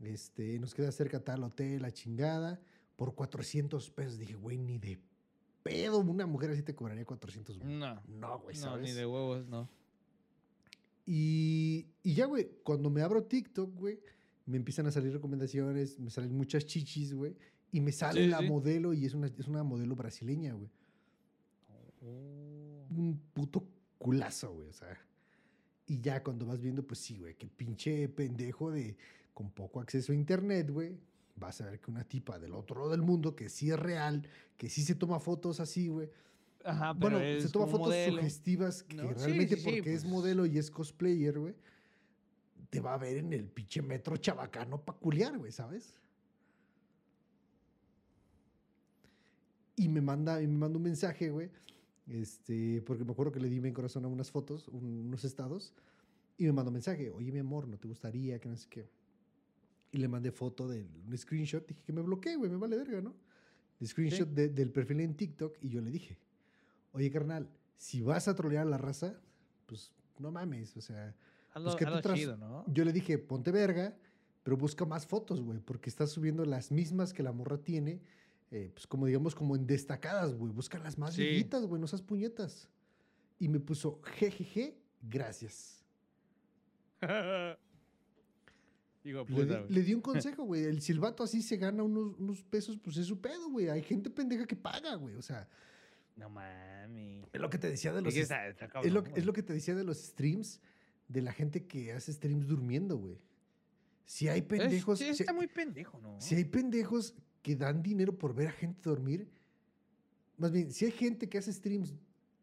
Este, 0.00 0.58
nos 0.58 0.74
queda 0.74 0.90
cerca 0.92 1.20
tal 1.20 1.42
hotel, 1.44 1.82
la 1.82 1.90
chingada. 1.92 2.60
Por 2.96 3.14
400 3.14 3.90
pesos. 3.90 4.18
Dije, 4.18 4.34
güey, 4.34 4.58
ni 4.58 4.78
de 4.78 4.98
pedo 5.62 5.98
una 5.98 6.26
mujer 6.26 6.50
así 6.50 6.62
te 6.62 6.74
cobraría 6.74 7.04
400, 7.04 7.58
güey. 7.58 7.74
No. 7.76 8.00
No, 8.08 8.38
güey, 8.40 8.56
No, 8.56 8.62
¿sabes? 8.62 8.82
ni 8.88 8.92
de 8.92 9.06
huevos, 9.06 9.46
no. 9.46 9.68
Y, 11.04 11.86
y 12.02 12.14
ya, 12.14 12.26
güey, 12.26 12.48
cuando 12.62 12.88
me 12.90 13.02
abro 13.02 13.24
TikTok, 13.24 13.74
güey, 13.74 14.00
me 14.46 14.56
empiezan 14.56 14.86
a 14.86 14.90
salir 14.92 15.12
recomendaciones, 15.12 15.98
me 15.98 16.10
salen 16.10 16.32
muchas 16.36 16.64
chichis, 16.66 17.12
güey, 17.14 17.36
y 17.72 17.80
me 17.80 17.92
sale 17.92 18.24
Sí, 18.24 18.28
la 18.30 18.38
sí. 18.38 18.48
modelo 18.48 18.92
y 18.94 19.04
es 19.04 19.14
una, 19.14 19.26
es 19.26 19.48
una 19.48 19.62
modelo 19.64 19.94
brasileña, 19.96 20.54
güey. 20.54 20.70
Un 22.00 23.20
puto 23.32 23.64
culazo, 23.98 24.52
güey, 24.54 24.68
o 24.68 24.72
sea. 24.72 24.98
Y 25.86 26.00
ya 26.00 26.22
cuando 26.22 26.46
vas 26.46 26.60
viendo, 26.60 26.86
pues 26.86 27.00
sí, 27.00 27.18
güey, 27.18 27.34
que 27.34 27.48
pinche 27.48 28.08
pendejo 28.08 28.70
de 28.70 28.96
con 29.34 29.50
poco 29.50 29.80
acceso 29.80 30.12
a 30.12 30.14
internet, 30.14 30.70
güey, 30.70 30.96
vas 31.36 31.60
a 31.60 31.66
ver 31.66 31.80
que 31.80 31.90
una 31.90 32.04
tipa 32.04 32.38
del 32.38 32.54
otro 32.54 32.80
lado 32.80 32.90
del 32.90 33.02
mundo, 33.02 33.34
que 33.34 33.48
sí 33.48 33.70
es 33.70 33.78
real, 33.78 34.28
que 34.56 34.68
sí 34.68 34.82
se 34.82 34.94
toma 34.94 35.18
fotos 35.18 35.60
así, 35.60 35.88
güey, 35.88 36.10
Ajá, 36.64 36.94
pero 36.94 37.18
bueno, 37.18 37.40
se 37.40 37.48
toma 37.48 37.66
fotos 37.66 37.88
modelo. 37.88 38.16
sugestivas 38.18 38.82
que 38.82 38.96
realmente 38.96 39.56
sí, 39.56 39.62
sí, 39.62 39.64
porque 39.64 39.94
es 39.94 40.02
pues. 40.02 40.12
modelo 40.12 40.46
y 40.46 40.58
es 40.58 40.70
cosplayer, 40.70 41.38
güey, 41.38 41.54
te 42.70 42.80
va 42.80 42.94
a 42.94 42.98
ver 42.98 43.18
en 43.18 43.32
el 43.32 43.44
pinche 43.44 43.82
metro 43.82 44.16
chabacano 44.16 44.80
peculiar, 44.82 45.36
güey, 45.36 45.52
¿sabes? 45.52 45.94
Y 49.76 49.88
me 49.88 50.00
manda, 50.00 50.40
y 50.42 50.46
me 50.46 50.58
manda 50.58 50.76
un 50.76 50.84
mensaje, 50.84 51.30
güey, 51.30 51.50
este, 52.06 52.82
porque 52.82 53.04
me 53.04 53.12
acuerdo 53.12 53.32
que 53.32 53.40
le 53.40 53.48
di 53.48 53.60
mi 53.60 53.72
corazón 53.72 54.04
a 54.04 54.08
unas 54.08 54.30
fotos, 54.30 54.68
un- 54.68 55.06
unos 55.06 55.24
estados, 55.24 55.72
y 56.38 56.44
me 56.44 56.52
mandó 56.52 56.70
un 56.70 56.74
mensaje, 56.74 57.10
oye, 57.10 57.30
mi 57.32 57.38
amor, 57.38 57.68
¿no 57.68 57.78
te 57.78 57.86
gustaría 57.88 58.38
que 58.40 58.48
no 58.48 58.56
sé 58.56 58.66
qué? 58.68 58.88
Y 59.92 59.98
le 59.98 60.08
mandé 60.08 60.32
foto 60.32 60.66
de 60.68 60.86
un 61.06 61.16
screenshot, 61.16 61.66
dije 61.66 61.82
que 61.84 61.92
me 61.92 62.02
bloqueé, 62.02 62.36
güey, 62.36 62.50
me 62.50 62.56
vale 62.56 62.76
verga, 62.76 63.00
¿no? 63.00 63.14
El 63.80 63.86
screenshot 63.88 64.28
de- 64.28 64.48
del 64.48 64.70
perfil 64.70 65.00
en 65.00 65.14
TikTok 65.14 65.56
y 65.60 65.68
yo 65.68 65.80
le 65.80 65.90
dije, 65.90 66.16
oye, 66.92 67.10
carnal, 67.10 67.48
si 67.76 68.00
vas 68.00 68.28
a 68.28 68.34
trolear 68.34 68.66
a 68.66 68.70
la 68.70 68.78
raza, 68.78 69.20
pues 69.66 69.92
no 70.18 70.30
mames, 70.30 70.76
o 70.76 70.80
sea, 70.80 71.14
pues 71.70 71.76
que 71.76 71.84
hazlo 71.84 71.96
tras- 72.02 72.18
chido, 72.18 72.36
¿no? 72.36 72.64
yo 72.66 72.84
le 72.84 72.92
dije, 72.92 73.18
ponte 73.18 73.50
verga, 73.50 73.94
pero 74.42 74.56
busca 74.56 74.84
más 74.84 75.06
fotos, 75.06 75.40
güey, 75.42 75.58
porque 75.60 75.90
estás 75.90 76.10
subiendo 76.10 76.44
las 76.44 76.70
mismas 76.72 77.12
que 77.12 77.22
la 77.22 77.32
morra 77.32 77.58
tiene, 77.58 78.00
eh, 78.52 78.70
pues 78.72 78.86
como 78.86 79.06
digamos, 79.06 79.34
como 79.34 79.56
en 79.56 79.66
destacadas, 79.66 80.34
güey, 80.34 80.52
busca 80.52 80.78
las 80.78 80.96
más 80.98 81.14
Sí. 81.14 81.22
viejitas, 81.22 81.64
güey, 81.66 81.80
no 81.80 81.86
esas 81.86 82.02
puñetas. 82.02 82.68
Y 83.40 83.48
me 83.48 83.58
puso, 83.58 84.00
jejeje, 84.04 84.78
gracias. 85.02 85.84
Digo, 89.04 89.24
Le, 89.28 89.34
puta, 89.34 89.42
di, 89.42 89.60
güey. 89.62 89.68
le 89.72 89.82
di 89.82 89.94
un 89.94 90.00
consejo, 90.36 90.44
güey, 90.44 90.64
el 90.64 90.80
silbato 90.80 91.24
así 91.24 91.42
se 91.42 91.56
gana 91.56 91.82
unos, 91.82 92.14
unos 92.18 92.42
pesos, 92.44 92.78
pues 92.78 92.96
es 92.98 93.06
su 93.06 93.20
pedo, 93.20 93.50
güey, 93.50 93.68
hay 93.68 93.82
gente 93.82 94.10
pendeja 94.10 94.46
que 94.46 94.54
paga, 94.54 94.94
güey, 94.94 95.16
o 95.16 95.22
sea, 95.22 95.48
No 96.16 96.28
mami. 96.30 97.24
es 97.32 97.40
lo 97.40 97.50
que 97.50 97.58
te 97.58 97.68
decía 97.68 97.92
de 97.92 97.98
Es 97.98 98.04
los... 98.04 98.14
est- 98.14 98.22
está, 98.30 98.46
está 98.48 98.66
Es 98.66 98.70
cabrón, 98.72 98.94
lo, 98.94 99.00
güey. 99.02 99.12
es 99.16 99.24
lo 99.26 99.32
que 99.32 99.42
te 99.42 99.52
decía 99.52 99.74
de 99.74 99.82
los 99.84 99.98
streams, 99.98 100.60
de 101.08 101.20
la 101.22 101.32
gente 101.32 101.66
que 101.66 101.92
hace 101.92 102.12
streams 102.12 102.46
durmiendo, 102.46 102.96
güey. 102.96 103.18
Si 104.04 104.28
hay 104.28 104.40
Es- 104.40 104.44
pendejos, 104.46 104.98
si, 105.00 105.08
está 105.08 105.32
muy 105.32 105.48
pendejo, 105.48 105.98
¿no? 106.00 106.20
si 106.20 106.36
hay 106.36 106.44
pendejos 106.44 107.14
que 107.42 107.56
dan 107.56 107.82
dinero 107.82 108.16
por 108.16 108.34
ver 108.34 108.48
a 108.48 108.52
gente 108.52 108.88
dormir, 108.88 109.28
más 110.38 110.50
bien, 110.52 110.72
si 110.72 110.84
hay 110.86 110.92
gente 110.92 111.28
que 111.28 111.38
hace 111.38 111.52
streams 111.52 111.94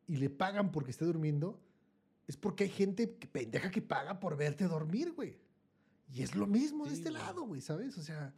y 0.07 0.17
le 0.17 0.29
pagan 0.29 0.71
porque 0.71 0.91
esté 0.91 1.05
durmiendo, 1.05 1.59
es 2.27 2.37
porque 2.37 2.65
hay 2.65 2.69
gente 2.69 3.15
que- 3.15 3.27
pendeja 3.27 3.71
que 3.71 3.81
paga 3.81 4.19
por 4.19 4.37
verte 4.37 4.65
dormir, 4.65 5.13
güey. 5.13 5.37
Y 6.13 6.21
es 6.23 6.35
lo 6.35 6.47
mismo 6.47 6.85
de 6.85 6.93
este 6.93 7.09
güey. 7.09 7.21
lado, 7.21 7.43
güey, 7.43 7.61
¿sabes? 7.61 7.97
O 7.97 8.01
sea, 8.03 8.33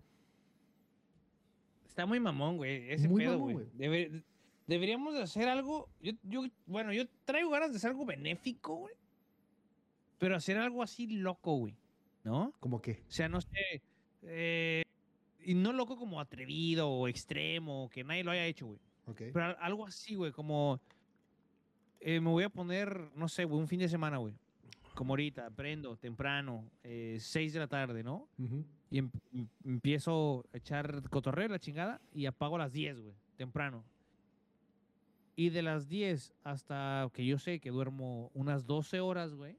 Está 1.86 2.05
muy 2.05 2.20
mamón, 2.20 2.57
güey. 2.57 2.89
Ese 2.91 3.07
Muy 3.09 3.24
pedo, 3.24 3.34
mamón, 3.34 3.53
güey. 3.53 3.66
güey. 3.66 3.78
Debe- 3.78 4.24
deberíamos 4.68 5.14
de 5.14 5.24
hacer 5.24 5.49
algo. 5.49 5.89
Yo, 6.01 6.14
yo, 6.24 6.45
bueno, 6.66 6.93
yo 6.93 7.03
traigo 7.26 7.49
ganas 7.49 7.72
de 7.72 7.78
hacer 7.78 7.89
algo 7.91 8.05
benéfico, 8.05 8.76
güey. 8.76 8.95
Pero 10.18 10.36
hacer 10.38 10.57
algo 10.57 10.84
así 10.84 11.07
loco, 11.07 11.55
güey. 11.57 11.76
¿No? 12.24 12.53
como 12.59 12.82
que, 12.82 13.03
O 13.07 13.12
sea, 13.12 13.28
no 13.28 13.41
sé. 13.41 13.82
eh, 14.24 14.84
y 15.43 15.53
no 15.53 15.73
loco 15.73 15.97
como 15.97 16.19
atrevido 16.19 16.89
o 16.89 17.07
extremo, 17.07 17.89
que 17.91 18.03
nadie 18.03 18.23
lo 18.23 18.31
haya 18.31 18.45
hecho, 18.45 18.67
güey. 18.67 18.79
ok. 19.07 19.17
Pero 19.33 19.45
al- 19.45 19.57
algo 19.59 19.85
así, 19.85 20.15
güey, 20.15 20.31
como... 20.31 20.79
eh, 21.99 22.19
me 22.19 22.29
voy 22.29 22.43
a 22.43 22.49
poner, 22.49 23.09
no 23.15 23.27
sé, 23.27 23.45
güey, 23.45 23.59
un 23.61 23.67
fin 23.67 23.79
de 23.79 23.89
semana, 23.89 24.17
güey. 24.17 24.33
Como 24.95 25.13
ahorita, 25.13 25.49
prendo 25.51 25.95
temprano, 25.95 26.65
eh, 26.83 27.17
6 27.19 27.53
de 27.53 27.59
la 27.59 27.67
tarde, 27.67 28.03
¿no? 28.03 28.27
Ujú. 28.37 28.65
Y 28.89 28.97
em- 28.97 29.09
em- 29.33 29.47
empiezo 29.63 30.45
a 30.53 30.57
echar 30.57 31.07
cotorreo, 31.09 31.47
la 31.47 31.59
chingada, 31.59 32.01
y 32.13 32.25
apago 32.25 32.55
a 32.57 32.59
las 32.59 32.73
10, 32.73 32.99
güey, 32.99 33.15
temprano. 33.37 33.83
Y 35.35 35.49
de 35.49 35.61
las 35.61 35.87
10 35.87 36.33
hasta 36.43 37.09
que 37.13 37.25
yo 37.25 37.39
sé 37.39 37.59
que 37.59 37.69
duermo 37.71 38.29
unas 38.33 38.65
12 38.67 38.99
horas, 38.99 39.33
güey, 39.33 39.55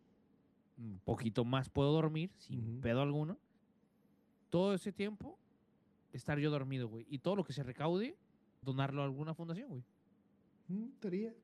un 0.79 1.01
poquito 1.05 1.45
más 1.45 1.71
puedo 1.71 1.93
dormir, 1.93 2.31
sin 2.37 2.59
Ujú. 2.75 2.81
pedo 2.83 3.01
alguno. 3.03 3.39
Todo 4.51 4.75
ese 4.75 4.93
tiempo, 4.93 5.39
estar 6.13 6.39
yo 6.39 6.51
dormido, 6.51 6.89
güey. 6.89 7.07
Y 7.09 7.19
todo 7.19 7.37
lo 7.37 7.45
que 7.45 7.53
se 7.53 7.63
recaude, 7.63 8.17
donarlo 8.63 9.03
a 9.03 9.05
alguna 9.05 9.35
fundación, 9.35 9.69
güey. 9.69 9.83
Mm, 10.69 10.89
estaría. 10.95 11.35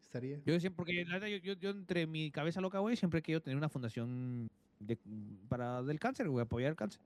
Estaría. 0.00 0.38
Yo 0.44 0.58
siempre, 0.60 0.76
porque 0.76 1.04
la 1.04 1.14
neta, 1.14 1.28
yo, 1.28 1.38
yo, 1.38 1.54
yo 1.54 1.70
entre 1.70 2.06
mi 2.06 2.30
cabeza 2.30 2.60
loca, 2.60 2.78
güey, 2.80 2.96
siempre 2.96 3.20
he 3.20 3.22
querido 3.22 3.40
tener 3.40 3.56
una 3.56 3.68
fundación 3.68 4.48
de, 4.78 4.98
para 5.48 5.82
del 5.82 5.98
cáncer, 5.98 6.28
güey, 6.28 6.42
apoyar 6.44 6.70
el 6.70 6.76
cáncer. 6.76 7.00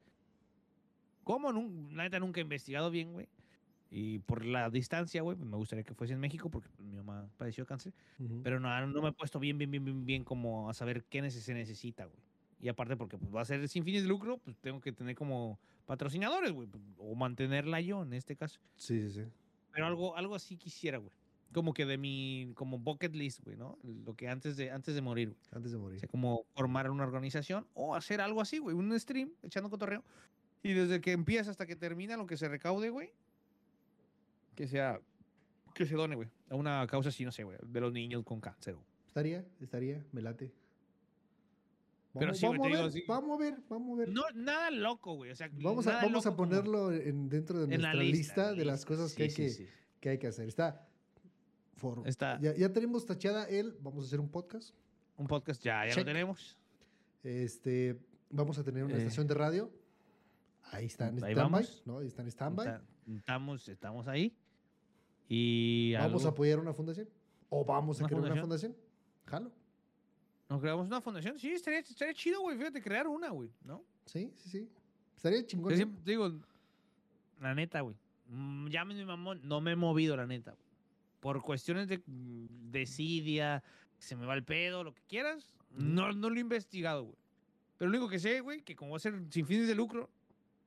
¿Cómo? 1.25 1.53
Nun- 1.53 1.95
la 1.97 2.05
neta 2.05 2.19
nunca 2.19 2.41
he 2.41 2.43
investigado 2.43 2.91
bien, 2.91 3.13
güey. 3.13 3.29
Y 3.91 4.19
por 4.21 4.45
la 4.45 4.69
distancia, 4.71 5.23
güey, 5.23 5.37
pues 5.37 5.49
me 5.49 5.57
gustaría 5.57 5.85
que 5.85 5.95
fuese 5.95 6.13
en 6.15 6.21
México 6.21 6.51
porque 6.51 6.69
pues, 6.69 6.89
mi 6.89 6.97
mamá 6.97 7.29
padeció 7.37 7.65
de 7.65 7.69
cáncer. 7.69 7.93
Pero 8.43 8.59
no, 8.59 8.87
no 8.89 9.03
me 9.03 9.09
he 9.11 9.13
puesto 9.13 9.39
bien, 9.39 9.59
bien, 9.59 9.71
bien, 9.71 9.85
bien, 9.85 10.05
bien 10.05 10.25
como 10.25 10.69
a 10.69 10.75
saber 10.75 11.05
qué 11.05 11.21
neces- 11.23 11.41
se 11.43 11.55
necesita, 11.55 12.05
güey. 12.07 12.19
Y 12.61 12.69
aparte 12.69 12.97
porque 12.97 13.19
pues, 13.19 13.35
va 13.35 13.43
a 13.43 13.45
ser 13.45 13.69
sin 13.69 13.85
fines 13.85 14.03
de 14.03 14.09
lucro, 14.09 14.39
pues 14.39 14.57
tengo 14.59 14.81
que 14.81 14.93
tener 14.93 15.15
como 15.15 15.59
patrocinadores, 15.87 16.53
güey. 16.53 16.67
pues, 16.69 16.83
O 16.99 17.15
mantenerla 17.15 17.81
yo, 17.81 18.03
en 18.03 18.13
este 18.15 18.35
caso. 18.37 18.61
Sí, 18.77 19.09
sí, 19.09 19.23
sí. 19.23 19.29
Pero 19.73 19.87
algo, 19.87 20.17
algo 20.17 20.35
así 20.35 20.57
quisiera, 20.57 20.99
güey. 20.99 21.11
Como 21.53 21.73
que 21.75 21.87
de 21.87 21.97
mi, 21.97 22.53
como 22.55 22.79
bucket 22.79 23.15
list, 23.15 23.41
güey, 23.45 23.57
¿no? 23.57 23.79
Lo 23.83 24.15
que 24.15 24.29
antes 24.29 24.57
de, 24.57 24.71
antes 24.71 24.95
de 24.95 25.01
morir, 25.03 25.29
güey. 25.29 25.41
Antes 25.53 25.71
de 25.73 25.79
O 25.79 25.81
morir. 25.83 26.01
sea, 26.01 26.09
como 26.09 26.45
formar 26.55 26.91
una 26.91 27.05
organización 27.05 27.67
o 27.75 27.95
hacer 27.95 28.21
algo 28.21 28.41
así, 28.41 28.59
güey. 28.59 28.75
Un 28.75 28.99
stream, 28.99 29.31
echando 29.43 29.71
cotorreo. 29.71 30.03
Y 30.63 30.73
desde 30.73 31.01
que 31.01 31.13
empieza 31.13 31.51
hasta 31.51 31.67
que 31.67 31.77
termina 31.77 32.17
lo 32.17 32.27
que 32.27 32.37
se 32.37 32.49
recaude, 32.49 32.91
güey. 32.91 33.13
Que 34.55 34.67
sea, 34.67 35.01
que 35.75 35.85
se 35.87 35.95
done, 35.95 36.17
güey. 36.17 36.29
A 36.51 36.55
una 36.57 36.87
causa 36.87 37.11
así, 37.11 37.25
no 37.25 37.31
sé, 37.33 37.45
güey. 37.45 37.59
De 37.63 37.81
los 37.81 37.93
niños 37.93 38.25
con 38.25 38.41
cáncer. 38.41 38.75
güey. 38.75 38.87
Estaría, 39.07 39.45
estaría, 39.61 40.05
me 40.13 40.23
late. 40.23 40.53
Pero 42.19 42.33
Vamos, 42.33 42.39
sí, 42.39 42.47
vamos 42.47 42.67
a 42.67 42.83
ver, 42.83 42.93
sí. 42.93 43.05
vamos 43.07 43.39
a 43.39 43.43
ver, 43.43 43.55
vamos 43.69 43.97
a 43.97 43.99
ver. 44.01 44.09
No, 44.11 44.23
nada 44.35 44.71
loco, 44.71 45.15
güey. 45.15 45.31
O 45.31 45.37
sea, 45.37 45.51
vamos 45.61 45.87
a, 45.87 46.03
vamos 46.03 46.27
a 46.27 46.37
ponerlo 46.37 46.93
en, 46.93 47.29
dentro 47.29 47.59
de 47.59 47.65
en 47.65 47.71
nuestra 47.71 47.95
la 47.95 48.03
lista, 48.03 48.17
lista, 48.51 48.53
de 48.55 48.65
las 48.65 48.85
cosas 48.85 49.15
que, 49.15 49.25
hay 49.25 49.31
Sí, 49.31 49.37
que, 49.43 49.49
sí, 49.51 49.65
sí. 49.67 49.71
que 50.01 50.09
hay 50.11 50.19
que 50.19 50.27
hacer. 50.27 50.49
Está, 50.49 50.87
for- 51.77 52.03
Está- 52.07 52.39
Ya, 52.41 52.55
ya 52.55 52.73
tenemos 52.73 53.05
tachada 53.07 53.45
el, 53.45 53.73
vamos 53.81 54.05
a 54.05 54.07
hacer 54.07 54.21
un 54.21 54.29
podcast. 54.31 54.75
Un 55.17 55.27
podcast 55.27 55.63
ya, 55.63 55.85
ya 55.85 55.91
Check. 55.91 55.99
lo 55.99 56.05
tenemos. 56.05 56.57
Este, 57.23 57.99
vamos 58.31 58.59
a 58.59 58.65
tener 58.65 58.85
una 58.85 58.95
Eh. 58.95 58.99
estación 58.99 59.27
de 59.27 59.35
radio. 59.35 59.71
Ahí 60.73 60.87
está 60.87 61.09
en 61.09 61.23
Ahí 61.23 61.33
standby. 61.35 61.67
¿no? 61.85 61.99
Ahí 61.99 62.07
está 62.09 62.23
en 62.23 62.31
standby. 62.31 62.67
Está- 62.67 62.83
Estamos, 63.17 63.69
estamos 63.69 64.09
ahí. 64.09 64.37
Y 65.29 65.93
Vamos 65.95 66.23
a 66.23 66.29
algo- 66.29 66.29
apoyar 66.35 66.59
una 66.59 66.73
fundación. 66.73 67.09
O 67.49 67.65
vamos 67.65 68.01
a 68.01 68.05
¿Una 68.05 68.09
crear 68.09 68.33
una 68.33 68.41
fundación. 68.41 68.77
Jalo. 69.27 69.53
Nos 70.49 70.61
creamos 70.61 70.87
una 70.87 71.01
fundación. 71.01 71.39
Sí, 71.39 71.51
estaría, 71.53 71.81
estaría 71.81 72.15
chido, 72.15 72.41
güey. 72.41 72.57
Fíjate, 72.57 72.81
crear 72.83 73.07
una, 73.09 73.31
güey, 73.31 73.51
¿no? 73.65 73.83
Sí, 74.05 74.31
sí, 74.37 74.49
sí. 74.51 74.69
Estaría 75.17 75.45
chingón. 75.47 75.71
Yo 75.71 75.77
siempre 75.77 76.01
te 76.05 76.11
digo, 76.13 76.33
la 77.41 77.55
neta, 77.55 77.81
güey. 77.81 77.97
mm, 78.29 78.69
Llámenme 78.69 79.05
mamón, 79.05 79.41
no 79.43 79.61
me 79.61 79.73
he 79.73 79.77
movido, 79.77 80.17
la 80.17 80.27
neta. 80.27 80.53
güey. 80.53 80.63
Por 81.21 81.43
cuestiones 81.43 81.89
de 81.89 81.99
mm, 82.07 82.71
desidia, 82.71 83.63
se 83.99 84.15
me 84.17 84.27
va 84.27 84.35
el 84.35 84.45
pedo, 84.45 84.85
lo 84.85 84.95
que 84.95 85.03
quieras. 85.09 85.53
No, 85.71 86.13
no 86.13 86.31
lo 86.31 86.37
he 86.37 86.41
investigado, 86.41 87.03
güey. 87.05 87.17
Pero 87.77 87.91
lo 87.91 87.99
único 87.99 88.09
que 88.11 88.19
sé, 88.19 88.41
güey, 88.41 88.63
que 88.63 88.75
como 88.77 88.93
va 88.93 88.97
a 88.97 89.01
ser 89.01 89.15
sin 89.31 89.47
fines 89.47 89.67
de 89.67 89.75
lucro, 89.75 90.09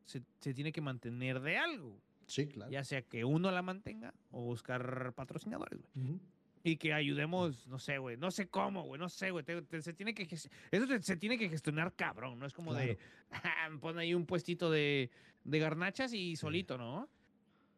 se, 0.05 0.21
se 0.39 0.53
tiene 0.53 0.71
que 0.71 0.81
mantener 0.81 1.39
de 1.39 1.57
algo. 1.57 1.95
Sí, 2.27 2.45
claro. 2.47 2.69
Ya 2.71 2.83
sea 2.83 3.01
que 3.01 3.23
uno 3.25 3.49
la 3.49 3.61
mantenga 3.63 4.13
o 4.31 4.43
buscar 4.43 5.13
patrocinadores, 5.13 5.79
güey. 5.79 6.05
Ujú. 6.09 6.19
Y 6.63 6.75
que 6.75 6.93
ayudemos, 6.93 7.67
no 7.67 7.79
sé, 7.79 7.97
güey. 7.99 8.17
No 8.17 8.31
sé 8.31 8.49
cómo, 8.49 8.83
güey. 8.83 8.99
No 8.99 9.07
sé, 9.07 9.31
güey. 9.31 9.45
se 9.81 9.93
tiene 9.93 10.13
que 10.13 10.23
Eso 10.23 10.49
se, 10.87 11.01
se 11.01 11.17
tiene 11.17 11.37
que 11.37 11.47
gestionar 11.47 11.93
cabrón. 11.95 12.37
No 12.37 12.45
es 12.45 12.53
como 12.53 12.73
de. 12.73 12.97
Pon 13.81 13.97
ahí 13.97 14.13
un 14.13 14.25
puestito 14.25 14.69
de, 14.69 15.09
de 15.43 15.59
garnachas 15.59 16.13
y 16.13 16.35
solito, 16.35 16.77
¿no? 16.77 17.07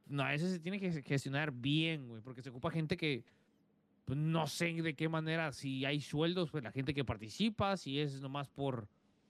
No, 0.07 0.27
eso 0.29 0.47
se 0.47 0.59
tiene 0.59 0.79
que 0.79 1.03
gestionar 1.03 1.51
bien, 1.51 2.07
güey. 2.07 2.21
Porque 2.21 2.41
se 2.41 2.49
ocupa 2.49 2.71
gente 2.71 2.97
que. 2.97 3.23
pues, 4.05 4.17
no 4.17 4.47
sé 4.47 4.73
de 4.73 4.95
qué 4.95 5.07
manera. 5.07 5.51
Si 5.51 5.85
hay 5.85 6.01
sueldos, 6.01 6.49
pues 6.49 6.63
la 6.63 6.71
gente 6.71 6.93
que 6.95 7.05
participa. 7.05 7.77
Si 7.77 7.99
es 7.99 8.19
nomás 8.19 8.49
por, 8.49 8.87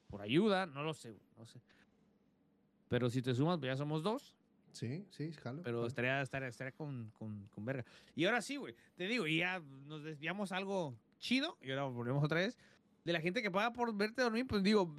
por 0.08 0.22
ayuda. 0.22 0.66
No 0.66 0.82
lo 0.84 0.93
sé, 0.93 1.12
güey. 1.12 1.28
No 1.38 1.45
sé. 1.45 1.60
Pero 2.88 3.10
si 3.10 3.22
te 3.22 3.34
sumas, 3.34 3.60
pues 3.60 3.70
ya 3.70 3.76
somos 3.76 4.02
dos. 4.02 4.38
Sí, 4.74 5.05
sí, 5.09 5.32
jalo. 5.34 5.61
Pero 5.63 5.78
jalo. 5.78 5.88
estaría, 5.88 6.22
estaría, 6.22 6.47
estaría 6.47 6.72
con, 6.72 7.11
con, 7.17 7.47
con 7.47 7.65
verga. 7.65 7.86
Y 8.15 8.26
ahora 8.26 8.41
sí, 8.41 8.57
güey. 8.57 8.76
Te 8.95 9.07
digo, 9.07 9.28
y 9.28 9.38
ya 9.38 9.61
nos 9.88 10.03
desviamos 10.03 10.51
algo 10.51 10.95
chido. 11.19 11.57
Y 11.61 11.69
ahora 11.72 11.84
volvemos 11.84 12.24
otra 12.24 12.39
vez. 12.39 12.57
De 13.03 13.13
la 13.13 13.22
gente 13.22 13.41
que 13.41 13.51
paga 13.51 13.74
por 13.74 13.95
verte 13.95 14.22
dormir, 14.22 14.45
pues 14.47 14.63
digo, 14.63 14.93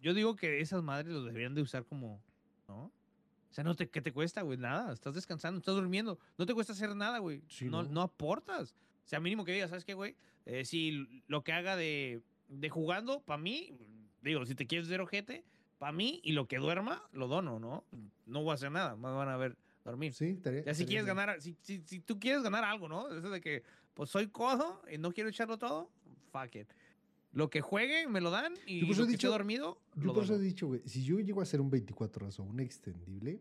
yo 0.00 0.14
digo 0.14 0.36
que 0.36 0.60
esas 0.60 0.82
madres 0.82 1.12
los 1.12 1.24
deberían 1.24 1.54
de 1.54 1.62
usar 1.62 1.84
como, 1.84 2.22
¿no? 2.68 2.92
O 3.50 3.54
sea, 3.56 3.64
no 3.64 3.74
te, 3.74 3.88
¿qué 3.88 4.02
te 4.02 4.12
cuesta, 4.12 4.42
güey? 4.42 4.58
Nada. 4.58 4.92
Estás 4.92 5.14
descansando, 5.14 5.58
estás 5.58 5.74
durmiendo. 5.74 6.18
No 6.36 6.44
te 6.44 6.54
cuesta 6.54 6.72
hacer 6.72 6.94
nada, 6.94 7.18
güey. 7.18 7.42
Sí, 7.48 7.66
no, 7.66 7.82
¿no? 7.82 7.88
no 7.88 8.02
aportas. 8.02 8.74
O 9.04 9.08
sea, 9.08 9.20
mínimo 9.20 9.44
que 9.44 9.52
digas, 9.52 9.70
¿sabes 9.70 9.84
qué, 9.84 9.94
güey? 9.94 10.16
Eh, 10.44 10.64
si 10.64 11.22
lo 11.26 11.42
que 11.42 11.52
haga 11.52 11.76
de, 11.76 12.22
de 12.48 12.68
jugando, 12.68 13.20
para 13.20 13.38
mí, 13.38 13.72
digo, 14.20 14.44
si 14.44 14.54
te 14.54 14.66
quieres 14.66 14.88
ver 14.88 15.00
ojete, 15.00 15.44
para 15.78 15.92
mí, 15.92 16.20
y 16.24 16.32
lo 16.32 16.46
que 16.48 16.58
duerma, 16.58 17.02
lo 17.12 17.28
dono, 17.28 17.58
¿no? 17.58 17.84
No 18.26 18.42
voy 18.42 18.52
a 18.52 18.54
hacer 18.54 18.70
nada, 18.70 18.96
me 18.96 19.02
van 19.10 19.28
a 19.28 19.36
ver 19.36 19.56
dormir. 19.84 20.12
Sí, 20.14 20.26
estaría. 20.30 20.64
Ya 20.64 20.74
si 20.74 20.84
quieres 20.86 21.04
bien. 21.04 21.16
ganar, 21.16 21.40
si, 21.40 21.56
si, 21.60 21.82
si 21.84 22.00
tú 22.00 22.18
quieres 22.18 22.42
ganar 22.42 22.64
algo, 22.64 22.88
¿no? 22.88 23.08
Eso 23.08 23.30
de 23.30 23.40
que, 23.40 23.62
pues 23.94 24.10
soy 24.10 24.28
codo 24.28 24.82
y 24.92 24.98
no 24.98 25.12
quiero 25.12 25.28
echarlo 25.30 25.58
todo, 25.58 25.90
fuck 26.32 26.54
it. 26.56 26.68
Lo 27.32 27.50
que 27.50 27.60
juegue, 27.60 28.08
me 28.08 28.20
lo 28.20 28.30
dan 28.30 28.54
y 28.66 28.80
Yo 28.80 28.86
por 28.86 28.96
lo 28.96 29.02
he 29.04 29.06
que 29.06 29.12
dicho- 29.12 29.30
dormido, 29.30 29.78
Yo 29.94 30.04
lo 30.06 30.14
por 30.14 30.24
eso 30.24 30.34
he 30.36 30.38
dicho, 30.38 30.66
güey, 30.68 30.80
si 30.86 31.04
yo 31.04 31.20
llego 31.20 31.40
a 31.40 31.42
hacer 31.42 31.60
un 31.60 31.70
24 31.70 32.24
horas 32.24 32.40
o 32.40 32.42
un 32.44 32.58
extendible, 32.60 33.40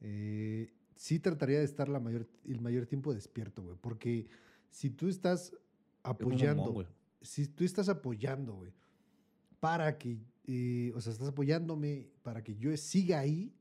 eh, 0.00 0.72
sí 0.96 1.18
trataría 1.18 1.58
de 1.58 1.64
estar 1.64 1.88
la 1.88 2.00
mayor, 2.00 2.26
el 2.48 2.60
mayor 2.60 2.86
tiempo 2.86 3.12
despierto, 3.14 3.62
güey. 3.62 3.76
Porque 3.80 4.26
si 4.70 4.90
tú 4.90 5.08
estás 5.08 5.52
apoyando, 6.02 6.64
güey. 6.72 6.86
si 7.20 7.46
tú 7.46 7.64
estás 7.64 7.88
apoyando, 7.88 8.54
güey, 8.54 8.72
para 9.60 9.96
que, 9.98 10.18
eh, 10.46 10.92
o 10.94 11.00
sea, 11.00 11.12
estás 11.12 11.28
apoyándome 11.28 12.08
para 12.22 12.42
que 12.42 12.54
yo 12.56 12.76
siga 12.76 13.20
ahí, 13.20 13.52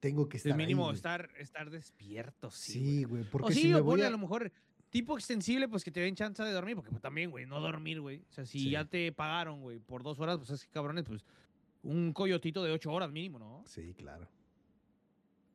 tengo 0.00 0.28
que 0.28 0.36
estar 0.36 0.52
El 0.52 0.58
mínimo 0.58 0.90
estar, 0.92 1.30
estar 1.38 1.70
despierto, 1.70 2.50
sí. 2.50 2.72
Sí, 2.72 3.04
güey, 3.04 3.24
porque 3.24 3.48
o 3.48 3.52
sí, 3.52 3.62
si 3.62 3.68
me 3.68 3.76
o 3.76 3.84
voy 3.84 4.02
a... 4.02 4.06
a 4.08 4.10
lo 4.10 4.18
mejor 4.18 4.52
tipo 4.90 5.16
extensible, 5.16 5.68
pues 5.68 5.82
que 5.84 5.90
te 5.90 6.00
den 6.00 6.14
chance 6.14 6.42
de 6.42 6.52
dormir, 6.52 6.76
porque 6.76 6.90
pues, 6.90 7.02
también, 7.02 7.30
güey, 7.30 7.44
no 7.46 7.60
dormir, 7.60 8.00
güey. 8.00 8.22
O 8.30 8.32
sea, 8.32 8.44
si 8.46 8.60
Sí. 8.60 8.70
ya 8.70 8.84
te 8.84 9.10
pagaron, 9.12 9.60
güey, 9.62 9.78
por 9.78 10.02
dos 10.02 10.20
horas, 10.20 10.36
pues 10.38 10.50
es 10.50 10.64
que 10.64 10.70
cabrones, 10.70 11.04
pues 11.04 11.24
un 11.82 12.12
coyotito 12.12 12.62
de 12.62 12.72
ocho 12.72 12.92
horas 12.92 13.10
mínimo, 13.10 13.38
¿no? 13.38 13.62
Sí, 13.66 13.94
claro. 13.94 14.28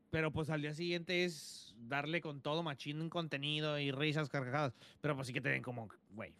Pero 0.09 0.32
pues 0.32 0.49
al 0.49 0.61
día 0.61 0.74
siguiente 0.74 1.24
es 1.24 1.74
darle 1.88 2.19
con 2.19 2.41
todo 2.41 2.63
machín 2.63 2.99
en 3.01 3.09
contenido 3.09 3.80
y 3.80 3.91
risas 3.91 4.28
carcajadas. 4.28 4.74
Pero 4.99 5.15
pues 5.15 5.28
sí 5.28 5.34
que 5.34 5.39
te 5.41 5.49
den 5.49 5.61
como, 5.63 5.88
güey, 6.13 6.34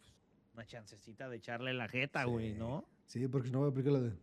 una 0.54 0.66
chancecita 0.66 1.30
de 1.30 1.38
echarle 1.38 1.74
la 1.74 1.88
jeta, 1.88 2.26
güey, 2.26 2.52
Sí. 2.54 2.60
¿no? 2.60 2.86
Sí, 3.12 3.28
porque 3.28 3.50
no 3.52 3.60
voy 3.60 3.68
a 3.68 3.72
aplicar 3.72 3.92
la 3.92 4.00
de... 4.00 4.14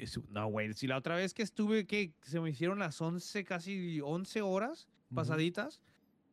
Eh, 0.00 0.06
No, 0.30 0.46
güey, 0.46 0.72
si 0.72 0.86
la 0.86 0.96
otra 0.96 1.14
vez 1.14 1.34
que 1.34 1.42
estuve, 1.42 1.86
que 1.86 2.14
se 2.22 2.40
me 2.40 2.48
hicieron 2.48 2.78
las 2.78 2.98
11, 3.02 3.44
casi 3.44 4.00
11 4.00 4.40
horas 4.40 4.88
Ujú. 5.08 5.16
pasaditas, 5.16 5.82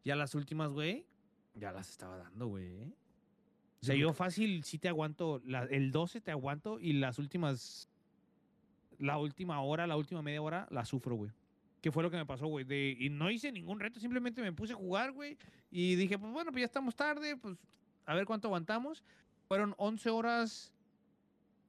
ya 0.05 0.16
las 0.16 0.36
últimas, 0.36 0.72
güey, 0.72 1.05
ya 1.55 1.74
las 1.74 1.89
estaba 1.89 2.16
dando, 2.18 2.47
güey. 2.47 2.84
O 3.82 3.86
sea, 3.86 3.95
Sí, 3.95 3.99
yo 3.99 4.14
fácil 4.14 4.64
sí 4.64 4.78
te 4.80 4.88
aguanto, 4.88 5.41
la- 5.43 5.64
el 5.66 5.91
12 5.91 6.22
te 6.22 6.32
aguanto 6.32 6.80
y 6.80 6.93
las 6.93 7.20
últimas, 7.20 7.89
la 8.97 9.18
última 9.18 9.62
hora, 9.62 9.86
la 9.86 9.97
última 9.97 10.22
media 10.22 10.41
hora, 10.41 10.66
la 10.72 10.86
sufro, 10.86 11.16
güey. 11.16 11.32
¿Qué 11.82 11.91
fue 11.91 12.03
lo 12.03 12.10
que 12.10 12.16
me 12.16 12.26
pasó, 12.26 12.47
güey? 12.47 12.66
Y 13.05 13.10
no 13.10 13.30
hice 13.30 13.51
ningún 13.51 13.82
reto, 13.82 13.99
simplemente 13.99 14.41
me 14.41 14.53
puse 14.53 14.72
a 14.72 14.78
jugar, 14.78 15.12
güey. 15.12 15.38
Y 15.72 15.95
dije, 15.95 16.18
pues 16.18 16.32
bueno, 16.32 16.51
pues 16.51 16.62
ya 16.62 16.66
estamos 16.68 16.95
tarde, 16.95 17.36
pues 17.36 17.57
a 18.05 18.16
ver 18.16 18.26
cuánto 18.26 18.47
aguantamos. 18.47 19.03
Fueron 19.49 19.74
11 19.78 20.10
horas, 20.10 20.74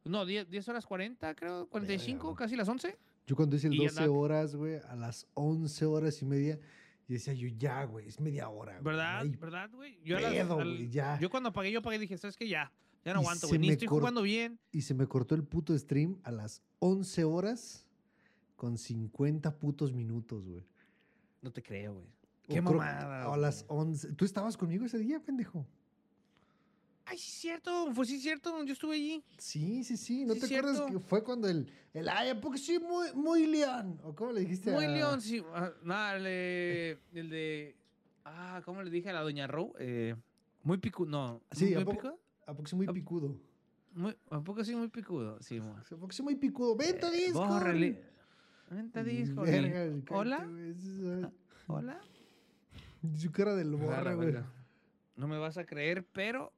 no, 0.05 0.25
10, 0.27 0.49
10 0.49 0.69
horas 0.69 0.87
40, 0.87 1.35
creo, 1.35 1.69
45, 1.69 2.29
Verga. 2.29 2.39
casi 2.39 2.57
las 2.57 2.69
11. 2.69 2.99
Yo 3.27 3.37
cuando 3.37 3.57
hice 3.57 3.69
el 3.69 3.75
Y 3.75 3.79
ya 3.79 3.85
12 3.85 4.01
andaba- 4.01 4.19
horas, 4.19 4.57
güey, 4.57 4.77
a 4.89 4.97
las 4.97 5.27
11 5.35 5.85
horas 5.87 6.21
y 6.23 6.25
media, 6.25 6.57
yo 6.57 7.15
decía 7.15 7.33
yo, 7.35 7.49
ya, 7.49 7.85
güey, 7.85 8.09
es 8.09 8.21
media 8.21 8.49
hora, 8.49 8.73
güey. 8.73 8.85
¿Verdad? 8.85 9.21
hay 9.21 9.31
¿Verdad, 9.31 9.71
güey? 9.73 9.99
Yo, 10.05 10.19
las- 10.19 10.33
pedo, 10.33 10.59
al- 10.61 10.91
ya. 10.91 11.19
yo 11.21 11.31
cuando 11.31 11.51
apagué, 11.51 11.71
yo 11.71 11.81
apagué 11.81 11.97
y 11.97 12.01
dije, 12.01 12.17
¿sabes 12.19 12.37
qué? 12.37 12.49
Ya, 12.49 12.73
ya 13.05 13.15
no 13.15 13.21
Y 13.21 13.25
aguanto, 13.25 13.47
güey. 13.49 13.59
Ni 13.61 13.67
me 13.69 13.73
estoy 13.75 13.89
cor- 13.89 14.01
jugando 14.01 14.23
bien. 14.23 14.59
Y 14.73 14.83
se 14.83 14.95
me 14.95 15.07
cortó 15.07 15.35
el 15.35 15.45
puto 15.45 15.77
stream 15.79 16.19
a 16.25 16.31
las 16.33 16.63
11 16.81 17.25
horas 17.25 17.87
con 18.57 18.79
50 18.79 19.59
putos 19.59 19.93
minutos, 19.93 20.47
güey. 20.47 20.65
No 21.43 21.51
te 21.53 21.63
creo, 21.63 21.95
güey. 21.95 22.07
O 22.07 22.53
Qué 22.55 22.61
creo- 22.61 22.63
mamada. 22.65 23.33
A 23.33 23.37
las 23.37 23.65
11. 23.69 24.13
¿Tú 24.15 24.25
estabas 24.25 24.57
conmigo 24.57 24.85
ese 24.85 24.99
día, 24.99 25.21
pendejo? 25.21 25.67
Ay, 27.11 27.19
sí, 27.19 27.29
es 27.31 27.41
cierto. 27.41 27.93
Fue 27.93 28.07
sí, 28.07 28.21
cierto. 28.21 28.63
Yo 28.65 28.73
estuve 28.73 28.95
allí. 28.95 29.25
Sí, 29.37 29.83
sí, 29.85 29.97
sí. 29.97 30.25
¿No 30.25 30.35
Sí, 30.35 30.41
te 30.41 30.47
acuerdas 30.59 30.81
que 30.91 30.99
fue 31.01 31.25
cuando 31.25 31.49
el, 31.49 31.69
el 31.93 32.09
ay, 32.09 32.35
porque 32.41 32.59
sí, 32.59 32.79
muy, 32.79 33.13
muy 33.15 33.47
león? 33.47 34.01
¿O 34.05 34.15
cómo 34.15 34.33
le 34.33 34.41
dijiste? 34.43 34.71
Muy 34.71 34.85
a- 34.85 34.89
león, 34.91 35.21
sí. 35.21 35.43
ah, 35.55 35.71
Nada, 35.83 36.17
el 36.17 36.25
de, 36.25 36.99
el 37.15 37.31
de. 37.31 37.77
Ah, 38.25 38.63
¿cómo 38.65 38.83
le 38.83 38.91
dije 38.91 39.11
a 39.11 39.13
la 39.13 39.23
doña 39.23 39.47
Row? 39.49 39.73
Eh, 39.79 40.15
muy 40.63 40.79
picudo. 40.79 41.11
No. 41.11 41.41
Sí, 41.51 41.67
muy 41.67 41.75
¿a 41.75 41.85
poco? 41.85 41.97
picudo. 41.97 42.19
¿A 42.47 42.55
poco 42.55 42.67
sí 42.69 42.77
muy 42.77 42.87
¿A- 42.87 42.93
picudo? 42.93 43.37
Muy- 43.93 44.17
¿A 44.31 44.41
poco 44.41 44.65
sí 44.65 44.77
muy 44.77 44.89
picudo? 44.89 45.39
Sí, 45.43 45.59
mo. 45.61 45.77
¿A 45.77 45.83
poco 45.97 46.13
sí 46.13 46.23
muy 46.23 46.37
picudo? 46.37 46.77
¡Vente, 46.77 47.09
Eh, 47.09 47.11
Discord! 47.27 47.49
bórrale. 47.49 48.05
Vente 48.71 49.01
a 49.01 49.03
Discord. 49.05 49.49
y- 49.49 49.51
Verga, 49.51 49.81
cállate, 50.05 50.15
Hola. 50.15 50.49
es- 50.69 51.33
Hola. 51.67 52.01
Su 53.17 53.33
cara 53.33 53.57
del 53.57 53.75
borra, 53.75 54.15
güey. 54.15 54.35
No 55.17 55.27
me 55.27 55.39
vas 55.39 55.59
a 55.59 55.65
creer, 55.67 56.05
pero 56.13 56.53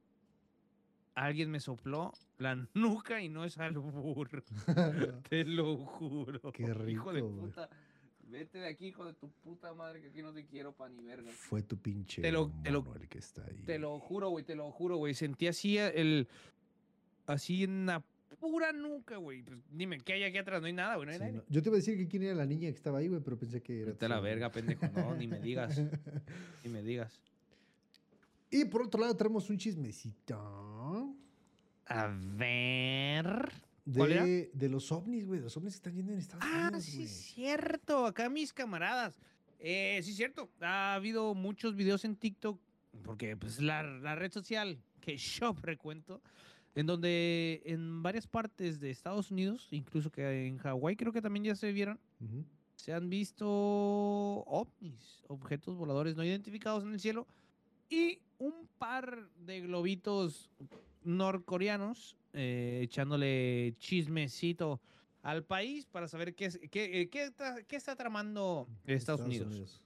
alguien 1.15 1.49
me 1.51 1.59
sopló 1.59 2.11
la 2.37 2.55
nuca 2.73 3.21
y 3.21 3.29
no 3.29 3.45
es 3.45 3.57
albur. 3.57 4.43
Te 5.29 5.43
lo 5.45 5.77
juro. 5.77 6.51
Qué 6.51 6.63
Hijo 6.63 6.73
de 7.13 7.19
rico, 7.19 7.29
puta. 7.39 7.69
Vete 8.25 8.57
de 8.57 8.67
aquí, 8.67 8.87
hijo 8.87 9.05
de 9.05 9.13
tu 9.13 9.29
puta 9.29 9.73
madre, 9.75 10.01
que 10.01 10.07
aquí 10.07 10.21
no 10.23 10.33
te 10.33 10.45
quiero 10.45 10.71
pa' 10.71 10.89
ni 10.89 11.03
verga. 11.03 11.29
Fue 11.31 11.61
tu 11.61 11.77
pinche 11.77 12.21
Te 12.21 12.31
lo- 12.31 12.51
te 12.63 12.71
lo- 12.71 12.81
mono 12.81 12.99
el 12.99 13.07
que 13.07 13.19
está 13.19 13.45
ahí. 13.45 13.61
Te 13.65 13.77
lo 13.77 13.99
juro, 13.99 14.29
güey, 14.29 14.43
te 14.43 14.55
lo 14.55 14.71
juro, 14.71 14.95
güey. 14.97 15.13
Sentí 15.13 15.45
así 15.47 15.77
el. 15.77 16.27
Así 17.27 17.63
en 17.63 17.85
la 17.85 18.03
pura 18.39 18.71
nuca, 18.73 19.17
güey. 19.17 19.43
Pues 19.43 19.59
dime, 19.69 19.99
¿qué 19.99 20.13
hay 20.13 20.23
aquí 20.23 20.37
atrás? 20.39 20.61
No 20.61 20.67
hay 20.67 20.73
nada, 20.73 20.95
güey. 20.95 21.05
No 21.05 21.11
hay 21.11 21.17
Sí, 21.19 21.23
nadie. 21.25 21.37
no. 21.37 21.43
Yo 21.47 21.61
te 21.61 21.69
iba 21.69 21.75
a 21.75 21.79
decir 21.79 21.95
que 21.97 22.07
quién 22.07 22.23
era 22.23 22.33
la 22.33 22.45
niña 22.47 22.69
que 22.69 22.75
estaba 22.75 22.97
ahí, 22.99 23.07
güey, 23.07 23.21
pero 23.21 23.37
pensé 23.37 23.61
que 23.61 23.81
era. 23.81 23.91
Vete 23.91 24.05
a 24.05 24.09
la 24.09 24.19
verga, 24.19 24.49
pendejo. 24.51 24.87
No, 24.95 25.15
ni 25.15 25.27
me 25.27 25.39
digas. 25.39 25.79
Ni 26.63 26.69
me 26.71 26.81
digas. 26.81 27.21
Y 28.49 28.65
por 28.65 28.83
otro 28.83 29.01
lado 29.01 29.15
tenemos 29.15 29.49
un 29.49 29.57
chismecito 29.57 30.35
A 31.87 32.07
ver. 32.07 33.51
De, 33.85 34.49
de 34.53 34.69
los 34.69 34.91
ovnis, 34.91 35.27
güey. 35.27 35.39
Los 35.41 35.57
ovnis 35.57 35.73
que 35.73 35.77
están 35.77 35.95
yendo 35.95 36.13
en 36.13 36.19
Estados 36.19 36.45
Ah, 36.47 36.67
Unidos, 36.69 36.83
sí, 36.85 36.91
güey. 36.93 37.03
es 37.05 37.11
cierto. 37.11 38.05
Acá 38.05 38.29
mis 38.29 38.53
camaradas. 38.53 39.17
Eh, 39.59 39.99
sí, 40.03 40.11
es 40.11 40.17
cierto. 40.17 40.49
Ha 40.61 40.93
habido 40.95 41.33
muchos 41.35 41.75
videos 41.75 42.05
en 42.05 42.15
TikTok, 42.15 42.59
porque 43.03 43.35
pues 43.37 43.61
la, 43.61 43.83
la 43.83 44.15
red 44.15 44.31
social 44.31 44.77
que 45.01 45.17
yo 45.17 45.53
frecuento, 45.53 46.21
en 46.75 46.85
donde 46.85 47.61
en 47.65 48.01
varias 48.03 48.25
partes 48.27 48.79
de 48.79 48.89
Estados 48.89 49.31
Unidos, 49.31 49.67
incluso 49.71 50.09
que 50.11 50.47
en 50.47 50.57
Hawái 50.59 50.95
creo 50.95 51.11
que 51.11 51.21
también 51.21 51.43
ya 51.43 51.55
se 51.55 51.71
vieron, 51.73 51.99
se 52.75 52.93
han 52.93 53.09
visto 53.09 53.45
ovnis, 53.47 55.23
objetos 55.27 55.75
voladores 55.75 56.15
no 56.15 56.23
identificados 56.23 56.83
en 56.83 56.93
el 56.93 56.99
cielo, 56.99 57.27
y 57.89 58.19
un 58.39 58.67
par 58.77 59.29
de 59.45 59.61
globitos 59.61 60.49
norcoreanos 61.05 62.17
eh, 62.33 62.79
echándole 62.83 63.75
chismecito 63.77 64.81
al 65.21 65.43
país 65.43 65.85
para 65.85 66.07
saber 66.07 66.33
qué, 66.35 66.45
es- 66.45 66.59
qué, 66.71 67.01
eh, 67.01 67.09
qué 67.09 67.23
está, 67.23 67.63
qué 67.63 67.75
está 67.75 67.95
tramando 67.95 68.67
Estados, 68.85 69.21
Unidos. 69.21 69.81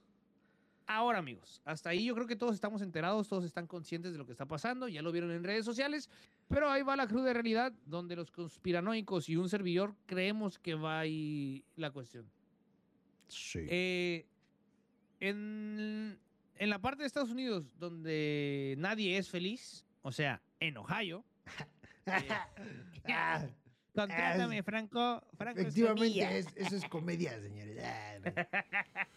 Ahora, 0.86 1.18
amigos, 1.18 1.60
hasta 1.66 1.90
ahí 1.90 2.06
yo 2.06 2.14
creo 2.14 2.26
que 2.26 2.34
todos 2.34 2.54
estamos 2.54 2.80
enterados, 2.80 3.28
todos 3.28 3.44
están 3.44 3.66
conscientes 3.66 4.12
de 4.12 4.18
lo 4.18 4.24
que 4.24 4.32
está 4.32 4.46
pasando, 4.46 4.88
ya 4.88 5.02
lo 5.02 5.12
vieron 5.12 5.30
en 5.30 5.44
redes 5.44 5.66
sociales, 5.66 6.08
pero 6.48 6.70
ahí 6.70 6.82
va 6.82 6.96
la 6.96 7.06
cruda 7.06 7.34
realidad 7.34 7.74
donde 7.84 8.16
los 8.16 8.30
conspiranoicos 8.30 9.28
y 9.28 9.36
un 9.36 9.50
servidor 9.50 9.94
creemos 10.06 10.58
que 10.58 10.74
va 10.74 11.00
ahí 11.00 11.62
la 11.76 11.90
cuestión. 11.90 12.24
Sí. 13.28 13.66
Eh, 13.68 14.24
en, 15.20 16.18
en 16.56 16.70
la 16.70 16.78
parte 16.80 17.02
de 17.02 17.06
Estados 17.06 17.30
Unidos 17.30 17.66
donde 17.78 18.74
nadie 18.78 19.18
es 19.18 19.28
feliz, 19.28 19.84
o 20.02 20.10
sea, 20.12 20.40
en 20.60 20.76
Ohio, 20.76 21.24
Ah, 22.06 23.46
contrátame, 23.94 24.58
Ah, 24.58 24.62
Franco. 24.62 25.22
Franco 25.36 25.60
efectivamente, 25.60 26.38
es- 26.38 26.46
eso 26.56 26.76
es 26.76 26.84
comedia, 26.86 27.40
señores. 27.40 27.78
Ah, 27.82 28.18
no. 28.24 28.32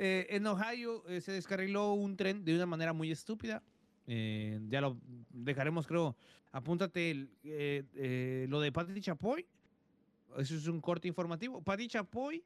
Eh, 0.00 0.26
en 0.30 0.46
Ohio 0.48 1.04
eh, 1.08 1.20
se 1.20 1.30
descarriló 1.32 1.92
un 1.92 2.16
tren 2.16 2.44
de 2.44 2.54
una 2.56 2.66
manera 2.66 2.92
muy 2.92 3.10
estúpida. 3.12 3.62
Eh, 4.08 4.58
ya 4.68 4.80
lo 4.80 4.96
dejaremos, 5.30 5.86
creo. 5.86 6.16
Apúntate 6.50 7.10
el, 7.10 8.48
lo 8.50 8.60
de 8.60 8.72
Pati 8.72 9.00
Chapoy. 9.00 9.46
Eso 10.38 10.56
es 10.56 10.66
un 10.66 10.80
corte 10.80 11.06
informativo. 11.06 11.60
Pati 11.62 11.86
Chapoy, 11.88 12.42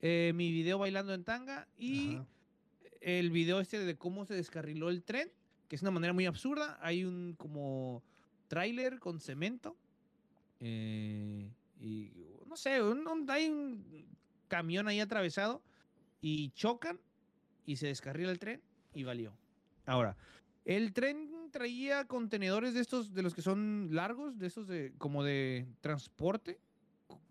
mi 0.00 0.52
video 0.52 0.78
bailando 0.78 1.12
en 1.12 1.24
tanga 1.24 1.68
y 1.76 2.14
Ajá. 2.16 2.26
el 3.02 3.30
video 3.30 3.60
este 3.60 3.78
de 3.80 3.96
cómo 3.96 4.24
se 4.24 4.34
descarriló 4.34 4.88
el 4.88 5.02
tren, 5.02 5.30
que 5.68 5.76
es 5.76 5.82
una 5.82 5.90
manera 5.90 6.12
muy 6.12 6.26
absurda. 6.26 6.78
Hay 6.80 7.04
un 7.04 7.34
como 7.36 8.02
tráiler 8.48 8.98
con 8.98 9.20
cemento. 9.20 9.76
eh, 10.60 11.52
y 11.80 12.10
no 12.48 12.56
sé, 12.56 12.82
un- 12.82 13.06
un- 13.06 13.30
hay 13.30 13.48
un 13.48 14.06
camión 14.48 14.88
ahí 14.88 14.98
atravesado 14.98 15.62
y 16.20 16.50
chocan 16.50 16.98
y 17.64 17.76
se 17.76 17.86
descarrila 17.86 18.32
el 18.32 18.40
tren 18.40 18.60
y 18.92 19.04
valió. 19.04 19.32
Ahora, 19.86 20.16
el 20.64 20.92
tren 20.92 21.30
traía 21.52 22.06
contenedores 22.06 22.74
de 22.74 22.80
estos, 22.80 23.14
de 23.14 23.22
los 23.22 23.34
que 23.34 23.42
son 23.42 23.90
largos, 23.92 24.36
de 24.38 24.48
estos 24.48 24.66
de 24.66 24.92
como 24.98 25.22
de 25.22 25.68
transporte. 25.80 26.58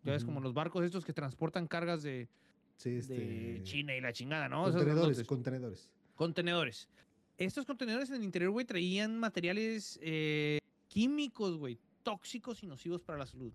Ya 0.03 0.13
ves, 0.13 0.23
como 0.23 0.39
los 0.39 0.53
barcos 0.53 0.85
estos 0.85 1.03
que 1.03 1.11
transportan 1.11 1.67
cargas 1.67 2.01
de, 2.03 2.29
Sí, 2.77 2.91
de 2.91 2.97
este, 2.99 3.63
China 3.63 3.93
y 3.93 3.99
la 3.99 4.13
chingada, 4.13 4.47
¿no? 4.47 4.63
Contenedores, 4.63 5.21
contenedores. 5.25 5.89
Contenedores. 6.15 6.87
Estos 7.37 7.65
contenedores 7.65 8.09
en 8.09 8.15
el 8.15 8.23
interior, 8.23 8.49
güey, 8.49 8.65
traían 8.65 9.19
materiales 9.19 9.99
eh, 10.01 10.59
químicos, 10.87 11.55
güey, 11.55 11.77
tóxicos 12.01 12.63
y 12.63 12.67
nocivos 12.67 13.03
para 13.03 13.19
la 13.19 13.27
salud. 13.27 13.53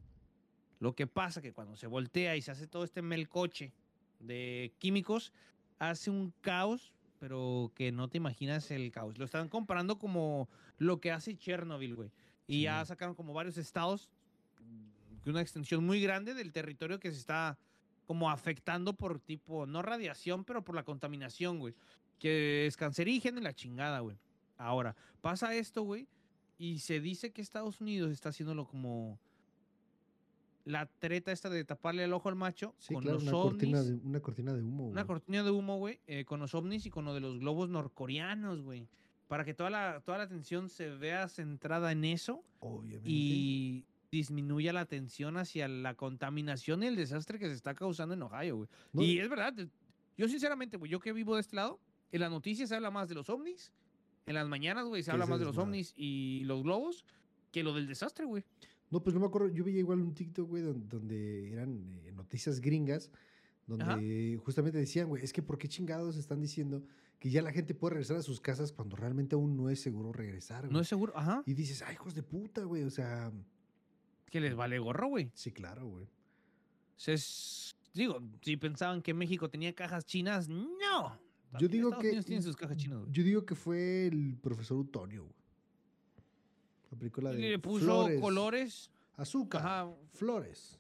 Lo 0.79 0.95
que 0.95 1.09
pasa 1.09 1.43
que 1.43 1.53
cuando 1.53 1.77
se 1.77 1.89
voltea 1.89 2.37
y 2.37 2.43
se 2.43 2.53
hace 2.53 2.69
todo 2.69 2.85
este 2.85 3.03
melcoche 3.03 3.73
de 4.21 4.73
químicos, 4.79 5.33
hace 5.81 6.11
un 6.11 6.33
caos, 6.43 6.93
pero 7.19 7.73
que 7.75 7.91
no 7.91 8.09
te 8.09 8.19
imaginas 8.19 8.71
el 8.71 8.93
caos. 8.93 9.19
Lo 9.19 9.25
están 9.25 9.49
comparando 9.49 9.99
como 9.99 10.49
lo 10.79 11.01
que 11.01 11.11
hace 11.11 11.37
Chernobyl, 11.37 11.97
güey. 11.97 12.13
Y 12.47 12.63
ya 12.63 12.75
Simón. 12.75 12.87
sacaron 12.87 13.15
como 13.17 13.33
varios 13.33 13.59
estados, 13.59 14.11
mm, 14.61 15.29
una 15.29 15.41
extensión 15.41 15.85
muy 15.85 16.01
grande 16.01 16.35
del 16.35 16.53
territorio 16.53 17.01
que 17.01 17.11
se 17.11 17.19
está 17.19 17.59
como 18.07 18.31
afectando 18.31 18.93
por 18.95 19.19
tipo, 19.19 19.67
no 19.67 19.83
radiación, 19.83 20.45
pero 20.45 20.63
por 20.63 20.77
la 20.77 20.85
contaminación, 20.85 21.59
güey 21.59 21.75
que 22.23 22.69
es 22.69 22.77
cancerígeno 22.77 23.41
y 23.41 23.43
la 23.43 23.53
chingada, 23.53 23.99
güey. 23.99 24.17
Ahora, 24.57 24.95
pasa 25.21 25.57
esto, 25.57 25.83
güey, 25.83 26.07
y 26.57 26.79
se 26.79 27.01
dice 27.01 27.33
que 27.33 27.43
Estados 27.43 27.81
Unidos 27.81 28.13
está 28.13 28.29
haciéndolo 28.29 28.65
como 28.65 29.19
la 30.65 30.87
treta 30.87 31.33
esta 31.33 31.51
de 31.51 31.65
taparle 31.65 32.05
el 32.05 32.13
ojo 32.13 32.29
al 32.29 32.37
macho 32.37 32.77
Sí, 32.79 32.95
con 32.95 33.03
claro, 33.03 33.17
los 33.19 33.25
una 33.25 33.33
cortina, 33.33 33.81
ovnis. 33.81 34.03
de, 34.03 34.09
una 34.09 34.21
cortina 34.21 34.53
de 34.55 34.63
humo. 34.63 34.85
Una 34.87 35.03
güey. 35.03 35.07
cortina 35.09 35.43
de 35.43 35.51
humo, 35.51 35.79
güey, 35.79 35.99
eh, 36.07 36.25
con 36.25 36.39
los 36.39 36.55
ovnis 36.55 36.87
y 36.87 36.91
con 36.91 37.05
lo 37.05 37.13
de 37.13 37.19
los 37.19 37.41
globos 37.41 37.69
norcoreanos, 37.69 38.63
güey. 38.63 38.87
Para 39.27 39.45
que 39.45 39.53
toda 39.55 39.71
la, 39.71 40.01
toda 40.05 40.19
la 40.19 40.25
atención 40.25 40.69
se 40.69 40.91
vea 40.91 41.27
centrada 41.27 41.91
en 41.91 42.05
eso 42.05 42.45
Obviamente. 42.61 43.11
y 43.11 43.85
disminuya 44.13 44.73
la 44.73 44.81
atención 44.83 45.39
hacia 45.39 45.67
la 45.67 45.95
contaminación 45.95 46.85
y 46.85 46.87
el 46.87 46.95
desastre 46.95 47.41
que 47.41 47.49
se 47.49 47.55
está 47.55 47.75
causando 47.75 48.15
en 48.15 48.23
Ohio, 48.23 48.59
güey. 48.59 48.69
No, 48.93 49.03
Y 49.03 49.19
es 49.19 49.29
verdad, 49.29 49.55
yo 50.17 50.29
sinceramente, 50.29 50.77
güey, 50.77 50.89
yo 50.89 51.01
que 51.01 51.13
vivo 51.13 51.35
de 51.35 51.41
este 51.41 51.57
lado, 51.57 51.81
en 52.13 52.21
las 52.21 52.31
noticias 52.31 52.69
se 52.69 52.77
habla 52.77 52.91
más 52.91 53.09
de 53.09 53.15
los 53.15 53.29
ovnis, 53.31 53.73
en 54.27 54.35
las 54.35 54.47
mañanas, 54.47 54.87
güey, 54.87 55.03
se 55.03 55.11
habla 55.11 55.27
más 55.27 55.41
de 55.41 55.47
los 55.47 55.59
ovnis 55.59 55.93
y 55.97 56.43
los 56.45 56.63
globos 56.63 57.05
que 57.51 57.63
lo 57.63 57.75
del 57.75 57.87
desastre, 57.89 58.25
güey. 58.25 58.45
No, 58.91 59.03
pues 59.03 59.15
no 59.15 59.21
me 59.21 59.27
acuerdo. 59.27 59.49
Yo 59.49 59.65
veía 59.65 59.79
igual 59.81 60.01
un 60.01 60.15
TikTok, 60.15 60.49
güey, 60.49 60.63
donde, 60.63 60.87
donde 60.87 61.53
eran 61.53 62.01
eh, 62.05 62.13
noticias 62.13 62.61
gringas, 62.61 63.11
donde 63.67 64.39
justamente 64.45 64.79
decían, 64.79 65.09
güey, 65.09 65.25
es 65.25 65.33
que 65.33 65.43
¿por 65.43 65.57
qué 65.59 65.69
chingados 65.69 66.17
están 66.17 66.41
diciendo 66.41 66.83
que 67.19 67.31
ya 67.31 67.41
la 67.43 67.53
gente 67.53 67.75
puede 67.75 67.95
regresar 67.95 68.17
a 68.19 68.23
sus 68.23 68.41
casas 68.41 68.73
cuando 68.73 68.97
realmente 68.97 69.35
aún 69.35 69.57
no 69.57 69.71
es 69.71 69.81
seguro 69.81 70.13
regresar, 70.13 70.63
güey? 70.65 70.73
No 70.73 70.81
es 70.81 70.89
seguro, 70.89 71.17
ajá, 71.17 71.43
Y 71.47 71.55
dices, 71.55 71.83
ay, 71.83 71.95
hijos 71.95 72.15
de 72.15 72.23
puta, 72.23 72.65
güey, 72.65 72.83
o 72.83 72.91
sea, 72.91 73.33
que 74.31 74.41
les 74.41 74.55
vale 74.55 74.79
gorro, 74.79 75.09
güey. 75.09 75.31
sí, 75.35 75.53
claro, 75.53 75.87
güey. 75.87 76.07
Es- 77.07 77.75
digo, 77.95 78.21
si 78.43 78.57
pensaban 78.57 79.03
que 79.03 79.15
México 79.15 79.49
tenía 79.51 79.75
cajas 79.75 80.05
chinas, 80.07 80.49
no. 80.49 81.19
Yo 81.53 81.59
También 81.59 81.71
digo 81.73 81.89
Estados 81.89 82.03
que. 82.03 82.09
Unidos 82.09 82.27
tiene 82.27 82.43
sus 82.43 82.57
cajas 82.57 82.77
chinas, 82.77 82.99
güey. 83.01 83.13
Yo 83.13 83.23
digo 83.25 83.45
que 83.47 83.55
fue 83.55 84.07
el 84.07 84.37
profesor 84.43 84.79
Utonio, 84.79 85.23
güey. 85.25 85.35
Aplicó 86.93 87.21
la 87.21 87.31
de. 87.33 87.39
Le 87.39 87.59
puso 87.59 87.85
flores, 87.85 88.21
colores, 88.21 88.91
Azúcar. 89.17 89.61
ajá, 89.63 89.91
Flores. 90.13 90.79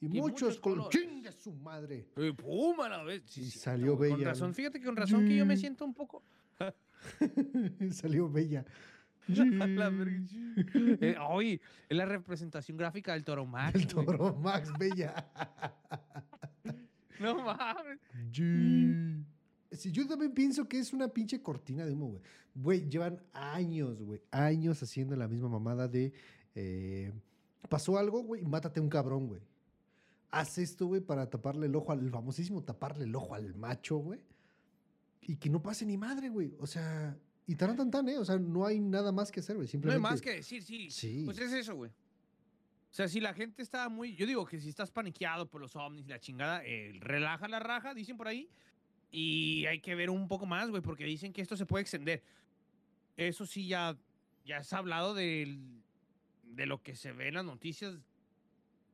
Y, 0.00 0.06
Y 0.06 0.08
muchos, 0.08 0.30
muchos 0.30 0.60
colores. 0.60 0.84
colores. 0.86 1.00
¡Chinga 1.10 1.32
su 1.32 1.52
madre! 1.52 2.06
y 2.16 2.32
pum, 2.32 2.80
a 2.80 2.88
la 2.88 3.02
vez. 3.02 3.22
Sí, 3.26 3.42
Y 3.42 3.50
salió 3.50 3.96
güey, 3.96 4.10
Con 4.10 4.18
bella, 4.20 4.30
razón, 4.30 4.54
fíjate 4.54 4.78
que 4.80 4.86
con 4.86 4.96
razón 4.96 5.26
que 5.26 5.36
yo 5.36 5.44
me 5.46 5.56
Sí. 5.56 5.60
siento 5.60 5.84
un 5.84 5.92
poco... 5.94 6.22
Salió 7.92 8.28
bella. 8.28 8.64
La 9.28 9.88
verga. 9.90 10.20
Eh, 11.00 11.16
oye, 11.30 11.60
es 11.88 11.96
la 11.96 12.04
representación 12.04 12.76
gráfica 12.76 13.12
del 13.12 13.24
Toro 13.24 13.46
Max. 13.46 13.74
El 13.74 13.86
toro 13.86 14.34
Max 14.34 14.70
Bella. 14.78 15.14
No 17.20 17.34
mames. 17.44 17.98
Sí, 19.72 19.92
yo 19.92 20.06
también 20.06 20.32
pienso 20.32 20.68
que 20.68 20.78
es 20.78 20.92
una 20.92 21.08
pinche 21.08 21.40
cortina 21.42 21.84
de 21.84 21.92
humo, 21.92 22.08
güey. 22.08 22.22
Güey, 22.54 22.88
llevan 22.88 23.22
años, 23.32 24.02
güey. 24.02 24.20
Años 24.30 24.82
haciendo 24.82 25.14
la 25.16 25.28
misma 25.28 25.48
mamada 25.48 25.86
de. 25.86 26.12
eh, 26.54 27.12
pasó 27.68 27.96
algo, 27.98 28.22
güey, 28.22 28.42
mátate 28.42 28.80
a 28.80 28.82
un 28.82 28.88
cabrón, 28.88 29.28
güey. 29.28 29.40
Haz 30.32 30.58
esto, 30.58 30.86
güey, 30.86 31.00
para 31.00 31.28
taparle 31.28 31.66
el 31.66 31.74
ojo 31.76 31.92
al 31.92 32.00
el 32.00 32.10
famosísimo 32.10 32.62
taparle 32.62 33.04
el 33.04 33.14
ojo 33.14 33.34
al 33.34 33.54
macho, 33.54 33.96
güey. 33.98 34.20
Y 35.22 35.36
que 35.36 35.50
no 35.50 35.62
pase 35.62 35.84
ni 35.86 35.96
madre, 35.96 36.28
güey. 36.28 36.54
O 36.58 36.66
sea, 36.66 37.16
y 37.46 37.54
tan 37.54 37.76
tan 37.76 37.90
tan, 37.90 38.08
¿eh? 38.08 38.18
O 38.18 38.24
sea, 38.24 38.38
no 38.38 38.64
hay 38.66 38.80
nada 38.80 39.12
más 39.12 39.30
que 39.30 39.40
hacer, 39.40 39.56
güey. 39.56 39.66
No 39.66 39.68
hay 39.68 39.70
Simplemente. 39.70 40.08
más 40.08 40.20
que 40.20 40.34
decir, 40.36 40.62
sí. 40.62 40.90
Sí. 40.90 41.22
Pues 41.24 41.38
es 41.38 41.52
eso, 41.52 41.74
güey. 41.76 41.90
O 41.90 42.92
sea, 42.92 43.06
si 43.06 43.20
la 43.20 43.32
gente 43.34 43.62
está 43.62 43.88
muy. 43.88 44.16
Yo 44.16 44.26
digo 44.26 44.44
que 44.46 44.58
si 44.60 44.68
estás 44.68 44.90
paniqueado 44.90 45.48
por 45.48 45.60
los 45.60 45.76
ovnis 45.76 46.06
y 46.06 46.08
la 46.08 46.18
chingada, 46.18 46.64
eh, 46.64 46.92
relaja 47.00 47.46
la 47.46 47.60
raja, 47.60 47.94
dicen 47.94 48.16
por 48.16 48.26
ahí. 48.26 48.48
Y 49.10 49.66
hay 49.66 49.80
que 49.80 49.94
ver 49.94 50.10
un 50.10 50.28
poco 50.28 50.46
más, 50.46 50.70
güey, 50.70 50.82
porque 50.82 51.04
dicen 51.04 51.32
que 51.32 51.42
esto 51.42 51.56
se 51.56 51.66
puede 51.66 51.82
extender. 51.82 52.22
Eso 53.16 53.44
sí, 53.46 53.66
ya, 53.66 53.96
ya 54.44 54.62
se 54.62 54.74
ha 54.74 54.78
hablado 54.78 55.14
del, 55.14 55.58
de 56.44 56.66
lo 56.66 56.82
que 56.82 56.94
se 56.94 57.12
ve 57.12 57.28
en 57.28 57.34
las 57.34 57.44
noticias 57.44 57.96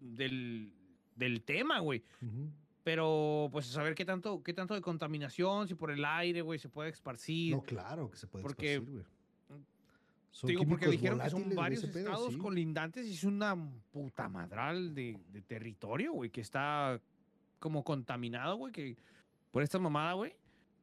del, 0.01 0.73
del 1.17 1.43
tema, 1.43 1.81
güey. 1.81 2.03
Ujú. 2.23 2.51
Pero, 2.83 3.49
pues, 3.51 3.69
a 3.71 3.73
saber 3.73 3.95
qué 3.95 4.05
tanto, 4.05 4.43
qué 4.43 4.53
tanto 4.53 4.75
de 4.75 4.81
contaminación, 4.81 5.67
si 5.67 5.75
por 5.75 5.91
el 5.91 6.05
aire, 6.05 6.41
güey, 6.41 6.59
se 6.59 6.69
puede 6.69 6.91
esparcir. 6.91 7.55
No, 7.55 7.63
claro 7.63 8.11
que 8.11 8.17
se 8.17 8.27
puede 8.27 8.43
Porque- 8.43 8.75
esparcir, 8.75 8.93
güey. 8.95 9.17
Digo, 10.43 10.67
porque 10.67 10.89
dijeron 10.89 11.19
que 11.19 11.31
son 11.31 11.55
varios 11.55 11.83
pedo, 11.87 11.99
estados 12.11 12.35
sí. 12.35 12.39
colindantes 12.39 13.07
y 13.07 13.15
es 13.15 13.25
una 13.25 13.57
puta 13.91 14.29
madral 14.29 14.95
de, 14.95 15.19
de 15.33 15.41
territorio, 15.41 16.13
güey, 16.13 16.29
que 16.29 16.43
está 16.43 17.01
como 17.59 17.83
contaminado, 17.83 18.57
güey, 18.57 18.71
que 18.71 18.97
por 19.57 19.63
esta 19.63 19.79
mamada, 19.79 20.13
güey, 20.13 20.35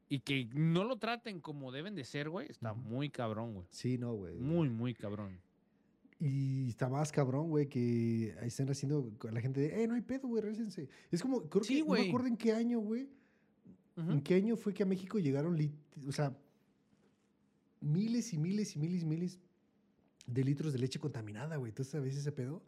y 0.08 0.18
que 0.18 0.48
no 0.52 0.82
lo 0.82 0.96
traten 0.96 1.38
como 1.38 1.70
deben 1.70 1.94
de 1.94 2.02
ser, 2.02 2.28
güey, 2.28 2.50
está 2.50 2.74
muy 2.74 3.08
cabrón, 3.08 3.54
güey. 3.54 3.66
Sí, 3.70 3.98
no, 3.98 4.14
güey. 4.14 4.34
Muy, 4.34 4.68
muy 4.68 4.94
cabrón. 4.94 5.38
Y 6.18 6.70
está 6.70 6.88
más 6.88 7.12
cabrón, 7.12 7.50
güey, 7.50 7.68
que 7.68 8.34
ahí 8.40 8.48
están 8.48 8.68
haciendo 8.68 9.12
la 9.30 9.40
gente 9.40 9.60
de, 9.60 9.80
eh, 9.80 9.86
no 9.86 9.94
hay 9.94 10.00
pedo, 10.00 10.26
güey, 10.26 10.42
récense. 10.42 10.88
Es 11.12 11.22
como, 11.22 11.48
creo 11.48 11.62
Sí, 11.62 11.82
que, 11.82 11.88
no 11.88 11.94
me 11.94 12.08
acuerdo 12.08 12.26
en 12.26 12.36
qué 12.36 12.50
año, 12.50 12.80
güey. 12.80 13.08
Ujú. 13.96 14.10
¿En 14.10 14.20
qué 14.22 14.34
año 14.34 14.56
fue 14.56 14.74
que 14.74 14.82
a 14.82 14.86
México 14.86 15.20
llegaron, 15.20 15.56
o 16.08 16.10
sea, 16.10 16.36
miles 17.80 18.32
y 18.32 18.38
miles 18.38 18.74
y 18.74 18.80
miles 18.80 19.02
y 19.02 19.06
miles 19.06 19.38
de 20.26 20.42
litros 20.42 20.72
de 20.72 20.80
leche 20.80 20.98
contaminada, 20.98 21.54
güey. 21.58 21.70
¿Tú 21.70 21.84
sabes 21.84 22.16
ese 22.16 22.32
pedo? 22.32 22.60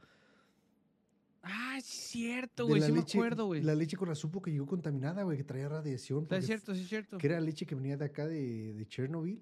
Ah, 1.48 1.76
es 1.78 1.84
cierto, 1.84 2.66
güey. 2.66 2.82
Sí 2.82 2.90
me 2.92 2.98
leche- 3.00 3.18
acuerdo, 3.18 3.46
güey. 3.46 3.62
La 3.62 3.74
leche 3.74 3.96
con 3.96 4.08
la 4.08 4.14
supo 4.14 4.42
que 4.42 4.50
llegó 4.50 4.66
contaminada, 4.66 5.22
güey, 5.22 5.36
que 5.38 5.44
traía 5.44 5.68
radiación. 5.68 6.26
Es 6.30 6.46
cierto, 6.46 6.74
sí 6.74 6.82
es 6.82 6.88
cierto. 6.88 7.18
Que 7.18 7.26
era 7.28 7.40
leche 7.40 7.66
que 7.66 7.74
venía 7.74 7.96
de 7.96 8.04
acá 8.04 8.26
de, 8.26 8.74
de 8.74 8.86
Chernobyl. 8.88 9.40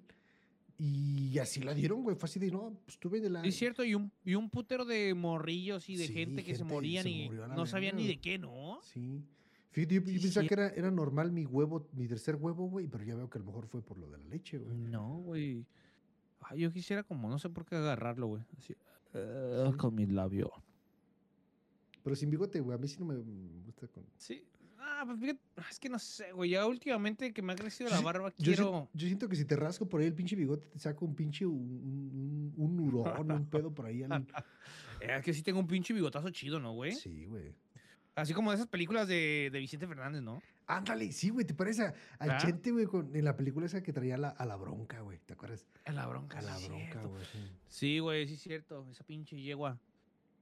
Y 0.76 1.38
así 1.38 1.60
la 1.60 1.72
dieron, 1.72 2.02
güey. 2.02 2.16
Fue 2.16 2.26
así 2.28 2.38
de, 2.40 2.50
no, 2.50 2.76
pues 2.84 2.98
tú 2.98 3.08
de 3.08 3.30
la... 3.30 3.42
Es 3.42 3.54
cierto, 3.56 3.84
y 3.84 3.94
un, 3.94 4.10
y 4.24 4.34
un 4.34 4.50
putero 4.50 4.84
de 4.84 5.14
morrillos 5.14 5.88
y 5.88 5.96
de 5.96 6.06
Sí, 6.08 6.12
gente 6.12 6.42
que 6.44 6.54
se 6.56 6.64
morían 6.64 7.04
se 7.04 7.10
y 7.10 7.28
no 7.30 7.64
sabían 7.66 7.96
ni 7.96 8.06
de 8.08 8.20
qué, 8.20 8.38
¿no? 8.38 8.80
Sí. 8.82 9.22
Fíjate, 9.70 9.94
yo, 9.94 10.00
yo 10.02 10.06
Sí, 10.06 10.18
pensaba 10.18 10.42
sí. 10.42 10.48
que 10.48 10.54
era, 10.54 10.68
era 10.70 10.90
normal 10.90 11.32
mi 11.32 11.46
huevo, 11.46 11.88
mi 11.92 12.06
tercer 12.08 12.36
huevo, 12.36 12.68
güey, 12.68 12.86
pero 12.88 13.04
ya 13.04 13.14
veo 13.14 13.30
que 13.30 13.38
a 13.38 13.40
lo 13.40 13.46
mejor 13.46 13.66
fue 13.66 13.82
por 13.82 13.98
lo 13.98 14.08
de 14.10 14.18
la 14.18 14.24
leche, 14.24 14.58
güey. 14.58 14.76
No, 14.76 15.18
güey. 15.18 15.64
Yo 16.56 16.70
quisiera 16.72 17.02
como, 17.04 17.28
no 17.28 17.38
sé 17.38 17.48
por 17.50 17.64
qué 17.64 17.76
agarrarlo, 17.76 18.26
güey. 18.26 18.42
Así, 18.58 18.74
Sí. 19.12 19.76
con 19.78 19.94
mi 19.94 20.06
labio. 20.06 20.52
Pero 22.04 22.14
sin 22.14 22.30
bigote, 22.30 22.60
güey. 22.60 22.76
A 22.76 22.78
mí 22.78 22.86
sí 22.86 22.96
no 23.00 23.06
me 23.06 23.16
gusta 23.64 23.88
con... 23.88 24.04
Sí. 24.16 24.44
Ah, 24.78 25.02
pues 25.06 25.18
fíjate, 25.18 25.40
es 25.70 25.80
que 25.80 25.88
no 25.88 25.98
sé, 25.98 26.30
güey. 26.32 26.50
Ya 26.50 26.66
últimamente 26.66 27.32
que 27.32 27.40
me 27.42 27.54
ha 27.54 27.56
crecido 27.56 27.88
la 27.90 28.00
barba, 28.00 28.28
Yo, 28.28 28.34
si- 28.36 28.44
quiero... 28.44 28.88
yo 28.92 29.06
siento 29.06 29.28
que 29.28 29.34
si 29.36 29.46
te 29.46 29.56
rasco 29.56 29.88
por 29.88 30.00
ahí 30.02 30.06
el 30.06 30.14
pinche 30.14 30.36
bigote, 30.36 30.68
te 30.68 30.78
saco 30.78 31.06
un 31.06 31.14
pinche, 31.16 31.46
un, 31.46 32.52
un, 32.54 32.54
un 32.56 32.80
hurón, 32.80 33.32
un 33.32 33.46
pedo 33.48 33.72
por 33.74 33.86
ahí. 33.86 34.02
al- 34.04 34.26
Eh, 35.00 35.16
Es 35.16 35.22
que 35.22 35.34
sí 35.34 35.42
tengo 35.42 35.58
un 35.58 35.66
pinche 35.66 35.92
bigotazo 35.92 36.30
chido, 36.30 36.60
¿no, 36.60 36.72
güey? 36.72 36.92
Sí, 36.92 37.24
güey. 37.24 37.54
Así 38.14 38.32
como 38.32 38.50
de 38.52 38.56
esas 38.56 38.68
películas 38.68 39.08
de, 39.08 39.48
de 39.52 39.58
Vicente 39.58 39.86
Fernández, 39.88 40.22
¿no? 40.22 40.40
Ándale, 40.66 41.10
sí, 41.12 41.30
güey, 41.30 41.44
te 41.44 41.52
parece 41.52 41.82
a, 41.82 41.94
al 42.20 42.30
¿Ah? 42.30 42.36
Chente, 42.38 42.70
güey, 42.70 42.86
con- 42.86 43.14
en 43.16 43.24
la 43.24 43.36
película 43.36 43.66
esa 43.66 43.82
que 43.82 43.92
traía 43.92 44.16
la- 44.16 44.28
a 44.28 44.46
la 44.46 44.56
bronca, 44.56 45.00
güey. 45.00 45.18
¿Te 45.26 45.32
acuerdas? 45.32 45.66
A 45.84 45.92
la 45.92 46.06
bronca. 46.06 46.38
A 46.38 46.42
la 46.42 46.56
sí 46.56 46.68
bronca, 46.68 47.02
güey. 47.04 47.24
sí. 47.32 47.38
Sí, 47.68 47.98
güey, 47.98 48.26
sí 48.28 48.34
es 48.34 48.40
cierto. 48.40 48.86
Esa 48.90 49.02
pinche 49.04 49.40
yegua. 49.40 49.78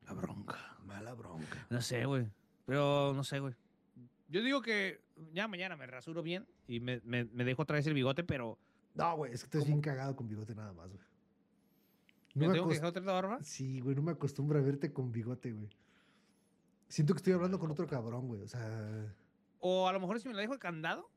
La 0.06 0.12
bronca. 0.14 0.76
Mala 0.84 1.14
bronca. 1.14 1.66
No 1.70 1.80
sé, 1.80 2.04
güey. 2.06 2.26
Pero 2.66 3.12
no 3.14 3.24
sé, 3.24 3.40
güey. 3.40 3.54
Yo 4.28 4.42
digo 4.42 4.62
que 4.62 5.00
ya 5.32 5.46
mañana 5.48 5.76
me 5.76 5.86
rasuro 5.86 6.22
bien 6.22 6.46
y 6.66 6.80
me, 6.80 7.00
me, 7.04 7.24
me 7.24 7.44
dejo 7.44 7.62
otra 7.62 7.76
vez 7.76 7.86
el 7.86 7.94
bigote, 7.94 8.24
pero 8.24 8.58
No, 8.94 9.16
güey, 9.16 9.32
es 9.32 9.40
que 9.42 9.46
estás 9.46 9.60
¿Cómo? 9.60 9.72
bien 9.74 9.80
cagado 9.82 10.16
con 10.16 10.26
bigote 10.28 10.54
nada 10.54 10.72
más, 10.72 10.88
güey. 10.88 11.04
¿me 12.34 12.46
No 12.46 12.48
me 12.52 12.54
tengo 12.54 12.68
que 12.68 12.74
acost- 12.74 12.80
dejar 12.80 12.88
otra 12.88 13.12
barba? 13.12 13.38
Sí, 13.42 13.80
güey, 13.80 13.94
no 13.94 14.02
me 14.02 14.12
acostumbro 14.12 14.58
a 14.58 14.62
verte 14.62 14.92
con 14.92 15.12
bigote, 15.12 15.52
güey. 15.52 15.68
Siento 16.88 17.12
que 17.14 17.18
estoy 17.18 17.32
hablando 17.34 17.58
con 17.58 17.70
otro 17.70 17.86
cabrón, 17.86 18.26
güey. 18.28 18.40
O 18.42 18.48
sea, 18.48 19.14
O 19.60 19.86
a 19.88 19.92
lo 19.92 20.00
mejor 20.00 20.18
si 20.20 20.28
me 20.28 20.34
la 20.34 20.40
dejo 20.40 20.54
de 20.54 20.58
candado. 20.58 21.08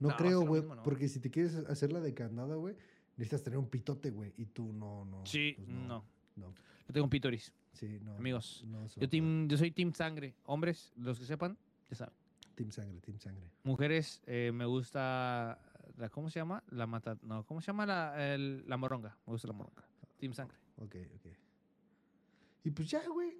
no 0.00 0.16
creo, 0.16 0.42
güey. 0.42 0.62
Porque 0.84 1.08
si 1.08 1.18
te 1.20 1.30
quieres 1.30 1.56
hacer 1.56 1.92
la 1.92 2.00
de 2.00 2.14
candada, 2.14 2.54
güey, 2.56 2.76
necesitas 3.16 3.42
tener 3.42 3.58
un 3.58 3.68
pitote, 3.68 4.10
güey. 4.10 4.32
Y 4.36 4.46
tú 4.46 4.72
no, 4.72 5.04
no. 5.04 5.26
sí, 5.26 5.54
pues 5.56 5.68
no. 5.68 6.04
No, 6.36 6.54
Yo 6.88 6.94
tengo 6.94 7.04
un 7.04 7.10
pítoris. 7.10 7.52
sí, 7.72 7.98
no. 8.02 8.14
Amigos, 8.16 8.64
no 8.66 8.86
Yo, 8.86 9.08
team, 9.08 9.46
yo 9.48 9.56
soy 9.56 9.70
team 9.70 9.92
sangre. 9.92 10.34
Hombres, 10.46 10.92
los 10.96 11.18
que 11.18 11.26
sepan, 11.26 11.56
ya 11.90 11.96
saben. 11.96 12.14
Team 12.54 12.70
sangre, 12.72 13.00
team 13.00 13.18
sangre. 13.20 13.50
Mujeres, 13.62 14.20
eh, 14.26 14.50
me 14.52 14.64
gusta 14.64 15.58
la, 15.96 16.08
¿cómo 16.08 16.28
se 16.30 16.40
llama? 16.40 16.64
La 16.70 16.86
mata, 16.86 17.16
no, 17.22 17.44
¿cómo 17.46 17.60
se 17.60 17.66
llama 17.68 17.86
la, 17.86 18.34
el- 18.34 18.64
la 18.68 18.76
moronga? 18.76 19.16
Me 19.26 19.32
gusta 19.32 19.46
la 19.48 19.54
moronga. 19.54 19.84
Team 20.18 20.32
sangre. 20.32 20.56
Ok, 20.78 20.96
ok. 21.14 21.26
Y 22.64 22.70
pues 22.70 22.90
ya, 22.90 23.06
güey. 23.06 23.36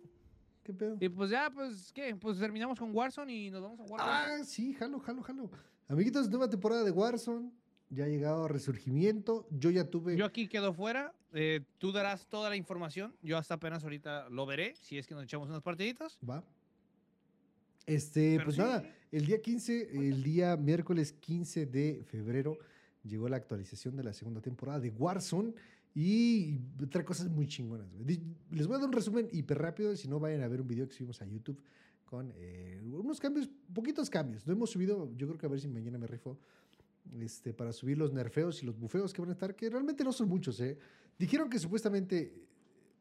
¿Qué 0.62 0.72
pedo? 0.74 0.96
Y 1.00 1.08
pues 1.08 1.30
ya, 1.30 1.50
pues, 1.50 1.92
¿qué? 1.92 2.14
Pues 2.14 2.38
terminamos 2.38 2.78
con 2.78 2.94
Warzone 2.94 3.32
y 3.34 3.50
nos 3.50 3.62
vamos 3.62 3.80
a 3.80 3.84
Warzone. 3.84 4.12
Ah, 4.12 4.44
sí, 4.44 4.74
jalo, 4.74 5.00
jalo, 5.00 5.22
jalo. 5.22 5.50
Amiguitos, 5.88 6.28
nueva 6.28 6.48
temporada 6.50 6.84
de 6.84 6.90
Warzone. 6.90 7.50
Ya 7.90 8.04
ha 8.04 8.08
llegado 8.08 8.44
a 8.44 8.48
Resurgimiento. 8.48 9.48
Yo 9.50 9.70
ya 9.70 9.88
tuve. 9.88 10.14
Yo 10.16 10.26
aquí 10.26 10.46
quedo 10.46 10.74
fuera. 10.74 11.14
Eh, 11.32 11.60
tú 11.78 11.92
darás 11.92 12.26
toda 12.26 12.48
la 12.50 12.56
información. 12.56 13.14
Yo 13.22 13.38
hasta 13.38 13.54
apenas 13.54 13.84
ahorita 13.84 14.28
lo 14.30 14.46
veré, 14.46 14.74
si 14.76 14.98
es 14.98 15.06
que 15.06 15.14
nos 15.14 15.24
echamos 15.24 15.48
unas 15.48 15.62
partiditas. 15.62 16.18
Va. 16.28 16.44
Este, 17.86 18.32
Pero 18.32 18.44
pues 18.44 18.56
sí, 18.56 18.62
nada, 18.62 18.84
el 19.10 19.24
día 19.24 19.40
15, 19.40 20.08
el 20.08 20.22
día 20.22 20.56
miércoles 20.56 21.12
15 21.12 21.66
de 21.66 22.04
febrero, 22.04 22.58
llegó 23.02 23.28
la 23.28 23.36
actualización 23.36 23.96
de 23.96 24.04
la 24.04 24.12
segunda 24.12 24.42
temporada 24.42 24.80
de 24.80 24.90
Warzone 24.90 25.54
y 25.94 26.58
trae 26.90 27.04
cosas 27.04 27.28
muy 27.28 27.46
chingonas. 27.46 27.88
Les 28.50 28.66
voy 28.66 28.76
a 28.76 28.78
dar 28.78 28.88
un 28.88 28.92
resumen 28.92 29.28
hiper 29.32 29.58
rápido, 29.58 29.96
si 29.96 30.06
no 30.06 30.20
vayan 30.20 30.42
a 30.42 30.48
ver 30.48 30.60
un 30.60 30.68
video 30.68 30.86
que 30.86 30.94
subimos 30.94 31.20
a 31.22 31.26
YouTube 31.26 31.62
con 32.04 32.32
eh, 32.36 32.80
unos 32.84 33.20
cambios, 33.20 33.50
poquitos 33.72 34.08
cambios. 34.08 34.46
No 34.46 34.52
hemos 34.52 34.70
subido, 34.70 35.10
yo 35.16 35.26
creo 35.26 35.38
que 35.38 35.46
a 35.46 35.48
ver 35.48 35.60
si 35.60 35.68
mañana 35.68 35.98
me 35.98 36.06
rifo, 36.06 36.38
este, 37.20 37.52
para 37.54 37.72
subir 37.72 37.98
los 37.98 38.12
nerfeos 38.12 38.62
y 38.62 38.66
los 38.66 38.78
bufeos 38.78 39.12
que 39.12 39.20
van 39.20 39.30
a 39.30 39.32
estar, 39.32 39.54
que 39.54 39.68
realmente 39.70 40.04
no 40.04 40.12
son 40.12 40.28
muchos, 40.28 40.60
¿eh? 40.60 40.78
Dijeron 41.18 41.48
que 41.50 41.58
supuestamente 41.58 42.32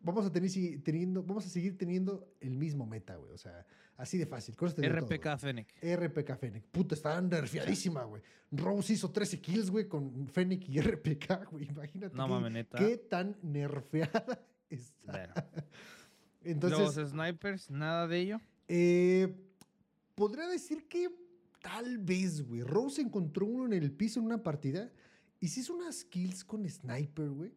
vamos 0.01 0.25
a 0.25 0.31
tener, 0.31 0.49
teniendo, 0.83 1.23
vamos 1.23 1.45
a 1.45 1.49
seguir 1.49 1.77
teniendo 1.77 2.27
el 2.39 2.55
mismo 2.55 2.85
meta, 2.85 3.15
güey. 3.15 3.31
O 3.33 3.37
sea, 3.37 3.65
así 3.97 4.17
de 4.17 4.25
fácil. 4.25 4.55
con 4.55 4.67
eso 4.67 4.75
te 4.75 4.81
digo 4.83 4.95
todo. 4.95 5.07
RPK 5.07 5.37
Fennec. 5.39 5.73
RPK 5.81 6.37
Fennec. 6.37 6.63
Puta, 6.65 6.95
está 6.95 7.19
nerfeadísima, 7.21 8.03
güey. 8.03 8.21
Rose 8.51 8.93
hizo 8.93 9.11
13 9.11 9.41
kills, 9.41 9.69
güey, 9.69 9.87
con 9.87 10.27
Fennec 10.27 10.67
y 10.69 10.79
RPK, 10.79 11.49
güey. 11.51 11.67
Imagínate. 11.69 12.15
No 12.15 12.25
qué, 12.25 12.29
mames, 12.29 12.51
neta. 12.51 12.77
qué 12.77 12.97
tan 12.97 13.37
nerfeada 13.41 14.25
está. 14.69 15.11
Bueno. 15.11 15.33
Entonces, 16.43 16.79
Los 16.95 17.09
snipers, 17.11 17.69
nada 17.69 18.07
de 18.07 18.19
ello. 18.19 18.41
eh, 18.69 19.35
podría 20.15 20.47
decir 20.47 20.87
que 20.87 21.09
tal 21.61 21.97
vez, 21.97 22.41
güey. 22.41 22.61
Rose 22.61 23.01
encontró 23.01 23.45
uno 23.45 23.65
en 23.65 23.73
el 23.73 23.91
piso 23.91 24.19
en 24.19 24.25
una 24.27 24.41
partida 24.43 24.91
y 25.39 25.47
se 25.47 25.61
hizo 25.61 25.73
unas 25.73 26.03
kills 26.05 26.43
con 26.43 26.67
sniper, 26.69 27.29
güey. 27.29 27.51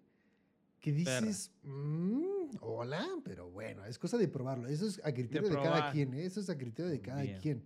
Que 0.81 0.93
dices, 0.93 1.51
"Mm, 1.63 2.57
hola, 2.61 3.07
pero 3.23 3.51
bueno, 3.51 3.85
es 3.85 3.99
cosa 3.99 4.17
de 4.17 4.29
probarlo. 4.29 4.67
Eso 4.69 4.87
es 4.87 5.01
a 5.05 5.13
criterio 5.13 5.49
de, 5.49 5.55
cada 5.57 5.91
quien, 5.93 6.15
¿eh? 6.15 6.25
Eso 6.25 6.41
es 6.41 6.49
a 6.49 6.57
criterio 6.57 6.91
de 6.91 7.01
cada 7.01 7.23
Bien. 7.23 7.39
quien. 7.41 7.65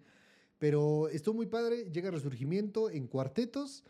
Pero 0.59 1.09
estuvo 1.09 1.35
muy 1.37 1.47
padre, 1.47 1.91
llega 1.93 2.11
Resurgimiento 2.11 2.91
en 2.91 3.07
cuartetos. 3.07 3.85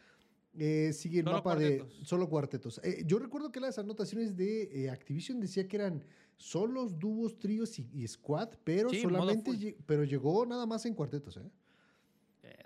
eh, 0.56 0.92
sigue 0.92 1.18
el 1.18 1.24
Solo 1.24 1.36
mapa 1.36 1.56
de 1.56 1.84
solo 2.04 2.28
cuartetos. 2.28 2.80
Eh, 2.84 3.02
yo 3.06 3.18
recuerdo 3.18 3.50
que 3.50 3.58
las 3.58 3.76
anotaciones 3.78 4.36
de 4.36 4.84
eh, 4.84 4.88
Activision 4.90 5.40
decía 5.40 5.66
que 5.66 5.76
eran 5.78 6.04
solos, 6.36 6.96
dúos, 6.96 7.38
tríos 7.40 7.76
y, 7.80 7.88
y 7.92 8.06
squad, 8.06 8.50
pero 8.62 8.88
Sí, 8.90 9.00
solamente 9.02 9.76
pero 9.84 10.04
llegó 10.04 10.46
nada 10.46 10.64
más 10.64 10.86
en 10.86 10.94
cuartetos, 10.94 11.40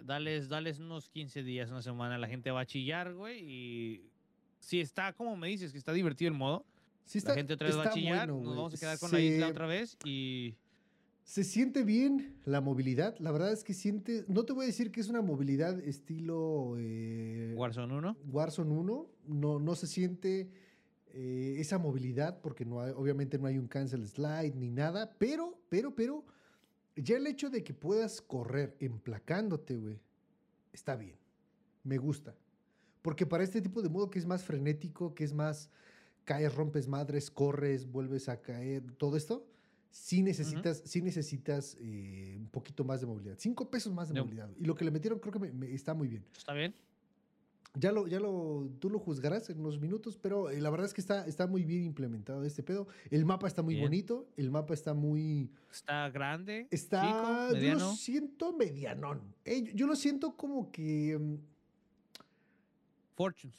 dales, 0.09 0.48
dales 0.48 0.80
unos 0.80 1.09
15 1.09 1.44
días, 1.44 1.70
una 1.70 1.82
semana, 1.82 2.18
la 2.18 2.26
gente 2.26 2.51
va 2.51 2.62
a 2.62 2.66
chillar, 2.66 3.14
güey. 3.14 3.44
Y 3.44 4.10
si 4.59 4.80
está, 4.80 5.12
como 5.12 5.36
me 5.36 5.47
dices, 5.47 5.70
que 5.70 5.78
está 5.78 5.93
divertido 5.93 6.28
el 6.30 6.35
modo, 6.36 6.64
Sí 7.05 7.20
la 7.20 7.35
gente 7.35 7.55
otra 7.55 7.68
vez 7.68 7.76
va 7.76 7.82
a 7.82 7.85
está 7.85 7.94
chillar, 7.94 8.30
bueno, 8.30 8.44
nos 8.44 8.56
vamos 8.56 8.74
a 8.74 8.78
quedar 8.78 8.98
con 8.98 9.10
la 9.12 9.20
isla 9.20 9.48
otra 9.48 9.66
vez 9.66 9.97
y... 10.05 10.55
Se 11.22 11.44
siente 11.44 11.82
bien 11.85 12.39
la 12.47 12.62
movilidad. 12.62 13.14
La 13.18 13.30
verdad 13.30 13.52
es 13.52 13.62
que 13.62 13.74
siente. 13.74 14.24
No 14.28 14.44
te 14.47 14.55
voy 14.55 14.64
a 14.64 14.66
decir 14.66 14.90
que 14.90 15.02
es 15.02 15.10
una 15.10 15.20
movilidad 15.20 15.78
estilo 15.80 16.76
eh, 16.78 17.52
Warzone 17.55 17.93
1. 17.93 18.16
Warzone 18.32 18.70
1. 18.70 19.06
No, 19.26 19.59
no 19.59 19.74
se 19.74 19.86
siente 19.86 20.48
eh, 21.12 21.56
esa 21.59 21.76
movilidad 21.76 22.40
porque 22.40 22.64
no 22.64 22.80
hay- 22.80 22.93
obviamente 22.97 23.39
no 23.39 23.47
hay 23.47 23.59
un 23.59 23.68
cancel 23.68 24.06
slide 24.06 24.55
ni 24.55 24.70
nada. 24.70 25.14
Pero, 25.18 25.60
pero, 25.68 25.94
pero, 25.94 26.24
ya 27.02 27.16
el 27.16 27.26
hecho 27.26 27.50
de 27.50 27.62
que 27.64 27.74
puedas 27.74 28.20
correr 28.20 28.76
emplacándote, 28.80 29.76
güey, 29.76 29.98
está 30.72 30.96
bien. 30.96 31.16
Me 31.84 31.98
gusta. 31.98 32.34
Porque 33.02 33.24
para 33.26 33.44
este 33.44 33.60
tipo 33.62 33.80
de 33.82 33.88
modo 33.88 34.10
que 34.10 34.18
es 34.18 34.26
más 34.26 34.42
frenético, 34.44 35.14
que 35.14 35.24
es 35.24 35.32
más 35.32 35.70
caes, 36.24 36.54
rompes 36.54 36.86
madres, 36.88 37.30
corres, 37.30 37.90
vuelves 37.90 38.28
a 38.28 38.40
caer, 38.42 38.82
todo 38.98 39.16
esto, 39.16 39.46
sí 39.90 40.22
necesitas, 40.22 40.82
sí 40.84 41.00
necesitas 41.00 41.76
eh, 41.80 42.36
un 42.38 42.48
poquito 42.48 42.84
más 42.84 43.00
de 43.00 43.06
movilidad. 43.06 43.36
Cinco 43.38 43.70
pesos 43.70 43.92
más 43.94 44.08
de 44.08 44.14
movilidad. 44.24 44.50
Y 44.58 44.64
lo 44.64 44.74
que 44.74 44.84
le 44.84 44.90
metieron 44.90 45.18
creo 45.20 45.32
que 45.32 45.38
me- 45.38 45.52
me- 45.52 45.72
está 45.72 45.94
muy 45.94 46.08
bien. 46.08 46.24
¿Está 46.36 46.52
bien? 46.52 46.74
Ya 47.74 47.93
lo, 47.93 48.09
ya 48.09 48.19
lo, 48.19 48.69
tú 48.81 48.90
lo 48.90 48.99
juzgarás 48.99 49.51
en 49.51 49.61
unos 49.61 49.78
minutos, 49.78 50.16
pero 50.16 50.51
eh, 50.51 50.61
la 50.61 50.69
verdad 50.70 50.86
es 50.86 50.95
que 50.95 51.01
está, 51.01 51.27
está 51.27 51.47
muy 51.47 51.65
bien 51.65 51.85
implementado 51.85 52.43
este 52.45 52.62
pedo. 52.62 52.89
El 53.11 53.24
mapa 53.24 53.47
está 53.47 53.62
muy 53.62 53.74
Bien. 53.74 53.86
bonito, 53.86 54.27
el 54.36 54.51
mapa 54.51 54.74
está 54.74 54.95
muy... 54.95 55.51
¿Está 55.70 56.09
grande? 56.11 56.66
Está, 56.70 57.03
chico, 57.03 57.61
yo 57.61 57.74
lo 57.74 57.93
siento 57.95 58.53
medianón. 58.57 59.20
Eh, 59.45 59.70
yo- 59.74 59.86
lo 59.86 59.95
siento 59.95 60.35
como 60.36 60.73
que 60.73 61.16
mm, 61.20 61.35
Fortunes. 63.15 63.57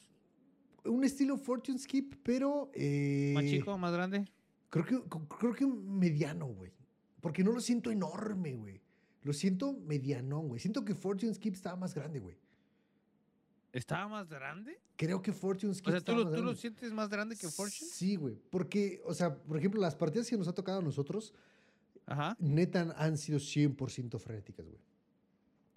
un 0.84 1.04
estilo 1.04 1.36
Fortune 1.38 1.78
Skip, 1.78 2.14
pero... 2.22 2.70
eh, 2.74 3.32
¿Más 3.34 3.44
chico, 3.44 3.76
más 3.78 3.92
grande? 3.92 4.24
Creo 4.70 4.84
que, 4.84 5.02
creo 5.38 5.54
que 5.54 5.66
mediano, 5.66 6.46
güey. 6.46 6.72
Porque 7.20 7.44
no 7.44 7.52
lo 7.52 7.60
siento 7.60 7.90
enorme, 7.90 8.54
güey. 8.54 8.80
Lo 9.22 9.32
siento 9.32 9.72
medianón, 9.72 10.48
güey. 10.48 10.60
Siento 10.60 10.84
que 10.84 10.94
Fortune 10.94 11.34
Skip 11.34 11.54
estaba 11.54 11.76
más 11.76 11.94
grande, 11.94 12.18
güey. 12.20 12.36
¿Estaba 13.72 14.08
más 14.08 14.28
grande? 14.28 14.80
Creo 14.96 15.22
que 15.22 15.32
Fortune 15.32 15.72
Skip 15.74 15.88
O 15.88 15.90
sea, 15.92 16.00
¿tú, 16.00 16.12
lo, 16.12 16.24
más 16.24 16.32
¿tú 16.32 16.38
lo 16.38 16.42
grande. 16.46 16.60
sientes 16.60 16.92
más 16.92 17.08
grande 17.08 17.36
que 17.36 17.48
Fortune? 17.48 17.90
Sí, 17.90 18.16
güey. 18.16 18.36
Porque, 18.50 19.00
o 19.04 19.14
sea, 19.14 19.34
por 19.36 19.56
ejemplo, 19.56 19.80
las 19.80 19.94
partidas 19.94 20.28
que 20.28 20.36
nos 20.36 20.48
ha 20.48 20.52
tocado 20.52 20.80
a 20.80 20.82
nosotros, 20.82 21.32
Ajá. 22.06 22.36
neta, 22.40 22.94
han 22.98 23.16
sido 23.16 23.38
100% 23.38 24.18
frenéticas, 24.18 24.66
güey. 24.66 24.80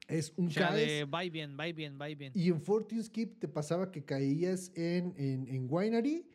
Es 0.07 0.33
un 0.35 0.47
O 0.47 0.51
sea, 0.51 0.73
de 0.73 1.05
va 1.05 1.23
y 1.23 1.29
bien, 1.29 1.55
va 1.57 1.67
y 1.67 1.73
bien, 1.73 1.97
va 1.99 2.09
y 2.09 2.15
bien. 2.15 2.33
y 2.35 2.49
en 2.49 2.59
Fortune 2.61 3.01
Skip 3.03 3.39
te 3.39 3.47
pasaba 3.47 3.89
que 3.91 4.03
caías 4.03 4.71
en, 4.75 5.13
en, 5.17 5.47
en 5.47 5.67
Winery, 5.69 6.25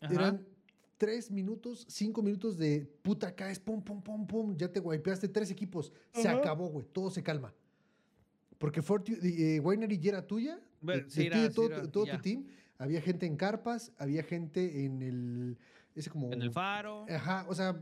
Ajá. 0.00 0.12
eran 0.14 0.46
tres 0.98 1.30
minutos, 1.30 1.86
cinco 1.88 2.20
minutos 2.20 2.58
de 2.58 2.84
puta 3.00 3.34
caes, 3.34 3.58
pum, 3.58 3.80
pum, 3.82 4.02
pum, 4.02 4.26
pum, 4.26 4.54
ya 4.56 4.70
te 4.70 4.80
wipeaste 4.80 5.28
tres 5.28 5.50
equipos. 5.50 5.92
Se 6.12 6.28
acabó, 6.28 6.68
güey, 6.68 6.84
todo 6.92 7.10
se 7.10 7.22
calma. 7.22 7.54
Porque 8.58 8.82
Fortu 8.82 9.12
eh, 9.22 9.58
Winery 9.60 9.98
ya 9.98 10.10
era 10.10 10.26
tuya, 10.26 10.60
Ver, 10.80 11.06
de- 11.08 11.50
todo, 11.50 11.88
todo 11.88 12.06
tu 12.06 12.18
team. 12.20 12.46
Había 12.78 13.00
gente 13.02 13.26
en 13.26 13.36
carpas, 13.36 13.92
había 13.98 14.22
gente 14.22 14.84
en 14.84 15.02
el... 15.02 15.58
Ese 15.94 16.08
como... 16.08 16.32
En 16.32 16.40
el 16.40 16.50
faro. 16.50 17.04
Ajá, 17.10 17.44
o 17.48 17.54
sea, 17.54 17.78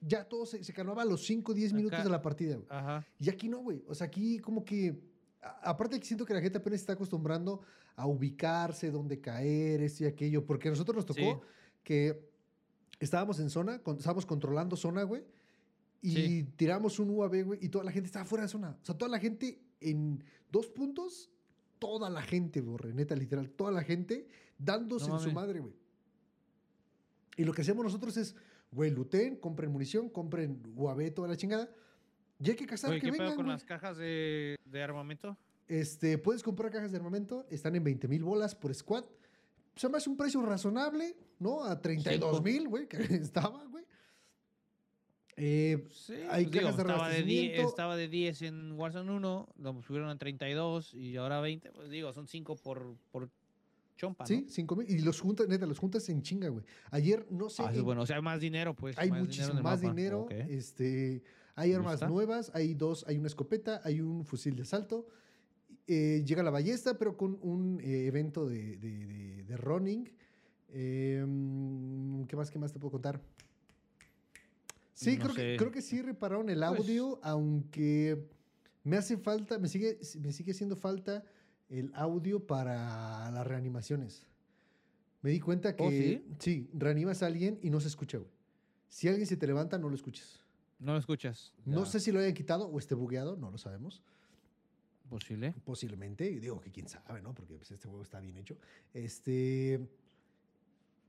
ya 0.00 0.24
todo 0.28 0.44
se, 0.44 0.62
se 0.62 0.72
calmaba 0.72 1.02
a 1.02 1.04
los 1.06 1.24
5 1.24 1.52
o 1.52 1.54
10 1.54 1.72
minutos 1.72 1.94
Acá- 1.98 2.04
de 2.04 2.10
la 2.10 2.20
partida. 2.20 2.58
Ajá. 2.68 3.06
Y 3.18 3.30
aquí 3.30 3.48
no, 3.48 3.58
güey. 3.60 3.82
O 3.88 3.94
sea, 3.94 4.06
aquí 4.08 4.38
como 4.40 4.64
que... 4.64 5.00
a- 5.40 5.70
Aparte 5.70 5.98
que 5.98 6.04
siento 6.04 6.26
que 6.26 6.34
la 6.34 6.40
gente 6.42 6.58
apenas 6.58 6.80
está 6.80 6.92
acostumbrando 6.92 7.62
a 7.96 8.06
ubicarse, 8.06 8.90
dónde 8.90 9.20
caer, 9.20 9.80
esto 9.82 10.04
y 10.04 10.06
aquello. 10.06 10.44
Porque 10.44 10.68
a 10.68 10.72
nosotros 10.72 10.96
nos 10.96 11.06
tocó 11.06 11.20
Sí. 11.42 11.48
que 11.84 12.28
estábamos 13.00 13.40
en 13.40 13.48
zona, 13.48 13.78
con- 13.78 13.96
estábamos 13.96 14.26
controlando 14.26 14.76
zona, 14.76 15.02
güey. 15.04 15.24
Y 16.02 16.14
Sí. 16.14 16.44
tiramos 16.56 16.98
un 16.98 17.10
UAV, 17.10 17.42
güey, 17.44 17.58
y 17.62 17.68
toda 17.68 17.84
la 17.84 17.92
gente 17.92 18.06
estaba 18.06 18.24
fuera 18.24 18.42
de 18.42 18.48
zona. 18.48 18.76
O 18.82 18.84
sea, 18.84 18.98
toda 18.98 19.08
la 19.10 19.18
gente 19.20 19.62
en 19.80 20.22
dos 20.50 20.66
puntos, 20.68 21.30
toda 21.82 22.08
la 22.08 22.22
gente, 22.22 22.60
borre, 22.60 22.94
neta, 22.94 23.16
literal, 23.16 23.50
toda 23.50 23.72
la 23.72 23.82
gente 23.82 24.28
dándose 24.56 25.08
No 25.08 25.16
en 25.16 25.20
su 25.20 25.32
madre, 25.32 25.58
güey. 25.58 25.74
Y 27.36 27.44
lo 27.44 27.52
que 27.52 27.62
hacemos 27.62 27.84
nosotros 27.84 28.16
es, 28.16 28.36
güey, 28.70 28.92
luten, 28.92 29.34
compren 29.34 29.72
munición, 29.72 30.08
compren 30.08 30.62
UAV, 30.76 31.12
toda 31.12 31.26
la 31.26 31.36
chingada. 31.36 31.68
Y 32.38 32.50
hay 32.50 32.56
que 32.56 32.66
cazar 32.66 32.90
Oye, 32.90 33.00
que 33.00 33.06
¿qué 33.06 33.12
pedo 33.12 33.22
vengan, 33.22 33.36
con 33.36 33.48
las 33.48 33.64
cajas 33.64 33.96
de, 33.96 34.56
de 34.64 34.80
armamento? 34.80 35.36
Este, 35.66 36.18
puedes 36.18 36.44
comprar 36.44 36.70
cajas 36.70 36.92
de 36.92 36.98
armamento, 36.98 37.46
están 37.50 37.74
en 37.74 37.82
20 37.82 38.06
mil 38.06 38.22
bolas 38.22 38.54
por 38.54 38.72
squad. 38.72 39.04
Se 39.74 39.88
me 39.88 39.96
hace 39.96 40.08
un 40.08 40.16
precio 40.16 40.40
razonable, 40.42 41.16
¿no? 41.40 41.64
A 41.64 41.82
32 41.82 42.44
mil, 42.44 42.68
güey, 42.68 42.86
que 42.86 42.96
estaba, 43.16 43.64
güey. 43.64 43.81
Eh, 45.44 45.88
Sí, 45.90 46.12
Hay 46.30 46.44
pues 46.44 46.52
digo, 46.52 46.64
cajas 46.66 46.76
de 46.76 46.82
estaba, 46.82 47.08
de 47.08 47.22
10, 47.22 47.24
abastecimiento. 47.24 47.68
estaba 47.68 47.96
de 47.96 48.08
10 48.08 48.42
en 48.42 48.72
Warzone 48.72 49.10
1, 49.12 49.48
lo 49.58 49.82
subieron 49.82 50.08
a 50.08 50.16
32 50.16 50.94
y 50.94 51.16
ahora 51.16 51.40
20. 51.40 51.72
Pues 51.72 51.90
digo, 51.90 52.12
son 52.12 52.28
5 52.28 52.54
por, 52.56 52.94
por 53.10 53.28
chompa, 53.96 54.24
sí, 54.24 54.46
5 54.48 54.76
mil. 54.76 54.88
Y 54.88 55.00
los 55.00 55.20
juntas, 55.20 55.48
neta, 55.48 55.66
los 55.66 55.80
juntas 55.80 56.08
en 56.10 56.22
chinga, 56.22 56.48
güey. 56.48 56.64
Ayer, 56.92 57.26
no 57.30 57.50
sé. 57.50 57.64
Ah, 57.66 57.72
en- 57.74 57.82
bueno, 57.84 58.02
o 58.02 58.06
sea, 58.06 58.16
hay 58.16 58.22
más 58.22 58.40
dinero, 58.40 58.74
pues. 58.74 58.96
hay 58.98 59.10
más 59.10 59.18
muchísimo 59.20 59.54
más 59.54 59.82
mapa. 59.82 59.94
dinero. 59.94 60.28
Este, 60.30 61.24
hay 61.56 61.72
armas 61.72 61.94
gusta. 61.94 62.08
nuevas, 62.08 62.52
hay 62.54 62.74
dos, 62.74 63.04
hay 63.08 63.18
una 63.18 63.26
escopeta, 63.26 63.80
hay 63.84 64.00
un 64.00 64.24
fusil 64.24 64.54
de 64.54 64.62
asalto. 64.62 65.08
eh, 65.88 66.22
llega 66.24 66.44
la 66.44 66.50
ballesta, 66.52 66.96
pero 66.96 67.16
con 67.16 67.36
un 67.42 67.80
eh, 67.80 68.06
evento 68.06 68.46
de, 68.46 68.76
de, 68.76 69.06
de- 69.06 69.42
de 69.42 69.56
running. 69.56 70.08
Mm, 70.72 72.24
¿Qué 72.26 72.36
más? 72.36 72.50
¿Qué 72.50 72.58
más 72.60 72.72
te 72.72 72.78
puedo 72.78 72.92
contar? 72.92 73.20
Sí, 75.02 75.16
No 75.16 75.24
creo, 75.24 75.34
que, 75.34 75.56
creo 75.58 75.70
que 75.72 75.82
sí 75.82 76.00
repararon 76.02 76.48
el 76.48 76.58
Pues- 76.60 76.80
audio, 76.80 77.18
aunque 77.22 78.28
me 78.84 78.96
hace 78.96 79.16
falta, 79.16 79.58
me 79.58 79.68
sigue, 79.68 79.98
me 80.20 80.32
sigue 80.32 80.52
haciendo 80.52 80.76
falta 80.76 81.24
el 81.68 81.90
audio 81.94 82.46
para 82.46 83.30
las 83.30 83.46
reanimaciones. 83.46 84.26
Me 85.22 85.30
di 85.30 85.40
cuenta 85.40 85.74
que 85.76 85.82
¿Oh, 85.84 85.90
sí? 85.90 86.24
sí, 86.38 86.68
reanimas 86.74 87.22
a 87.22 87.26
alguien 87.26 87.58
y 87.62 87.70
no 87.70 87.80
se 87.80 87.88
escucha, 87.88 88.18
güey. 88.18 88.30
Si 88.88 89.08
alguien 89.08 89.26
se 89.26 89.36
te 89.36 89.46
levanta, 89.46 89.78
no 89.78 89.88
lo 89.88 89.94
escuchas. 89.94 90.40
No 90.78 90.92
lo 90.92 90.98
escuchas. 90.98 91.52
No 91.64 91.86
sé 91.86 92.00
si 92.00 92.10
lo 92.12 92.18
hayan 92.18 92.34
quitado 92.34 92.66
o 92.66 92.78
esté 92.78 92.94
bugueado, 92.94 93.36
no 93.36 93.50
lo 93.50 93.56
sabemos. 93.56 94.02
Posible. 95.08 95.54
Posiblemente, 95.64 96.28
y 96.30 96.40
digo 96.40 96.60
que 96.60 96.70
quién 96.70 96.88
sabe, 96.88 97.22
¿no? 97.22 97.34
Porque 97.34 97.54
pues, 97.54 97.70
este 97.70 97.86
juego 97.88 98.02
está 98.02 98.18
bien 98.20 98.36
hecho. 98.36 98.56
Este. 98.94 99.80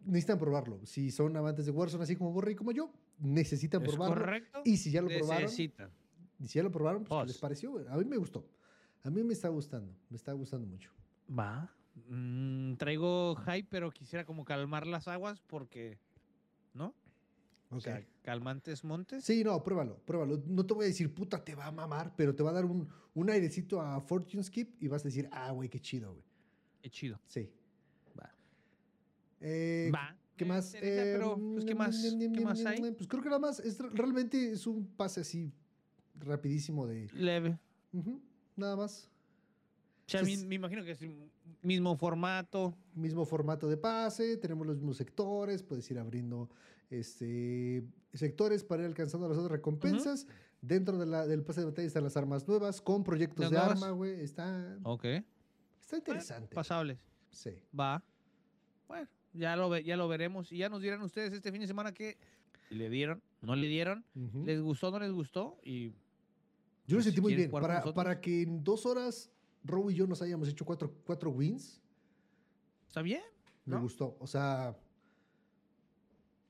Necesitan 0.05 0.37
probarlo. 0.37 0.79
Si 0.85 1.09
son 1.11 1.35
amantes 1.37 1.65
de 1.65 1.71
Warzone, 1.71 2.03
así 2.03 2.15
como 2.15 2.31
Borre 2.33 2.51
y 2.51 2.55
como 2.55 2.71
yo, 2.71 2.91
necesitan 3.19 3.81
¿Es 3.83 3.89
probarlo. 3.89 4.15
correcto? 4.15 4.61
Y 4.65 4.77
si 4.77 4.91
ya 4.91 5.01
lo 5.01 5.07
probaron, 5.09 5.43
Necesitan. 5.43 5.91
y 6.39 6.47
si 6.47 6.59
ya 6.59 6.63
lo 6.63 6.71
probaron, 6.71 7.03
pues, 7.03 7.21
¿qué 7.21 7.27
les 7.27 7.37
pareció? 7.37 7.85
A 7.89 7.97
mí 7.97 8.05
me 8.05 8.17
gustó. 8.17 8.47
A 9.03 9.09
mí 9.09 9.23
me 9.23 9.33
está 9.33 9.49
gustando. 9.49 9.95
Me 10.09 10.15
está 10.17 10.31
gustando 10.33 10.65
mucho. 10.67 10.91
Va. 11.29 11.73
Mm, 12.07 12.73
traigo 12.75 13.35
hype, 13.35 13.67
pero 13.69 13.91
quisiera 13.91 14.25
como 14.25 14.45
calmar 14.45 14.87
las 14.87 15.07
aguas 15.07 15.41
porque. 15.41 15.99
¿No? 16.73 16.95
O 17.69 17.75
Ok. 17.77 17.81
sea, 17.81 18.05
calmantes 18.21 18.83
montes. 18.83 19.23
Sí, 19.23 19.43
no, 19.43 19.61
pruébalo, 19.63 19.97
pruébalo. 20.05 20.41
No 20.45 20.65
te 20.65 20.73
voy 20.73 20.85
a 20.85 20.87
decir, 20.87 21.13
puta, 21.13 21.43
te 21.43 21.55
va 21.55 21.65
a 21.67 21.71
mamar, 21.71 22.13
pero 22.15 22.35
te 22.35 22.43
va 22.43 22.51
a 22.51 22.53
dar 22.53 22.65
un, 22.65 22.87
un 23.13 23.29
airecito 23.29 23.81
a 23.81 23.99
Fortune 24.01 24.43
Skip 24.43 24.81
y 24.81 24.87
vas 24.87 25.01
a 25.01 25.05
decir, 25.09 25.27
ah, 25.31 25.51
güey, 25.51 25.69
qué 25.69 25.79
chido, 25.79 26.13
güey. 26.13 26.25
Qué 26.81 26.89
chido. 26.89 27.19
Sí. 27.27 27.51
Va. 28.19 28.31
Eh, 29.41 29.91
Va. 29.93 30.15
¿Qué 30.35 30.45
me 30.45 30.49
más? 30.55 30.73
interesa, 30.73 31.01
Eh, 31.05 31.13
pero, 31.13 31.37
pues, 31.37 31.65
¿qué 31.65 31.75
mm, 31.75 31.77
más? 31.77 31.95
mm, 31.95 32.19
¿Qué 32.33 32.39
mm, 32.41 32.43
más 32.43 32.65
hay? 32.65 32.91
Pues 32.91 33.07
creo 33.07 33.21
que 33.21 33.29
nada 33.29 33.39
más, 33.39 33.59
es, 33.59 33.77
realmente 33.79 34.51
es 34.51 34.65
un 34.67 34.85
pase 34.87 35.21
así 35.21 35.51
rapidísimo 36.19 36.87
de... 36.87 37.07
Leve. 37.13 37.59
Nada 38.55 38.75
más. 38.75 39.09
O 40.07 40.09
sea, 40.09 40.21
me 40.23 40.55
imagino 40.55 40.83
que 40.83 40.91
es 40.91 41.01
el 41.01 41.31
mismo 41.61 41.95
formato. 41.95 42.75
Mismo 42.93 43.25
formato 43.25 43.67
de 43.67 43.77
pase, 43.77 44.37
tenemos 44.37 44.67
los 44.67 44.77
mismos 44.77 44.97
sectores, 44.97 45.63
puedes 45.63 45.89
ir 45.91 45.97
abriendo 45.99 46.49
este, 46.89 47.83
sectores 48.13 48.63
para 48.63 48.83
ir 48.83 48.87
alcanzando 48.87 49.27
las 49.27 49.37
otras 49.37 49.51
recompensas. 49.51 50.27
Dentro 50.61 50.97
de 50.97 51.05
la- 51.05 51.27
del 51.27 51.43
pase 51.43 51.59
de 51.61 51.65
batalla 51.67 51.87
están 51.87 52.03
las 52.03 52.15
armas 52.15 52.47
nuevas, 52.47 52.79
con 52.81 53.03
proyectos 53.03 53.49
de 53.49 53.55
nuevas. 53.57 53.71
arma, 53.71 53.89
güey. 53.91 54.21
Está, 54.21 54.77
Ok. 54.83 55.05
está 55.81 55.97
interesante. 55.97 56.53
Pasables. 56.55 56.99
Sí. 57.31 57.51
Va. 57.77 58.03
Bueno, 58.87 59.07
ya 59.33 59.55
lo, 59.55 59.69
ve- 59.69 59.83
ya 59.83 59.97
lo 59.97 60.07
veremos. 60.07 60.51
Y 60.51 60.57
ya 60.57 60.69
nos 60.69 60.81
dirán 60.81 61.01
ustedes 61.01 61.33
este 61.33 61.51
fin 61.51 61.61
de 61.61 61.67
semana 61.67 61.93
que 61.93 62.17
le 62.69 62.89
dieron, 62.89 63.21
no 63.41 63.55
le 63.55 63.67
dieron, 63.67 64.03
les 64.45 64.61
gustó, 64.61 64.89
no 64.91 64.99
les 64.99 65.11
gustó. 65.11 65.59
Y 65.63 65.89
Yo 65.89 65.93
lo 66.87 66.95
pues, 66.97 67.03
sentí 67.05 67.15
si 67.17 67.21
muy 67.21 67.35
bien. 67.35 67.51
Para, 67.51 67.83
para 67.93 68.19
que 68.21 68.41
en 68.43 68.63
dos 68.63 68.85
horas 68.85 69.29
Rob 69.63 69.89
y 69.91 69.95
yo 69.95 70.07
nos 70.07 70.21
hayamos 70.21 70.47
hecho 70.49 70.65
cuatro, 70.65 70.93
cuatro 71.05 71.29
wins, 71.31 71.81
está 72.87 73.01
bien. 73.01 73.21
me 73.65 73.75
¿No? 73.75 73.81
gustó. 73.81 74.17
O 74.19 74.27
sea, 74.27 74.75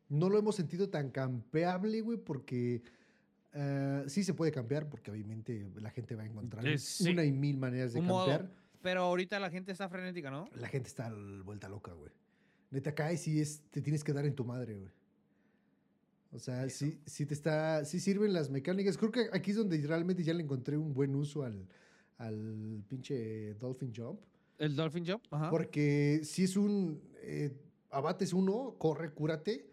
no 0.10 0.30
lo 0.30 0.38
hemos 0.38 0.56
sentido 0.56 0.90
tan 0.90 1.10
campeable, 1.12 2.02
güey, 2.02 2.18
porque 2.18 2.84
eh, 3.54 4.04
sí 4.08 4.24
se 4.24 4.34
puede 4.34 4.52
campear, 4.52 4.90
porque 4.90 5.12
obviamente 5.12 5.70
la 5.76 5.90
gente 5.92 6.16
va 6.16 6.24
a 6.24 6.26
encontrar 6.26 6.78
sí. 6.80 7.12
una 7.12 7.24
y 7.24 7.32
mil 7.32 7.58
maneras 7.58 7.94
de 7.94 8.00
Un 8.00 8.08
modo. 8.08 8.28
campear. 8.28 8.52
Pero 8.82 9.02
ahorita 9.04 9.40
la 9.40 9.50
gente 9.50 9.72
está 9.72 9.88
frenética, 9.90 10.30
¿no? 10.30 10.50
La 10.56 10.68
gente 10.68 10.90
está 10.90 11.14
vuelta 11.44 11.70
loca, 11.70 11.94
güey. 11.94 12.12
Neta, 12.74 12.94
caes 12.96 13.28
y 13.28 13.40
es, 13.40 13.62
te 13.72 13.82
tienes 13.82 14.04
que 14.04 14.12
dar 14.14 14.26
en 14.26 14.34
tu 14.36 14.44
madre, 14.44 14.76
güey. 14.76 14.90
O 16.32 16.40
sea, 16.40 16.66
Eso. 16.66 16.86
sí, 16.86 17.00
sí 17.06 17.26
te 17.28 17.34
está, 17.36 17.86
sí 17.86 18.00
sirven 18.00 18.34
las 18.34 18.50
mecánicas. 18.50 18.98
Creo 18.98 19.12
que 19.12 19.28
aquí 19.32 19.52
es 19.52 19.58
donde 19.58 19.78
realmente 19.86 20.24
ya 20.24 20.34
le 20.34 20.42
encontré 20.44 20.76
un 20.78 20.92
buen 20.94 21.14
uso 21.16 21.44
al, 21.44 21.68
al 22.18 22.84
pinche 22.90 23.54
Dolphin 23.56 23.94
Jump. 23.96 24.20
El 24.58 24.76
Dolphin 24.76 25.06
Job. 25.06 25.22
Ajá. 25.30 25.50
Porque 25.52 26.22
si 26.24 26.44
es 26.46 26.58
un 26.58 27.00
eh, 27.22 27.52
abates 27.92 28.34
uno, 28.34 28.76
corre, 28.80 29.12
cúrate. 29.12 29.68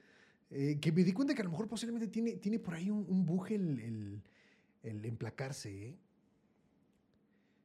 eh, 0.50 0.78
que 0.80 0.92
me 0.92 1.02
di 1.04 1.12
cuenta 1.12 1.34
que 1.34 1.40
a 1.40 1.44
lo 1.44 1.50
mejor 1.50 1.68
posiblemente 1.68 2.08
tiene, 2.08 2.32
tiene 2.36 2.58
por 2.58 2.74
ahí 2.74 2.90
un, 2.90 3.06
un 3.08 3.24
buje 3.24 3.54
el, 3.54 3.78
el, 3.80 4.22
el 4.82 5.04
emplacarse, 5.06 5.86
¿eh? 5.88 5.96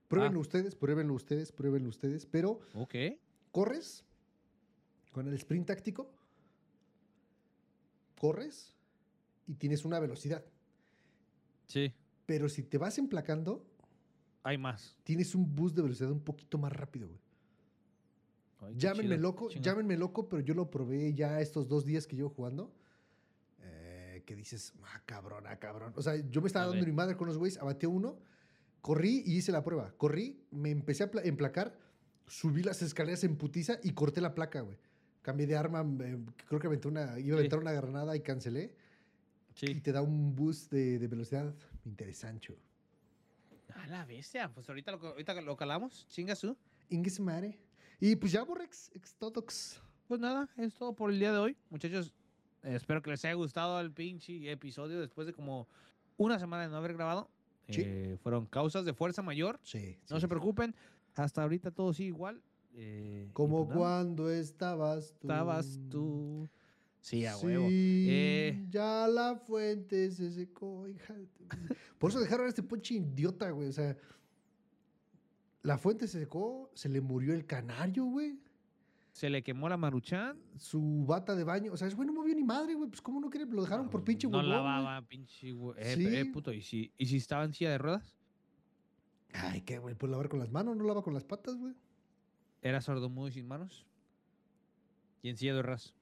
Pruébenlo 0.07 0.39
Ah. 0.39 0.41
ustedes, 0.41 0.75
pruébenlo 0.75 1.13
ustedes, 1.15 1.51
pruébenlo 1.51 1.89
ustedes. 1.89 2.25
Pero 2.25 2.59
Ok. 2.75 2.95
corres 3.51 4.03
con 5.15 5.29
el 5.29 5.33
sprint 5.35 5.67
táctico, 5.67 6.11
corres 8.19 8.75
y 9.47 9.55
tienes 9.55 9.85
una 9.85 9.97
velocidad. 9.99 10.43
Sí. 11.67 11.93
Pero 12.25 12.49
si 12.49 12.63
te 12.63 12.77
vas 12.77 12.97
emplacando, 12.97 13.65
Hay 14.43 14.57
más. 14.57 14.97
tienes 15.05 15.33
un 15.33 15.55
boost 15.55 15.73
de 15.77 15.83
velocidad 15.83 16.11
un 16.11 16.19
poquito 16.19 16.57
más 16.57 16.73
rápido, 16.73 17.07
güey. 17.07 17.21
Ay, 18.59 18.73
Llámenme 18.77 19.15
chido, 19.15 19.21
loco, 19.21 19.49
llámenme 19.51 19.95
loco, 19.95 20.27
pero 20.27 20.41
yo 20.41 20.53
lo 20.53 20.69
probé 20.69 21.13
ya 21.13 21.39
estos 21.39 21.69
dos 21.69 21.85
días 21.85 22.07
que 22.07 22.17
llevo 22.17 22.29
jugando. 22.29 22.73
eh, 23.61 24.21
que 24.25 24.35
dices, 24.35 24.73
ah, 24.83 25.01
cabrón, 25.05 25.45
ah, 25.47 25.57
cabrón. 25.59 25.93
O 25.95 26.01
sea, 26.01 26.15
yo 26.29 26.41
me 26.41 26.47
estaba 26.47 26.65
A 26.65 26.67
dando 26.67 26.81
ver. 26.81 26.89
mi 26.89 26.95
madre 26.95 27.15
con 27.15 27.27
los 27.27 27.37
güeyes, 27.37 27.57
abateé 27.57 27.87
uno, 27.87 28.19
corrí 28.81 29.23
y 29.25 29.37
hice 29.37 29.51
la 29.53 29.63
prueba. 29.63 29.93
Corrí, 29.97 30.43
me 30.51 30.71
empecé 30.71 31.03
a 31.03 31.11
pla- 31.11 31.21
emplacar, 31.23 31.79
subí 32.27 32.63
las 32.63 32.81
escaleras 32.81 33.23
en 33.23 33.37
putiza 33.37 33.79
y 33.81 33.91
corté 33.93 34.19
la 34.19 34.33
placa, 34.35 34.59
güey. 34.61 34.77
Cambié 35.25 35.47
de 35.47 35.55
arma, 35.57 35.81
eh, 36.03 36.19
creo 36.47 36.59
que 36.59 36.67
aventé 36.67 36.87
una, 36.87 37.01
iba 37.01 37.13
a 37.13 37.17
Sí. 37.17 37.31
aventar 37.31 37.57
una 37.57 37.71
granada 37.71 38.15
y 38.15 38.19
cancelé. 38.19 38.75
Y 39.55 39.67
Sí. 39.67 39.81
te 39.81 39.91
da 39.91 40.03
un 40.03 40.35
boost 40.35 40.71
de, 40.71 40.99
de 40.99 41.07
velocidad 41.07 41.51
interesante. 41.83 42.55
A 43.73 43.87
la 43.87 44.05
bestia. 44.05 44.51
Pues 44.53 44.69
ahorita 44.69 44.91
lo, 44.91 44.99
ahorita 44.99 45.41
lo 45.41 45.57
calamos. 45.57 46.05
Chinga 46.09 46.35
su. 46.35 46.55
Inges 46.89 47.19
madre. 47.19 47.57
Y 47.99 48.15
pues 48.17 48.33
ya, 48.33 48.43
Borrex, 48.43 48.91
Extotox. 48.93 49.81
Pues 50.07 50.19
nada, 50.19 50.47
es 50.57 50.75
todo 50.75 50.93
por 50.93 51.09
el 51.09 51.17
día 51.17 51.31
de 51.31 51.39
hoy. 51.39 51.57
Muchachos, 51.71 52.13
eh, 52.61 52.75
espero 52.75 53.01
que 53.01 53.09
les 53.09 53.25
haya 53.25 53.33
gustado 53.33 53.79
el 53.81 53.91
pinche 53.91 54.51
episodio 54.51 54.99
después 55.01 55.25
de 55.25 55.33
como 55.33 55.67
una 56.17 56.37
semana 56.37 56.63
de 56.63 56.69
no 56.69 56.77
haber 56.77 56.93
grabado. 56.93 57.31
Sí. 57.69 57.81
Eh, 57.83 58.17
fueron 58.21 58.45
causas 58.45 58.85
de 58.85 58.93
fuerza 58.93 59.23
mayor. 59.23 59.59
Sí. 59.63 59.97
No 60.11 60.17
sí. 60.17 60.21
se 60.21 60.27
preocupen. 60.27 60.75
Hasta 61.15 61.41
ahorita 61.41 61.71
todo 61.71 61.93
sigue 61.93 62.09
igual. 62.09 62.39
Eh, 62.77 63.29
Como 63.33 63.65
pues 63.65 63.77
cuando 63.77 64.29
estabas 64.29 65.13
tú. 65.19 65.27
estabas 65.27 65.79
tú. 65.89 66.49
Sí, 67.01 67.25
a 67.25 67.37
huevo. 67.37 67.67
Sí, 67.69 68.07
Eh. 68.09 68.65
ya 68.69 69.07
la 69.07 69.35
fuente 69.35 70.09
se 70.11 70.31
secó, 70.31 70.87
hija. 70.87 71.15
Por 71.99 72.09
eso 72.09 72.19
dejaron 72.19 72.47
a 72.47 72.49
este 72.49 72.63
ponche 72.63 72.95
idiota, 72.95 73.49
güey. 73.51 73.69
O 73.69 73.73
sea, 73.73 73.95
la 75.61 75.77
fuente 75.77 76.07
se 76.07 76.19
secó, 76.19 76.71
se 76.73 76.89
le 76.89 77.01
murió 77.01 77.33
el 77.33 77.45
canario, 77.45 78.05
güey. 78.05 78.39
Se 79.11 79.29
le 79.29 79.43
quemó 79.43 79.69
la 79.69 79.77
maruchan. 79.77 80.37
Su 80.57 81.05
bata 81.07 81.35
de 81.35 81.43
baño. 81.43 81.71
O 81.71 81.77
sea, 81.77 81.87
ese 81.87 81.95
güey 81.95 82.05
no 82.07 82.13
movió 82.13 82.35
ni 82.35 82.43
madre, 82.43 82.73
güey. 82.75 82.89
Pues, 82.89 83.01
¿cómo 83.01 83.19
no 83.21 83.29
quiere? 83.29 83.45
Lo 83.49 83.61
dejaron 83.61 83.89
por 83.89 84.03
pinche 84.03 84.27
No 84.27 84.39
güey. 84.39 84.49
lavaba, 84.49 85.01
pinche 85.07 85.53
hue- 85.53 85.75
Eh, 85.77 85.95
Sí. 85.95 86.05
eh, 86.07 86.25
puto, 86.25 86.51
¿y 86.51 86.61
si, 86.61 86.91
¿y 86.97 87.05
si 87.05 87.17
estaba 87.17 87.45
en 87.45 87.53
silla 87.53 87.71
de 87.71 87.77
ruedas? 87.77 88.13
Ay, 89.33 89.61
qué, 89.61 89.79
güey. 89.79 89.95
Puede 89.95 90.11
lavar 90.11 90.27
con 90.27 90.39
las 90.39 90.51
manos, 90.51 90.75
no 90.75 90.83
lava 90.83 91.01
con 91.01 91.13
las 91.13 91.23
patas, 91.23 91.55
güey. 91.55 91.73
¿Era 92.65 92.81
sordomudo 92.81 93.27
y 93.27 93.31
sin 93.31 93.47
manos? 93.47 93.85
¿Y 95.21 95.29
en 95.29 95.37
silla 95.37 95.53
de 95.53 95.61
ruedas? 95.61 95.93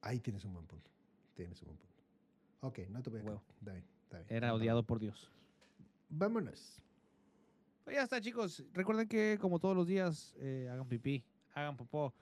Ahí 0.00 0.20
tienes 0.20 0.42
un 0.46 0.54
buen 0.54 0.66
punto. 0.66 0.90
Tienes 1.34 1.60
un 1.60 1.68
buen 1.68 1.76
punto. 1.76 2.02
Ok, 2.62 2.78
no 2.88 3.02
te 3.02 3.10
voy 3.10 3.20
a 3.20 3.22
creer. 3.24 3.40
Está 3.58 3.72
bien, 3.72 3.84
está 4.04 4.18
bien. 4.20 4.26
Era 4.30 4.54
odiado 4.54 4.84
por 4.84 5.00
Dios. 5.00 5.30
Vámonos. 6.08 6.80
Pues 7.84 7.96
ya 7.96 8.04
está, 8.04 8.22
chicos. 8.22 8.64
Recuerden 8.72 9.06
que, 9.06 9.36
como 9.38 9.58
todos 9.58 9.76
los 9.76 9.86
días, 9.86 10.34
eh, 10.38 10.66
hagan 10.72 10.88
pipí, 10.88 11.22
hagan 11.52 11.76
popó, 11.76 12.14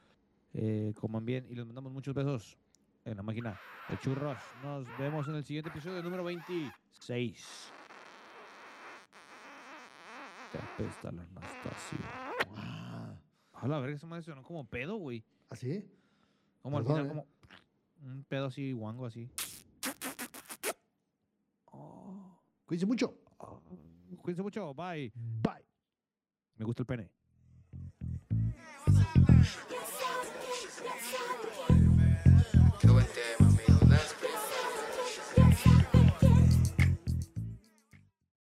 eh, 0.55 0.93
coman 0.97 1.25
bien 1.25 1.47
y 1.49 1.55
les 1.55 1.65
mandamos 1.65 1.93
muchos 1.93 2.13
besos 2.13 2.59
en 3.05 3.17
la 3.17 3.23
máquina 3.23 3.57
de 3.89 3.97
churros. 4.01 4.37
Nos 4.65 4.85
vemos 4.99 5.29
en 5.29 5.37
el 5.37 5.45
siguiente 5.45 5.71
episodio 5.71 6.03
número 6.03 6.25
26. 6.25 7.73
Te 10.53 10.59
apesta 10.59 11.11
la 11.13 11.23
Anastasia. 11.23 11.99
Ah, 12.57 13.15
A 13.55 13.67
la 13.69 13.79
verga, 13.81 13.97
esa 13.97 14.07
madre 14.07 14.23
sonó 14.23 14.43
como 14.43 14.65
pedo, 14.67 14.97
güey. 14.97 15.25
¿Así? 15.51 15.85
Como 16.61 16.79
al 16.79 16.85
final, 16.85 17.07
eh. 17.07 17.09
como 17.09 17.27
un 18.03 18.25
pedo 18.25 18.47
así, 18.47 18.73
guango 18.73 19.07
así. 19.07 19.31
Oh, 21.67 22.39
Cuídense 22.67 22.87
mucho. 22.87 23.19
oh. 23.39 23.61
Cuídense 24.23 24.43
mucho, 24.43 24.75
bye. 24.75 25.11
Bye. 25.15 25.65
Me 26.57 26.65
gusta 26.65 26.83
el 26.83 26.87
pene. 26.87 27.11